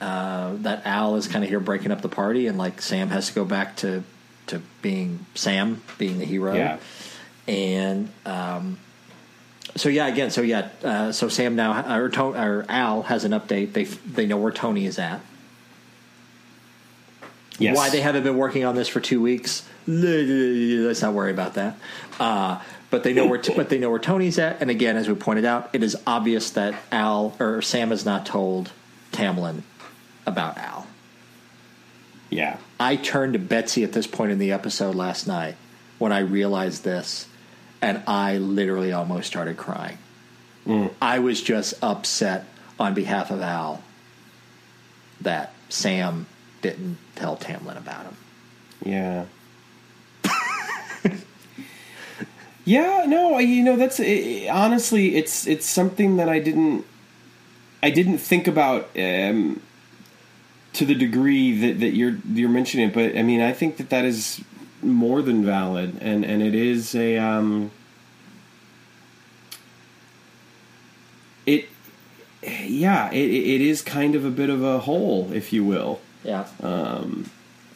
uh, 0.00 0.54
that 0.58 0.86
Al 0.86 1.16
is 1.16 1.26
kind 1.28 1.44
of 1.44 1.50
here 1.50 1.60
breaking 1.60 1.90
up 1.90 2.00
the 2.02 2.08
party, 2.08 2.46
and 2.46 2.56
like 2.58 2.80
Sam 2.82 3.08
has 3.08 3.28
to 3.28 3.34
go 3.34 3.44
back 3.44 3.76
to 3.76 4.02
to 4.48 4.62
being 4.82 5.26
Sam, 5.34 5.82
being 5.98 6.18
the 6.18 6.24
hero. 6.24 6.54
Yeah. 6.54 6.78
And 7.46 8.10
um, 8.26 8.78
so 9.76 9.88
yeah, 9.88 10.06
again, 10.06 10.30
so 10.30 10.42
yeah, 10.42 10.68
uh, 10.84 11.12
so 11.12 11.28
Sam 11.28 11.56
now 11.56 11.96
or, 11.98 12.10
or 12.18 12.66
Al 12.68 13.02
has 13.02 13.24
an 13.24 13.32
update. 13.32 13.72
They 13.72 13.84
they 13.84 14.26
know 14.26 14.36
where 14.36 14.52
Tony 14.52 14.86
is 14.86 14.98
at. 14.98 15.20
Yes. 17.58 17.76
Why 17.76 17.90
they 17.90 18.00
haven't 18.00 18.22
been 18.22 18.36
working 18.36 18.64
on 18.64 18.76
this 18.76 18.86
for 18.86 19.00
two 19.00 19.20
weeks? 19.20 19.66
Let's 19.88 21.02
not 21.02 21.12
worry 21.12 21.32
about 21.32 21.54
that. 21.54 21.76
Uh, 22.20 22.60
but 22.90 23.02
they 23.02 23.12
know 23.12 23.26
where, 23.26 23.42
but 23.56 23.68
they 23.68 23.78
know 23.78 23.90
where 23.90 23.98
Tony's 23.98 24.38
at. 24.38 24.60
And 24.60 24.70
again, 24.70 24.96
as 24.96 25.08
we 25.08 25.14
pointed 25.14 25.44
out, 25.44 25.70
it 25.72 25.82
is 25.82 25.96
obvious 26.06 26.50
that 26.52 26.74
Al 26.90 27.36
or 27.38 27.60
Sam 27.62 27.90
has 27.90 28.04
not 28.04 28.24
told 28.24 28.72
Tamlyn 29.12 29.62
about 30.26 30.58
Al. 30.58 30.86
Yeah. 32.30 32.58
I 32.78 32.96
turned 32.96 33.32
to 33.34 33.38
Betsy 33.38 33.84
at 33.84 33.92
this 33.92 34.06
point 34.06 34.32
in 34.32 34.38
the 34.38 34.52
episode 34.52 34.94
last 34.94 35.26
night 35.26 35.56
when 35.98 36.12
I 36.12 36.20
realized 36.20 36.84
this, 36.84 37.26
and 37.82 38.02
I 38.06 38.38
literally 38.38 38.92
almost 38.92 39.26
started 39.26 39.56
crying. 39.56 39.98
Mm. 40.66 40.92
I 41.00 41.18
was 41.18 41.42
just 41.42 41.74
upset 41.82 42.44
on 42.78 42.94
behalf 42.94 43.30
of 43.30 43.40
Al 43.40 43.82
that 45.20 45.52
Sam 45.68 46.26
didn't 46.62 46.98
tell 47.16 47.36
Tamlyn 47.36 47.76
about 47.76 48.04
him. 48.04 48.16
Yeah. 48.84 49.24
Yeah, 52.68 53.04
no, 53.06 53.38
you 53.38 53.64
know 53.64 53.76
that's 53.76 53.98
eh, 53.98 54.46
honestly 54.50 55.16
it's 55.16 55.46
it's 55.46 55.64
something 55.66 56.18
that 56.18 56.28
I 56.28 56.38
didn't 56.38 56.84
I 57.82 57.88
didn't 57.88 58.18
think 58.18 58.46
about 58.46 58.90
um, 58.94 59.62
to 60.74 60.84
the 60.84 60.94
degree 60.94 61.58
that, 61.60 61.80
that 61.80 61.94
you're 61.94 62.18
you're 62.30 62.50
mentioning 62.50 62.90
it, 62.90 62.94
but 62.94 63.16
I 63.16 63.22
mean 63.22 63.40
I 63.40 63.52
think 63.52 63.78
that 63.78 63.88
that 63.88 64.04
is 64.04 64.42
more 64.82 65.22
than 65.22 65.46
valid, 65.46 65.96
and 66.02 66.26
and 66.26 66.42
it 66.42 66.54
is 66.54 66.94
a 66.94 67.16
um, 67.16 67.70
it, 71.46 71.70
yeah, 72.42 73.10
it, 73.10 73.30
it 73.30 73.60
is 73.62 73.80
kind 73.80 74.14
of 74.14 74.26
a 74.26 74.30
bit 74.30 74.50
of 74.50 74.62
a 74.62 74.80
hole, 74.80 75.32
if 75.32 75.54
you 75.54 75.64
will. 75.64 76.00
Yeah. 76.22 76.46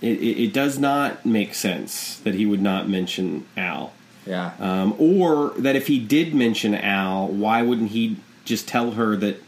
It, 0.03 0.19
it, 0.19 0.43
it 0.45 0.53
does 0.53 0.79
not 0.81 1.25
make 1.25 1.55
sense 1.55 2.19
that 2.19 2.35
he 2.35 2.45
would 2.45 2.61
not 2.61 2.89
mention 2.89 3.47
Al. 3.57 3.93
Yeah. 4.27 4.53
Um, 4.61 4.95
or 4.99 5.51
that 5.59 5.77
if 5.77 5.87
he 5.87 5.99
did 5.99 6.35
mention 6.35 6.75
Al, 6.75 7.29
why 7.29 7.63
wouldn't 7.63 7.91
he 7.91 8.17
just 8.45 8.67
tell 8.69 8.93
her 8.93 9.17
that 9.17 9.43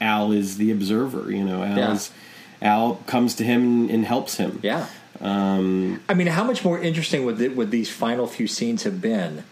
Al 0.00 0.32
is 0.32 0.56
the 0.56 0.70
observer? 0.70 1.30
You 1.30 1.44
know, 1.44 1.62
Al, 1.62 1.76
Yeah. 1.78 1.92
is, 1.92 2.10
Al 2.62 2.96
comes 3.06 3.34
to 3.36 3.44
him 3.44 3.88
and 3.90 4.04
helps 4.04 4.36
him. 4.36 4.60
yeah. 4.62 4.86
Um, 5.22 6.00
I 6.08 6.14
mean, 6.14 6.28
how 6.28 6.44
much 6.44 6.64
more 6.64 6.78
interesting 6.80 7.26
would 7.26 7.38
it, 7.40 7.54
would 7.54 7.70
these 7.70 7.90
final 7.90 8.26
few 8.26 8.46
scenes 8.46 8.84
have 8.84 9.02
been 9.02 9.44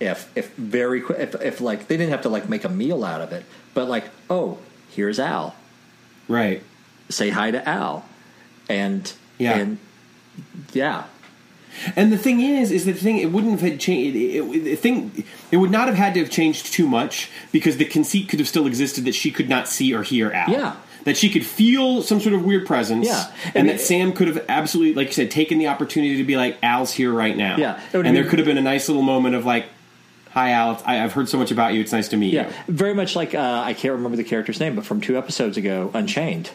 if 0.00 0.30
if 0.36 0.54
very 0.56 1.00
quick 1.00 1.18
if, 1.18 1.34
if 1.40 1.60
like 1.62 1.88
they 1.88 1.96
didn't 1.96 2.10
have 2.10 2.22
to 2.22 2.28
like 2.28 2.48
make 2.48 2.64
a 2.64 2.68
meal 2.68 3.02
out 3.04 3.22
of 3.22 3.32
it, 3.32 3.44
but 3.72 3.88
like 3.88 4.04
oh 4.28 4.58
here's 4.90 5.18
Al, 5.18 5.54
right. 6.28 6.62
say 7.08 7.30
hi 7.30 7.50
to 7.50 7.66
Al, 7.66 8.04
and 8.68 9.10
Yeah. 9.38 9.56
and 9.58 9.78
yeah 10.74 11.04
And 11.96 12.12
the 12.12 12.18
thing 12.18 12.40
is, 12.40 12.70
is 12.70 12.84
the 12.84 12.92
thing 12.92 13.18
it 13.18 13.32
wouldn't 13.32 13.60
have 13.60 13.70
had 13.70 13.80
changed. 13.80 14.16
It, 14.16 14.40
it, 14.40 14.64
the 14.64 14.76
thing 14.76 15.24
it 15.50 15.56
would 15.58 15.70
not 15.70 15.88
have 15.88 15.96
had 15.96 16.14
to 16.14 16.20
have 16.20 16.30
changed 16.30 16.72
too 16.72 16.86
much 16.88 17.30
because 17.52 17.76
the 17.76 17.84
conceit 17.84 18.28
could 18.28 18.38
have 18.38 18.48
still 18.48 18.66
existed 18.66 19.04
that 19.04 19.14
she 19.14 19.30
could 19.30 19.48
not 19.48 19.68
see 19.68 19.94
or 19.94 20.02
hear 20.02 20.30
Al. 20.32 20.50
Yeah. 20.50 20.76
That 21.04 21.16
she 21.16 21.30
could 21.30 21.46
feel 21.46 22.02
some 22.02 22.20
sort 22.20 22.34
of 22.34 22.44
weird 22.44 22.66
presence. 22.66 23.06
Yeah. 23.06 23.30
And 23.54 23.66
mean- 23.66 23.76
that 23.76 23.80
Sam 23.80 24.12
could 24.12 24.28
have 24.28 24.44
absolutely, 24.48 24.94
like 24.94 25.06
you 25.08 25.12
said, 25.14 25.30
taken 25.30 25.58
the 25.58 25.68
opportunity 25.68 26.16
to 26.18 26.24
be 26.24 26.36
like, 26.36 26.58
Al's 26.62 26.92
here 26.92 27.12
right 27.12 27.36
now. 27.36 27.56
Yeah. 27.56 27.80
It 27.92 28.04
And 28.04 28.14
there 28.16 28.24
could 28.24 28.38
have 28.38 28.46
been 28.46 28.58
a 28.58 28.62
nice 28.62 28.88
little 28.88 29.02
moment 29.02 29.34
of 29.34 29.46
like, 29.46 29.66
Hi 30.32 30.50
Al, 30.50 30.80
I, 30.84 31.02
I've 31.02 31.14
heard 31.14 31.28
so 31.28 31.38
much 31.38 31.50
about 31.50 31.72
you. 31.72 31.80
It's 31.80 31.90
nice 31.92 32.08
to 32.08 32.16
meet 32.16 32.34
yeah 32.34 32.48
you. 32.48 32.54
very 32.74 32.94
much 32.94 33.16
like 33.16 33.34
uh, 33.34 33.62
I 33.64 33.72
can't 33.72 33.94
remember 33.94 34.16
the 34.16 34.24
character's 34.24 34.60
name, 34.60 34.76
but 34.76 34.84
from 34.84 35.00
two 35.00 35.16
episodes 35.16 35.56
ago, 35.56 35.90
Unchained. 35.94 36.50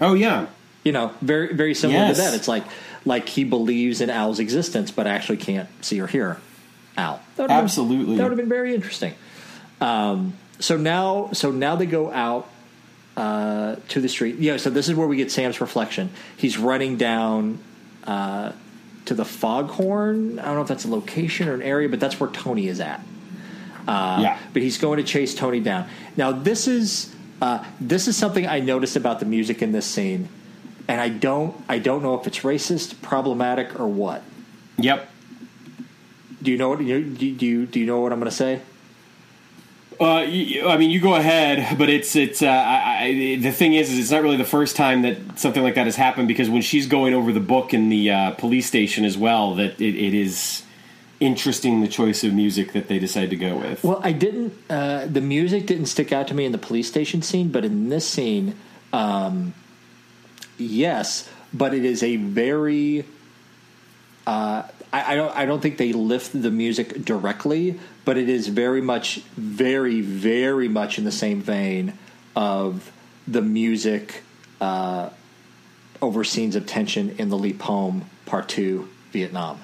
Oh 0.00 0.14
yeah. 0.14 0.46
You 0.84 0.92
know, 0.92 1.12
very 1.22 1.54
very 1.54 1.74
similar 1.74 1.98
Yes. 2.00 2.16
to 2.16 2.22
that. 2.22 2.34
It's 2.34 2.48
like 2.48 2.64
like 3.04 3.28
he 3.28 3.44
believes 3.44 4.00
in 4.00 4.10
Al's 4.10 4.38
existence, 4.38 4.90
but 4.90 5.06
actually 5.06 5.38
can't 5.38 5.68
see 5.84 6.00
or 6.00 6.06
hear 6.06 6.38
Al. 6.96 7.20
That 7.36 7.44
would've 7.44 7.48
been- 7.48 7.64
Absolutely. 7.64 8.16
that 8.16 8.22
would 8.22 8.32
have 8.32 8.38
been 8.38 8.48
very 8.48 8.74
interesting. 8.74 9.14
Um, 9.80 10.34
so 10.58 10.76
now, 10.76 11.30
so 11.32 11.50
now 11.50 11.76
they 11.76 11.86
go 11.86 12.12
out 12.12 12.48
uh, 13.16 13.76
to 13.88 14.00
the 14.00 14.08
street. 14.08 14.36
Yeah. 14.36 14.56
So 14.56 14.70
this 14.70 14.88
is 14.88 14.94
where 14.94 15.08
we 15.08 15.16
get 15.16 15.30
Sam's 15.30 15.60
reflection. 15.60 16.10
He's 16.36 16.56
running 16.56 16.96
down 16.96 17.58
uh, 18.04 18.52
to 19.06 19.14
the 19.14 19.24
Foghorn. 19.24 20.38
I 20.38 20.44
don't 20.46 20.54
know 20.54 20.62
if 20.62 20.68
that's 20.68 20.84
a 20.84 20.90
location 20.90 21.48
or 21.48 21.54
an 21.54 21.62
area, 21.62 21.88
but 21.88 22.00
that's 22.00 22.18
where 22.20 22.30
Tony 22.30 22.68
is 22.68 22.80
at. 22.80 23.00
Uh, 23.86 24.18
yeah. 24.22 24.38
but 24.52 24.62
he's 24.62 24.78
going 24.78 24.98
to 24.98 25.02
chase 25.02 25.34
Tony 25.34 25.58
down. 25.58 25.88
Now, 26.16 26.30
this 26.30 26.68
is 26.68 27.12
uh, 27.40 27.64
this 27.80 28.06
is 28.06 28.16
something 28.16 28.46
I 28.46 28.60
noticed 28.60 28.94
about 28.94 29.18
the 29.18 29.26
music 29.26 29.60
in 29.60 29.72
this 29.72 29.84
scene, 29.86 30.28
and 30.88 31.00
I 31.00 31.08
don't 31.08 31.56
I 31.68 31.78
don't 31.78 32.02
know 32.02 32.18
if 32.18 32.26
it's 32.26 32.40
racist, 32.40 33.00
problematic, 33.02 33.78
or 33.78 33.86
what. 33.86 34.22
Yep. 34.78 35.08
Do 36.42 36.50
you 36.50 36.58
know 36.58 36.70
what 36.70 36.78
do 36.78 36.84
you 36.84 37.04
do 37.04 37.26
you, 37.26 37.66
do 37.66 37.80
you 37.80 37.86
know 37.86 38.00
what 38.00 38.12
I'm 38.12 38.18
going 38.18 38.30
to 38.30 38.36
say? 38.36 38.60
Uh, 40.00 40.22
you, 40.22 40.66
I 40.66 40.78
mean, 40.78 40.90
you 40.90 41.00
go 41.00 41.14
ahead, 41.14 41.78
but 41.78 41.88
it's 41.88 42.16
it's. 42.16 42.42
Uh, 42.42 42.46
I, 42.48 43.04
I, 43.04 43.36
the 43.36 43.52
thing 43.52 43.74
is, 43.74 43.92
is 43.92 43.98
it's 43.98 44.10
not 44.10 44.22
really 44.22 44.36
the 44.36 44.44
first 44.44 44.74
time 44.74 45.02
that 45.02 45.38
something 45.38 45.62
like 45.62 45.76
that 45.76 45.86
has 45.86 45.94
happened 45.94 46.26
because 46.28 46.50
when 46.50 46.62
she's 46.62 46.86
going 46.86 47.14
over 47.14 47.32
the 47.32 47.40
book 47.40 47.72
in 47.72 47.88
the 47.88 48.10
uh, 48.10 48.30
police 48.32 48.66
station 48.66 49.04
as 49.04 49.16
well, 49.16 49.54
that 49.56 49.80
it, 49.80 49.94
it 49.94 50.14
is 50.14 50.64
interesting 51.20 51.82
the 51.82 51.88
choice 51.88 52.24
of 52.24 52.34
music 52.34 52.72
that 52.72 52.88
they 52.88 52.98
decide 52.98 53.30
to 53.30 53.36
go 53.36 53.56
with. 53.56 53.84
Well, 53.84 54.00
I 54.02 54.10
didn't. 54.10 54.54
Uh, 54.68 55.06
the 55.06 55.20
music 55.20 55.66
didn't 55.66 55.86
stick 55.86 56.12
out 56.12 56.26
to 56.28 56.34
me 56.34 56.46
in 56.46 56.52
the 56.52 56.58
police 56.58 56.88
station 56.88 57.22
scene, 57.22 57.48
but 57.48 57.64
in 57.64 57.88
this 57.88 58.08
scene, 58.08 58.56
um, 58.92 59.54
yes. 60.62 61.28
But 61.52 61.74
it 61.74 61.84
is 61.84 62.02
a 62.02 62.16
very. 62.16 63.04
Uh, 64.26 64.62
I, 64.92 65.12
I 65.12 65.16
don't. 65.16 65.36
I 65.36 65.46
don't 65.46 65.60
think 65.60 65.76
they 65.78 65.92
lift 65.92 66.40
the 66.40 66.50
music 66.50 67.04
directly, 67.04 67.78
but 68.04 68.16
it 68.16 68.28
is 68.28 68.48
very 68.48 68.80
much, 68.80 69.16
very, 69.36 70.00
very 70.00 70.68
much 70.68 70.98
in 70.98 71.04
the 71.04 71.12
same 71.12 71.42
vein 71.42 71.94
of 72.34 72.90
the 73.28 73.42
music 73.42 74.22
uh, 74.60 75.10
over 76.00 76.24
scenes 76.24 76.56
of 76.56 76.66
tension 76.66 77.14
in 77.18 77.28
the 77.28 77.36
Leap 77.36 77.60
Home 77.62 78.06
Part 78.26 78.48
Two, 78.48 78.88
Vietnam. 79.10 79.60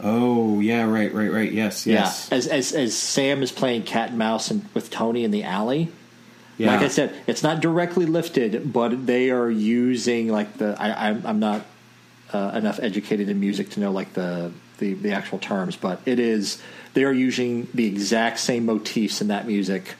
oh 0.00 0.60
yeah, 0.60 0.84
right, 0.84 1.12
right, 1.12 1.32
right. 1.32 1.52
Yes, 1.52 1.86
yes. 1.86 2.28
Yeah, 2.30 2.36
as 2.36 2.46
as 2.46 2.72
as 2.72 2.96
Sam 2.96 3.42
is 3.42 3.50
playing 3.50 3.82
cat 3.82 4.10
and 4.10 4.18
mouse 4.18 4.50
and, 4.50 4.64
with 4.74 4.90
Tony 4.90 5.24
in 5.24 5.30
the 5.30 5.42
alley. 5.42 5.90
Yeah. 6.58 6.72
Like 6.72 6.80
I 6.80 6.88
said, 6.88 7.14
it's 7.26 7.42
not 7.42 7.60
directly 7.60 8.06
lifted, 8.06 8.72
but 8.72 9.06
they 9.06 9.30
are 9.30 9.50
using 9.50 10.28
like 10.28 10.56
the. 10.56 10.74
I, 10.80 11.10
I'm, 11.10 11.26
I'm 11.26 11.38
not 11.38 11.66
uh, 12.32 12.52
enough 12.54 12.80
educated 12.80 13.28
in 13.28 13.38
music 13.38 13.70
to 13.70 13.80
know 13.80 13.92
like 13.92 14.14
the, 14.14 14.52
the 14.78 14.94
the 14.94 15.12
actual 15.12 15.38
terms, 15.38 15.76
but 15.76 16.00
it 16.06 16.18
is. 16.18 16.62
They 16.94 17.04
are 17.04 17.12
using 17.12 17.68
the 17.74 17.86
exact 17.86 18.38
same 18.38 18.64
motifs 18.64 19.20
in 19.20 19.28
that 19.28 19.46
music 19.46 19.94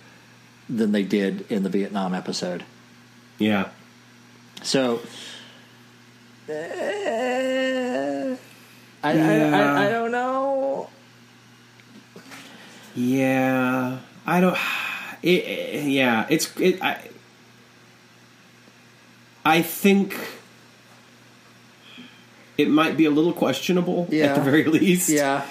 than 0.68 0.92
they 0.92 1.02
did 1.02 1.50
in 1.52 1.62
the 1.62 1.68
Vietnam 1.68 2.14
episode. 2.14 2.64
yeah. 3.38 3.68
So. 4.62 5.00
I, 6.48 6.54
I, 9.02 9.12
I, 9.12 9.86
I 9.86 9.90
don't 9.90 10.10
know. 10.10 10.88
Yeah, 12.94 13.98
I 14.26 14.40
don't. 14.40 14.56
It, 15.26 15.84
yeah, 15.84 16.26
it's 16.30 16.56
it. 16.60 16.80
I, 16.80 17.00
I 19.44 19.62
think 19.62 20.16
it 22.56 22.68
might 22.68 22.96
be 22.96 23.06
a 23.06 23.10
little 23.10 23.32
questionable 23.32 24.08
at 24.12 24.34
the 24.36 24.40
very 24.40 24.64
least. 24.64 25.08
Yeah. 25.08 25.44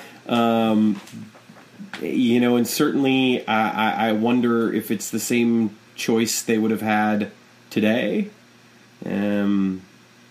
you 2.02 2.40
know, 2.40 2.56
and 2.56 2.68
certainly 2.68 3.48
I, 3.48 4.10
I, 4.10 4.12
wonder 4.14 4.74
if 4.74 4.92
it's 4.92 5.10
the 5.10 5.20
same 5.20 5.78
choice 5.96 6.42
they 6.42 6.58
would 6.58 6.72
have 6.72 6.82
had 6.82 7.32
today. 7.70 8.30
Um, 9.06 9.82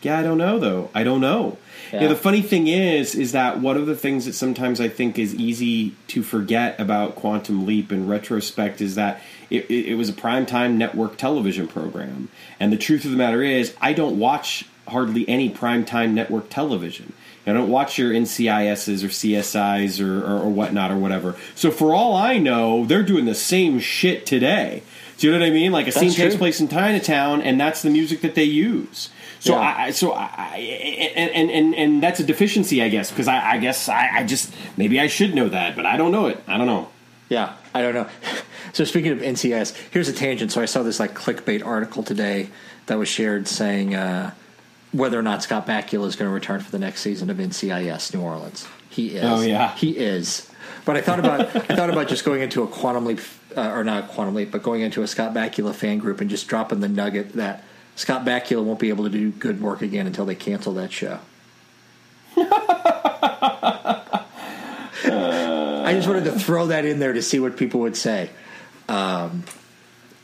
yeah, 0.03 0.19
I 0.19 0.23
don't 0.23 0.39
know 0.39 0.59
though. 0.59 0.91
I 0.95 1.05
don't 1.05 1.21
know. 1.21 1.59
You 1.93 1.99
know, 1.99 2.05
Yeah. 2.05 2.09
the 2.09 2.17
funny 2.17 2.43
thing 2.43 2.67
is, 2.67 3.15
is 3.15 3.33
that 3.33 3.61
one 3.61 3.77
of 3.77 3.87
the 3.87 3.97
things 3.97 4.27
that 4.27 4.35
sometimes 4.35 4.81
I 4.81 4.89
think 4.89 5.19
is 5.19 5.35
easy 5.35 5.95
to 6.09 6.23
forget 6.23 6.79
about 6.79 7.15
Quantum 7.15 7.65
Leap 7.67 7.93
in 7.93 8.07
retrospect 8.07 8.81
is 8.81 8.97
that 8.97 9.23
it, 9.51 9.65
it, 9.71 9.87
it 9.87 9.95
was 9.95 10.09
a 10.09 10.13
primetime 10.13 10.75
network 10.75 11.17
television 11.17 11.69
program, 11.69 12.29
and 12.59 12.73
the 12.73 12.77
truth 12.77 13.05
of 13.05 13.11
the 13.11 13.17
matter 13.17 13.43
is, 13.43 13.75
I 13.81 13.93
don't 13.93 14.19
watch 14.19 14.67
hardly 14.89 15.29
any 15.29 15.51
primetime 15.51 16.13
network 16.13 16.51
television. 16.51 17.13
I 17.47 17.53
don't 17.53 17.69
watch 17.69 17.99
your 17.99 18.13
NCISs 18.13 19.05
or 19.05 19.09
CSIs 19.09 20.03
or, 20.03 20.25
or, 20.25 20.45
or 20.45 20.51
whatnot 20.51 20.91
or 20.91 20.97
whatever. 20.97 21.37
So 21.55 21.71
for 21.71 21.95
all 21.95 22.17
I 22.17 22.39
know, 22.39 22.87
they're 22.87 23.03
doing 23.03 23.27
the 23.27 23.35
same 23.35 23.81
shit 23.81 24.25
today. 24.25 24.83
Do 25.19 25.27
you 25.27 25.33
know 25.33 25.41
what 25.41 25.47
I 25.47 25.51
mean? 25.51 25.71
Like 25.71 25.87
a 25.87 25.93
scene 25.93 26.09
That's 26.09 26.17
takes 26.17 26.37
place 26.37 26.61
in 26.61 26.69
Chinatown, 26.69 27.43
and 27.43 27.61
that's 27.61 27.83
the 27.83 27.91
music 27.91 28.23
that 28.23 28.35
they 28.35 28.45
use. 28.45 29.11
So 29.41 29.55
Yeah. 29.55 29.75
I, 29.77 29.91
so 29.91 30.13
I, 30.13 30.31
I 30.37 30.57
and, 31.17 31.31
and 31.31 31.51
and 31.51 31.75
and 31.75 32.03
that's 32.03 32.19
a 32.19 32.25
deficiency, 32.25 32.83
I 32.83 32.89
guess, 32.89 33.11
because 33.11 33.29
I, 33.29 33.53
I 33.53 33.59
guess 33.59 33.89
I, 33.89 34.09
I 34.13 34.25
just 34.25 34.53
maybe 34.77 34.99
I 34.99 35.07
should 35.07 35.35
know 35.35 35.49
that, 35.51 35.77
but 35.77 35.87
I 35.87 35.99
don't 35.99 36.13
know 36.13 36.27
it. 36.27 36.43
I 36.49 36.57
don't 36.57 36.67
know. 36.67 36.89
Yeah, 37.35 37.57
I 37.75 37.83
don't 37.83 37.95
know. 37.95 38.09
So 38.73 38.83
speaking 38.83 39.13
of 39.13 39.21
NCIS, 39.21 39.77
here's 39.93 40.09
a 40.09 40.13
tangent. 40.13 40.51
So 40.51 40.61
I 40.61 40.65
saw 40.65 40.83
this 40.83 40.99
like 40.99 41.15
clickbait 41.15 41.65
article 41.65 42.03
today 42.03 42.49
that 42.87 42.99
was 42.99 43.09
shared 43.09 43.47
saying 43.47 43.95
uh, 43.95 44.33
whether 44.91 45.17
or 45.17 45.23
not 45.23 45.45
Scott 45.45 45.65
Bakula 45.65 46.09
is 46.09 46.17
going 46.17 46.29
to 46.29 46.35
return 46.35 46.61
for 46.61 46.73
the 46.73 46.81
next 46.81 47.03
season 47.03 47.31
of 47.31 47.37
NCIS 47.37 48.13
New 48.13 48.21
Orleans. 48.21 48.67
He 48.91 49.15
is. 49.15 49.25
Oh, 49.25 49.43
yeah. 49.43 49.77
he 49.77 49.97
is. 49.97 50.51
But 50.85 50.97
I 50.97 51.03
thought 51.03 51.21
about 51.21 51.55
I 51.55 51.77
thought 51.77 51.89
about 51.89 52.09
just 52.09 52.25
going 52.25 52.41
into 52.41 52.65
a 52.65 52.67
quantum 52.67 53.05
leap, 53.05 53.21
uh, 53.57 53.71
or 53.71 53.85
not 53.85 54.05
a 54.05 54.07
quantum 54.09 54.35
leap, 54.35 54.51
but 54.51 54.65
going 54.65 54.81
into 54.81 55.03
a 55.03 55.07
Scott 55.07 55.33
Bakula 55.33 55.73
fan 55.73 55.99
group 55.99 56.21
and 56.21 56.29
just 56.29 56.49
dropping 56.49 56.81
the 56.81 56.89
nugget 56.89 57.35
that 57.35 57.63
Scott 57.95 58.25
Bakula 58.25 58.65
won't 58.65 58.81
be 58.81 58.89
able 58.89 59.05
to 59.05 59.11
do 59.11 59.31
good 59.31 59.61
work 59.61 59.83
again 59.83 60.09
until 60.09 60.27
they 60.27 60.35
cancel 60.35 60.75
that 60.75 60.91
show. 60.91 61.21
I 65.95 65.99
just 65.99 66.09
wanted 66.09 66.25
to 66.25 66.33
throw 66.33 66.67
that 66.67 66.85
in 66.85 66.99
there 66.99 67.13
to 67.13 67.23
see 67.23 67.39
what 67.39 67.57
people 67.57 67.81
would 67.81 67.97
say. 67.97 68.31
Um, 68.89 69.45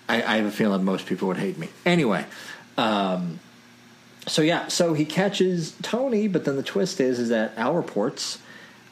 I, 0.08 0.16
I 0.20 0.36
have 0.38 0.46
a 0.46 0.50
feeling 0.50 0.82
most 0.84 1.06
people 1.06 1.28
would 1.28 1.36
hate 1.36 1.58
me. 1.58 1.68
Anyway, 1.86 2.26
um, 2.76 3.38
so 4.26 4.42
yeah, 4.42 4.66
so 4.66 4.94
he 4.94 5.04
catches 5.04 5.70
Tony, 5.80 6.26
but 6.26 6.44
then 6.44 6.56
the 6.56 6.64
twist 6.64 7.00
is 7.00 7.20
is 7.20 7.28
that 7.28 7.52
Al 7.56 7.74
reports 7.74 8.38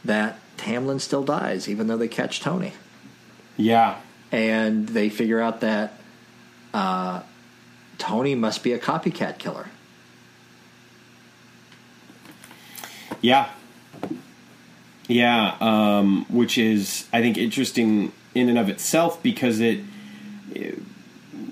that 0.05 0.39
Tamlyn 0.57 1.01
still 1.01 1.25
dies, 1.25 1.69
even 1.69 1.89
though 1.89 1.97
they 1.97 2.07
catch 2.07 2.39
Tony, 2.41 2.73
Yeah, 3.57 3.97
and 4.31 4.89
they 4.89 5.09
figure 5.09 5.41
out 5.41 5.61
that 5.63 5.95
uh, 6.73 7.23
Tony 7.99 8.37
must 8.37 8.63
be 8.63 8.73
a 8.73 8.79
copycat 8.79 9.39
killer. 9.39 9.67
yeah, 13.21 13.49
yeah. 15.09 15.57
Um, 15.61 16.27
which 16.29 16.57
is 16.59 17.09
I 17.13 17.21
think 17.21 17.37
interesting 17.37 18.13
in 18.35 18.49
and 18.49 18.59
of 18.59 18.69
itself 18.69 19.23
because 19.23 19.59
it, 19.61 19.81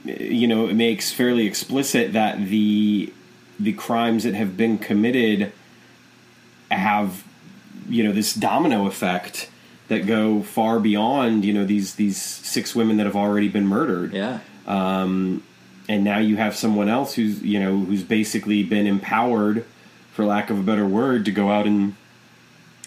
you 0.04 0.46
know, 0.46 0.68
it 0.68 0.74
makes 0.74 1.10
fairly 1.10 1.46
explicit 1.46 2.12
that 2.12 2.38
the 2.46 3.12
the 3.58 3.72
crimes 3.72 4.24
that 4.24 4.34
have 4.34 4.56
been 4.56 4.78
committed 4.78 5.52
have, 6.70 7.24
you 7.88 8.04
know, 8.04 8.12
this 8.12 8.34
domino 8.34 8.86
effect 8.86 9.50
that 9.88 10.06
go 10.06 10.42
far 10.42 10.78
beyond, 10.78 11.44
you 11.44 11.52
know, 11.52 11.64
these 11.64 11.94
these 11.94 12.20
six 12.20 12.74
women 12.74 12.98
that 12.98 13.06
have 13.06 13.16
already 13.16 13.48
been 13.48 13.66
murdered. 13.66 14.12
Yeah. 14.12 14.40
Um, 14.66 15.42
and 15.88 16.02
now 16.02 16.18
you 16.18 16.36
have 16.36 16.56
someone 16.56 16.88
else 16.88 17.14
who's 17.14 17.42
you 17.42 17.60
know 17.60 17.78
who's 17.78 18.02
basically 18.02 18.62
been 18.62 18.86
empowered, 18.86 19.64
for 20.12 20.24
lack 20.24 20.50
of 20.50 20.58
a 20.58 20.62
better 20.62 20.86
word, 20.86 21.24
to 21.24 21.30
go 21.30 21.50
out 21.50 21.66
and 21.66 21.94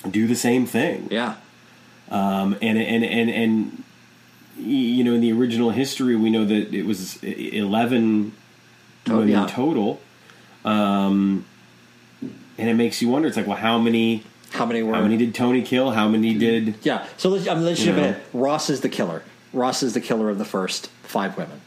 do 0.10 0.28
the 0.28 0.36
same 0.36 0.66
thing. 0.66 1.08
Yeah. 1.12 1.36
Um, 2.10 2.56
and 2.62 2.78
and 2.78 3.04
and 3.04 3.30
and 3.30 3.84
you 4.58 5.04
know, 5.04 5.14
in 5.14 5.22
the 5.22 5.32
original 5.32 5.70
history, 5.70 6.16
we 6.16 6.30
know 6.30 6.46
that 6.46 6.74
it 6.74 6.86
was 6.86 7.22
eleven 7.24 8.34
Oh, 9.08 9.18
women 9.20 9.30
yeah. 9.30 9.48
total. 9.48 10.00
Um, 10.66 11.46
and 12.58 12.70
it 12.70 12.74
makes 12.76 13.02
you 13.02 13.08
wonder. 13.10 13.28
It's 13.28 13.38
like, 13.38 13.48
well, 13.48 13.58
how 13.58 13.80
many? 13.80 14.24
How 14.52 14.66
many 14.66 14.84
were? 14.84 14.94
How 14.96 15.02
many 15.02 15.18
did 15.18 15.34
Tony 15.34 15.62
kill? 15.62 15.92
How 15.92 16.08
many 16.08 16.34
did? 16.34 16.76
Yeah. 16.84 17.08
So 17.18 17.30
let's, 17.30 17.48
I 17.48 17.54
mean, 17.56 17.66
let's 17.66 17.82
jump 17.82 17.98
know. 17.98 18.16
Ross 18.34 18.70
is 18.70 18.82
the 18.82 18.90
killer. 18.90 19.24
Ross 19.54 19.82
is 19.84 19.94
the 19.94 20.02
killer 20.02 20.30
of 20.30 20.38
the 20.38 20.46
first 20.46 20.88
five 21.04 21.38
women. 21.38 21.62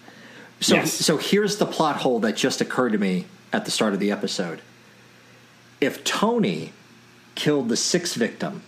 So, 0.61 0.75
Yes. 0.77 0.93
so 0.93 1.17
here's 1.17 1.57
the 1.57 1.67
plot 1.67 1.97
hole 1.97 2.21
that 2.21 2.37
just 2.37 2.61
occurred 2.61 2.93
to 2.93 2.99
me 2.99 3.27
at 3.53 3.65
the 3.65 3.71
start 3.71 3.95
of 3.95 4.01
the 4.01 4.11
episode. 4.13 4.61
If 5.81 6.05
Tony 6.05 6.73
killed 7.35 7.69
the 7.69 7.77
sixth 7.77 8.15
victim, 8.15 8.63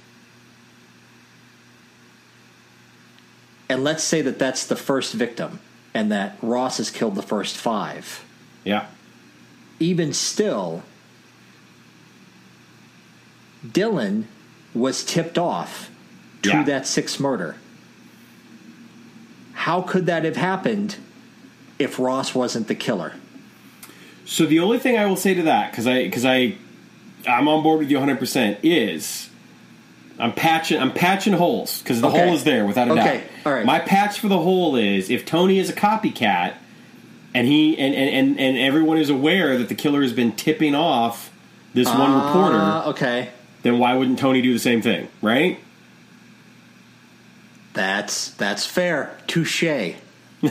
and 3.69 3.83
let's 3.85 4.05
say 4.05 4.21
that 4.23 4.39
that's 4.39 4.67
the 4.67 4.77
first 4.77 5.12
victim, 5.15 5.61
and 5.93 6.11
that 6.12 6.37
Ross 6.43 6.79
has 6.79 6.91
killed 6.91 7.15
the 7.15 7.23
first 7.23 7.57
five, 7.57 8.25
Yeah, 8.65 8.87
even 9.81 10.12
still, 10.12 10.83
Dylan 13.67 14.25
was 14.75 15.05
tipped 15.05 15.39
off 15.39 15.91
to 16.43 16.49
Yeah. 16.51 16.62
that 16.65 16.87
sixth 16.87 17.19
murder. 17.21 17.57
How 19.55 19.81
could 19.83 20.07
that 20.07 20.25
have 20.25 20.37
happened 20.37 20.97
if 21.79 21.99
Ross 21.99 22.35
wasn't 22.35 22.69
the 22.69 22.75
killer? 22.75 23.12
So 24.27 24.45
the 24.47 24.59
only 24.59 24.79
thing 24.79 24.99
I 24.99 25.07
will 25.07 25.17
say 25.17 25.33
to 25.35 25.43
that, 25.43 25.71
because 25.71 25.87
I 25.87 26.05
because 26.05 26.25
I 26.25 26.55
I'm 27.27 27.49
on 27.49 27.62
board 27.62 27.81
with 27.81 27.91
you 27.91 27.97
100 27.99 28.18
percent 28.18 28.59
is 28.62 29.29
I'm 30.18 30.33
patching 30.33 30.79
I'm 30.81 30.93
patching 30.93 31.33
holes 31.33 31.81
because 31.83 32.01
the 32.01 32.09
Okay. 32.09 32.25
hole 32.25 32.35
is 32.35 32.45
there 32.45 32.64
without 32.66 32.89
a 32.91 32.95
doubt. 32.95 33.07
Okay. 33.07 33.18
doubt. 33.18 33.29
All 33.47 33.53
right. 33.53 33.66
My 33.66 33.79
patch 33.81 34.18
for 34.20 34.29
the 34.29 34.39
hole 34.39 34.77
is 34.77 35.11
if 35.11 35.25
Tony 35.27 35.59
is 35.59 35.68
a 35.70 35.72
copycat 35.72 36.55
and 37.35 37.47
he 37.47 37.77
and 37.79 37.95
and, 37.95 38.11
and, 38.11 38.41
and 38.41 38.57
everyone 38.59 38.99
is 38.99 39.11
aware 39.11 39.59
that 39.59 39.68
the 39.68 39.75
killer 39.75 40.03
has 40.03 40.12
been 40.12 40.33
tipping 40.33 40.75
off 40.75 41.31
this 41.75 41.89
one 41.89 42.11
Ah, 42.12 42.27
reporter, 42.27 42.91
okay. 42.91 43.31
then 43.62 43.79
why 43.81 43.95
wouldn't 43.95 44.18
Tony 44.20 44.41
do 44.41 44.53
the 44.53 44.61
same 44.61 44.81
thing, 44.81 45.09
right? 45.20 45.59
That's 47.72 48.31
that's 48.31 48.64
fair. 48.64 49.16
Touche. 49.27 49.64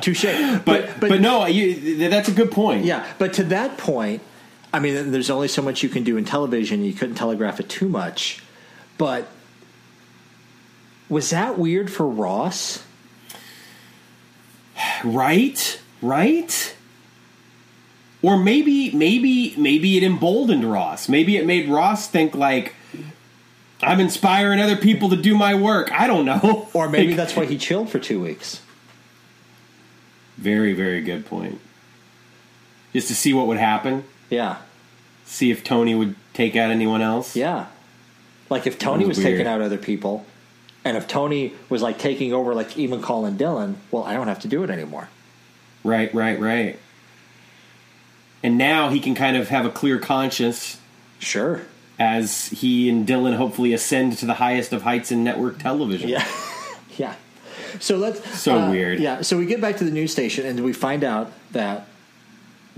Touche. 0.00 0.24
But 0.64 1.00
but, 1.00 1.20
no, 1.20 1.44
you, 1.46 2.08
that's 2.08 2.28
a 2.28 2.32
good 2.32 2.50
point. 2.50 2.84
Yeah, 2.84 3.06
but 3.18 3.34
to 3.34 3.44
that 3.44 3.76
point, 3.76 4.22
I 4.78 4.80
mean, 4.80 5.10
there's 5.10 5.28
only 5.28 5.48
so 5.48 5.60
much 5.60 5.82
you 5.82 5.88
can 5.88 6.04
do 6.04 6.16
in 6.16 6.24
television. 6.24 6.84
You 6.84 6.92
couldn't 6.92 7.16
telegraph 7.16 7.58
it 7.58 7.68
too 7.68 7.88
much. 7.88 8.40
But 8.96 9.26
was 11.08 11.30
that 11.30 11.58
weird 11.58 11.90
for 11.90 12.06
Ross? 12.06 12.84
Right? 15.02 15.80
Right? 16.00 16.76
Or 18.22 18.38
maybe 18.38 18.92
maybe 18.92 19.52
maybe 19.56 19.96
it 19.96 20.04
emboldened 20.04 20.70
Ross. 20.70 21.08
Maybe 21.08 21.36
it 21.36 21.44
made 21.44 21.68
Ross 21.68 22.06
think 22.06 22.36
like 22.36 22.76
I'm 23.82 23.98
inspiring 23.98 24.60
other 24.60 24.76
people 24.76 25.08
to 25.08 25.16
do 25.16 25.36
my 25.36 25.56
work. 25.56 25.90
I 25.90 26.06
don't 26.06 26.24
know. 26.24 26.68
Or 26.72 26.88
maybe 26.88 27.08
Like, 27.08 27.16
that's 27.16 27.34
why 27.34 27.46
he 27.46 27.58
chilled 27.58 27.90
for 27.90 27.98
two 27.98 28.20
weeks. 28.22 28.60
very 30.36 30.72
very 30.72 31.02
good 31.02 31.26
point. 31.26 31.60
Just 32.92 33.08
to 33.08 33.16
see 33.16 33.34
what 33.34 33.48
would 33.48 33.58
happen, 33.58 34.04
Yeah, 34.30 34.58
see 35.28 35.50
if 35.50 35.62
Tony 35.62 35.94
would 35.94 36.16
take 36.32 36.56
out 36.56 36.70
anyone 36.70 37.02
else. 37.02 37.36
yeah. 37.36 37.66
Like 38.50 38.66
if 38.66 38.78
Tony 38.78 39.04
was 39.04 39.18
was, 39.18 39.24
taking 39.26 39.46
out 39.46 39.60
other 39.60 39.76
people, 39.76 40.24
and 40.82 40.96
if 40.96 41.06
Tony 41.06 41.52
was 41.68 41.82
like 41.82 41.98
taking 41.98 42.32
over, 42.32 42.54
like 42.54 42.78
even 42.78 43.02
calling 43.02 43.36
Dylan, 43.36 43.74
well, 43.90 44.04
I 44.04 44.14
don't 44.14 44.26
have 44.26 44.40
to 44.40 44.48
do 44.48 44.64
it 44.64 44.70
anymore. 44.70 45.10
Right, 45.84 46.12
right, 46.14 46.40
right. 46.40 46.78
And 48.42 48.56
now 48.56 48.88
he 48.88 49.00
can 49.00 49.14
kind 49.14 49.36
of 49.36 49.48
have 49.48 49.66
a 49.66 49.70
clear 49.70 49.98
conscience 49.98 50.78
Sure. 51.18 51.62
as 51.98 52.46
he 52.46 52.88
and 52.88 53.06
Dylan 53.06 53.36
hopefully 53.36 53.74
ascend 53.74 54.16
to 54.18 54.26
the 54.26 54.34
highest 54.34 54.72
of 54.72 54.80
heights 54.82 55.12
in 55.12 55.22
network 55.24 55.58
television. 55.58 56.08
Yeah, 56.08 56.26
yeah. 56.96 57.14
So 57.80 57.96
let's. 57.98 58.40
So 58.40 58.58
uh, 58.58 58.70
weird. 58.70 58.98
Yeah. 58.98 59.20
So 59.20 59.36
we 59.36 59.44
get 59.44 59.60
back 59.60 59.76
to 59.76 59.84
the 59.84 59.90
news 59.90 60.10
station, 60.10 60.46
and 60.46 60.60
we 60.64 60.72
find 60.72 61.04
out 61.04 61.32
that 61.52 61.86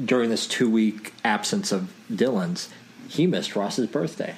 during 0.04 0.30
this 0.30 0.46
two 0.46 0.70
week 0.70 1.12
absence 1.24 1.72
of 1.72 1.92
Dylan's, 2.10 2.68
he 3.08 3.26
missed 3.26 3.56
Ross's 3.56 3.86
birthday. 3.88 4.34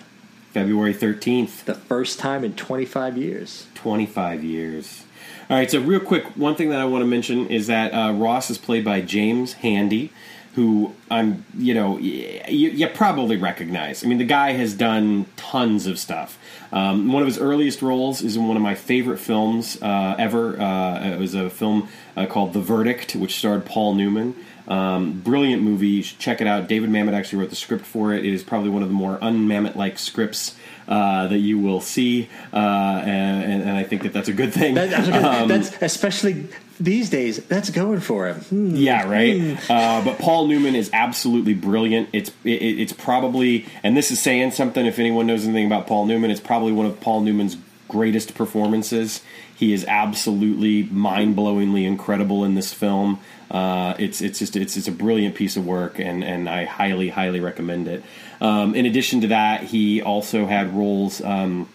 February 0.52 0.94
13th. 0.94 1.64
The 1.64 1.74
first 1.74 2.18
time 2.18 2.44
in 2.44 2.54
25 2.54 3.16
years. 3.16 3.66
25 3.74 4.44
years. 4.44 5.04
All 5.48 5.56
right, 5.56 5.70
so 5.70 5.80
real 5.80 6.00
quick, 6.00 6.24
one 6.36 6.54
thing 6.54 6.70
that 6.70 6.80
I 6.80 6.84
want 6.84 7.02
to 7.02 7.06
mention 7.06 7.48
is 7.48 7.66
that 7.66 7.92
uh, 7.92 8.12
Ross 8.12 8.50
is 8.50 8.58
played 8.58 8.84
by 8.84 9.00
James 9.00 9.54
Handy, 9.54 10.12
who 10.54 10.94
I'm, 11.10 11.44
you 11.56 11.74
know, 11.74 11.92
y- 11.92 12.44
you, 12.48 12.70
you 12.70 12.86
probably 12.88 13.36
recognize. 13.36 14.04
I 14.04 14.08
mean, 14.08 14.18
the 14.18 14.24
guy 14.24 14.52
has 14.52 14.74
done 14.74 15.26
tons 15.36 15.86
of 15.86 15.98
stuff. 15.98 16.38
Um, 16.70 17.12
one 17.12 17.22
of 17.22 17.26
his 17.26 17.38
earliest 17.38 17.82
roles 17.82 18.22
is 18.22 18.36
in 18.36 18.46
one 18.46 18.56
of 18.56 18.62
my 18.62 18.74
favorite 18.74 19.18
films 19.18 19.80
uh, 19.82 20.16
ever. 20.18 20.60
Uh, 20.60 21.12
it 21.14 21.18
was 21.18 21.34
a 21.34 21.48
film 21.50 21.88
uh, 22.16 22.26
called 22.26 22.52
The 22.52 22.60
Verdict, 22.60 23.16
which 23.16 23.36
starred 23.36 23.64
Paul 23.64 23.94
Newman. 23.94 24.34
Um, 24.68 25.20
brilliant 25.20 25.62
movie. 25.62 25.88
You 25.88 26.02
should 26.02 26.18
check 26.18 26.40
it 26.40 26.46
out. 26.46 26.68
David 26.68 26.90
Mamet 26.90 27.14
actually 27.14 27.40
wrote 27.40 27.50
the 27.50 27.56
script 27.56 27.84
for 27.84 28.12
it. 28.12 28.24
It 28.24 28.32
is 28.32 28.42
probably 28.42 28.70
one 28.70 28.82
of 28.82 28.88
the 28.88 28.94
more 28.94 29.18
un-Mamet 29.22 29.74
like 29.74 29.98
scripts 29.98 30.54
uh, 30.88 31.26
that 31.28 31.38
you 31.38 31.58
will 31.58 31.80
see, 31.80 32.28
uh, 32.52 32.56
and, 32.56 33.62
and 33.62 33.70
I 33.70 33.84
think 33.84 34.02
that 34.02 34.12
that's 34.12 34.28
a 34.28 34.32
good 34.32 34.52
thing. 34.52 34.74
That. 34.74 34.92
Um, 35.22 35.48
that's 35.48 35.80
especially 35.80 36.48
these 36.80 37.10
days. 37.10 37.44
That's 37.46 37.70
going 37.70 38.00
for 38.00 38.26
him. 38.28 38.36
Hmm. 38.36 38.74
yeah, 38.74 39.08
right. 39.08 39.58
Uh, 39.70 40.04
but 40.04 40.18
Paul 40.18 40.48
Newman 40.48 40.74
is 40.74 40.90
absolutely 40.92 41.54
brilliant. 41.54 42.08
It's 42.12 42.30
it, 42.44 42.50
it's 42.50 42.92
probably, 42.92 43.66
and 43.82 43.96
this 43.96 44.10
is 44.10 44.20
saying 44.20 44.52
something. 44.52 44.84
If 44.84 44.98
anyone 44.98 45.26
knows 45.26 45.44
anything 45.44 45.66
about 45.66 45.86
Paul 45.86 46.06
Newman, 46.06 46.30
it's 46.30 46.40
probably 46.40 46.72
one 46.72 46.86
of 46.86 47.00
Paul 47.00 47.20
Newman's 47.20 47.56
greatest 47.92 48.34
performances. 48.34 49.22
He 49.62 49.72
is 49.72 49.84
absolutely 49.86 50.76
mind-blowingly 50.84 51.84
incredible 51.84 52.44
in 52.44 52.54
this 52.54 52.72
film. 52.72 53.18
Uh, 53.50 53.94
it's 53.98 54.20
it's 54.20 54.38
just 54.38 54.56
it's 54.56 54.76
it's 54.78 54.88
a 54.88 54.96
brilliant 55.04 55.34
piece 55.34 55.58
of 55.58 55.64
work, 55.66 55.98
and 56.08 56.24
and 56.24 56.48
I 56.48 56.64
highly 56.64 57.08
highly 57.10 57.40
recommend 57.40 57.86
it. 57.88 58.02
Um, 58.40 58.74
in 58.74 58.86
addition 58.86 59.20
to 59.20 59.28
that, 59.28 59.64
he 59.72 60.02
also 60.02 60.46
had 60.46 60.74
roles. 60.74 61.20
Um, 61.22 61.68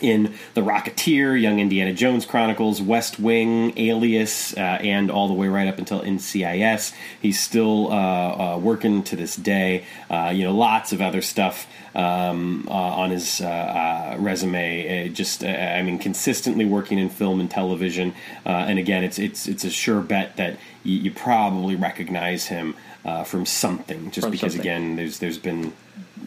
in 0.00 0.34
The 0.54 0.62
Rocketeer, 0.62 1.40
Young 1.40 1.60
Indiana 1.60 1.92
Jones 1.92 2.24
Chronicles, 2.24 2.80
West 2.82 3.18
Wing, 3.18 3.72
Alias, 3.76 4.56
uh, 4.56 4.60
and 4.60 5.10
all 5.10 5.28
the 5.28 5.34
way 5.34 5.48
right 5.48 5.68
up 5.68 5.78
until 5.78 6.00
NCIS. 6.00 6.92
He's 7.20 7.38
still 7.38 7.92
uh, 7.92 8.54
uh, 8.54 8.58
working 8.58 9.02
to 9.04 9.16
this 9.16 9.36
day. 9.36 9.84
Uh, 10.10 10.32
you 10.34 10.44
know, 10.44 10.54
lots 10.54 10.92
of 10.92 11.00
other 11.00 11.22
stuff 11.22 11.66
um, 11.94 12.66
uh, 12.68 12.72
on 12.72 13.10
his 13.10 13.40
uh, 13.40 13.46
uh, 13.46 14.16
resume. 14.18 15.06
Uh, 15.06 15.12
just, 15.12 15.44
uh, 15.44 15.48
I 15.48 15.82
mean, 15.82 15.98
consistently 15.98 16.64
working 16.64 16.98
in 16.98 17.08
film 17.08 17.40
and 17.40 17.50
television. 17.50 18.14
Uh, 18.44 18.50
and 18.50 18.78
again, 18.78 19.04
it's 19.04 19.18
it's 19.18 19.46
it's 19.46 19.64
a 19.64 19.70
sure 19.70 20.00
bet 20.00 20.36
that 20.36 20.58
you, 20.82 20.98
you 20.98 21.10
probably 21.12 21.76
recognize 21.76 22.46
him 22.46 22.74
uh, 23.04 23.24
from 23.24 23.46
something. 23.46 24.10
Just 24.10 24.24
From 24.24 24.30
because, 24.30 24.54
something. 24.54 24.60
again, 24.60 24.96
there's 24.96 25.18
there's 25.18 25.38
been 25.38 25.72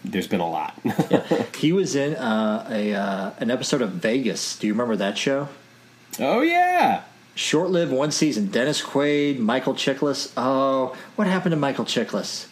there's 0.04 0.28
been 0.28 0.40
a 0.42 0.50
lot. 0.50 0.80
He 1.56 1.72
was 1.72 1.96
in 1.96 2.16
uh, 2.16 2.68
a 2.70 2.94
uh, 2.94 3.32
an 3.40 3.50
episode 3.50 3.82
of 3.82 3.92
Vegas. 3.92 4.58
Do 4.58 4.68
you 4.68 4.74
remember 4.74 4.96
that 4.98 5.18
show? 5.18 5.48
oh 6.20 6.42
yeah. 6.42 7.04
Short 7.34 7.70
lived, 7.70 7.92
one 7.92 8.12
season. 8.12 8.48
Dennis 8.48 8.82
Quaid, 8.82 9.40
Michael 9.40 9.74
Chiklis. 9.74 10.32
Oh, 10.38 10.96
what 11.16 11.28
happened 11.28 11.52
to 11.52 11.58
Michael 11.58 11.86
Chiklis? 11.86 12.48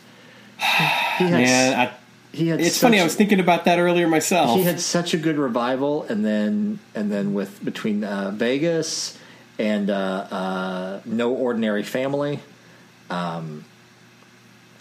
He 1.17 1.25
had, 1.25 1.43
Man, 1.43 1.79
I, 1.79 1.93
he 2.35 2.47
had 2.47 2.59
It's 2.59 2.79
funny. 2.79 2.99
I 2.99 3.03
was 3.03 3.15
thinking 3.15 3.39
about 3.39 3.65
that 3.65 3.77
earlier 3.77 4.07
myself. 4.07 4.57
he 4.57 4.63
had 4.63 4.79
such 4.79 5.13
a 5.13 5.17
good 5.17 5.37
revival, 5.37 6.03
and 6.03 6.25
then 6.25 6.79
and 6.95 7.11
then 7.11 7.33
with 7.35 7.63
between 7.63 8.03
uh, 8.03 8.31
Vegas 8.31 9.17
and 9.59 9.89
uh, 9.91 9.93
uh, 10.31 11.01
No 11.05 11.31
Ordinary 11.33 11.83
Family, 11.83 12.39
um, 13.11 13.63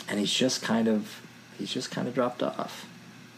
and 0.09 0.19
he's 0.19 0.33
just 0.33 0.63
kind 0.63 0.89
of 0.89 1.22
he's 1.63 1.73
just 1.73 1.93
kind 1.93 2.09
of 2.09 2.15
dropped 2.15 2.43
off. 2.43 2.87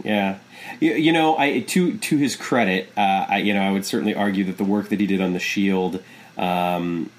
Yeah, 0.03 0.39
you, 0.81 0.95
you 0.95 1.13
know, 1.13 1.37
I 1.39 1.61
to 1.61 1.97
to 1.99 2.17
his 2.17 2.37
credit, 2.37 2.91
uh, 2.97 3.27
I 3.29 3.39
you 3.39 3.53
know 3.55 3.61
I 3.63 3.71
would 3.71 3.85
certainly 3.85 4.15
argue 4.15 4.45
that 4.45 4.57
the 4.57 4.65
work 4.65 4.89
that 4.89 4.99
he 4.99 5.07
did 5.07 5.21
on 5.21 5.35
the 5.35 5.39
Shield, 5.39 6.03
um, 6.39 7.11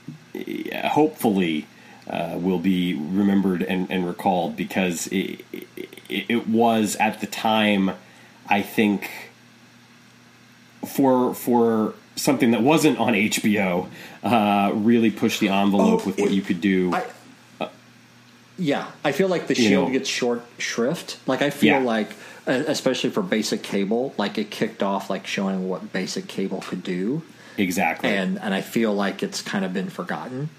hopefully, 0.84 1.68
uh, 2.10 2.38
will 2.40 2.60
be 2.60 2.94
remembered 2.96 3.62
and, 3.64 3.90
and 3.92 4.06
recalled 4.06 4.56
because 4.58 5.08
it, 5.08 5.46
it, 5.54 5.68
it 6.30 6.48
was 6.50 6.96
at 6.98 7.22
the 7.22 7.28
time, 7.28 7.92
I 8.50 8.62
think, 8.62 9.10
for 10.86 11.34
for 11.34 11.94
something 12.16 12.52
that 12.52 12.62
wasn't 12.62 12.98
on 13.00 13.14
HBO, 13.14 13.88
uh, 14.24 14.72
really 14.74 15.12
pushed 15.12 15.40
the 15.40 15.50
envelope 15.50 16.02
Oh, 16.04 16.08
with 16.08 16.18
what 16.20 16.30
it- 16.32 16.34
you 16.34 16.42
could 16.42 16.62
do. 16.62 16.94
I, 16.94 17.06
yeah, 18.58 18.88
I 19.04 19.12
feel 19.12 19.28
like 19.28 19.48
the 19.48 19.56
You 19.56 19.68
shield 19.70 19.88
know. 19.88 19.94
gets 19.94 20.10
short 20.10 20.42
shrift. 20.58 21.18
Like 21.28 21.42
I 21.42 21.50
feel 21.50 21.80
Yeah. 21.80 21.80
like, 21.80 22.10
especially 22.48 23.10
for 23.10 23.22
basic 23.22 23.64
cable, 23.64 24.14
like 24.18 24.38
it 24.38 24.50
kicked 24.52 24.82
off 24.84 25.10
like 25.10 25.26
showing 25.28 25.68
what 25.70 25.92
basic 25.92 26.28
cable 26.28 26.62
could 26.62 26.84
do, 26.84 27.22
exactly. 27.58 28.10
and 28.10 28.40
and 28.40 28.54
I 28.54 28.62
feel 28.62 28.94
like 28.94 29.24
it's 29.24 29.42
kind 29.42 29.66
of 29.66 29.74
been 29.74 29.90
forgotten. 29.90 30.50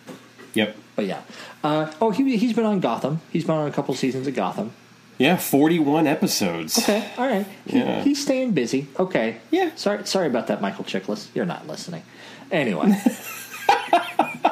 yep. 0.55 0.77
But 0.97 1.05
yeah, 1.07 1.21
uh, 1.63 1.93
oh, 2.01 2.11
he 2.11 2.37
he's 2.39 2.55
been 2.55 2.65
on 2.65 2.81
Gotham. 2.81 3.21
He's 3.31 3.45
been 3.45 3.55
on 3.57 3.69
a 3.69 3.71
couple 3.73 3.95
seasons 3.95 4.27
of 4.27 4.35
Gotham. 4.35 4.73
Yeah, 5.19 5.37
forty-one 5.37 6.07
episodes. 6.07 6.79
Okay, 6.79 7.11
all 7.19 7.27
right. 7.27 7.47
He, 7.67 7.79
Yeah. 7.79 8.03
He's 8.03 8.23
staying 8.23 8.53
busy. 8.53 8.87
Okay. 8.99 9.37
Yeah. 9.51 9.71
Sorry, 9.77 10.07
sorry 10.07 10.27
about 10.27 10.47
that, 10.49 10.61
Michael 10.61 10.85
Chiklis. 10.85 11.29
You're 11.35 11.47
not 11.47 11.67
listening. 11.67 12.03
Anyway, 12.51 12.95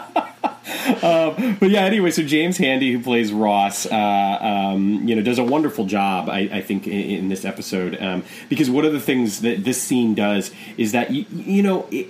But 1.05 1.71
yeah, 1.71 1.83
anyway, 1.83 2.11
so 2.11 2.23
James 2.23 2.57
Handy, 2.57 2.93
who 2.93 3.03
plays 3.03 3.33
Ross, 3.33 3.87
uh, 3.87 4.39
um, 4.41 5.07
you 5.07 5.15
know, 5.15 5.23
does 5.23 5.39
a 5.39 5.45
wonderful 5.45 5.85
job, 5.87 6.29
I, 6.29 6.49
I 6.53 6.61
think, 6.63 6.87
in, 6.87 6.93
in 6.93 7.29
this 7.29 7.45
episode. 7.45 8.01
Um, 8.01 8.25
because 8.49 8.71
one 8.71 8.85
of 8.85 8.93
the 8.93 9.01
things 9.01 9.41
that 9.43 9.65
this 9.65 9.83
scene 9.83 10.15
does 10.15 10.51
is 10.77 10.93
that 10.93 11.11
you, 11.11 11.27
you 11.31 11.63
know, 11.63 11.87
it, 11.91 12.09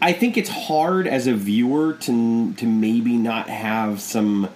I 0.00 0.12
think 0.12 0.36
it's 0.36 0.48
hard 0.48 1.06
as 1.06 1.26
a 1.26 1.34
viewer 1.34 1.94
to 1.94 2.54
to 2.54 2.66
maybe 2.66 3.16
not 3.16 3.48
have 3.48 4.00
some 4.00 4.48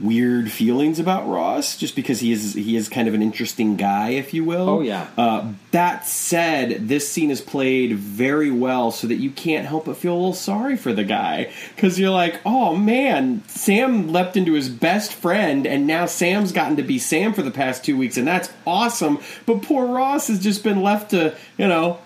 weird 0.00 0.50
feelings 0.52 0.98
about 0.98 1.26
Ross, 1.28 1.76
just 1.76 1.96
because 1.96 2.20
he 2.20 2.32
is 2.32 2.54
he 2.54 2.76
is 2.76 2.88
kind 2.88 3.08
of 3.08 3.14
an 3.14 3.22
interesting 3.22 3.76
guy, 3.76 4.10
if 4.10 4.34
you 4.34 4.44
will. 4.44 4.68
Oh, 4.68 4.80
yeah. 4.80 5.08
Uh, 5.16 5.52
that 5.70 6.06
said, 6.06 6.88
this 6.88 7.08
scene 7.08 7.30
is 7.30 7.40
played 7.40 7.94
very 7.96 8.50
well, 8.50 8.90
so 8.90 9.06
that 9.06 9.16
you 9.16 9.30
can't 9.30 9.66
help 9.66 9.86
but 9.86 9.96
feel 9.96 10.12
a 10.12 10.16
little 10.16 10.34
sorry 10.34 10.76
for 10.76 10.92
the 10.92 11.04
guy 11.04 11.52
because 11.74 11.98
you're 11.98 12.10
like, 12.10 12.40
oh 12.44 12.76
man, 12.76 13.42
Sam 13.48 14.12
leapt 14.12 14.36
into 14.36 14.52
his 14.52 14.68
best 14.68 15.12
friend, 15.12 15.66
and 15.66 15.86
now 15.86 16.06
Sam's 16.06 16.52
gotten 16.52 16.76
to 16.76 16.82
be 16.82 16.98
Sam 16.98 17.32
for 17.32 17.42
the 17.42 17.50
past 17.50 17.84
two 17.84 17.96
weeks, 17.96 18.16
and 18.16 18.26
that's 18.26 18.50
awesome. 18.66 19.18
But 19.46 19.62
poor 19.62 19.86
Ross 19.86 20.28
has 20.28 20.42
just 20.42 20.62
been 20.62 20.82
left 20.82 21.10
to, 21.12 21.36
you 21.58 21.68
know. 21.68 21.98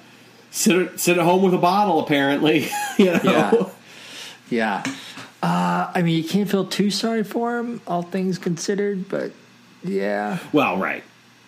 Sit 0.53 0.77
at, 0.77 0.99
sit 0.99 1.17
at 1.17 1.23
home 1.25 1.43
with 1.45 1.55
a 1.55 1.59
bottle, 1.59 2.01
apparently. 2.01 2.69
you 2.99 3.05
know, 3.23 3.71
Yeah. 4.51 4.83
yeah. 4.85 4.95
Uh, 5.43 5.91
I 5.95 6.03
mean, 6.03 6.17
you 6.23 6.29
can't 6.29 6.49
feel 6.51 6.67
too 6.67 6.91
sorry 6.91 7.25
for 7.25 7.59
him, 7.59 7.81
all 7.87 8.03
things 8.03 8.39
considered. 8.39 9.09
But 9.09 9.33
yeah, 9.83 10.39
Well, 10.53 10.77
right. 10.77 11.03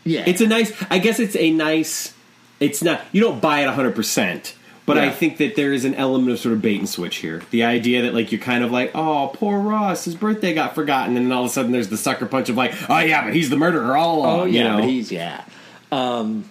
yeah, 0.04 0.24
It's 0.26 0.40
a 0.40 0.46
nice. 0.46 0.72
I 0.90 0.98
guess 0.98 1.20
it's 1.20 1.36
a 1.36 1.50
nice. 1.50 2.14
It's 2.60 2.82
not. 2.82 3.02
You 3.12 3.20
don't 3.20 3.40
buy 3.40 3.60
it 3.60 3.68
hundred 3.68 3.94
percent, 3.94 4.54
but 4.86 4.96
I 4.96 5.10
think 5.10 5.38
that 5.38 5.56
there 5.56 5.72
is 5.72 5.84
an 5.84 5.94
element 5.96 6.30
of 6.32 6.38
sort 6.38 6.54
of 6.54 6.62
bait 6.62 6.78
and 6.78 6.88
switch 6.88 7.16
here. 7.16 7.42
The 7.50 7.64
idea 7.64 8.02
that 8.02 8.14
like 8.14 8.30
you're 8.32 8.40
kind 8.40 8.62
of 8.64 8.70
like, 8.70 8.92
oh, 8.94 9.30
poor 9.34 9.58
Ross, 9.58 10.04
his 10.04 10.14
birthday 10.14 10.54
got 10.54 10.74
forgotten, 10.74 11.16
and 11.16 11.26
then 11.26 11.32
all 11.32 11.44
of 11.44 11.50
a 11.50 11.52
sudden 11.52 11.72
there's 11.72 11.88
the 11.88 11.96
sucker 11.98 12.24
punch 12.24 12.48
of 12.48 12.56
like, 12.56 12.72
oh 12.88 12.98
yeah, 13.00 13.24
but 13.24 13.34
he's 13.34 13.50
the 13.50 13.56
murderer 13.56 13.96
all 13.96 14.20
along. 14.20 14.40
Oh 14.40 14.44
you 14.44 14.58
yeah, 14.60 14.68
know? 14.68 14.76
but 14.80 14.84
he's 14.88 15.10
yeah. 15.12 15.44
Um, 15.90 16.48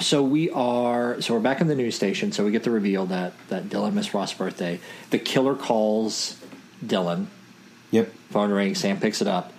so 0.00 0.22
we 0.22 0.50
are 0.50 1.20
so 1.20 1.34
we're 1.34 1.40
back 1.40 1.60
in 1.60 1.66
the 1.66 1.74
news 1.74 1.94
station. 1.96 2.30
So 2.30 2.44
we 2.44 2.50
get 2.52 2.62
the 2.62 2.70
reveal 2.70 3.06
that 3.06 3.32
that 3.48 3.64
Dylan 3.64 3.94
missed 3.94 4.14
Ross' 4.14 4.32
birthday. 4.32 4.78
The 5.10 5.18
killer 5.18 5.54
calls 5.56 6.35
Dylan. 6.84 7.26
yep. 7.90 8.12
Phone 8.30 8.50
rings. 8.50 8.78
Sam 8.80 8.98
picks 9.00 9.22
it 9.22 9.28
up. 9.28 9.52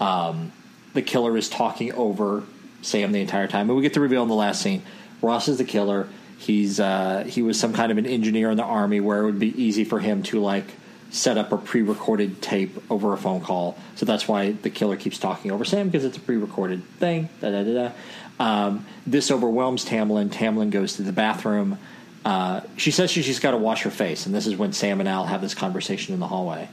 Um, 0.00 0.52
the 0.94 1.02
killer 1.02 1.36
is 1.36 1.48
talking 1.48 1.92
over 1.92 2.42
Sam 2.82 3.12
the 3.12 3.20
entire 3.20 3.46
time, 3.46 3.68
and 3.68 3.76
we 3.76 3.82
get 3.82 3.94
the 3.94 4.00
reveal 4.00 4.22
in 4.22 4.28
the 4.28 4.34
last 4.34 4.62
scene. 4.62 4.82
Ross 5.22 5.48
is 5.48 5.58
the 5.58 5.64
killer. 5.64 6.08
He's 6.38 6.78
uh, 6.78 7.24
he 7.26 7.42
was 7.42 7.58
some 7.58 7.72
kind 7.72 7.90
of 7.90 7.98
an 7.98 8.06
engineer 8.06 8.50
in 8.50 8.56
the 8.56 8.64
army 8.64 9.00
where 9.00 9.20
it 9.20 9.24
would 9.24 9.38
be 9.38 9.60
easy 9.60 9.84
for 9.84 9.98
him 9.98 10.22
to 10.24 10.40
like 10.40 10.66
set 11.10 11.38
up 11.38 11.52
a 11.52 11.56
pre-recorded 11.56 12.42
tape 12.42 12.78
over 12.90 13.12
a 13.12 13.16
phone 13.16 13.40
call. 13.40 13.76
So 13.96 14.06
that's 14.06 14.28
why 14.28 14.52
the 14.52 14.70
killer 14.70 14.96
keeps 14.96 15.18
talking 15.18 15.50
over 15.50 15.64
Sam 15.64 15.88
because 15.88 16.04
it's 16.04 16.16
a 16.16 16.20
pre-recorded 16.20 16.84
thing. 16.98 17.28
Da 17.40 17.50
da 17.50 17.64
da 17.64 17.74
da. 17.74 17.92
Um, 18.40 18.86
this 19.06 19.30
overwhelms 19.30 19.84
Tamlyn. 19.84 20.28
Tamlyn 20.28 20.70
goes 20.70 20.94
to 20.96 21.02
the 21.02 21.12
bathroom. 21.12 21.78
Uh, 22.24 22.60
she 22.76 22.90
says 22.90 23.10
she, 23.10 23.22
she's 23.22 23.40
got 23.40 23.52
to 23.52 23.56
wash 23.56 23.82
her 23.82 23.90
face, 23.90 24.26
and 24.26 24.34
this 24.34 24.46
is 24.46 24.56
when 24.56 24.72
Sam 24.72 25.00
and 25.00 25.08
Al 25.08 25.24
have 25.26 25.40
this 25.40 25.54
conversation 25.54 26.14
in 26.14 26.20
the 26.20 26.26
hallway. 26.26 26.68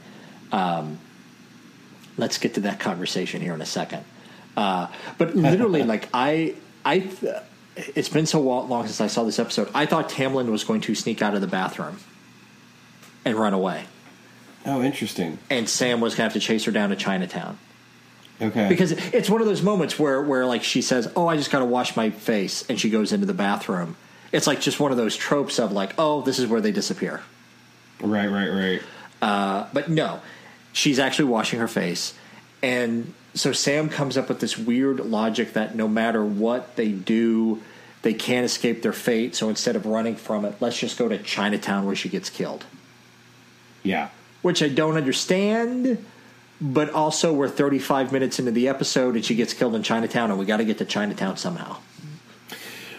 Um, 0.52 0.98
let's 2.16 2.38
get 2.38 2.54
to 2.54 2.60
that 2.60 2.80
conversation 2.80 3.40
here 3.40 3.54
in 3.54 3.60
a 3.60 3.66
second. 3.66 4.04
Uh, 4.56 4.88
but 5.18 5.34
literally, 5.36 5.82
like 5.94 6.08
I, 6.12 6.54
I, 6.84 7.00
th- 7.00 7.34
it's 7.76 8.08
been 8.08 8.26
so 8.26 8.40
long 8.40 8.84
since 8.86 9.00
I 9.00 9.06
saw 9.06 9.24
this 9.24 9.38
episode. 9.38 9.68
I 9.74 9.86
thought 9.86 10.08
Tamlyn 10.08 10.50
was 10.50 10.64
going 10.64 10.80
to 10.82 10.94
sneak 10.94 11.22
out 11.22 11.34
of 11.34 11.40
the 11.40 11.46
bathroom 11.46 11.98
and 13.24 13.36
run 13.36 13.52
away, 13.54 13.84
Oh, 14.64 14.82
interesting. 14.82 15.38
and 15.50 15.68
Sam 15.68 16.00
was 16.00 16.14
going 16.14 16.28
to 16.28 16.34
have 16.34 16.42
to 16.42 16.46
chase 16.46 16.64
her 16.64 16.72
down 16.72 16.90
to 16.90 16.96
Chinatown 16.96 17.58
Okay. 18.40 18.68
because 18.68 18.92
it's 18.92 19.28
one 19.30 19.40
of 19.40 19.46
those 19.46 19.62
moments 19.62 19.98
where 19.98 20.20
where 20.22 20.44
like 20.46 20.62
she 20.62 20.82
says, 20.82 21.10
"Oh, 21.16 21.26
I 21.26 21.36
just 21.36 21.50
got 21.50 21.60
to 21.60 21.64
wash 21.64 21.96
my 21.96 22.10
face," 22.10 22.64
and 22.68 22.78
she 22.78 22.90
goes 22.90 23.12
into 23.12 23.26
the 23.26 23.32
bathroom. 23.34 23.96
It's 24.32 24.46
like 24.46 24.60
just 24.60 24.80
one 24.80 24.90
of 24.90 24.96
those 24.96 25.16
tropes 25.16 25.58
of 25.58 25.72
like, 25.72 25.94
"Oh, 25.98 26.22
this 26.22 26.38
is 26.38 26.46
where 26.46 26.60
they 26.60 26.72
disappear." 26.72 27.22
right, 28.00 28.26
right, 28.26 28.48
right. 28.48 28.82
Uh, 29.22 29.66
but 29.72 29.88
no, 29.88 30.20
she's 30.72 30.98
actually 30.98 31.26
washing 31.26 31.58
her 31.58 31.68
face. 31.68 32.14
And 32.62 33.14
so 33.34 33.52
Sam 33.52 33.88
comes 33.88 34.16
up 34.16 34.28
with 34.28 34.40
this 34.40 34.58
weird 34.58 35.00
logic 35.00 35.52
that 35.54 35.74
no 35.74 35.88
matter 35.88 36.24
what 36.24 36.76
they 36.76 36.90
do, 36.90 37.62
they 38.02 38.14
can't 38.14 38.44
escape 38.44 38.82
their 38.82 38.92
fate. 38.92 39.34
So 39.34 39.48
instead 39.48 39.76
of 39.76 39.86
running 39.86 40.16
from 40.16 40.44
it, 40.44 40.56
let's 40.60 40.78
just 40.78 40.98
go 40.98 41.08
to 41.08 41.18
Chinatown 41.18 41.86
where 41.86 41.96
she 41.96 42.08
gets 42.08 42.30
killed. 42.30 42.64
Yeah. 43.82 44.08
Which 44.42 44.62
I 44.62 44.68
don't 44.68 44.96
understand, 44.96 46.04
but 46.60 46.90
also 46.90 47.32
we're 47.32 47.48
35 47.48 48.12
minutes 48.12 48.38
into 48.38 48.50
the 48.50 48.68
episode 48.68 49.16
and 49.16 49.24
she 49.24 49.34
gets 49.34 49.52
killed 49.52 49.74
in 49.74 49.82
Chinatown 49.82 50.30
and 50.30 50.38
we 50.38 50.44
got 50.44 50.58
to 50.58 50.64
get 50.64 50.78
to 50.78 50.84
Chinatown 50.84 51.36
somehow. 51.36 51.78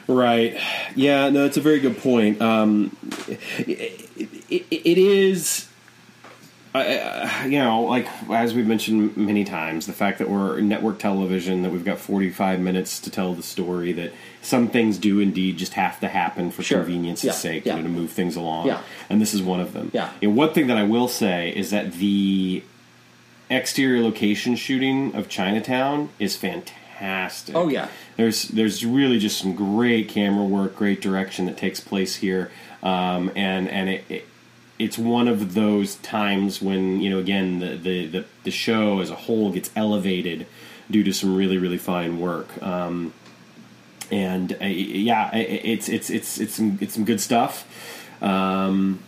Right. 0.08 0.58
Yeah. 0.96 1.30
No, 1.30 1.46
it's 1.46 1.58
a 1.58 1.62
very 1.62 1.80
good 1.80 1.98
point. 1.98 2.42
Um, 2.42 2.96
it, 3.58 4.10
it, 4.50 4.66
it 4.70 4.98
is, 4.98 5.68
uh, 6.74 7.44
you 7.44 7.60
know, 7.60 7.82
like 7.82 8.08
as 8.30 8.54
we've 8.54 8.68
mentioned 8.68 9.18
many 9.18 9.44
times, 9.44 9.86
the 9.86 9.94
fact 9.94 10.20
that 10.20 10.30
we're 10.30 10.62
network 10.62 11.00
television, 11.00 11.64
that 11.64 11.72
we've 11.72 11.84
got 11.84 11.98
forty-five 12.00 12.60
minutes 12.62 13.00
to 13.02 13.10
tell 13.10 13.34
the 13.34 13.44
story, 13.44 13.92
that 13.94 14.14
some 14.42 14.70
things 14.70 14.98
do 14.98 15.20
indeed 15.20 15.58
just 15.58 15.74
have 15.74 16.00
to 16.00 16.08
happen 16.08 16.52
for 16.52 16.64
Sure. 16.64 16.80
convenience's 16.84 17.26
Yeah. 17.26 17.32
sake, 17.34 17.66
Yeah. 17.66 17.76
you 17.76 17.82
know, 17.82 17.88
to 17.88 17.94
move 17.94 18.12
things 18.12 18.36
along. 18.38 18.68
Yeah. 18.68 18.82
And 19.10 19.20
this 19.22 19.34
is 19.34 19.42
one 19.42 19.60
of 19.60 19.74
them. 19.74 19.92
Yeah. 19.94 20.12
And 20.22 20.36
one 20.38 20.54
thing 20.54 20.68
that 20.68 20.78
I 20.78 20.84
will 20.84 21.08
say 21.10 21.52
is 21.54 21.72
that 21.72 21.94
the 21.94 22.64
exterior 23.50 24.02
location 24.04 24.56
shooting 24.56 25.16
of 25.16 25.28
Chinatown 25.30 26.10
is 26.20 26.36
fantastic. 26.38 26.76
Oh, 27.56 27.68
yeah. 27.68 27.90
There's 28.16 28.44
there's 28.50 28.86
really 28.86 29.20
just 29.20 29.38
some 29.38 29.56
great 29.56 30.10
camera 30.10 30.46
work, 30.46 30.76
great 30.76 31.02
direction 31.02 31.46
that 31.46 31.58
takes 31.58 31.80
place 31.80 32.18
here, 32.18 32.52
um, 32.84 33.32
and 33.36 33.70
and 33.70 33.90
it, 33.90 34.06
it 34.10 34.28
it's 34.80 34.98
one 34.98 35.28
of 35.28 35.54
those 35.54 35.96
times 35.96 36.62
when 36.62 37.02
you 37.02 37.10
know 37.10 37.20
again 37.20 37.60
the, 37.60 37.76
the 37.76 38.08
the 38.08 38.26
the 38.44 38.52
show 38.52 39.00
as 39.00 39.10
a 39.10 39.16
whole 39.16 39.52
gets 39.52 39.72
elevated 39.76 40.46
due 40.90 41.04
to 41.04 41.14
some 41.14 41.36
really 41.36 41.58
really 41.58 41.78
fine 41.78 42.20
work. 42.20 42.62
Um, 42.62 43.14
and 44.12 44.54
uh, 44.62 44.66
yeah, 44.66 45.36
it's 45.36 45.90
it's 45.90 46.10
it's 46.10 46.40
it's 46.40 46.56
some 46.56 46.78
it's 46.82 46.94
some 46.94 47.06
good 47.06 47.22
stuff. 47.22 47.68
Um, 48.22 49.00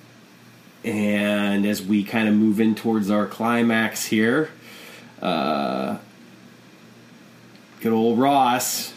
and 0.84 1.66
as 1.66 1.82
we 1.82 2.04
kind 2.04 2.28
of 2.28 2.36
move 2.36 2.60
in 2.60 2.76
towards 2.76 3.10
our 3.10 3.28
climax 3.28 4.06
here, 4.06 4.50
uh, 5.22 5.98
good 7.82 7.94
old 7.94 8.20
Ross, 8.20 8.94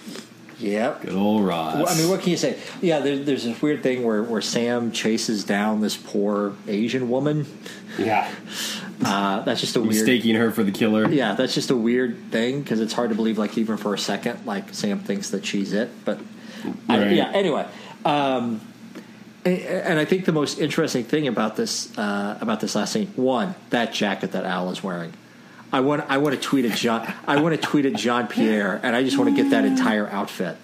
Yep. 0.59 1.03
good 1.03 1.15
old 1.15 1.45
Ross. 1.45 1.75
Well, 1.77 1.89
I 1.89 1.97
mean, 1.97 2.09
what 2.09 2.21
can 2.21 2.31
you 2.31 2.37
say? 2.37 2.57
Yeah, 2.81 3.01
there, 3.01 3.19
there's 3.19 3.43
this 3.45 3.61
weird 3.61 3.83
thing 3.83 4.05
where, 4.05 4.23
where 4.23 4.41
Sam 4.41 4.93
chases 4.93 5.43
down 5.45 5.81
this 5.81 5.97
poor 5.97 6.55
Asian 6.69 7.09
woman. 7.11 7.47
yeah, 7.99 8.31
Uh, 9.05 9.41
that's 9.41 9.61
just 9.61 9.75
a 9.75 9.81
weird. 9.81 9.95
mistaking 9.95 10.37
her 10.37 10.53
for 10.53 10.63
the 10.63 10.71
killer. 10.71 11.09
Yeah, 11.09 11.35
that's 11.35 11.55
just 11.55 11.71
a 11.73 11.77
weird 11.77 12.17
thing 12.31 12.63
because 12.63 12.79
it's 12.79 12.93
hard 12.93 13.09
to 13.11 13.17
believe, 13.17 13.37
like 13.37 13.59
even 13.59 13.77
for 13.77 13.93
a 13.95 13.99
second, 13.99 14.47
like 14.47 14.73
Sam 14.73 15.01
thinks 15.01 15.31
that 15.31 15.45
she's 15.45 15.73
it. 15.73 15.91
But 16.05 16.21
I, 16.89 16.99
Right. 16.99 17.11
yeah, 17.17 17.33
anyway, 17.35 17.67
um, 18.05 18.61
and, 19.45 19.59
and 19.59 19.99
I 19.99 20.05
think 20.05 20.25
the 20.25 20.31
most 20.33 20.61
interesting 20.61 21.03
thing 21.03 21.27
about 21.27 21.57
this 21.57 21.91
uh, 21.99 22.39
about 22.41 22.61
this 22.61 22.77
last 22.77 22.93
scene, 22.93 23.09
one, 23.17 23.57
that 23.71 23.93
jacket 23.93 24.31
that 24.33 24.45
Al 24.45 24.71
is 24.71 24.85
wearing. 24.85 25.13
I 25.73 25.81
want 25.81 26.05
I 26.09 26.19
want 26.19 26.35
to 26.35 26.40
tweet 26.40 26.65
at 26.66 26.77
John. 26.77 27.12
I 27.27 27.40
want 27.40 27.55
to 27.55 27.61
tweet 27.61 27.86
at 27.86 27.94
John 27.94 28.28
Pierre, 28.28 28.78
and 28.82 28.94
I 28.94 29.03
just 29.03 29.16
want 29.16 29.35
to 29.35 29.43
get 29.43 29.51
that 29.51 29.65
entire 29.65 30.07
outfit. 30.09 30.57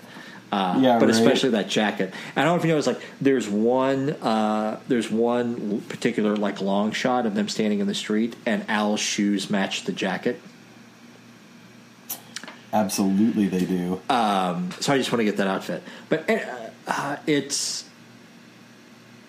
Uh, 0.52 0.78
Yeah, 0.80 0.98
but 0.98 1.06
right. 1.06 1.14
especially 1.14 1.50
that 1.50 1.68
jacket. 1.68 2.12
And 2.36 2.38
I 2.38 2.44
don't 2.44 2.56
know 2.56 2.60
if 2.60 2.64
you 2.64 2.72
know, 2.72 2.78
it's 2.78 2.86
like 2.86 3.00
there's 3.20 3.48
one 3.48 4.10
uh, 4.10 4.80
there's 4.88 5.10
one 5.10 5.80
particular 5.82 6.36
like 6.36 6.60
long 6.60 6.92
shot 6.92 7.26
of 7.26 7.34
them 7.34 7.48
standing 7.48 7.80
in 7.80 7.86
the 7.86 7.94
street, 7.94 8.36
and 8.46 8.64
Al's 8.68 9.00
shoes 9.00 9.50
match 9.50 9.84
the 9.84 9.92
jacket. 9.92 10.40
Absolutely, 12.72 13.48
they 13.48 13.64
do. 13.64 14.00
So 14.08 14.92
I 14.92 14.98
just 14.98 15.10
want 15.10 15.20
to 15.20 15.24
get 15.24 15.38
that 15.38 15.46
outfit. 15.46 15.82
But 16.10 16.28
uh, 16.28 16.38
uh, 16.86 17.16
it's 17.26 17.84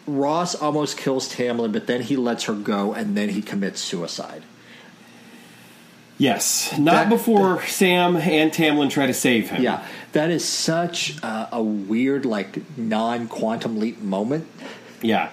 Ross 0.05 0.55
almost 0.55 0.97
kills 0.97 1.33
Tamlyn, 1.33 1.71
but 1.71 1.87
then 1.87 2.01
he 2.01 2.17
lets 2.17 2.45
her 2.45 2.53
go, 2.53 2.93
and 2.93 3.15
then 3.15 3.29
he 3.29 3.41
commits 3.41 3.79
suicide. 3.79 4.43
Yes, 6.19 6.77
not 6.77 6.91
That- 6.91 7.09
before 7.09 7.65
Sam 7.65 8.17
and 8.17 8.51
Tamlyn 8.51 8.89
try 8.91 9.07
to 9.07 9.13
save 9.13 9.49
him. 9.51 9.63
Yeah, 9.63 9.83
that 10.11 10.29
is 10.29 10.43
such 10.43 11.15
uh, 11.23 11.47
a 11.51 11.63
weird, 11.63 12.25
like 12.25 12.77
non 12.77 13.27
quantum 13.27 13.79
leap 13.79 14.01
moment. 14.01 14.45
Yeah. 15.01 15.29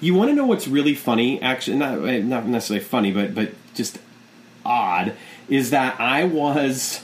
You 0.00 0.14
want 0.14 0.30
to 0.30 0.34
know 0.34 0.46
what's 0.46 0.66
really 0.66 0.94
funny? 0.94 1.40
Actually, 1.42 1.76
not 1.76 2.00
not 2.00 2.46
necessarily 2.46 2.82
funny, 2.84 3.12
but 3.12 3.34
but 3.34 3.52
just 3.74 3.98
odd 4.64 5.12
is 5.48 5.70
that 5.70 6.00
I 6.00 6.24
was. 6.24 7.02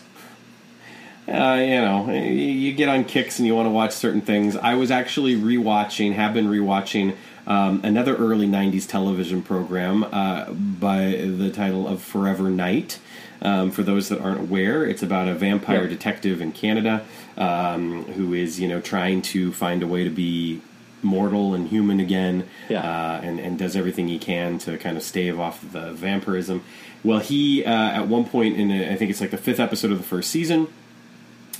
Uh, 1.28 1.56
you 1.60 1.80
know, 1.80 2.10
you 2.10 2.22
you 2.22 2.72
get 2.72 2.88
on 2.88 3.04
kicks 3.04 3.38
and 3.38 3.46
you 3.46 3.54
want 3.54 3.66
to 3.66 3.70
watch 3.70 3.92
certain 3.92 4.20
things. 4.22 4.56
I 4.56 4.74
was 4.74 4.90
actually 4.90 5.36
rewatching, 5.36 6.14
have 6.14 6.34
been 6.34 6.48
rewatching 6.48 7.14
um, 7.46 7.80
another 7.82 8.16
early 8.16 8.46
'90s 8.46 8.86
television 8.88 9.42
program 9.42 10.04
uh, 10.04 10.50
by 10.52 11.12
the 11.12 11.50
title 11.50 11.86
of 11.88 12.02
Forever 12.02 12.50
Knight. 12.50 12.98
Um, 13.40 13.72
for 13.72 13.82
those 13.82 14.08
that 14.08 14.20
aren't 14.20 14.38
aware, 14.40 14.86
it's 14.86 15.02
about 15.02 15.26
a 15.26 15.34
vampire 15.34 15.80
Yep. 15.82 15.90
detective 15.90 16.40
in 16.40 16.52
Canada 16.52 17.04
um, 17.36 18.04
who 18.12 18.34
is, 18.34 18.60
you 18.60 18.68
know, 18.68 18.80
trying 18.80 19.20
to 19.22 19.52
find 19.52 19.82
a 19.82 19.86
way 19.88 20.04
to 20.04 20.10
be 20.10 20.60
mortal 21.02 21.52
and 21.52 21.66
human 21.66 21.98
again, 21.98 22.44
Yeah. 22.68 22.78
uh, 22.88 23.20
and 23.20 23.40
and 23.40 23.58
does 23.58 23.74
everything 23.74 24.06
he 24.06 24.18
can 24.20 24.58
to 24.58 24.78
kind 24.78 24.96
of 24.96 25.02
stave 25.02 25.40
off 25.40 25.60
the 25.72 25.92
vampirism. 25.92 26.62
Well, 27.02 27.18
he 27.18 27.64
uh, 27.64 27.72
at 27.72 28.06
one 28.06 28.26
point 28.26 28.56
in 28.56 28.70
a, 28.70 28.92
I 28.92 28.94
think 28.94 29.10
it's 29.10 29.20
like 29.20 29.32
the 29.32 29.36
fifth 29.36 29.58
episode 29.58 29.90
of 29.90 29.98
the 29.98 30.04
first 30.04 30.30
season, 30.30 30.68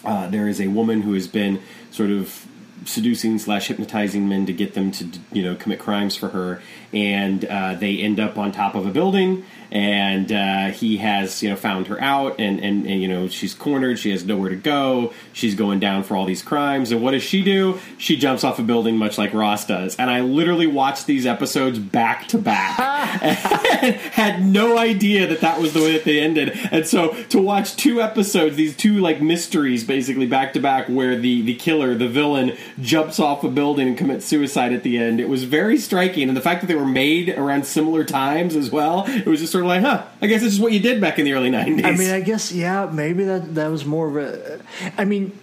uh, 0.05 0.29
there 0.29 0.47
is 0.47 0.61
a 0.61 0.69
woman 0.69 1.03
who 1.03 1.15
has 1.15 1.27
been 1.27 1.61
sort 1.91 2.11
of 2.11 2.47
seducing 2.85 3.39
slash 3.39 3.69
hypnotizing 3.69 4.29
men 4.29 4.47
to 4.47 4.53
get 4.53 4.75
them 4.75 4.91
to 4.93 5.07
you 5.33 5.43
know 5.43 5.55
commit 5.55 5.79
crimes 5.79 6.17
for 6.17 6.29
her. 6.29 6.61
And 6.93 7.45
uh, 7.47 7.75
they 7.75 7.99
end 7.99 8.21
up 8.21 8.37
on 8.37 8.53
top 8.53 8.75
of 8.75 8.87
a 8.87 8.91
building 8.91 9.45
and 9.73 10.31
uh, 10.31 10.67
he 10.67 10.99
has 10.99 11.43
you 11.43 11.49
know 11.49 11.57
found 11.57 11.87
her 11.87 12.01
out 12.01 12.39
and, 12.39 12.61
and 12.61 12.87
and 12.87 13.01
you 13.01 13.09
know 13.09 13.29
she's 13.29 13.55
cornered. 13.55 13.99
She 13.99 14.11
has 14.11 14.25
nowhere 14.25 14.51
to 14.51 14.57
go. 14.57 15.13
She's 15.33 15.55
going 15.55 15.81
down 15.81 16.03
for 16.03 16.17
all 16.17 16.27
these 16.27 16.43
crimes. 16.43 16.93
And 16.93 17.03
what 17.03 17.13
does 17.13 17.23
she 17.23 17.43
do? 17.43 17.81
She 17.97 18.17
jumps 18.17 18.45
off 18.45 18.59
a 18.59 18.63
building 18.63 18.97
much 18.99 19.17
like 19.17 19.33
ross 19.33 19.67
does. 19.67 19.97
And 19.97 20.11
i 20.11 20.21
literally 20.21 20.67
watched 20.67 21.07
these 21.07 21.27
episodes 21.27 21.79
back 21.79 22.29
to 22.29 22.39
back. 22.39 22.79
And 23.23 23.37
had 24.13 24.45
no 24.45 24.79
idea 24.79 25.27
that 25.27 25.41
that 25.41 25.61
was 25.61 25.73
the 25.73 25.81
way 25.81 25.93
that 25.93 26.05
they 26.05 26.21
ended. 26.21 26.57
And 26.71 26.87
so 26.87 27.15
to 27.31 27.41
watch 27.41 27.75
two 27.75 28.01
episodes 28.01 28.57
these 28.57 28.77
two 28.77 28.99
like 28.99 29.21
mysteries 29.21 29.83
basically 29.85 30.27
back 30.27 30.53
to 30.53 30.61
back 30.61 30.89
where 30.89 31.17
the 31.19 31.43
the 31.43 31.55
killer 31.55 31.95
the 31.95 32.09
villain 32.09 32.57
jumps 32.81 33.21
off 33.21 33.45
a 33.45 33.49
building 33.49 33.89
and 33.89 33.99
commits 33.99 34.25
suicide 34.27 34.73
at 34.73 34.83
the 34.83 34.99
end. 34.99 35.21
It 35.21 35.29
was 35.29 35.45
very 35.45 35.79
striking 35.79 36.29
and 36.29 36.37
the 36.37 36.43
fact 36.43 36.61
that 36.63 36.67
they 36.67 36.75
were 36.75 36.87
made 36.87 37.31
around 37.31 37.67
similar 37.67 38.05
times 38.05 38.57
as 38.57 38.71
well 38.71 39.05
it 39.07 39.27
was 39.27 39.41
just 39.41 39.53
sort 39.53 39.65
of 39.65 39.69
like 39.69 39.83
huh 39.83 40.05
i 40.21 40.27
guess 40.27 40.41
this 40.41 40.53
is 40.53 40.61
what 40.61 40.73
you 40.73 40.81
did 40.81 41.01
back 41.01 41.19
in 41.19 41.25
the 41.25 41.33
early 41.33 41.51
90s 41.51 41.85
I 41.85 41.93
mean, 41.93 42.11
I 42.11 42.21
guess 42.21 42.53
yeah, 42.53 42.89
maybe 42.91 43.25
that 43.25 43.55
that 43.55 43.69
was 43.69 43.85
more 43.85 44.09
of 44.09 44.17
a. 44.17 44.61
I 44.97 45.05
mean, 45.05 45.37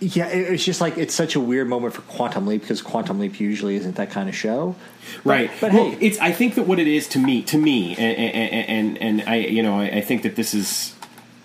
yeah, 0.00 0.28
it, 0.28 0.54
it's 0.54 0.64
just 0.64 0.80
like 0.80 0.98
it's 0.98 1.14
such 1.14 1.34
a 1.34 1.40
weird 1.40 1.68
moment 1.68 1.94
for 1.94 2.02
Quantum 2.02 2.46
Leap 2.46 2.62
because 2.62 2.82
Quantum 2.82 3.18
Leap 3.18 3.40
usually 3.40 3.76
isn't 3.76 3.96
that 3.96 4.10
kind 4.10 4.28
of 4.28 4.34
show, 4.34 4.74
right. 5.24 5.50
But 5.60 5.72
well, 5.72 5.90
hey, 5.90 5.98
it's 6.00 6.18
i 6.18 6.32
think 6.32 6.54
that 6.54 6.66
what 6.66 6.78
it 6.78 6.86
is 6.86 7.08
to 7.08 7.18
me 7.18 7.42
to 7.42 7.58
me 7.58 7.94
and 7.96 8.16
and 8.16 8.68
and, 8.68 8.98
and 8.98 9.28
i 9.28 9.36
you 9.36 9.62
know 9.62 9.78
I, 9.78 9.84
I 9.84 10.00
think 10.00 10.22
that 10.22 10.36
this 10.36 10.54
is 10.54 10.94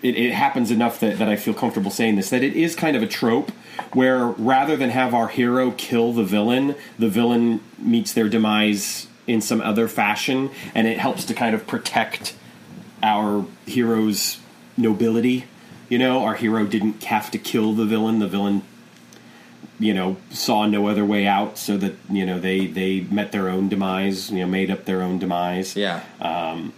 it, 0.01 0.15
it 0.15 0.33
happens 0.33 0.71
enough 0.71 0.99
that, 0.99 1.17
that 1.17 1.29
i 1.29 1.35
feel 1.35 1.53
comfortable 1.53 1.91
saying 1.91 2.15
this 2.15 2.29
that 2.29 2.43
it 2.43 2.53
is 2.53 2.75
kind 2.75 2.95
of 2.95 3.03
a 3.03 3.07
trope 3.07 3.51
where 3.93 4.25
rather 4.25 4.75
than 4.75 4.89
have 4.89 5.13
our 5.13 5.27
hero 5.27 5.71
kill 5.71 6.13
the 6.13 6.23
villain 6.23 6.75
the 6.99 7.09
villain 7.09 7.59
meets 7.77 8.13
their 8.13 8.29
demise 8.29 9.07
in 9.27 9.41
some 9.41 9.61
other 9.61 9.87
fashion 9.87 10.49
and 10.73 10.87
it 10.87 10.97
helps 10.97 11.25
to 11.25 11.33
kind 11.33 11.53
of 11.53 11.67
protect 11.67 12.35
our 13.03 13.45
hero's 13.65 14.39
nobility. 14.77 15.45
You 15.89 15.99
know 15.99 16.23
our 16.23 16.35
hero 16.35 16.65
didn't 16.65 17.03
have 17.05 17.29
to 17.31 17.37
kill 17.37 17.73
the 17.73 17.85
villain. 17.85 18.19
The 18.19 18.27
villain 18.27 18.63
you 19.79 19.93
know 19.93 20.17
saw 20.31 20.65
no 20.65 20.87
other 20.87 21.05
way 21.05 21.27
out 21.27 21.57
so 21.57 21.77
that 21.77 21.95
you 22.09 22.25
know 22.25 22.39
they 22.39 22.67
they 22.67 23.01
met 23.01 23.31
their 23.31 23.47
own 23.47 23.69
demise 23.69 24.31
you 24.31 24.39
know 24.39 24.47
made 24.47 24.71
up 24.71 24.85
their 24.85 25.01
own 25.01 25.19
demise. 25.19 25.75
Yeah, 25.75 26.03
um, 26.19 26.73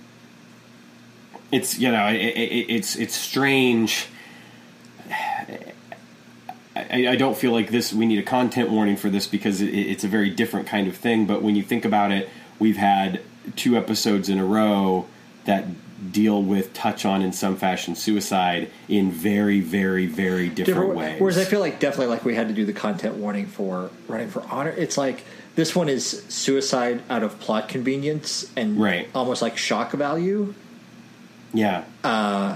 it's 1.51 1.79
you 1.79 1.91
know 1.91 2.07
it, 2.07 2.15
it, 2.15 2.69
it's 2.69 2.95
it's 2.95 3.15
strange 3.15 4.07
I, 6.75 7.07
I 7.07 7.15
don't 7.15 7.37
feel 7.37 7.51
like 7.51 7.69
this 7.71 7.91
we 7.93 8.05
need 8.05 8.19
a 8.19 8.23
content 8.23 8.69
warning 8.69 8.95
for 8.95 9.09
this 9.09 9.27
because 9.27 9.61
it, 9.61 9.73
it's 9.73 10.03
a 10.03 10.07
very 10.07 10.29
different 10.29 10.67
kind 10.67 10.87
of 10.87 10.95
thing 10.95 11.25
but 11.25 11.41
when 11.41 11.55
you 11.55 11.63
think 11.63 11.85
about 11.85 12.11
it 12.11 12.29
we've 12.59 12.77
had 12.77 13.21
two 13.55 13.75
episodes 13.77 14.29
in 14.29 14.37
a 14.37 14.45
row 14.45 15.07
that 15.45 15.65
deal 16.11 16.41
with 16.41 16.73
touch 16.73 17.03
on 17.03 17.21
in 17.21 17.33
some 17.33 17.57
fashion 17.57 17.95
suicide 17.95 18.69
in 18.87 19.11
very 19.11 19.59
very 19.59 20.05
very 20.05 20.47
different, 20.47 20.95
ways 20.95 21.19
Whereas 21.19 21.37
I 21.37 21.43
feel 21.43 21.59
like 21.59 21.79
definitely 21.79 22.07
like 22.07 22.23
we 22.23 22.35
had 22.35 22.47
to 22.47 22.53
do 22.53 22.63
the 22.65 22.73
content 22.73 23.15
warning 23.15 23.47
for 23.47 23.89
Running 24.07 24.29
for 24.29 24.43
Honor. 24.49 24.69
It's 24.69 24.97
like 24.97 25.23
this 25.55 25.75
one 25.75 25.89
is 25.89 26.23
suicide 26.29 27.01
out 27.09 27.21
of 27.23 27.37
plot 27.41 27.67
convenience 27.67 28.49
and 28.55 28.79
Right. 28.79 29.09
almost 29.13 29.41
like 29.41 29.57
shock 29.57 29.91
value, 29.91 30.53
yeah 31.53 31.83
uh, 32.03 32.55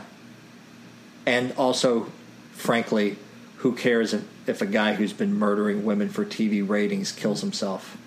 and 1.26 1.52
also, 1.54 2.12
frankly, 2.52 3.18
who 3.58 3.74
cares 3.74 4.14
if, 4.14 4.24
if 4.48 4.62
a 4.62 4.66
guy 4.66 4.94
who's 4.94 5.14
been 5.14 5.34
murdering 5.40 5.86
women 5.86 6.10
for 6.10 6.26
TV 6.26 6.68
ratings 6.68 7.12
kills 7.12 7.42
himself? 7.42 7.98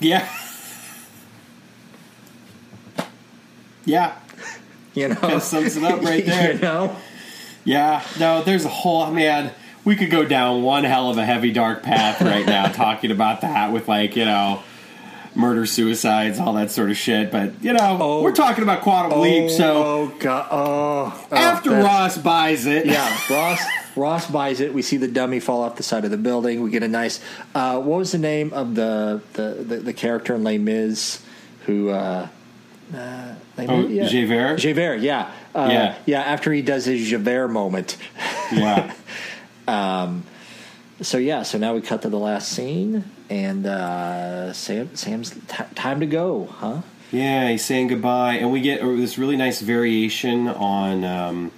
yeah 0.00 0.28
yeah 3.84 4.16
You 4.94 5.08
know, 5.08 5.14
That 5.14 5.42
sums 5.42 5.76
it 5.76 5.84
up 5.84 6.02
right 6.02 6.24
there. 6.26 6.54
you 6.54 6.60
know, 6.60 6.96
Yeah, 7.64 8.02
no, 8.18 8.42
there's 8.42 8.64
a 8.64 8.68
whole 8.68 9.10
man. 9.10 9.52
We 9.84 9.96
could 9.96 10.10
go 10.10 10.24
down 10.24 10.62
one 10.62 10.84
hell 10.84 11.10
of 11.10 11.18
a 11.18 11.24
heavy 11.24 11.52
dark 11.52 11.82
path 11.82 12.20
right 12.20 12.44
now 12.46 12.66
talking 12.72 13.10
about 13.10 13.40
that 13.42 13.72
with 13.72 13.88
like 13.88 14.16
you 14.16 14.24
know 14.24 14.62
murder, 15.38 15.64
suicides, 15.64 16.38
all 16.38 16.52
that 16.54 16.70
sort 16.70 16.90
of 16.90 16.96
shit. 16.98 17.30
But 17.30 17.62
you 17.62 17.72
know, 17.72 17.96
Oh. 18.00 18.22
we're 18.22 18.34
talking 18.34 18.62
about 18.62 18.82
quantum 18.82 19.20
leap. 19.20 19.48
So 19.50 19.82
oh 19.84 20.12
god, 20.18 20.48
oh, 20.50 21.26
oh, 21.32 21.34
after 21.36 21.70
Ross 21.70 22.18
buys 22.18 22.66
it, 22.66 22.84
yeah, 22.86 23.16
Ross 23.30 23.60
Ross 23.96 24.30
buys 24.30 24.60
it. 24.60 24.74
We 24.74 24.82
see 24.82 24.96
the 24.98 25.08
dummy 25.08 25.40
fall 25.40 25.62
off 25.62 25.76
the 25.76 25.82
side 25.82 26.04
of 26.04 26.10
the 26.10 26.16
building. 26.18 26.60
We 26.62 26.70
get 26.70 26.82
a 26.82 26.88
nice. 26.88 27.20
Uh, 27.54 27.80
what 27.80 27.98
was 27.98 28.12
the 28.12 28.18
name 28.18 28.52
of 28.52 28.74
the 28.74 29.22
the, 29.32 29.64
the, 29.66 29.76
the 29.76 29.92
character 29.92 30.34
in 30.34 30.44
Les 30.44 30.58
Mis 30.58 31.22
who? 31.66 31.88
Uh, 31.90 32.28
uh, 32.94 33.34
Les 33.56 33.66
Oh, 33.68 33.86
yeah. 33.86 34.06
Javert? 34.08 34.56
Javert, 34.58 35.00
yeah, 35.00 35.30
uh, 35.54 35.68
Yeah. 35.70 35.94
yeah. 36.06 36.20
After 36.22 36.52
he 36.52 36.62
does 36.62 36.84
his 36.86 37.06
Javert 37.08 37.48
moment. 37.48 37.96
yeah, 38.52 38.92
So 41.00 41.16
yeah, 41.18 41.44
so 41.44 41.58
now 41.58 41.74
we 41.74 41.80
cut 41.80 42.02
to 42.02 42.08
the 42.08 42.18
last 42.18 42.50
scene, 42.50 43.04
and 43.30 43.64
uh, 43.66 44.52
Sam 44.52 44.94
Sam's 44.96 45.30
t- 45.30 45.64
time 45.76 46.00
to 46.00 46.06
go, 46.06 46.46
huh? 46.46 46.82
yeah. 47.12 47.48
He's 47.50 47.64
saying 47.64 47.86
goodbye, 47.88 48.34
and 48.34 48.50
we 48.50 48.60
get 48.60 48.80
uh, 48.82 48.86
this 48.96 49.16
really 49.16 49.36
nice 49.36 49.60
variation 49.60 50.48
on. 50.48 51.04
Um, 51.04 51.52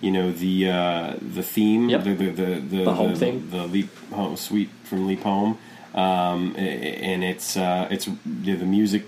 you 0.00 0.10
know 0.10 0.32
the 0.32 0.70
uh, 0.70 1.14
the 1.20 1.42
theme, 1.42 1.90
Yep. 1.90 2.04
the, 2.04 2.14
the 2.14 2.30
the 2.30 2.44
the, 2.60 2.84
The 2.84 2.94
home 2.94 3.10
the, 3.12 3.16
theme. 3.18 3.50
the 3.50 3.66
leap 3.66 3.90
home 4.10 4.34
suite 4.36 4.70
from 4.84 5.06
Leap 5.06 5.20
Home, 5.24 5.58
um, 5.94 6.54
and 6.56 7.22
it's 7.22 7.56
uh, 7.56 7.86
it's 7.90 8.08
yeah, 8.42 8.56
the 8.56 8.64
music 8.64 9.04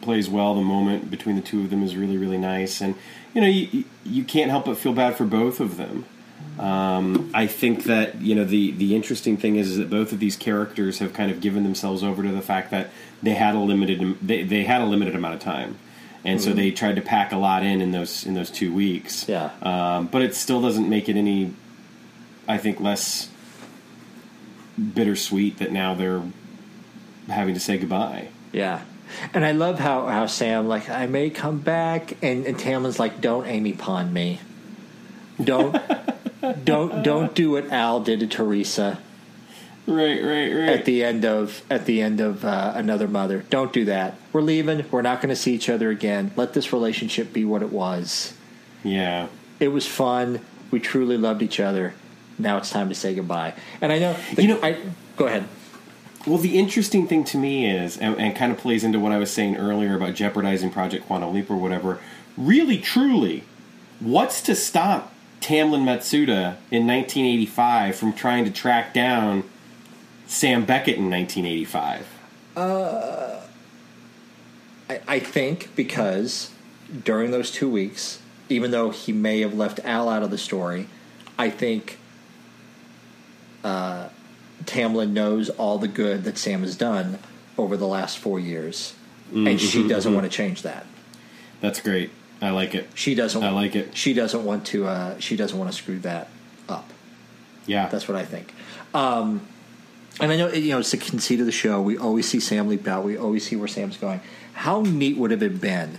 plays 0.00 0.28
well. 0.30 0.54
The 0.54 0.62
moment 0.62 1.10
between 1.10 1.36
the 1.36 1.42
two 1.42 1.60
of 1.60 1.68
them 1.70 1.82
is 1.82 1.94
really 1.94 2.16
really 2.16 2.38
nice, 2.38 2.80
and 2.80 2.94
you 3.34 3.42
know 3.42 3.46
you 3.46 3.84
you 4.02 4.24
can't 4.24 4.50
help 4.50 4.64
but 4.64 4.78
feel 4.78 4.94
bad 4.94 5.14
for 5.14 5.24
both 5.26 5.60
of 5.60 5.76
them. 5.76 6.06
Um, 6.58 7.30
I 7.34 7.46
think 7.46 7.84
that 7.84 8.20
you 8.20 8.34
know 8.34 8.44
the 8.44 8.70
the 8.72 8.94
interesting 8.94 9.36
thing 9.36 9.56
is, 9.56 9.72
is 9.72 9.78
that 9.78 9.90
both 9.90 10.12
of 10.12 10.20
these 10.20 10.36
characters 10.36 11.00
have 11.00 11.12
kind 11.12 11.30
of 11.30 11.40
given 11.40 11.64
themselves 11.64 12.02
over 12.04 12.22
to 12.22 12.30
the 12.30 12.42
fact 12.42 12.70
that 12.70 12.90
they 13.22 13.34
had 13.34 13.54
a 13.54 13.58
limited 13.58 14.18
they, 14.22 14.44
they 14.44 14.64
had 14.64 14.80
a 14.80 14.84
limited 14.84 15.16
amount 15.16 15.34
of 15.34 15.40
time, 15.40 15.78
and 16.24 16.40
so 16.40 16.52
they 16.52 16.70
tried 16.70 16.96
to 16.96 17.02
pack 17.02 17.32
a 17.32 17.36
lot 17.36 17.64
in 17.64 17.80
in 17.80 17.90
those 17.90 18.24
in 18.24 18.34
those 18.34 18.50
two 18.50 18.72
weeks. 18.72 19.28
Yeah. 19.28 19.50
Um, 19.62 20.06
but 20.06 20.22
it 20.22 20.34
still 20.34 20.60
doesn't 20.60 20.88
make 20.88 21.08
it 21.08 21.16
any, 21.16 21.52
I 22.46 22.58
think, 22.58 22.78
less 22.80 23.28
bittersweet 24.94 25.58
that 25.58 25.72
now 25.72 25.94
they're 25.94 26.22
having 27.28 27.54
to 27.54 27.60
say 27.60 27.78
goodbye. 27.78 28.28
Yeah, 28.52 28.82
And 29.32 29.44
I 29.44 29.52
love 29.52 29.78
how, 29.78 30.06
how 30.06 30.26
Sam 30.26 30.68
like 30.68 30.88
I 30.88 31.06
may 31.06 31.30
come 31.30 31.58
back, 31.58 32.16
and, 32.22 32.46
and 32.46 32.56
Tamlyn's 32.56 32.98
like, 32.98 33.20
"Don't 33.20 33.46
Amy 33.46 33.72
pawn 33.72 34.12
me, 34.12 34.40
don't 35.42 35.74
don't 36.52 37.02
don't 37.02 37.34
do 37.34 37.50
what 37.52 37.70
Al 37.72 38.00
did 38.00 38.20
to 38.20 38.26
Teresa 38.26 38.98
Right, 39.86 40.22
right, 40.22 40.50
right. 40.50 40.68
at 40.70 40.86
the 40.86 41.04
end 41.04 41.26
of 41.26 41.62
at 41.68 41.84
the 41.84 42.00
end 42.00 42.18
of 42.20 42.42
uh, 42.44 42.72
Another 42.74 43.06
Mother. 43.06 43.44
Don't 43.50 43.70
do 43.70 43.84
that. 43.84 44.16
We're 44.32 44.40
leaving. 44.40 44.86
We're 44.90 45.02
not 45.02 45.20
going 45.20 45.28
to 45.28 45.36
see 45.36 45.54
each 45.54 45.68
other 45.68 45.90
again. 45.90 46.32
Let 46.36 46.54
this 46.54 46.72
relationship 46.72 47.34
be 47.34 47.44
what 47.44 47.60
it 47.62 47.70
was. 47.70 48.32
yeah. 48.82 49.28
It 49.60 49.68
was 49.68 49.86
fun. 49.86 50.40
We 50.72 50.80
truly 50.80 51.16
loved 51.16 51.40
each 51.42 51.60
other. 51.60 51.94
Now 52.38 52.56
it's 52.56 52.70
time 52.70 52.88
to 52.88 52.94
say 52.94 53.14
goodbye. 53.14 53.54
And 53.80 53.92
I 53.92 53.98
know 54.00 54.16
You 54.36 54.48
know- 54.48 54.60
I 54.62 54.78
go 55.16 55.26
ahead. 55.26 55.44
Well, 56.26 56.38
the 56.38 56.58
interesting 56.58 57.06
thing 57.06 57.22
to 57.24 57.36
me 57.38 57.70
is, 57.70 57.98
and, 57.98 58.18
and 58.18 58.34
kind 58.34 58.50
of 58.50 58.56
plays 58.58 58.82
into 58.82 58.98
what 58.98 59.12
I 59.12 59.18
was 59.18 59.30
saying 59.30 59.56
earlier 59.58 59.94
about 59.94 60.14
jeopardizing 60.14 60.70
Project 60.70 61.06
Quantum 61.06 61.32
Leap 61.34 61.50
or 61.50 61.56
whatever. 61.56 62.00
Really, 62.38 62.78
truly, 62.78 63.44
what's 64.00 64.40
to 64.42 64.54
stop 64.56 65.12
Tamlyn 65.44 65.82
Matsuda 65.82 66.56
in 66.70 66.86
1985 66.86 67.96
from 67.96 68.14
trying 68.14 68.46
to 68.46 68.50
track 68.50 68.94
down 68.94 69.44
Sam 70.26 70.64
Beckett 70.64 70.96
in 70.96 71.10
1985? 71.10 72.08
Uh, 72.56 73.40
I, 74.88 75.00
I 75.06 75.18
think 75.18 75.76
because 75.76 76.50
during 77.04 77.30
those 77.30 77.50
two 77.50 77.68
weeks, 77.68 78.22
even 78.48 78.70
though 78.70 78.88
he 78.88 79.12
may 79.12 79.40
have 79.40 79.52
left 79.52 79.80
Al 79.80 80.08
out 80.08 80.22
of 80.22 80.30
the 80.30 80.38
story, 80.38 80.88
I 81.38 81.50
think 81.50 81.98
uh, 83.62 84.08
Tamlyn 84.64 85.10
knows 85.10 85.50
all 85.50 85.76
the 85.76 85.88
good 85.88 86.24
that 86.24 86.38
Sam 86.38 86.62
has 86.62 86.74
done 86.74 87.18
over 87.58 87.76
the 87.76 87.86
last 87.86 88.16
four 88.16 88.40
years, 88.40 88.94
and 89.30 89.60
she 89.60 89.80
mm-hmm. 89.80 89.88
doesn't 89.88 90.08
mm-hmm. 90.08 90.20
want 90.20 90.30
to 90.30 90.34
change 90.34 90.62
that. 90.62 90.86
That's 91.60 91.80
great. 91.80 92.10
I 92.44 92.50
like 92.50 92.74
it. 92.74 92.88
She 92.94 93.14
doesn't. 93.14 93.42
I 93.42 93.50
like 93.50 93.74
it. 93.74 93.96
She 93.96 94.14
doesn't 94.14 94.44
want 94.44 94.66
to. 94.66 94.86
Uh, 94.86 95.18
she 95.18 95.36
doesn't 95.36 95.58
want 95.58 95.70
to 95.70 95.76
screw 95.76 95.98
that 96.00 96.28
up. 96.68 96.90
Yeah. 97.66 97.88
That's 97.88 98.08
what 98.08 98.16
I 98.16 98.24
think. 98.24 98.52
Um, 98.92 99.46
and 100.20 100.30
I 100.30 100.36
know 100.36 100.48
you 100.48 100.70
know 100.70 100.78
it's 100.78 100.90
the 100.90 100.96
conceit 100.96 101.40
of 101.40 101.46
the 101.46 101.52
show. 101.52 101.80
We 101.80 101.98
always 101.98 102.28
see 102.28 102.40
Sam 102.40 102.68
leap 102.68 102.86
out. 102.86 103.04
We 103.04 103.16
always 103.16 103.46
see 103.46 103.56
where 103.56 103.68
Sam's 103.68 103.96
going. 103.96 104.20
How 104.52 104.82
neat 104.82 105.16
would 105.16 105.32
it 105.32 105.42
have 105.42 105.60
been 105.60 105.98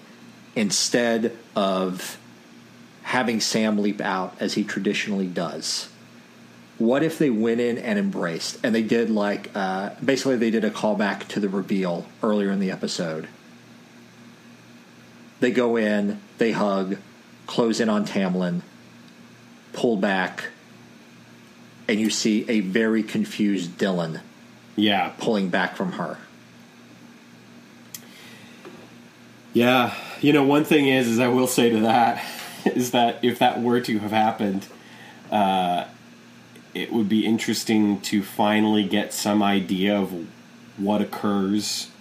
instead 0.56 1.36
of 1.56 2.18
having 3.04 3.42
Sam 3.42 3.78
leap 3.78 4.00
out 4.00 4.36
as 4.40 4.54
he 4.54 4.64
traditionally 4.64 5.28
does? 5.28 5.90
What 6.78 7.04
if 7.04 7.18
they 7.18 7.30
went 7.30 7.62
in 7.62 7.78
and 7.78 7.98
embraced 7.98 8.60
and 8.64 8.76
they 8.76 8.84
did 8.84 9.10
like 9.10 9.50
uh, 9.56 9.92
basically 10.04 10.38
they 10.38 10.52
did 10.52 10.64
a 10.64 10.70
callback 10.70 11.28
to 11.30 11.40
the 11.40 11.50
reveal 11.50 12.06
earlier 12.22 12.52
in 12.52 12.60
the 12.60 12.72
episode. 12.72 13.28
They 15.46 15.52
go 15.52 15.76
in, 15.76 16.20
they 16.40 16.54
hug, 16.54 16.98
close 17.46 17.80
in 17.80 17.88
on 17.88 18.08
Tamlyn, 18.08 18.64
pull 19.74 19.96
back, 19.96 20.46
and 21.88 22.00
you 22.00 22.10
see 22.10 22.50
a 22.50 22.62
very 22.62 23.04
confused 23.04 23.78
Dylan 23.78 24.22
yeah. 24.76 25.14
pulling 25.20 25.50
back 25.50 25.76
from 25.76 25.92
her. 25.92 26.18
Yeah, 29.54 29.94
you 30.20 30.34
know, 30.34 30.42
one 30.42 30.64
thing 30.64 30.88
is, 30.88 31.08
is 31.08 31.20
I 31.20 31.28
will 31.28 31.46
say 31.46 31.70
to 31.70 31.82
that 31.82 32.26
is 32.66 32.90
that 32.90 33.24
if 33.24 33.38
that 33.38 33.62
were 33.62 33.82
to 33.82 34.00
have 34.00 34.10
happened, 34.10 34.66
uh, 35.30 35.86
it 36.74 36.92
would 36.92 37.08
be 37.08 37.24
interesting 37.24 38.02
to 38.02 38.24
finally 38.24 38.84
get 38.84 39.14
some 39.14 39.44
idea 39.44 39.96
of 39.96 40.12
what 40.78 41.02
occurs 41.02 41.92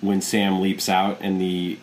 when 0.00 0.22
Sam 0.22 0.62
leaps 0.62 0.88
out 0.88 1.18
and 1.20 1.38
the 1.38 1.76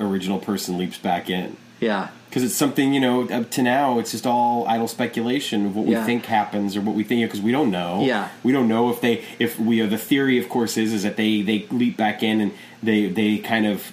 original 0.00 0.38
person 0.38 0.78
leaps 0.78 0.98
back 0.98 1.28
in. 1.30 1.56
Yeah. 1.80 2.08
Because 2.28 2.42
it's 2.44 2.54
something, 2.54 2.92
you 2.92 3.00
know, 3.00 3.26
up 3.28 3.50
to 3.52 3.62
now, 3.62 3.98
it's 3.98 4.10
just 4.10 4.26
all 4.26 4.66
idle 4.68 4.88
speculation 4.88 5.66
of 5.66 5.76
what 5.76 5.86
Yeah. 5.86 6.00
we 6.00 6.06
think 6.06 6.26
happens 6.26 6.76
or 6.76 6.80
what 6.82 6.94
we 6.94 7.02
think, 7.04 7.22
because 7.24 7.40
we 7.40 7.52
don't 7.52 7.70
know. 7.70 8.04
Yeah. 8.04 8.28
We 8.42 8.52
don't 8.52 8.68
know 8.68 8.90
if 8.90 9.00
they, 9.00 9.24
if 9.38 9.58
we, 9.58 9.80
are, 9.80 9.86
the 9.86 9.96
theory, 9.98 10.38
of 10.38 10.48
course, 10.48 10.76
is, 10.76 10.92
is 10.92 11.04
that 11.04 11.16
they, 11.16 11.40
they 11.42 11.66
leap 11.70 11.96
back 11.96 12.22
in 12.22 12.40
and 12.40 12.52
they, 12.82 13.08
they 13.08 13.38
kind 13.38 13.66
of 13.66 13.92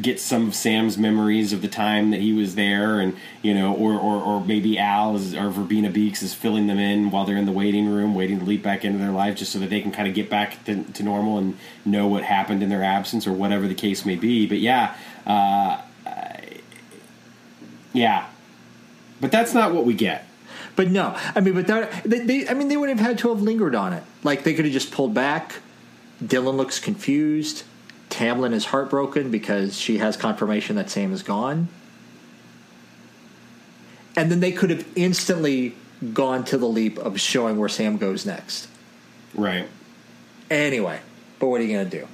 get 0.00 0.18
some 0.18 0.48
of 0.48 0.54
Sam's 0.54 0.98
memories 0.98 1.52
of 1.52 1.62
the 1.62 1.68
time 1.68 2.10
that 2.10 2.20
he 2.20 2.32
was 2.32 2.54
there 2.54 2.98
and, 2.98 3.14
you 3.42 3.54
know, 3.54 3.72
or, 3.74 3.92
or, 3.92 4.20
or 4.22 4.44
maybe 4.44 4.78
Al 4.78 5.14
is, 5.16 5.34
or 5.34 5.48
Verbena 5.50 5.90
Beeks 5.90 6.22
is 6.22 6.32
filling 6.34 6.66
them 6.66 6.78
in 6.78 7.10
while 7.10 7.24
they're 7.24 7.36
in 7.36 7.46
the 7.46 7.52
waiting 7.52 7.88
room, 7.88 8.14
waiting 8.14 8.38
to 8.40 8.44
leap 8.44 8.62
back 8.62 8.84
into 8.84 8.98
their 8.98 9.12
life 9.12 9.36
just 9.36 9.52
so 9.52 9.58
that 9.58 9.70
they 9.70 9.80
can 9.80 9.92
kind 9.92 10.08
of 10.08 10.14
get 10.14 10.28
back 10.30 10.64
to, 10.64 10.82
to 10.82 11.02
normal 11.02 11.38
and 11.38 11.56
know 11.84 12.06
what 12.08 12.24
happened 12.24 12.62
in 12.62 12.68
their 12.68 12.82
absence 12.82 13.26
or 13.26 13.32
whatever 13.32 13.68
the 13.68 13.74
case 13.74 14.04
may 14.04 14.16
be. 14.16 14.46
But 14.46 14.58
yeah, 14.58 14.96
uh, 15.26 15.80
yeah. 17.92 18.26
But 19.20 19.32
that's 19.32 19.54
not 19.54 19.74
what 19.74 19.84
we 19.84 19.94
get. 19.94 20.26
But 20.76 20.90
no, 20.90 21.16
I 21.34 21.40
mean, 21.40 21.54
but 21.54 21.66
that, 21.68 22.04
they, 22.04 22.20
they, 22.20 22.48
I 22.48 22.54
mean, 22.54 22.68
they 22.68 22.76
would 22.76 22.90
have 22.90 23.00
had 23.00 23.18
to 23.18 23.30
have 23.30 23.40
lingered 23.40 23.74
on 23.74 23.94
it. 23.94 24.02
Like 24.22 24.44
they 24.44 24.52
could 24.52 24.66
have 24.66 24.74
just 24.74 24.92
pulled 24.92 25.14
back. 25.14 25.56
Dylan 26.22 26.56
looks 26.56 26.78
confused. 26.78 27.64
Tamlyn 28.10 28.52
is 28.52 28.66
heartbroken 28.66 29.30
because 29.30 29.78
she 29.78 29.98
has 29.98 30.16
confirmation 30.16 30.76
that 30.76 30.90
Sam 30.90 31.12
is 31.12 31.22
gone. 31.22 31.68
And 34.14 34.30
then 34.30 34.40
they 34.40 34.52
could 34.52 34.70
have 34.70 34.86
instantly 34.94 35.74
gone 36.12 36.44
to 36.44 36.58
the 36.58 36.68
leap 36.68 36.98
of 36.98 37.20
showing 37.20 37.58
where 37.58 37.68
Sam 37.68 37.96
goes 37.96 38.24
next. 38.24 38.68
Right. 39.34 39.68
Anyway, 40.50 41.00
but 41.38 41.48
what 41.48 41.60
are 41.60 41.64
you 41.64 41.74
going 41.74 41.90
to 41.90 42.00
do? 42.00 42.08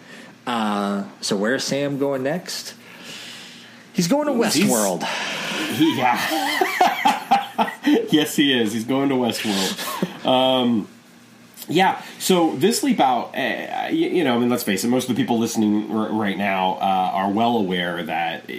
Uh, 0.47 1.05
so 1.20 1.36
where's 1.36 1.62
Sam 1.64 1.98
going 1.98 2.22
next? 2.22 2.74
He's 3.93 4.09
going 4.09 4.27
to 4.27 4.32
Westworld. 4.32 5.05
He, 5.74 5.97
yeah. 5.98 7.70
yes, 8.10 8.36
he 8.36 8.59
is. 8.59 8.73
He's 8.73 8.85
going 8.85 9.09
to 9.10 9.14
Westworld. 9.14 10.27
Um, 10.27 10.89
yeah. 11.69 12.02
So 12.19 12.56
this 12.56 12.82
leap 12.82 13.01
out, 13.01 13.36
uh, 13.36 13.89
you, 13.90 14.09
you 14.09 14.24
know, 14.24 14.35
I 14.35 14.39
mean, 14.39 14.48
let's 14.48 14.62
face 14.62 14.85
it. 14.85 14.89
Most 14.89 15.09
of 15.09 15.16
the 15.16 15.23
people 15.23 15.39
listening 15.39 15.90
r- 15.90 16.10
right 16.10 16.36
now 16.36 16.74
uh, 16.74 17.10
are 17.14 17.31
well 17.31 17.56
aware 17.56 18.02
that 18.02 18.44
uh, 18.44 18.52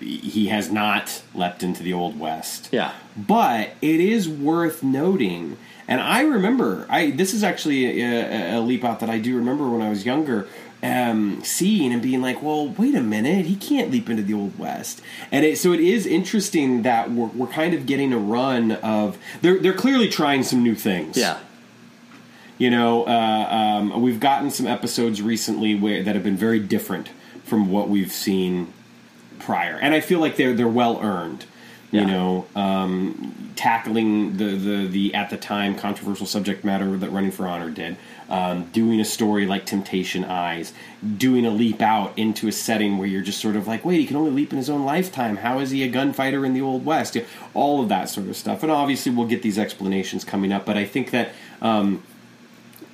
he 0.00 0.48
has 0.48 0.70
not 0.70 1.22
leapt 1.34 1.62
into 1.62 1.82
the 1.82 1.92
old 1.92 2.18
west. 2.18 2.68
Yeah. 2.72 2.92
But 3.16 3.70
it 3.82 4.00
is 4.00 4.28
worth 4.28 4.82
noting, 4.82 5.58
and 5.86 6.00
I 6.00 6.22
remember, 6.22 6.86
I 6.88 7.10
this 7.10 7.34
is 7.34 7.42
actually 7.42 8.00
a, 8.00 8.54
a, 8.54 8.58
a 8.58 8.60
leap 8.60 8.84
out 8.84 9.00
that 9.00 9.10
I 9.10 9.18
do 9.18 9.36
remember 9.36 9.68
when 9.68 9.82
I 9.82 9.90
was 9.90 10.06
younger. 10.06 10.46
Um, 10.80 11.42
seeing 11.42 11.92
and 11.92 12.00
being 12.00 12.22
like, 12.22 12.40
well, 12.40 12.68
wait 12.68 12.94
a 12.94 13.00
minute, 13.02 13.46
he 13.46 13.56
can't 13.56 13.90
leap 13.90 14.08
into 14.08 14.22
the 14.22 14.32
old 14.34 14.56
west, 14.60 15.02
and 15.32 15.44
it, 15.44 15.58
so 15.58 15.72
it 15.72 15.80
is 15.80 16.06
interesting 16.06 16.82
that 16.82 17.10
we're, 17.10 17.26
we're 17.26 17.48
kind 17.48 17.74
of 17.74 17.84
getting 17.84 18.12
a 18.12 18.18
run 18.18 18.70
of 18.70 19.18
they're 19.42 19.58
they're 19.58 19.72
clearly 19.72 20.08
trying 20.08 20.44
some 20.44 20.62
new 20.62 20.76
things. 20.76 21.16
Yeah. 21.16 21.38
You 22.58 22.70
know, 22.70 23.04
uh, 23.06 23.10
um, 23.90 24.02
we've 24.02 24.20
gotten 24.20 24.50
some 24.52 24.68
episodes 24.68 25.20
recently 25.20 25.74
where 25.74 26.02
that 26.04 26.14
have 26.14 26.22
been 26.22 26.36
very 26.36 26.60
different 26.60 27.08
from 27.44 27.70
what 27.72 27.88
we've 27.88 28.12
seen 28.12 28.72
prior, 29.40 29.76
and 29.80 29.94
I 29.94 30.00
feel 30.00 30.20
like 30.20 30.36
they're 30.36 30.54
they're 30.54 30.68
well 30.68 31.00
earned. 31.02 31.44
You 31.90 32.00
Yeah. 32.02 32.06
know, 32.06 32.46
um, 32.54 33.52
tackling 33.56 34.36
the, 34.36 34.44
the 34.56 34.86
the 34.86 35.14
at 35.14 35.30
the 35.30 35.36
time 35.38 35.74
controversial 35.74 36.26
subject 36.26 36.64
matter 36.64 36.96
that 36.98 37.10
Running 37.10 37.30
for 37.32 37.48
Honor 37.48 37.70
did, 37.70 37.96
um, 38.28 38.64
doing 38.72 39.00
a 39.00 39.04
story 39.04 39.46
like 39.46 39.64
Temptation 39.64 40.24
Eyes, 40.24 40.72
doing 41.16 41.46
a 41.46 41.50
leap 41.50 41.80
out 41.80 42.16
into 42.18 42.48
a 42.48 42.52
setting 42.52 42.98
where 42.98 43.08
you're 43.08 43.22
just 43.22 43.40
sort 43.40 43.56
of 43.56 43.66
like, 43.66 43.84
wait, 43.84 44.00
he 44.00 44.06
can 44.06 44.16
only 44.16 44.30
leap 44.30 44.52
in 44.52 44.58
his 44.58 44.68
own 44.68 44.84
lifetime. 44.84 45.36
How 45.36 45.58
is 45.60 45.70
he 45.70 45.82
a 45.82 45.88
gunfighter 45.88 46.44
in 46.44 46.54
the 46.54 46.60
Old 46.60 46.84
West? 46.84 47.14
Yeah, 47.14 47.24
All 47.54 47.82
of 47.82 47.88
that 47.88 48.08
sort 48.08 48.28
of 48.28 48.36
stuff, 48.36 48.62
and 48.62 48.70
obviously 48.70 49.12
we'll 49.12 49.26
get 49.26 49.42
these 49.42 49.58
explanations 49.58 50.24
coming 50.24 50.52
up. 50.52 50.64
But 50.64 50.76
I 50.76 50.84
think 50.84 51.10
that. 51.10 51.32
Um, 51.60 52.02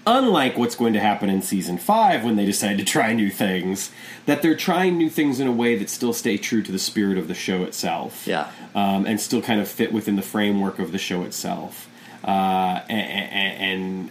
unlike 0.07 0.59
what's 0.59 0.75
going 0.75 0.93
to 0.93 1.01
happen 1.01 1.31
in 1.31 1.41
season 1.41 1.79
five 1.79 2.25
when 2.25 2.37
they 2.37 2.45
decide 2.45 2.77
to 2.77 2.85
try 2.85 3.15
new 3.15 3.31
things, 3.31 3.91
that 4.27 4.43
they're 4.43 4.55
trying 4.55 4.99
new 4.99 5.09
things 5.09 5.41
in 5.41 5.47
a 5.47 5.53
way 5.53 5.77
that 5.77 5.89
still 5.89 6.13
stay 6.13 6.37
true 6.37 6.63
to 6.63 6.71
the 6.71 6.79
spirit 6.79 7.17
of 7.17 7.27
the 7.27 7.35
show 7.35 7.63
itself. 7.63 8.27
Yeah. 8.27 8.51
Um, 8.75 9.07
and 9.07 9.21
still 9.21 9.41
kind 9.41 9.61
of 9.61 9.69
fit 9.69 9.93
within 9.93 10.17
the 10.17 10.23
framework 10.23 10.79
of 10.79 10.93
the 10.93 10.99
show 10.99 11.23
itself. 11.23 11.89
Uh, 12.23 12.81
and, 12.89 13.61
and 13.61 14.11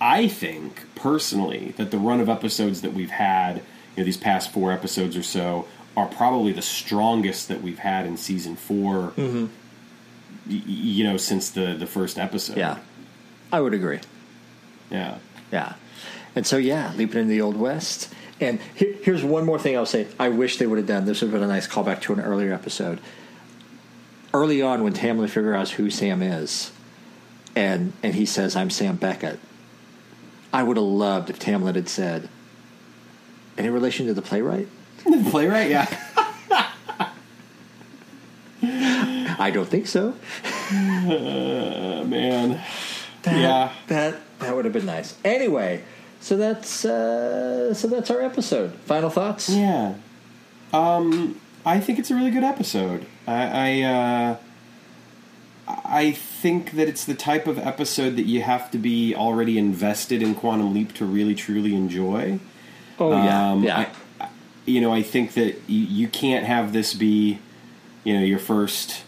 I 0.00 0.28
think 0.28 0.82
personally 0.94 1.74
that 1.76 1.90
the 1.90 1.98
run 1.98 2.20
of 2.20 2.28
episodes 2.28 2.82
that 2.82 2.92
we've 2.92 3.10
had, 3.10 3.56
you 3.56 3.62
know, 3.98 4.04
these 4.04 4.16
past 4.16 4.52
four 4.52 4.72
episodes 4.72 5.16
or 5.16 5.22
so, 5.22 5.66
are 5.96 6.06
probably 6.06 6.52
the 6.52 6.62
strongest 6.62 7.48
that 7.48 7.62
we've 7.62 7.78
had 7.78 8.04
in 8.06 8.16
season 8.16 8.56
4 8.56 9.12
mm-hmm. 9.16 9.44
y- 10.48 10.62
You 10.66 11.04
know, 11.04 11.16
since 11.16 11.50
the 11.50 11.74
the 11.74 11.86
first 11.86 12.18
episode. 12.18 12.56
Yeah. 12.56 12.78
I 13.52 13.60
would 13.60 13.74
agree. 13.74 14.00
Yeah. 14.90 15.18
Yeah. 15.52 15.74
And 16.34 16.46
so, 16.46 16.56
yeah, 16.56 16.92
leaping 16.96 17.20
into 17.20 17.30
the 17.30 17.40
Old 17.40 17.56
West. 17.56 18.12
And 18.40 18.60
here, 18.74 18.94
here's 19.02 19.22
one 19.22 19.46
more 19.46 19.58
thing 19.58 19.76
I'll 19.76 19.86
say. 19.86 20.08
I 20.18 20.28
wish 20.28 20.58
they 20.58 20.66
would 20.66 20.78
have 20.78 20.88
done. 20.88 21.04
This 21.04 21.20
would 21.20 21.30
have 21.30 21.40
been 21.40 21.48
a 21.48 21.52
nice 21.52 21.68
callback 21.68 22.00
to 22.02 22.12
an 22.12 22.20
earlier 22.20 22.52
episode. 22.52 22.98
Early 24.32 24.60
on, 24.60 24.82
when 24.82 24.92
Tamlyn 24.92 25.28
figures 25.28 25.54
out 25.54 25.68
who 25.70 25.90
Sam 25.90 26.20
is, 26.20 26.72
and 27.54 27.92
and 28.02 28.16
he 28.16 28.26
says, 28.26 28.56
"I'm 28.56 28.68
Sam 28.68 28.96
Beckett," 28.96 29.38
I 30.54 30.62
would 30.62 30.76
have 30.76 30.86
loved 30.86 31.28
if 31.30 31.38
Tamlyn 31.38 31.74
had 31.74 31.88
said, 31.88 32.28
Any 33.58 33.68
relation 33.68 34.06
to 34.06 34.14
the 34.14 34.22
playwright? 34.22 34.68
The 35.04 35.26
playwright, 35.30 35.68
yeah. 35.70 35.86
I 38.62 39.50
don't 39.52 39.68
think 39.68 39.86
so. 39.86 40.14
Uh, 40.70 42.04
man. 42.06 42.60
That, 43.22 43.36
Yeah. 43.36 43.72
that 43.88 44.20
that 44.38 44.54
would 44.54 44.64
have 44.64 44.72
been 44.74 44.86
nice. 44.86 45.16
Anyway, 45.24 45.82
so 46.20 46.36
that's 46.36 46.84
uh, 46.84 47.74
so 47.74 47.88
that's 47.88 48.10
our 48.10 48.20
episode. 48.22 48.74
Final 48.86 49.10
thoughts? 49.10 49.48
Yeah. 49.50 49.94
Um, 50.72 51.40
I 51.66 51.80
think 51.80 51.98
it's 51.98 52.10
a 52.10 52.14
really 52.14 52.30
good 52.30 52.44
episode. 52.44 53.06
I, 53.26 53.42
I, 53.44 53.82
uh, 53.82 54.36
I 55.66 56.12
think 56.12 56.72
that 56.72 56.88
it's 56.88 57.04
the 57.04 57.14
type 57.14 57.46
of 57.46 57.58
episode 57.58 58.16
that 58.16 58.26
you 58.26 58.42
have 58.42 58.70
to 58.72 58.78
be 58.78 59.14
already 59.14 59.56
invested 59.58 60.22
in 60.22 60.34
Quantum 60.34 60.74
Leap 60.74 60.92
to 60.94 61.04
really 61.06 61.34
truly 61.34 61.74
enjoy. 61.74 62.38
Oh 62.98 63.10
yeah, 63.12 63.50
Um, 63.52 63.62
yeah. 63.64 63.78
I- 64.20 64.24
I- 64.24 64.28
you 64.66 64.80
know, 64.80 64.92
I 64.92 65.02
think 65.02 65.34
that 65.34 65.60
you, 65.66 65.80
you 65.84 66.08
can't 66.08 66.44
have 66.46 66.72
this 66.72 66.94
be, 66.94 67.38
you 68.02 68.14
know, 68.14 68.20
your 68.24 68.38
first 68.38 69.02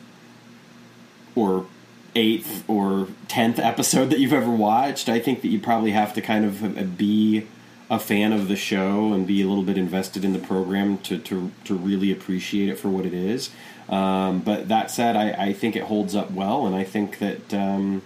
or 1.35 1.66
eighth 2.15 2.65
or 2.69 3.09
tenth 3.28 3.59
episode 3.59 4.07
that 4.11 4.19
you've 4.19 4.33
ever 4.33 4.51
watched. 4.51 5.09
I 5.09 5.19
think 5.19 5.43
that 5.43 5.49
you 5.49 5.59
probably 5.61 5.91
have 5.93 6.15
to 6.15 6.20
kind 6.23 6.45
of 6.45 6.78
uh, 6.78 6.83
be 6.85 7.47
a 7.91 7.99
fan 7.99 8.33
of 8.33 8.49
the 8.49 8.57
show 8.57 9.12
and 9.12 9.27
be 9.27 9.41
a 9.43 9.47
little 9.47 9.62
bit 9.62 9.78
invested 9.78 10.24
in 10.24 10.33
the 10.33 10.39
program 10.39 10.99
to 10.99 11.19
to, 11.19 11.53
to 11.65 11.74
really 11.74 12.11
appreciate 12.11 12.69
it 12.69 12.78
for 12.78 12.89
what 12.89 13.07
it 13.07 13.15
is. 13.15 13.51
Um, 13.89 14.41
but 14.41 14.69
that 14.69 14.91
said, 14.91 15.17
I, 15.17 15.31
I 15.31 15.53
think 15.53 15.77
it 15.77 15.85
holds 15.85 16.15
up 16.15 16.31
well, 16.31 16.67
and 16.67 16.75
I 16.75 16.85
think 16.85 17.19
that. 17.19 17.55
Um, 17.55 18.03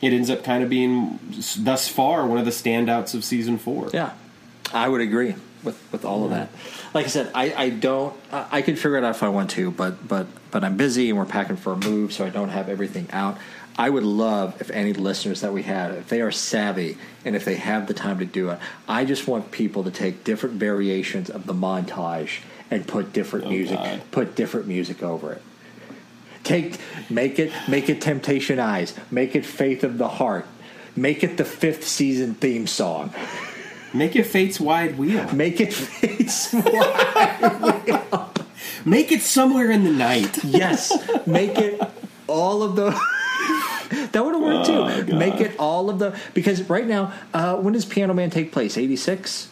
it 0.00 0.12
ends 0.12 0.30
up 0.30 0.44
kind 0.44 0.62
of 0.62 0.70
being 0.70 1.18
thus 1.58 1.88
far 1.88 2.26
one 2.26 2.38
of 2.38 2.44
the 2.44 2.50
standouts 2.50 3.14
of 3.14 3.24
season 3.24 3.58
four. 3.58 3.90
Yeah, 3.92 4.12
I 4.72 4.88
would 4.88 5.00
agree 5.00 5.34
with 5.64 5.80
with 5.92 6.04
all 6.04 6.24
of 6.24 6.30
that. 6.30 6.50
Like 6.94 7.06
I 7.06 7.08
said, 7.08 7.30
I, 7.34 7.52
I 7.54 7.70
don't. 7.70 8.14
I, 8.32 8.46
I 8.52 8.62
could 8.62 8.76
figure 8.76 8.96
it 8.96 9.04
out 9.04 9.10
if 9.10 9.22
I 9.22 9.28
want 9.28 9.50
to, 9.50 9.70
but 9.70 10.06
but 10.06 10.26
but 10.50 10.64
I'm 10.64 10.76
busy 10.76 11.08
and 11.10 11.18
we're 11.18 11.24
packing 11.24 11.56
for 11.56 11.72
a 11.72 11.76
move, 11.76 12.12
so 12.12 12.24
I 12.24 12.30
don't 12.30 12.50
have 12.50 12.68
everything 12.68 13.08
out. 13.12 13.38
I 13.76 13.90
would 13.90 14.02
love 14.02 14.60
if 14.60 14.70
any 14.70 14.92
listeners 14.92 15.40
that 15.42 15.52
we 15.52 15.62
have, 15.62 15.94
if 15.94 16.08
they 16.08 16.20
are 16.20 16.32
savvy 16.32 16.98
and 17.24 17.36
if 17.36 17.44
they 17.44 17.54
have 17.54 17.86
the 17.86 17.94
time 17.94 18.18
to 18.18 18.24
do 18.24 18.50
it, 18.50 18.58
I 18.88 19.04
just 19.04 19.28
want 19.28 19.52
people 19.52 19.84
to 19.84 19.92
take 19.92 20.24
different 20.24 20.56
variations 20.56 21.30
of 21.30 21.46
the 21.46 21.54
montage 21.54 22.40
and 22.70 22.86
put 22.86 23.12
different 23.12 23.46
Oh, 23.46 23.50
music, 23.50 23.76
God. 23.78 24.00
put 24.10 24.34
different 24.34 24.66
music 24.66 25.02
over 25.02 25.32
it. 25.32 25.42
Take 26.44 26.76
make 27.10 27.38
it 27.38 27.52
make 27.68 27.88
it 27.88 28.00
Temptation 28.00 28.58
Eyes, 28.58 28.94
make 29.10 29.34
it 29.36 29.44
Faith 29.44 29.84
of 29.84 29.98
the 29.98 30.08
Heart, 30.08 30.46
make 30.96 31.22
it 31.22 31.36
the 31.36 31.44
fifth 31.44 31.86
season 31.86 32.34
theme 32.34 32.66
song. 32.66 33.12
Make 33.94 34.16
it 34.16 34.24
Fate's 34.24 34.60
Wide 34.60 34.98
Wheel. 34.98 35.32
Make 35.32 35.60
it 35.60 35.72
face. 35.72 36.52
Make 38.84 39.12
it 39.12 39.22
somewhere 39.22 39.70
in 39.70 39.84
the 39.84 39.90
night. 39.90 40.42
yes. 40.44 40.92
Make 41.26 41.58
it 41.58 41.80
all 42.26 42.62
of 42.62 42.76
the. 42.76 42.90
that 44.12 44.24
would 44.24 44.34
have 44.34 44.42
worked 44.42 44.68
Oh, 44.70 45.02
too. 45.04 45.14
Make 45.16 45.40
it 45.40 45.58
all 45.58 45.90
of 45.90 45.98
the 45.98 46.18
because 46.34 46.62
right 46.70 46.86
now, 46.86 47.12
uh, 47.34 47.56
when 47.56 47.72
does 47.74 47.84
Piano 47.84 48.14
Man 48.14 48.30
take 48.30 48.52
place? 48.52 48.76
Eighty 48.78 48.96
six. 48.96 49.48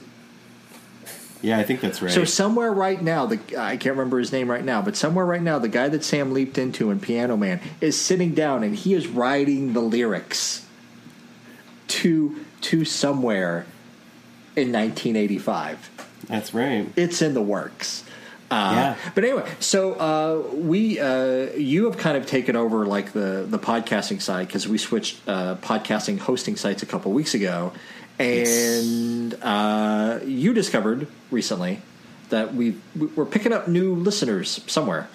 Yeah, 1.46 1.58
I 1.58 1.62
think 1.62 1.80
that's 1.80 2.02
right. 2.02 2.10
So 2.10 2.24
somewhere 2.24 2.72
right 2.72 3.00
now, 3.00 3.26
the 3.26 3.38
I 3.56 3.76
can't 3.76 3.96
remember 3.96 4.18
his 4.18 4.32
name 4.32 4.50
right 4.50 4.64
now, 4.64 4.82
but 4.82 4.96
somewhere 4.96 5.24
right 5.24 5.40
now, 5.40 5.60
the 5.60 5.68
guy 5.68 5.88
that 5.88 6.02
Sam 6.02 6.32
leaped 6.32 6.58
into 6.58 6.90
in 6.90 6.98
Piano 6.98 7.36
Man 7.36 7.60
is 7.80 8.00
sitting 8.00 8.34
down 8.34 8.64
and 8.64 8.74
he 8.74 8.94
is 8.94 9.06
writing 9.06 9.72
the 9.72 9.80
lyrics 9.80 10.66
to 11.86 12.44
to 12.62 12.84
somewhere 12.84 13.64
in 14.56 14.72
1985. 14.72 15.90
that's 16.26 16.52
right. 16.52 16.88
it's 16.96 17.22
in 17.22 17.34
the 17.34 17.42
works. 17.42 18.02
Uh, 18.50 18.72
Yeah. 18.74 18.96
But 19.14 19.22
anyway, 19.24 19.48
so 19.60 19.92
uh, 19.94 20.52
we 20.52 20.98
uh, 20.98 21.52
you 21.56 21.84
have 21.84 21.96
kind 21.96 22.16
of 22.16 22.26
taken 22.26 22.56
over 22.56 22.86
like 22.86 23.12
the 23.12 23.46
the 23.48 23.58
podcasting 23.60 24.20
side 24.20 24.48
because 24.48 24.66
we 24.66 24.78
switched 24.78 25.20
uh, 25.28 25.54
podcasting 25.62 26.18
hosting 26.18 26.56
sites 26.56 26.82
a 26.82 26.86
couple 26.86 27.12
weeks 27.12 27.34
ago, 27.34 27.72
and 28.18 29.34
uh, 29.42 30.20
you 30.24 30.54
discovered 30.54 31.08
recently 31.30 31.82
that 32.28 32.54
we 32.54 32.76
we're 32.94 33.24
picking 33.24 33.52
up 33.52 33.68
new 33.68 33.94
listeners 33.94 34.60
somewhere. 34.66 35.08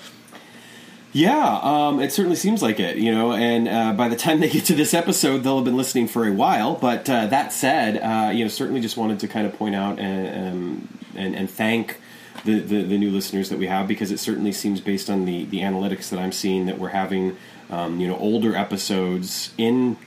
Yeah, 1.13 1.59
um, 1.61 1.99
it 1.99 2.13
certainly 2.13 2.37
seems 2.37 2.61
like 2.61 2.79
it, 2.79 2.95
you 2.97 3.13
know. 3.13 3.33
And 3.33 3.67
uh, 3.67 3.93
by 3.93 4.07
the 4.07 4.15
time 4.15 4.39
they 4.39 4.49
get 4.49 4.65
to 4.65 4.75
this 4.75 4.93
episode, 4.93 5.39
they'll 5.39 5.57
have 5.57 5.65
been 5.65 5.75
listening 5.75 6.07
for 6.07 6.25
a 6.25 6.31
while. 6.31 6.75
But 6.75 7.09
uh, 7.09 7.27
that 7.27 7.51
said, 7.51 7.97
uh, 7.97 8.31
you 8.31 8.45
know, 8.45 8.49
certainly 8.49 8.79
just 8.79 8.95
wanted 8.95 9.19
to 9.19 9.27
kind 9.27 9.45
of 9.45 9.53
point 9.53 9.75
out 9.75 9.99
and 9.99 10.53
um, 10.53 10.87
and, 11.15 11.35
and 11.35 11.49
thank 11.49 11.99
the, 12.45 12.59
the 12.59 12.83
the 12.83 12.97
new 12.97 13.11
listeners 13.11 13.49
that 13.49 13.59
we 13.59 13.67
have 13.67 13.87
because 13.87 14.11
it 14.11 14.19
certainly 14.19 14.53
seems 14.53 14.79
based 14.79 15.09
on 15.09 15.25
the 15.25 15.45
the 15.45 15.59
analytics 15.59 16.09
that 16.09 16.19
I'm 16.19 16.31
seeing 16.31 16.65
that 16.67 16.79
we're 16.79 16.89
having, 16.89 17.35
um, 17.69 17.99
you 17.99 18.07
know, 18.07 18.17
older 18.17 18.55
episodes 18.55 19.53
in 19.57 19.97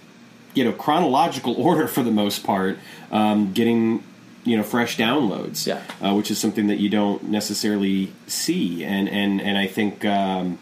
you 0.54 0.64
know 0.64 0.72
chronological 0.72 1.54
order 1.60 1.86
for 1.86 2.02
the 2.02 2.10
most 2.10 2.44
part, 2.44 2.78
um, 3.10 3.52
getting 3.52 4.02
you 4.44 4.56
know 4.56 4.62
fresh 4.62 4.96
downloads, 4.96 5.66
Yeah. 5.66 5.80
uh, 6.06 6.14
which 6.14 6.30
is 6.30 6.38
something 6.38 6.66
that 6.68 6.78
you 6.78 6.88
don't 6.90 7.24
necessarily 7.24 8.12
see, 8.26 8.84
and 8.84 9.08
and 9.08 9.40
and 9.40 9.56
I 9.58 9.66
think. 9.66 10.04
Um, 10.04 10.58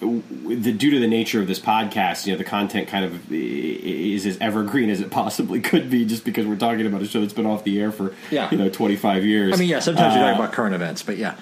the 0.00 0.72
due 0.72 0.90
to 0.90 0.98
the 0.98 1.06
nature 1.06 1.40
of 1.40 1.46
this 1.46 1.60
podcast, 1.60 2.26
you 2.26 2.32
know, 2.32 2.38
the 2.38 2.42
content 2.42 2.88
kind 2.88 3.04
of 3.04 3.32
is 3.32 4.26
as 4.26 4.36
evergreen 4.38 4.90
as 4.90 5.00
it 5.00 5.10
possibly 5.12 5.60
could 5.60 5.88
be, 5.90 6.04
just 6.04 6.24
because 6.24 6.44
we're 6.44 6.56
talking 6.56 6.84
about 6.86 7.02
a 7.02 7.06
show 7.06 7.20
that's 7.20 7.32
been 7.32 7.46
off 7.46 7.62
the 7.62 7.80
air 7.80 7.92
for 7.92 8.12
Yeah. 8.28 8.48
you 8.50 8.58
know 8.58 8.68
twenty 8.68 8.96
five 8.96 9.24
years. 9.24 9.54
I 9.54 9.58
mean, 9.58 9.68
yeah, 9.68 9.78
sometimes 9.78 10.14
you're 10.16 10.24
Uh, 10.24 10.26
talking 10.30 10.42
about 10.44 10.52
current 10.54 10.74
events, 10.74 11.02
but 11.04 11.18
yeah, 11.18 11.34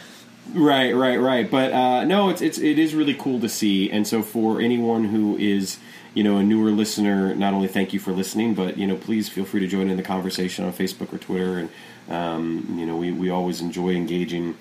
Right, 0.53 0.95
right, 0.95 1.17
right. 1.19 1.51
But 1.51 1.73
uh, 1.73 2.05
no, 2.05 2.29
it's 2.29 2.43
it's 2.43 2.59
it 2.59 2.79
is 2.79 2.95
really 2.95 3.15
cool 3.15 3.41
to 3.41 3.49
see. 3.49 3.91
And 3.91 4.07
so 4.07 4.21
for 4.23 4.61
anyone 4.61 5.05
who 5.05 5.39
is 5.39 5.79
you 6.15 6.25
know 6.25 6.39
a 6.39 6.43
newer 6.43 6.71
listener, 6.71 7.35
not 7.35 7.55
only 7.55 7.69
thank 7.69 7.93
you 7.93 8.01
for 8.01 8.13
listening, 8.13 8.55
but 8.55 8.79
you 8.79 8.87
know 8.87 8.97
please 8.97 9.29
feel 9.29 9.45
free 9.45 9.61
to 9.61 9.67
join 9.67 9.89
in 9.89 9.97
the 9.97 10.03
conversation 10.03 10.65
on 10.65 10.73
Facebook 10.73 11.13
or 11.13 11.19
Twitter. 11.19 11.59
And 11.59 11.71
um, 12.09 12.77
you 12.79 12.87
know 12.87 12.97
we, 12.97 13.13
we 13.13 13.31
always 13.31 13.61
enjoy 13.61 13.91
engaging. 13.91 14.57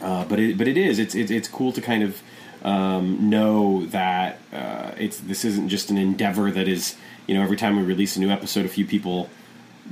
Uh, 0.00 0.24
but 0.24 0.38
it 0.38 0.56
but 0.56 0.68
it 0.68 0.76
is 0.76 0.98
it's 0.98 1.14
it's, 1.14 1.30
it's 1.30 1.48
cool 1.48 1.72
to 1.72 1.80
kind 1.80 2.02
of 2.02 2.22
um, 2.62 3.30
know 3.30 3.86
that 3.86 4.38
uh, 4.52 4.92
it's 4.98 5.18
this 5.18 5.44
isn't 5.44 5.68
just 5.68 5.90
an 5.90 5.98
endeavor 5.98 6.50
that 6.50 6.68
is 6.68 6.96
you 7.26 7.34
know 7.34 7.42
every 7.42 7.56
time 7.56 7.76
we 7.76 7.82
release 7.82 8.16
a 8.16 8.20
new 8.20 8.30
episode, 8.30 8.64
a 8.64 8.68
few 8.68 8.84
people 8.84 9.28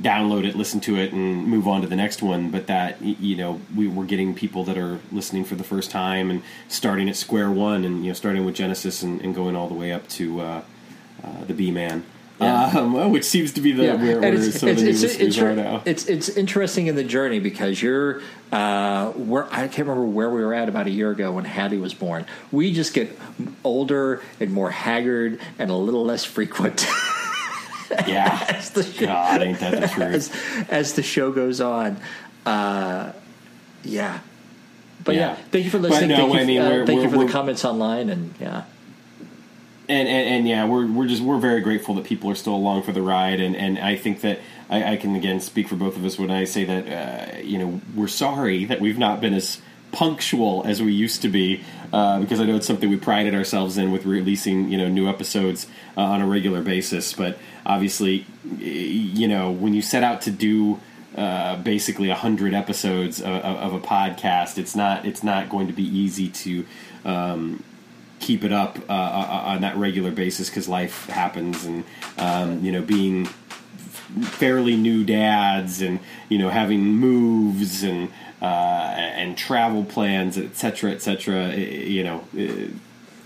download 0.00 0.44
it, 0.44 0.54
listen 0.54 0.80
to 0.80 0.96
it, 0.96 1.12
and 1.12 1.46
move 1.46 1.66
on 1.66 1.80
to 1.82 1.86
the 1.86 1.96
next 1.96 2.22
one. 2.22 2.50
But 2.50 2.66
that 2.68 3.00
you 3.02 3.36
know 3.36 3.60
we, 3.74 3.88
we're 3.88 4.04
getting 4.04 4.34
people 4.34 4.64
that 4.64 4.78
are 4.78 5.00
listening 5.10 5.44
for 5.44 5.54
the 5.54 5.64
first 5.64 5.90
time 5.90 6.30
and 6.30 6.42
starting 6.68 7.08
at 7.08 7.16
square 7.16 7.50
one, 7.50 7.84
and 7.84 8.04
you 8.04 8.10
know 8.10 8.14
starting 8.14 8.44
with 8.44 8.54
Genesis 8.54 9.02
and, 9.02 9.20
and 9.20 9.34
going 9.34 9.56
all 9.56 9.68
the 9.68 9.74
way 9.74 9.92
up 9.92 10.08
to 10.10 10.40
uh, 10.40 10.62
uh, 11.24 11.44
the 11.46 11.54
B 11.54 11.70
Man, 11.70 12.04
Yeah. 12.40 12.66
um, 12.76 13.10
which 13.10 13.24
seems 13.24 13.52
to 13.52 13.60
be 13.60 13.72
the 13.72 13.82
where, 13.82 13.94
And 13.94 14.20
where 14.20 14.34
it's, 14.34 14.60
some 14.60 14.68
of 14.68 14.78
it's, 14.78 15.00
the 15.00 15.06
it's, 15.06 15.16
it's, 15.16 15.38
are 15.38 15.54
now. 15.54 15.82
it's 15.84 16.06
it's 16.06 16.28
interesting 16.28 16.86
in 16.86 16.94
the 16.94 17.04
journey 17.04 17.40
because 17.40 17.82
you're 17.82 18.22
uh, 18.52 19.10
where 19.10 19.46
I 19.52 19.66
can't 19.68 19.88
remember 19.88 20.04
where 20.04 20.30
we 20.30 20.44
were 20.44 20.54
at 20.54 20.68
about 20.68 20.86
a 20.86 20.90
year 20.90 21.10
ago 21.10 21.32
when 21.32 21.44
Hattie 21.44 21.78
was 21.78 21.94
born. 21.94 22.24
We 22.52 22.72
just 22.72 22.94
get 22.94 23.18
older 23.64 24.22
and 24.38 24.52
more 24.52 24.70
haggard 24.70 25.40
and 25.58 25.70
a 25.70 25.74
little 25.74 26.04
less 26.04 26.24
frequent 26.24 26.86
yeah, 28.06 28.44
as 28.48 28.70
the 28.70 28.82
show, 28.82 29.06
God, 29.06 29.43
ain't 29.43 29.59
that 29.60 29.81
the 29.81 29.89
truth? 29.94 30.15
as, 30.15 30.69
as 30.69 30.93
the 30.94 31.02
show 31.02 31.32
goes 31.32 31.60
on. 31.60 31.98
Uh, 32.47 33.12
yeah. 33.85 34.20
But 35.05 35.15
yeah. 35.15 35.20
Yeah. 35.20 35.35
thank 35.51 35.65
you 35.65 35.70
for 35.70 35.78
listening. 35.78 36.10
no, 36.10 36.16
thank 36.16 36.35
you, 36.35 36.40
I 36.40 36.44
mean, 36.44 36.60
uh, 36.60 36.69
we're- 36.70 36.86
thank 36.86 37.02
you 37.02 37.09
we're- 37.09 37.20
for 37.20 37.27
the 37.27 37.32
comments 37.32 37.65
online, 37.65 38.10
and 38.10 38.35
yeah, 38.40 38.65
and, 39.89 40.09
and 40.09 40.28
and 40.28 40.48
yeah, 40.48 40.66
we're 40.66 40.86
we're 40.86 41.06
just 41.06 41.23
we're 41.23 41.39
very 41.39 41.60
grateful 41.60 41.94
that 41.94 42.05
people 42.05 42.31
are 42.31 42.35
still 42.35 42.55
along 42.55 42.82
for 42.82 42.93
the 42.93 43.02
ride, 43.02 43.40
and 43.40 43.56
and 43.56 43.78
I 43.78 43.97
think 43.97 44.20
that 44.23 44.40
I, 44.69 44.93
I 44.93 44.97
can 44.97 45.15
again 45.15 45.40
speak 45.40 45.69
for 45.69 45.77
both 45.77 45.97
of 45.97 46.05
us 46.05 46.19
when 46.19 46.31
I 46.31 46.44
say 46.44 46.65
that 46.65 47.35
uh, 47.35 47.39
you 47.39 47.59
know 47.59 47.81
we're 47.94 48.09
sorry 48.09 48.65
that 48.66 48.81
we've 48.81 48.98
not 48.98 49.20
been 49.20 49.32
as 49.35 49.60
punctual 49.93 50.62
as 50.66 50.82
we 50.82 50.93
used 50.93 51.23
to 51.23 51.28
be 51.31 51.62
uh, 51.94 52.20
because 52.20 52.40
I 52.40 52.44
know 52.44 52.56
it's 52.56 52.66
something 52.66 52.90
we 52.90 52.98
prided 52.98 53.35
ourselves 53.35 53.78
in 53.78 53.90
with 53.90 54.05
releasing 54.05 54.69
you 54.69 54.77
know 54.77 54.89
new 54.89 55.09
episodes 55.09 55.66
uh, 55.97 56.02
on 56.02 56.20
a 56.20 56.27
regular 56.27 56.60
basis, 56.62 57.15
but 57.15 57.39
obviously 57.69 58.27
you 58.59 59.28
know 59.28 59.51
when 59.51 59.74
you 59.74 59.82
set 59.82 60.03
out 60.03 60.23
to 60.23 60.31
do 60.31 60.81
uh, 61.16 61.57
basically 61.57 62.09
hundred 62.11 62.55
episodes 62.55 63.20
of, 63.20 63.43
of 63.43 63.73
a 63.73 63.81
podcast, 63.81 64.57
it's 64.59 64.74
not 64.74 65.05
it's 65.05 65.23
not 65.23 65.49
going 65.49 65.66
to 65.66 65.73
be 65.73 65.82
easy 65.82 66.28
to 66.28 66.65
um, 67.05 67.62
keep 68.20 68.45
it 68.45 68.53
up 68.53 68.78
uh, 68.89 68.93
uh, 68.93 69.43
on 69.47 69.61
that 69.62 69.77
regular 69.77 70.11
basis 70.11 70.49
because 70.49 70.69
life 70.69 71.07
happens 71.07 71.65
and 71.65 71.85
um, 72.19 72.65
you 72.65 72.73
know 72.73 72.82
being 72.82 73.24
fairly 73.24 74.77
new 74.77 75.05
dads 75.05 75.82
and 75.82 75.99
you 76.28 76.39
know 76.39 76.49
having 76.49 76.82
moves 76.85 77.82
and 77.82 78.11
uh, 78.40 78.45
and 78.45 79.36
travel 79.36 79.85
plans 79.85 80.39
et 80.39 80.57
cetera 80.57 80.93
et 80.93 81.03
cetera 81.03 81.55
you 81.57 82.05
know 82.05 82.24
it, 82.35 82.70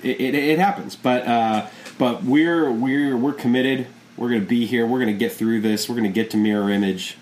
it, 0.03 0.35
it 0.35 0.59
happens. 0.59 0.97
But 0.97 1.27
uh, 1.27 1.67
but 1.99 2.25
we're 2.25 2.71
we're 2.71 3.17
we're 3.17 3.33
committed 3.33 3.87
we're 4.23 4.29
gonna 4.31 4.41
be 4.41 4.65
here 4.67 4.87
we're 4.87 5.01
gonna 5.01 5.13
get 5.13 5.33
through 5.33 5.61
this 5.61 5.89
we're 5.89 5.97
gonna 5.97 6.09
get 6.09 6.31
to 6.31 6.37
mirror 6.37 6.71
image 6.71 7.17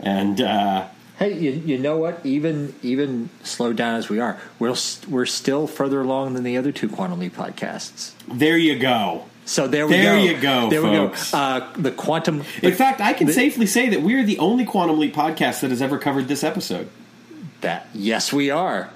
And 0.00 0.40
uh, 0.40 0.88
Hey, 1.18 1.32
you, 1.38 1.50
you 1.52 1.78
know 1.78 1.96
what? 1.96 2.20
Even 2.24 2.74
even 2.82 3.30
slowed 3.42 3.76
down 3.76 3.94
as 3.94 4.10
we 4.10 4.20
are, 4.20 4.38
we're 4.58 4.74
st- 4.74 5.08
we're 5.10 5.24
still 5.24 5.66
further 5.66 6.02
along 6.02 6.34
than 6.34 6.44
the 6.44 6.58
other 6.58 6.72
two 6.72 6.90
Quantum 6.90 7.18
Leap 7.20 7.34
podcasts. 7.34 8.12
there 8.28 8.58
you 8.58 8.78
go. 8.78 9.24
So 9.46 9.66
there 9.66 9.86
we 9.86 9.94
There 9.94 10.02
go. 10.02 10.20
There 10.20 10.32
you 10.34 10.40
go, 10.42 10.70
There 10.70 10.82
folks. 10.82 11.32
we 11.32 11.38
go. 11.38 11.42
Uh, 11.44 11.72
the 11.78 11.90
quantum. 11.92 12.42
In 12.62 12.74
fact, 12.74 13.00
I 13.00 13.14
can 13.14 13.28
the- 13.28 13.32
safely 13.32 13.64
say 13.64 13.88
that 13.88 14.02
we're 14.02 14.24
the 14.24 14.38
only 14.38 14.66
Quantum 14.66 14.98
Leap 14.98 15.14
podcast 15.14 15.60
that 15.60 15.70
has 15.70 15.80
ever 15.80 15.96
covered 15.98 16.28
this 16.28 16.44
episode. 16.44 16.88
That 17.62 17.88
yes, 17.94 18.30
we 18.30 18.50
are. 18.50 18.90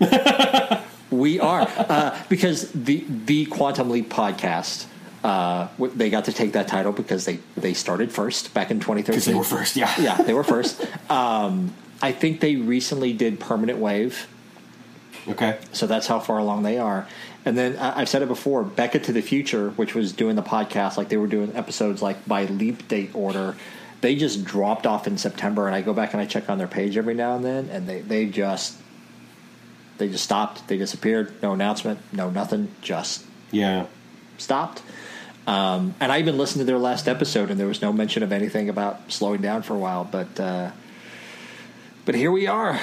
we 1.10 1.38
are 1.40 1.68
uh, 1.76 2.18
because 2.30 2.70
the 2.72 3.04
the 3.26 3.44
Quantum 3.46 3.90
Leap 3.90 4.08
podcast. 4.08 4.86
Uh, 5.26 5.68
they 5.96 6.08
got 6.10 6.26
to 6.26 6.32
take 6.32 6.52
that 6.52 6.68
title 6.68 6.92
because 6.92 7.24
they 7.24 7.38
they 7.56 7.74
started 7.74 8.12
first 8.12 8.54
back 8.54 8.70
in 8.70 8.78
2013. 8.78 9.12
Because 9.14 9.24
they 9.24 9.34
were 9.34 9.42
first, 9.44 9.74
yeah. 9.76 9.92
yeah, 10.00 10.16
they 10.22 10.32
were 10.34 10.44
first. 10.44 10.80
Um, 11.10 11.74
I 12.00 12.12
think 12.12 12.40
they 12.40 12.56
recently 12.56 13.12
did 13.12 13.40
Permanent 13.40 13.78
Wave, 13.78 14.28
Okay. 15.26 15.58
so 15.72 15.86
that's 15.86 16.06
how 16.06 16.20
far 16.20 16.38
along 16.38 16.62
they 16.62 16.78
are. 16.78 17.08
And 17.44 17.56
then 17.58 17.76
I 17.76 18.00
I've 18.02 18.08
said 18.08 18.22
it 18.22 18.28
before, 18.28 18.62
Becca 18.62 19.00
to 19.00 19.12
the 19.12 19.20
Future, 19.22 19.70
which 19.70 19.94
was 19.94 20.12
doing 20.12 20.36
the 20.36 20.42
podcast, 20.42 20.96
like 20.96 21.08
they 21.08 21.16
were 21.16 21.26
doing 21.26 21.56
episodes 21.56 22.02
like 22.02 22.24
by 22.28 22.44
leap 22.44 22.86
date 22.86 23.10
order. 23.14 23.56
They 24.02 24.14
just 24.14 24.44
dropped 24.44 24.86
off 24.86 25.06
in 25.08 25.18
September, 25.18 25.66
and 25.66 25.74
I 25.74 25.80
go 25.80 25.92
back 25.92 26.12
and 26.12 26.20
I 26.20 26.26
check 26.26 26.48
on 26.50 26.58
their 26.58 26.68
page 26.68 26.96
every 26.96 27.14
now 27.14 27.34
and 27.34 27.44
then, 27.44 27.68
and 27.70 27.88
they 27.88 28.00
they 28.02 28.26
just 28.26 28.76
they 29.98 30.08
just 30.08 30.22
stopped. 30.24 30.68
They 30.68 30.76
disappeared. 30.76 31.32
No 31.42 31.52
announcement. 31.54 31.98
No 32.12 32.30
nothing. 32.30 32.68
Just 32.82 33.24
Yeah. 33.50 33.86
stopped. 34.38 34.82
Um, 35.46 35.94
and 36.00 36.10
I 36.10 36.18
even 36.18 36.36
listened 36.36 36.60
to 36.60 36.64
their 36.64 36.78
last 36.78 37.06
episode, 37.06 37.50
and 37.50 37.60
there 37.60 37.68
was 37.68 37.80
no 37.80 37.92
mention 37.92 38.22
of 38.22 38.32
anything 38.32 38.68
about 38.68 39.12
slowing 39.12 39.40
down 39.40 39.62
for 39.62 39.74
a 39.74 39.78
while. 39.78 40.04
But 40.04 40.40
uh, 40.40 40.72
but 42.04 42.14
here 42.14 42.32
we 42.32 42.46
are. 42.46 42.80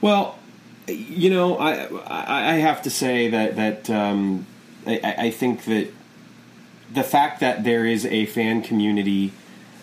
Well, 0.00 0.38
you 0.86 1.30
know, 1.30 1.56
I 1.56 1.88
I, 2.06 2.54
have 2.54 2.82
to 2.82 2.90
say 2.90 3.28
that 3.28 3.56
that 3.56 3.90
um, 3.90 4.46
I, 4.86 5.14
I 5.18 5.30
think 5.30 5.64
that 5.64 5.88
the 6.92 7.02
fact 7.02 7.40
that 7.40 7.64
there 7.64 7.86
is 7.86 8.04
a 8.04 8.26
fan 8.26 8.62
community 8.62 9.32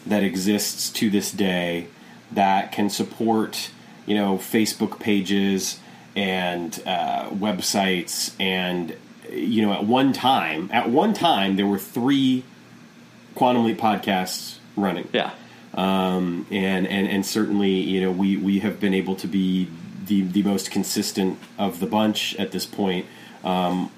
that 0.05 0.23
exists 0.23 0.89
to 0.91 1.09
this 1.09 1.31
day 1.31 1.87
that 2.31 2.71
can 2.71 2.89
support 2.89 3.71
you 4.05 4.15
know 4.15 4.37
Facebook 4.37 4.99
pages 4.99 5.79
and 6.15 6.81
uh, 6.85 7.29
websites 7.29 8.33
and 8.39 8.95
you 9.31 9.61
know 9.65 9.73
at 9.73 9.85
one 9.85 10.13
time 10.13 10.69
at 10.73 10.89
one 10.89 11.13
time 11.13 11.55
there 11.55 11.67
were 11.67 11.79
three 11.79 12.43
quantum 13.35 13.65
leap 13.65 13.77
podcasts 13.79 14.57
running 14.75 15.07
Yeah. 15.13 15.31
um, 15.73 16.45
and 16.51 16.87
and 16.87 17.07
and 17.07 17.25
certainly 17.25 17.71
you 17.71 18.01
know 18.01 18.11
we 18.11 18.37
we 18.37 18.59
have 18.59 18.79
been 18.79 18.93
able 18.93 19.15
to 19.17 19.27
be 19.27 19.67
the 20.05 20.21
the 20.21 20.43
most 20.43 20.71
consistent 20.71 21.39
of 21.57 21.79
the 21.79 21.87
bunch 21.87 22.35
at 22.35 22.51
this 22.51 22.65
point, 22.65 23.05
um, 23.43 23.89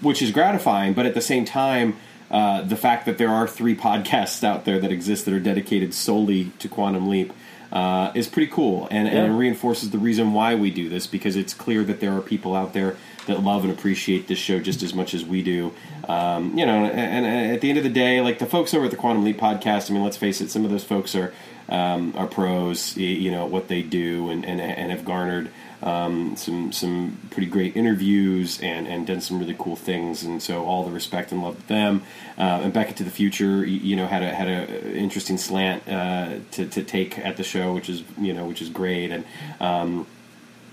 which 0.00 0.22
is 0.22 0.30
gratifying. 0.30 0.94
But 0.94 1.06
at 1.06 1.14
the 1.14 1.20
same 1.20 1.44
time, 1.44 1.96
uh, 2.30 2.62
the 2.62 2.76
fact 2.76 3.06
that 3.06 3.18
there 3.18 3.30
are 3.30 3.46
three 3.48 3.74
podcasts 3.74 4.44
out 4.44 4.64
there 4.64 4.78
that 4.78 4.92
exist 4.92 5.24
that 5.24 5.34
are 5.34 5.40
dedicated 5.40 5.92
solely 5.94 6.52
to 6.58 6.68
Quantum 6.68 7.08
Leap. 7.08 7.32
Uh, 7.72 8.10
is 8.16 8.26
pretty 8.26 8.50
cool 8.50 8.88
and, 8.90 9.06
and 9.06 9.38
reinforces 9.38 9.90
the 9.90 9.98
reason 9.98 10.32
why 10.32 10.56
we 10.56 10.72
do 10.72 10.88
this 10.88 11.06
because 11.06 11.36
it's 11.36 11.54
clear 11.54 11.84
that 11.84 12.00
there 12.00 12.12
are 12.12 12.20
people 12.20 12.56
out 12.56 12.72
there 12.72 12.96
that 13.30 13.42
love 13.42 13.64
and 13.64 13.72
appreciate 13.72 14.28
this 14.28 14.38
show 14.38 14.60
just 14.60 14.82
as 14.82 14.94
much 14.94 15.14
as 15.14 15.24
we 15.24 15.42
do. 15.42 15.72
Um, 16.08 16.56
you 16.58 16.66
know, 16.66 16.84
and, 16.84 17.26
and 17.26 17.52
at 17.52 17.60
the 17.60 17.68
end 17.68 17.78
of 17.78 17.84
the 17.84 17.90
day, 17.90 18.20
like 18.20 18.38
the 18.38 18.46
folks 18.46 18.74
over 18.74 18.84
at 18.84 18.90
the 18.90 18.96
Quantum 18.96 19.24
Leap 19.24 19.38
podcast, 19.38 19.90
I 19.90 19.94
mean, 19.94 20.02
let's 20.02 20.16
face 20.16 20.40
it, 20.40 20.50
some 20.50 20.64
of 20.64 20.70
those 20.70 20.84
folks 20.84 21.14
are 21.14 21.32
um, 21.68 22.14
are 22.16 22.26
pros, 22.26 22.96
you 22.96 23.30
know, 23.30 23.46
what 23.46 23.68
they 23.68 23.82
do 23.82 24.28
and, 24.28 24.44
and, 24.44 24.60
and 24.60 24.90
have 24.90 25.04
garnered 25.04 25.50
um, 25.82 26.36
some 26.36 26.72
some 26.72 27.18
pretty 27.30 27.48
great 27.48 27.76
interviews 27.76 28.60
and, 28.60 28.86
and 28.86 29.06
done 29.06 29.20
some 29.20 29.38
really 29.38 29.56
cool 29.58 29.76
things. 29.76 30.22
And 30.22 30.42
so 30.42 30.64
all 30.64 30.84
the 30.84 30.90
respect 30.90 31.32
and 31.32 31.42
love 31.42 31.58
to 31.58 31.68
them. 31.68 32.02
Uh, 32.36 32.60
and 32.64 32.72
Back 32.72 32.88
into 32.88 33.04
the 33.04 33.10
Future, 33.10 33.64
you 33.64 33.96
know, 33.96 34.06
had 34.06 34.22
a 34.22 34.34
had 34.34 34.48
a 34.48 34.96
interesting 34.96 35.38
slant 35.38 35.88
uh, 35.88 36.40
to, 36.52 36.66
to 36.66 36.82
take 36.82 37.18
at 37.18 37.36
the 37.36 37.44
show, 37.44 37.72
which 37.72 37.88
is 37.88 38.02
you 38.18 38.34
know 38.34 38.46
which 38.46 38.60
is 38.60 38.68
great. 38.68 39.10
And 39.10 39.24
um, 39.60 40.06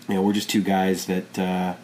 you 0.09 0.15
know, 0.15 0.21
we're 0.21 0.34
just 0.34 0.49
two 0.49 0.61
guys 0.61 1.05
that 1.05 1.39
uh, 1.39 1.75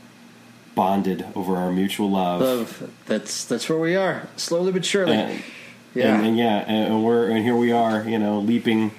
bonded 0.76 1.26
over 1.36 1.56
our 1.58 1.72
mutual 1.72 2.10
love. 2.12 2.42
Love. 2.42 2.92
That's 3.06 3.46
that's 3.46 3.68
where 3.70 3.80
we 3.80 3.96
are, 3.96 4.28
slowly 4.38 4.72
but 4.72 4.84
surely. 4.86 5.16
And- 5.16 5.44
yeah. 5.96 6.16
and, 6.18 6.26
and 6.26 6.38
yeah, 6.38 6.58
and, 6.68 6.94
and 6.94 7.04
we're 7.06 7.30
and 7.30 7.44
here 7.44 7.56
we 7.56 7.72
are, 7.72 8.04
you 8.04 8.18
know, 8.18 8.40
leaping, 8.40 8.92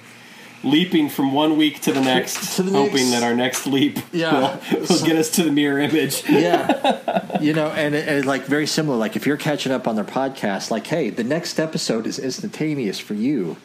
leaping 0.63 1.09
from 1.09 1.33
one 1.33 1.57
week 1.57 1.81
to 1.81 1.91
the 1.91 1.99
next, 1.99 2.55
To 2.55 2.63
the 2.63 2.71
hoping 2.71 2.93
next. 2.95 3.11
that 3.11 3.23
our 3.23 3.35
next 3.35 3.67
leap 3.67 3.99
Yeah. 4.13 4.57
will, 4.71 4.79
will 4.79 5.05
get 5.05 5.17
us 5.17 5.29
to 5.31 5.43
the 5.43 5.51
mirror 5.51 5.77
image. 5.79 6.23
yeah, 6.29 7.37
you 7.41 7.51
know, 7.51 7.67
and, 7.67 7.93
and 7.95 8.25
like 8.25 8.45
very 8.45 8.65
similar. 8.65 8.95
Like 8.97 9.17
if 9.17 9.25
you're 9.27 9.35
catching 9.35 9.73
up 9.73 9.89
on 9.89 9.97
their 9.97 10.05
podcast, 10.05 10.71
like, 10.71 10.87
hey, 10.87 11.09
the 11.09 11.25
next 11.25 11.59
episode 11.59 12.07
is 12.07 12.17
instantaneous 12.17 12.97
for 12.97 13.13
you, 13.13 13.57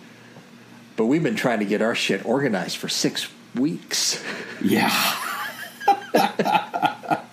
but 0.97 1.07
we've 1.07 1.23
been 1.23 1.37
trying 1.37 1.61
to 1.61 1.65
get 1.65 1.81
our 1.81 1.95
shit 1.95 2.27
organized 2.27 2.79
for 2.79 2.89
six 2.89 3.29
weeks. 3.55 4.21
Yeah. 4.61 4.91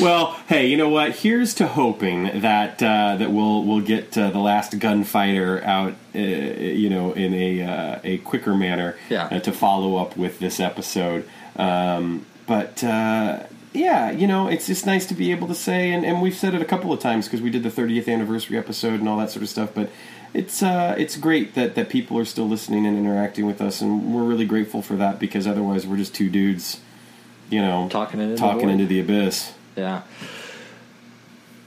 well, 0.00 0.32
hey, 0.48 0.66
you 0.66 0.76
know 0.76 0.88
what? 0.88 1.12
Here's 1.16 1.54
to 1.54 1.66
hoping 1.66 2.40
that 2.40 2.82
uh, 2.82 3.16
that 3.16 3.30
we'll 3.30 3.64
we'll 3.64 3.80
get 3.80 4.16
uh, 4.16 4.30
the 4.30 4.38
last 4.38 4.78
gunfighter 4.78 5.62
out, 5.64 5.94
uh, 6.14 6.18
you 6.18 6.90
know, 6.90 7.12
in 7.12 7.34
a 7.34 7.62
uh, 7.62 8.00
a 8.04 8.18
quicker 8.18 8.54
manner 8.54 8.96
Yeah. 9.08 9.26
uh, 9.26 9.40
to 9.40 9.52
follow 9.52 9.96
up 9.96 10.16
with 10.16 10.38
this 10.38 10.60
episode. 10.60 11.28
Um, 11.56 12.26
but 12.46 12.82
uh, 12.84 13.44
yeah, 13.72 14.10
you 14.10 14.26
know, 14.26 14.48
it's 14.48 14.66
just 14.66 14.86
nice 14.86 15.06
to 15.06 15.14
be 15.14 15.30
able 15.32 15.48
to 15.48 15.54
say, 15.54 15.92
and, 15.92 16.04
and 16.04 16.22
we've 16.22 16.34
said 16.36 16.54
it 16.54 16.62
a 16.62 16.66
couple 16.66 16.92
of 16.92 17.00
times 17.00 17.26
because 17.26 17.40
we 17.42 17.50
did 17.50 17.62
the 17.62 17.68
30th 17.70 18.08
anniversary 18.12 18.56
episode 18.56 19.00
and 19.00 19.08
all 19.08 19.18
that 19.18 19.30
sort 19.30 19.42
of 19.42 19.48
stuff. 19.48 19.70
But 19.74 19.90
it's 20.34 20.62
uh, 20.62 20.94
it's 20.98 21.16
great 21.16 21.54
that 21.54 21.74
that 21.74 21.88
people 21.88 22.18
are 22.18 22.24
still 22.24 22.48
listening 22.48 22.86
and 22.86 22.96
interacting 22.98 23.46
with 23.46 23.60
us, 23.60 23.80
and 23.80 24.14
we're 24.14 24.22
really 24.24 24.46
grateful 24.46 24.82
for 24.82 24.96
that 24.96 25.18
because 25.18 25.46
otherwise 25.46 25.86
we're 25.86 25.96
just 25.96 26.14
two 26.14 26.28
dudes, 26.30 26.80
you 27.50 27.60
know, 27.60 27.88
Talking 27.90 28.20
into 28.20 28.36
talking 28.36 28.62
void. 28.68 28.70
into 28.72 28.86
the 28.86 29.00
abyss. 29.00 29.52
Yeah. 29.76 30.02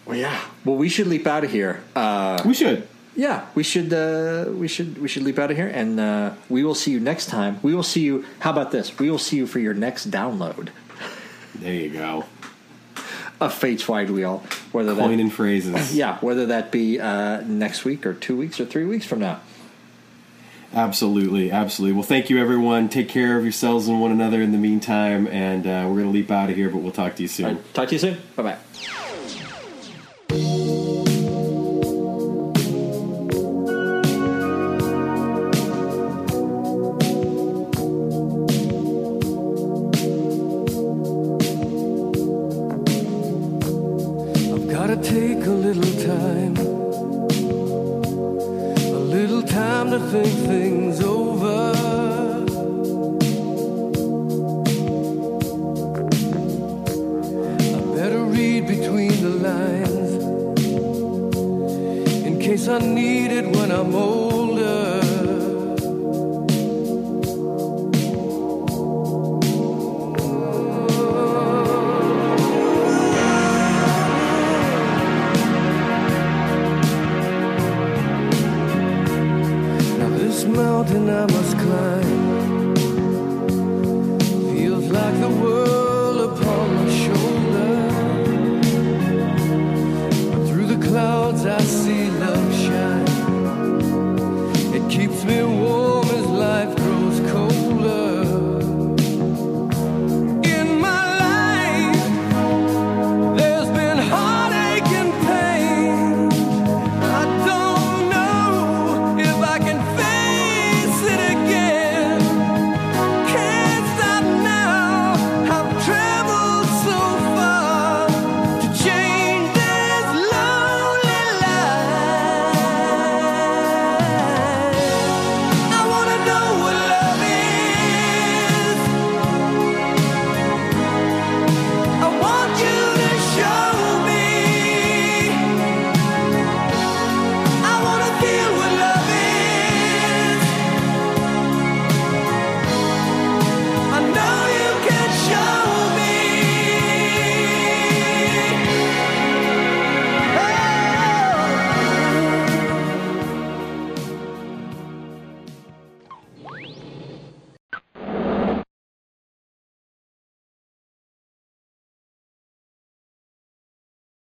Well, 0.06 0.18
yeah. 0.18 0.40
Well, 0.66 0.76
we 0.76 0.90
should 0.90 1.08
leap 1.08 1.28
out 1.28 1.44
of 1.44 1.52
here. 1.52 1.82
Uh, 1.96 2.42
We 2.46 2.54
should. 2.54 2.88
yeah, 3.16 3.46
we 3.54 3.64
should. 3.64 3.94
Uh, 3.94 4.46
we 4.52 4.68
should. 4.68 4.98
We 5.00 5.08
should 5.08 5.24
leap 5.24 5.38
out 5.38 5.52
of 5.52 5.58
here, 5.58 5.68
and 5.68 6.00
uh, 6.00 6.32
we 6.50 6.64
will 6.64 6.76
see 6.76 6.92
you 6.92 7.00
next 7.00 7.28
time. 7.28 7.60
We 7.62 7.76
will 7.76 7.84
see 7.84 8.02
you. 8.02 8.26
How 8.40 8.50
about 8.52 8.72
this? 8.72 8.98
We 8.98 9.10
will 9.12 9.20
see 9.20 9.38
you 9.38 9.46
for 9.48 9.60
your 9.60 9.74
next 9.76 10.10
download 10.10 10.70
There 11.56 11.74
you 11.74 11.90
go. 11.92 12.26
A 13.42 13.50
Fate's 13.50 13.88
Wide 13.88 14.10
Wheel. 14.10 14.44
Whether 14.72 14.94
that 14.96 15.10
and 15.10 15.32
phrases. 15.32 15.96
Yeah, 15.96 16.18
whether 16.20 16.48
that 16.48 16.72
be 16.72 17.00
uh, 17.00 17.42
next 17.42 17.86
week 17.86 18.06
or 18.06 18.14
two 18.14 18.36
weeks 18.36 18.60
or 18.60 18.66
three 18.66 18.86
weeks 18.86 19.06
from 19.06 19.20
now. 19.20 19.40
Absolutely, 20.74 21.52
absolutely. 21.52 21.94
Well, 21.94 22.04
thank 22.04 22.30
you, 22.30 22.40
everyone. 22.40 22.90
Take 22.90 23.10
care 23.10 23.38
of 23.38 23.44
yourselves 23.44 23.88
and 23.88 24.00
one 24.00 24.12
another 24.12 24.42
in 24.42 24.52
the 24.52 24.58
meantime, 24.58 25.28
and 25.28 25.66
uh, 25.66 25.86
we're 25.88 26.02
going 26.02 26.06
to 26.06 26.12
leap 26.12 26.30
out 26.30 26.50
of 26.50 26.56
here, 26.56 26.70
but 26.70 26.80
we'll 26.80 26.92
talk 26.92 27.16
to 27.16 27.22
you 27.24 27.28
soon. 27.28 27.46
Right, 27.46 27.74
talk 27.74 27.88
to 27.90 27.96
you 27.96 28.00
soon. 28.00 28.18
Bye 28.36 28.44
bye. 28.44 29.06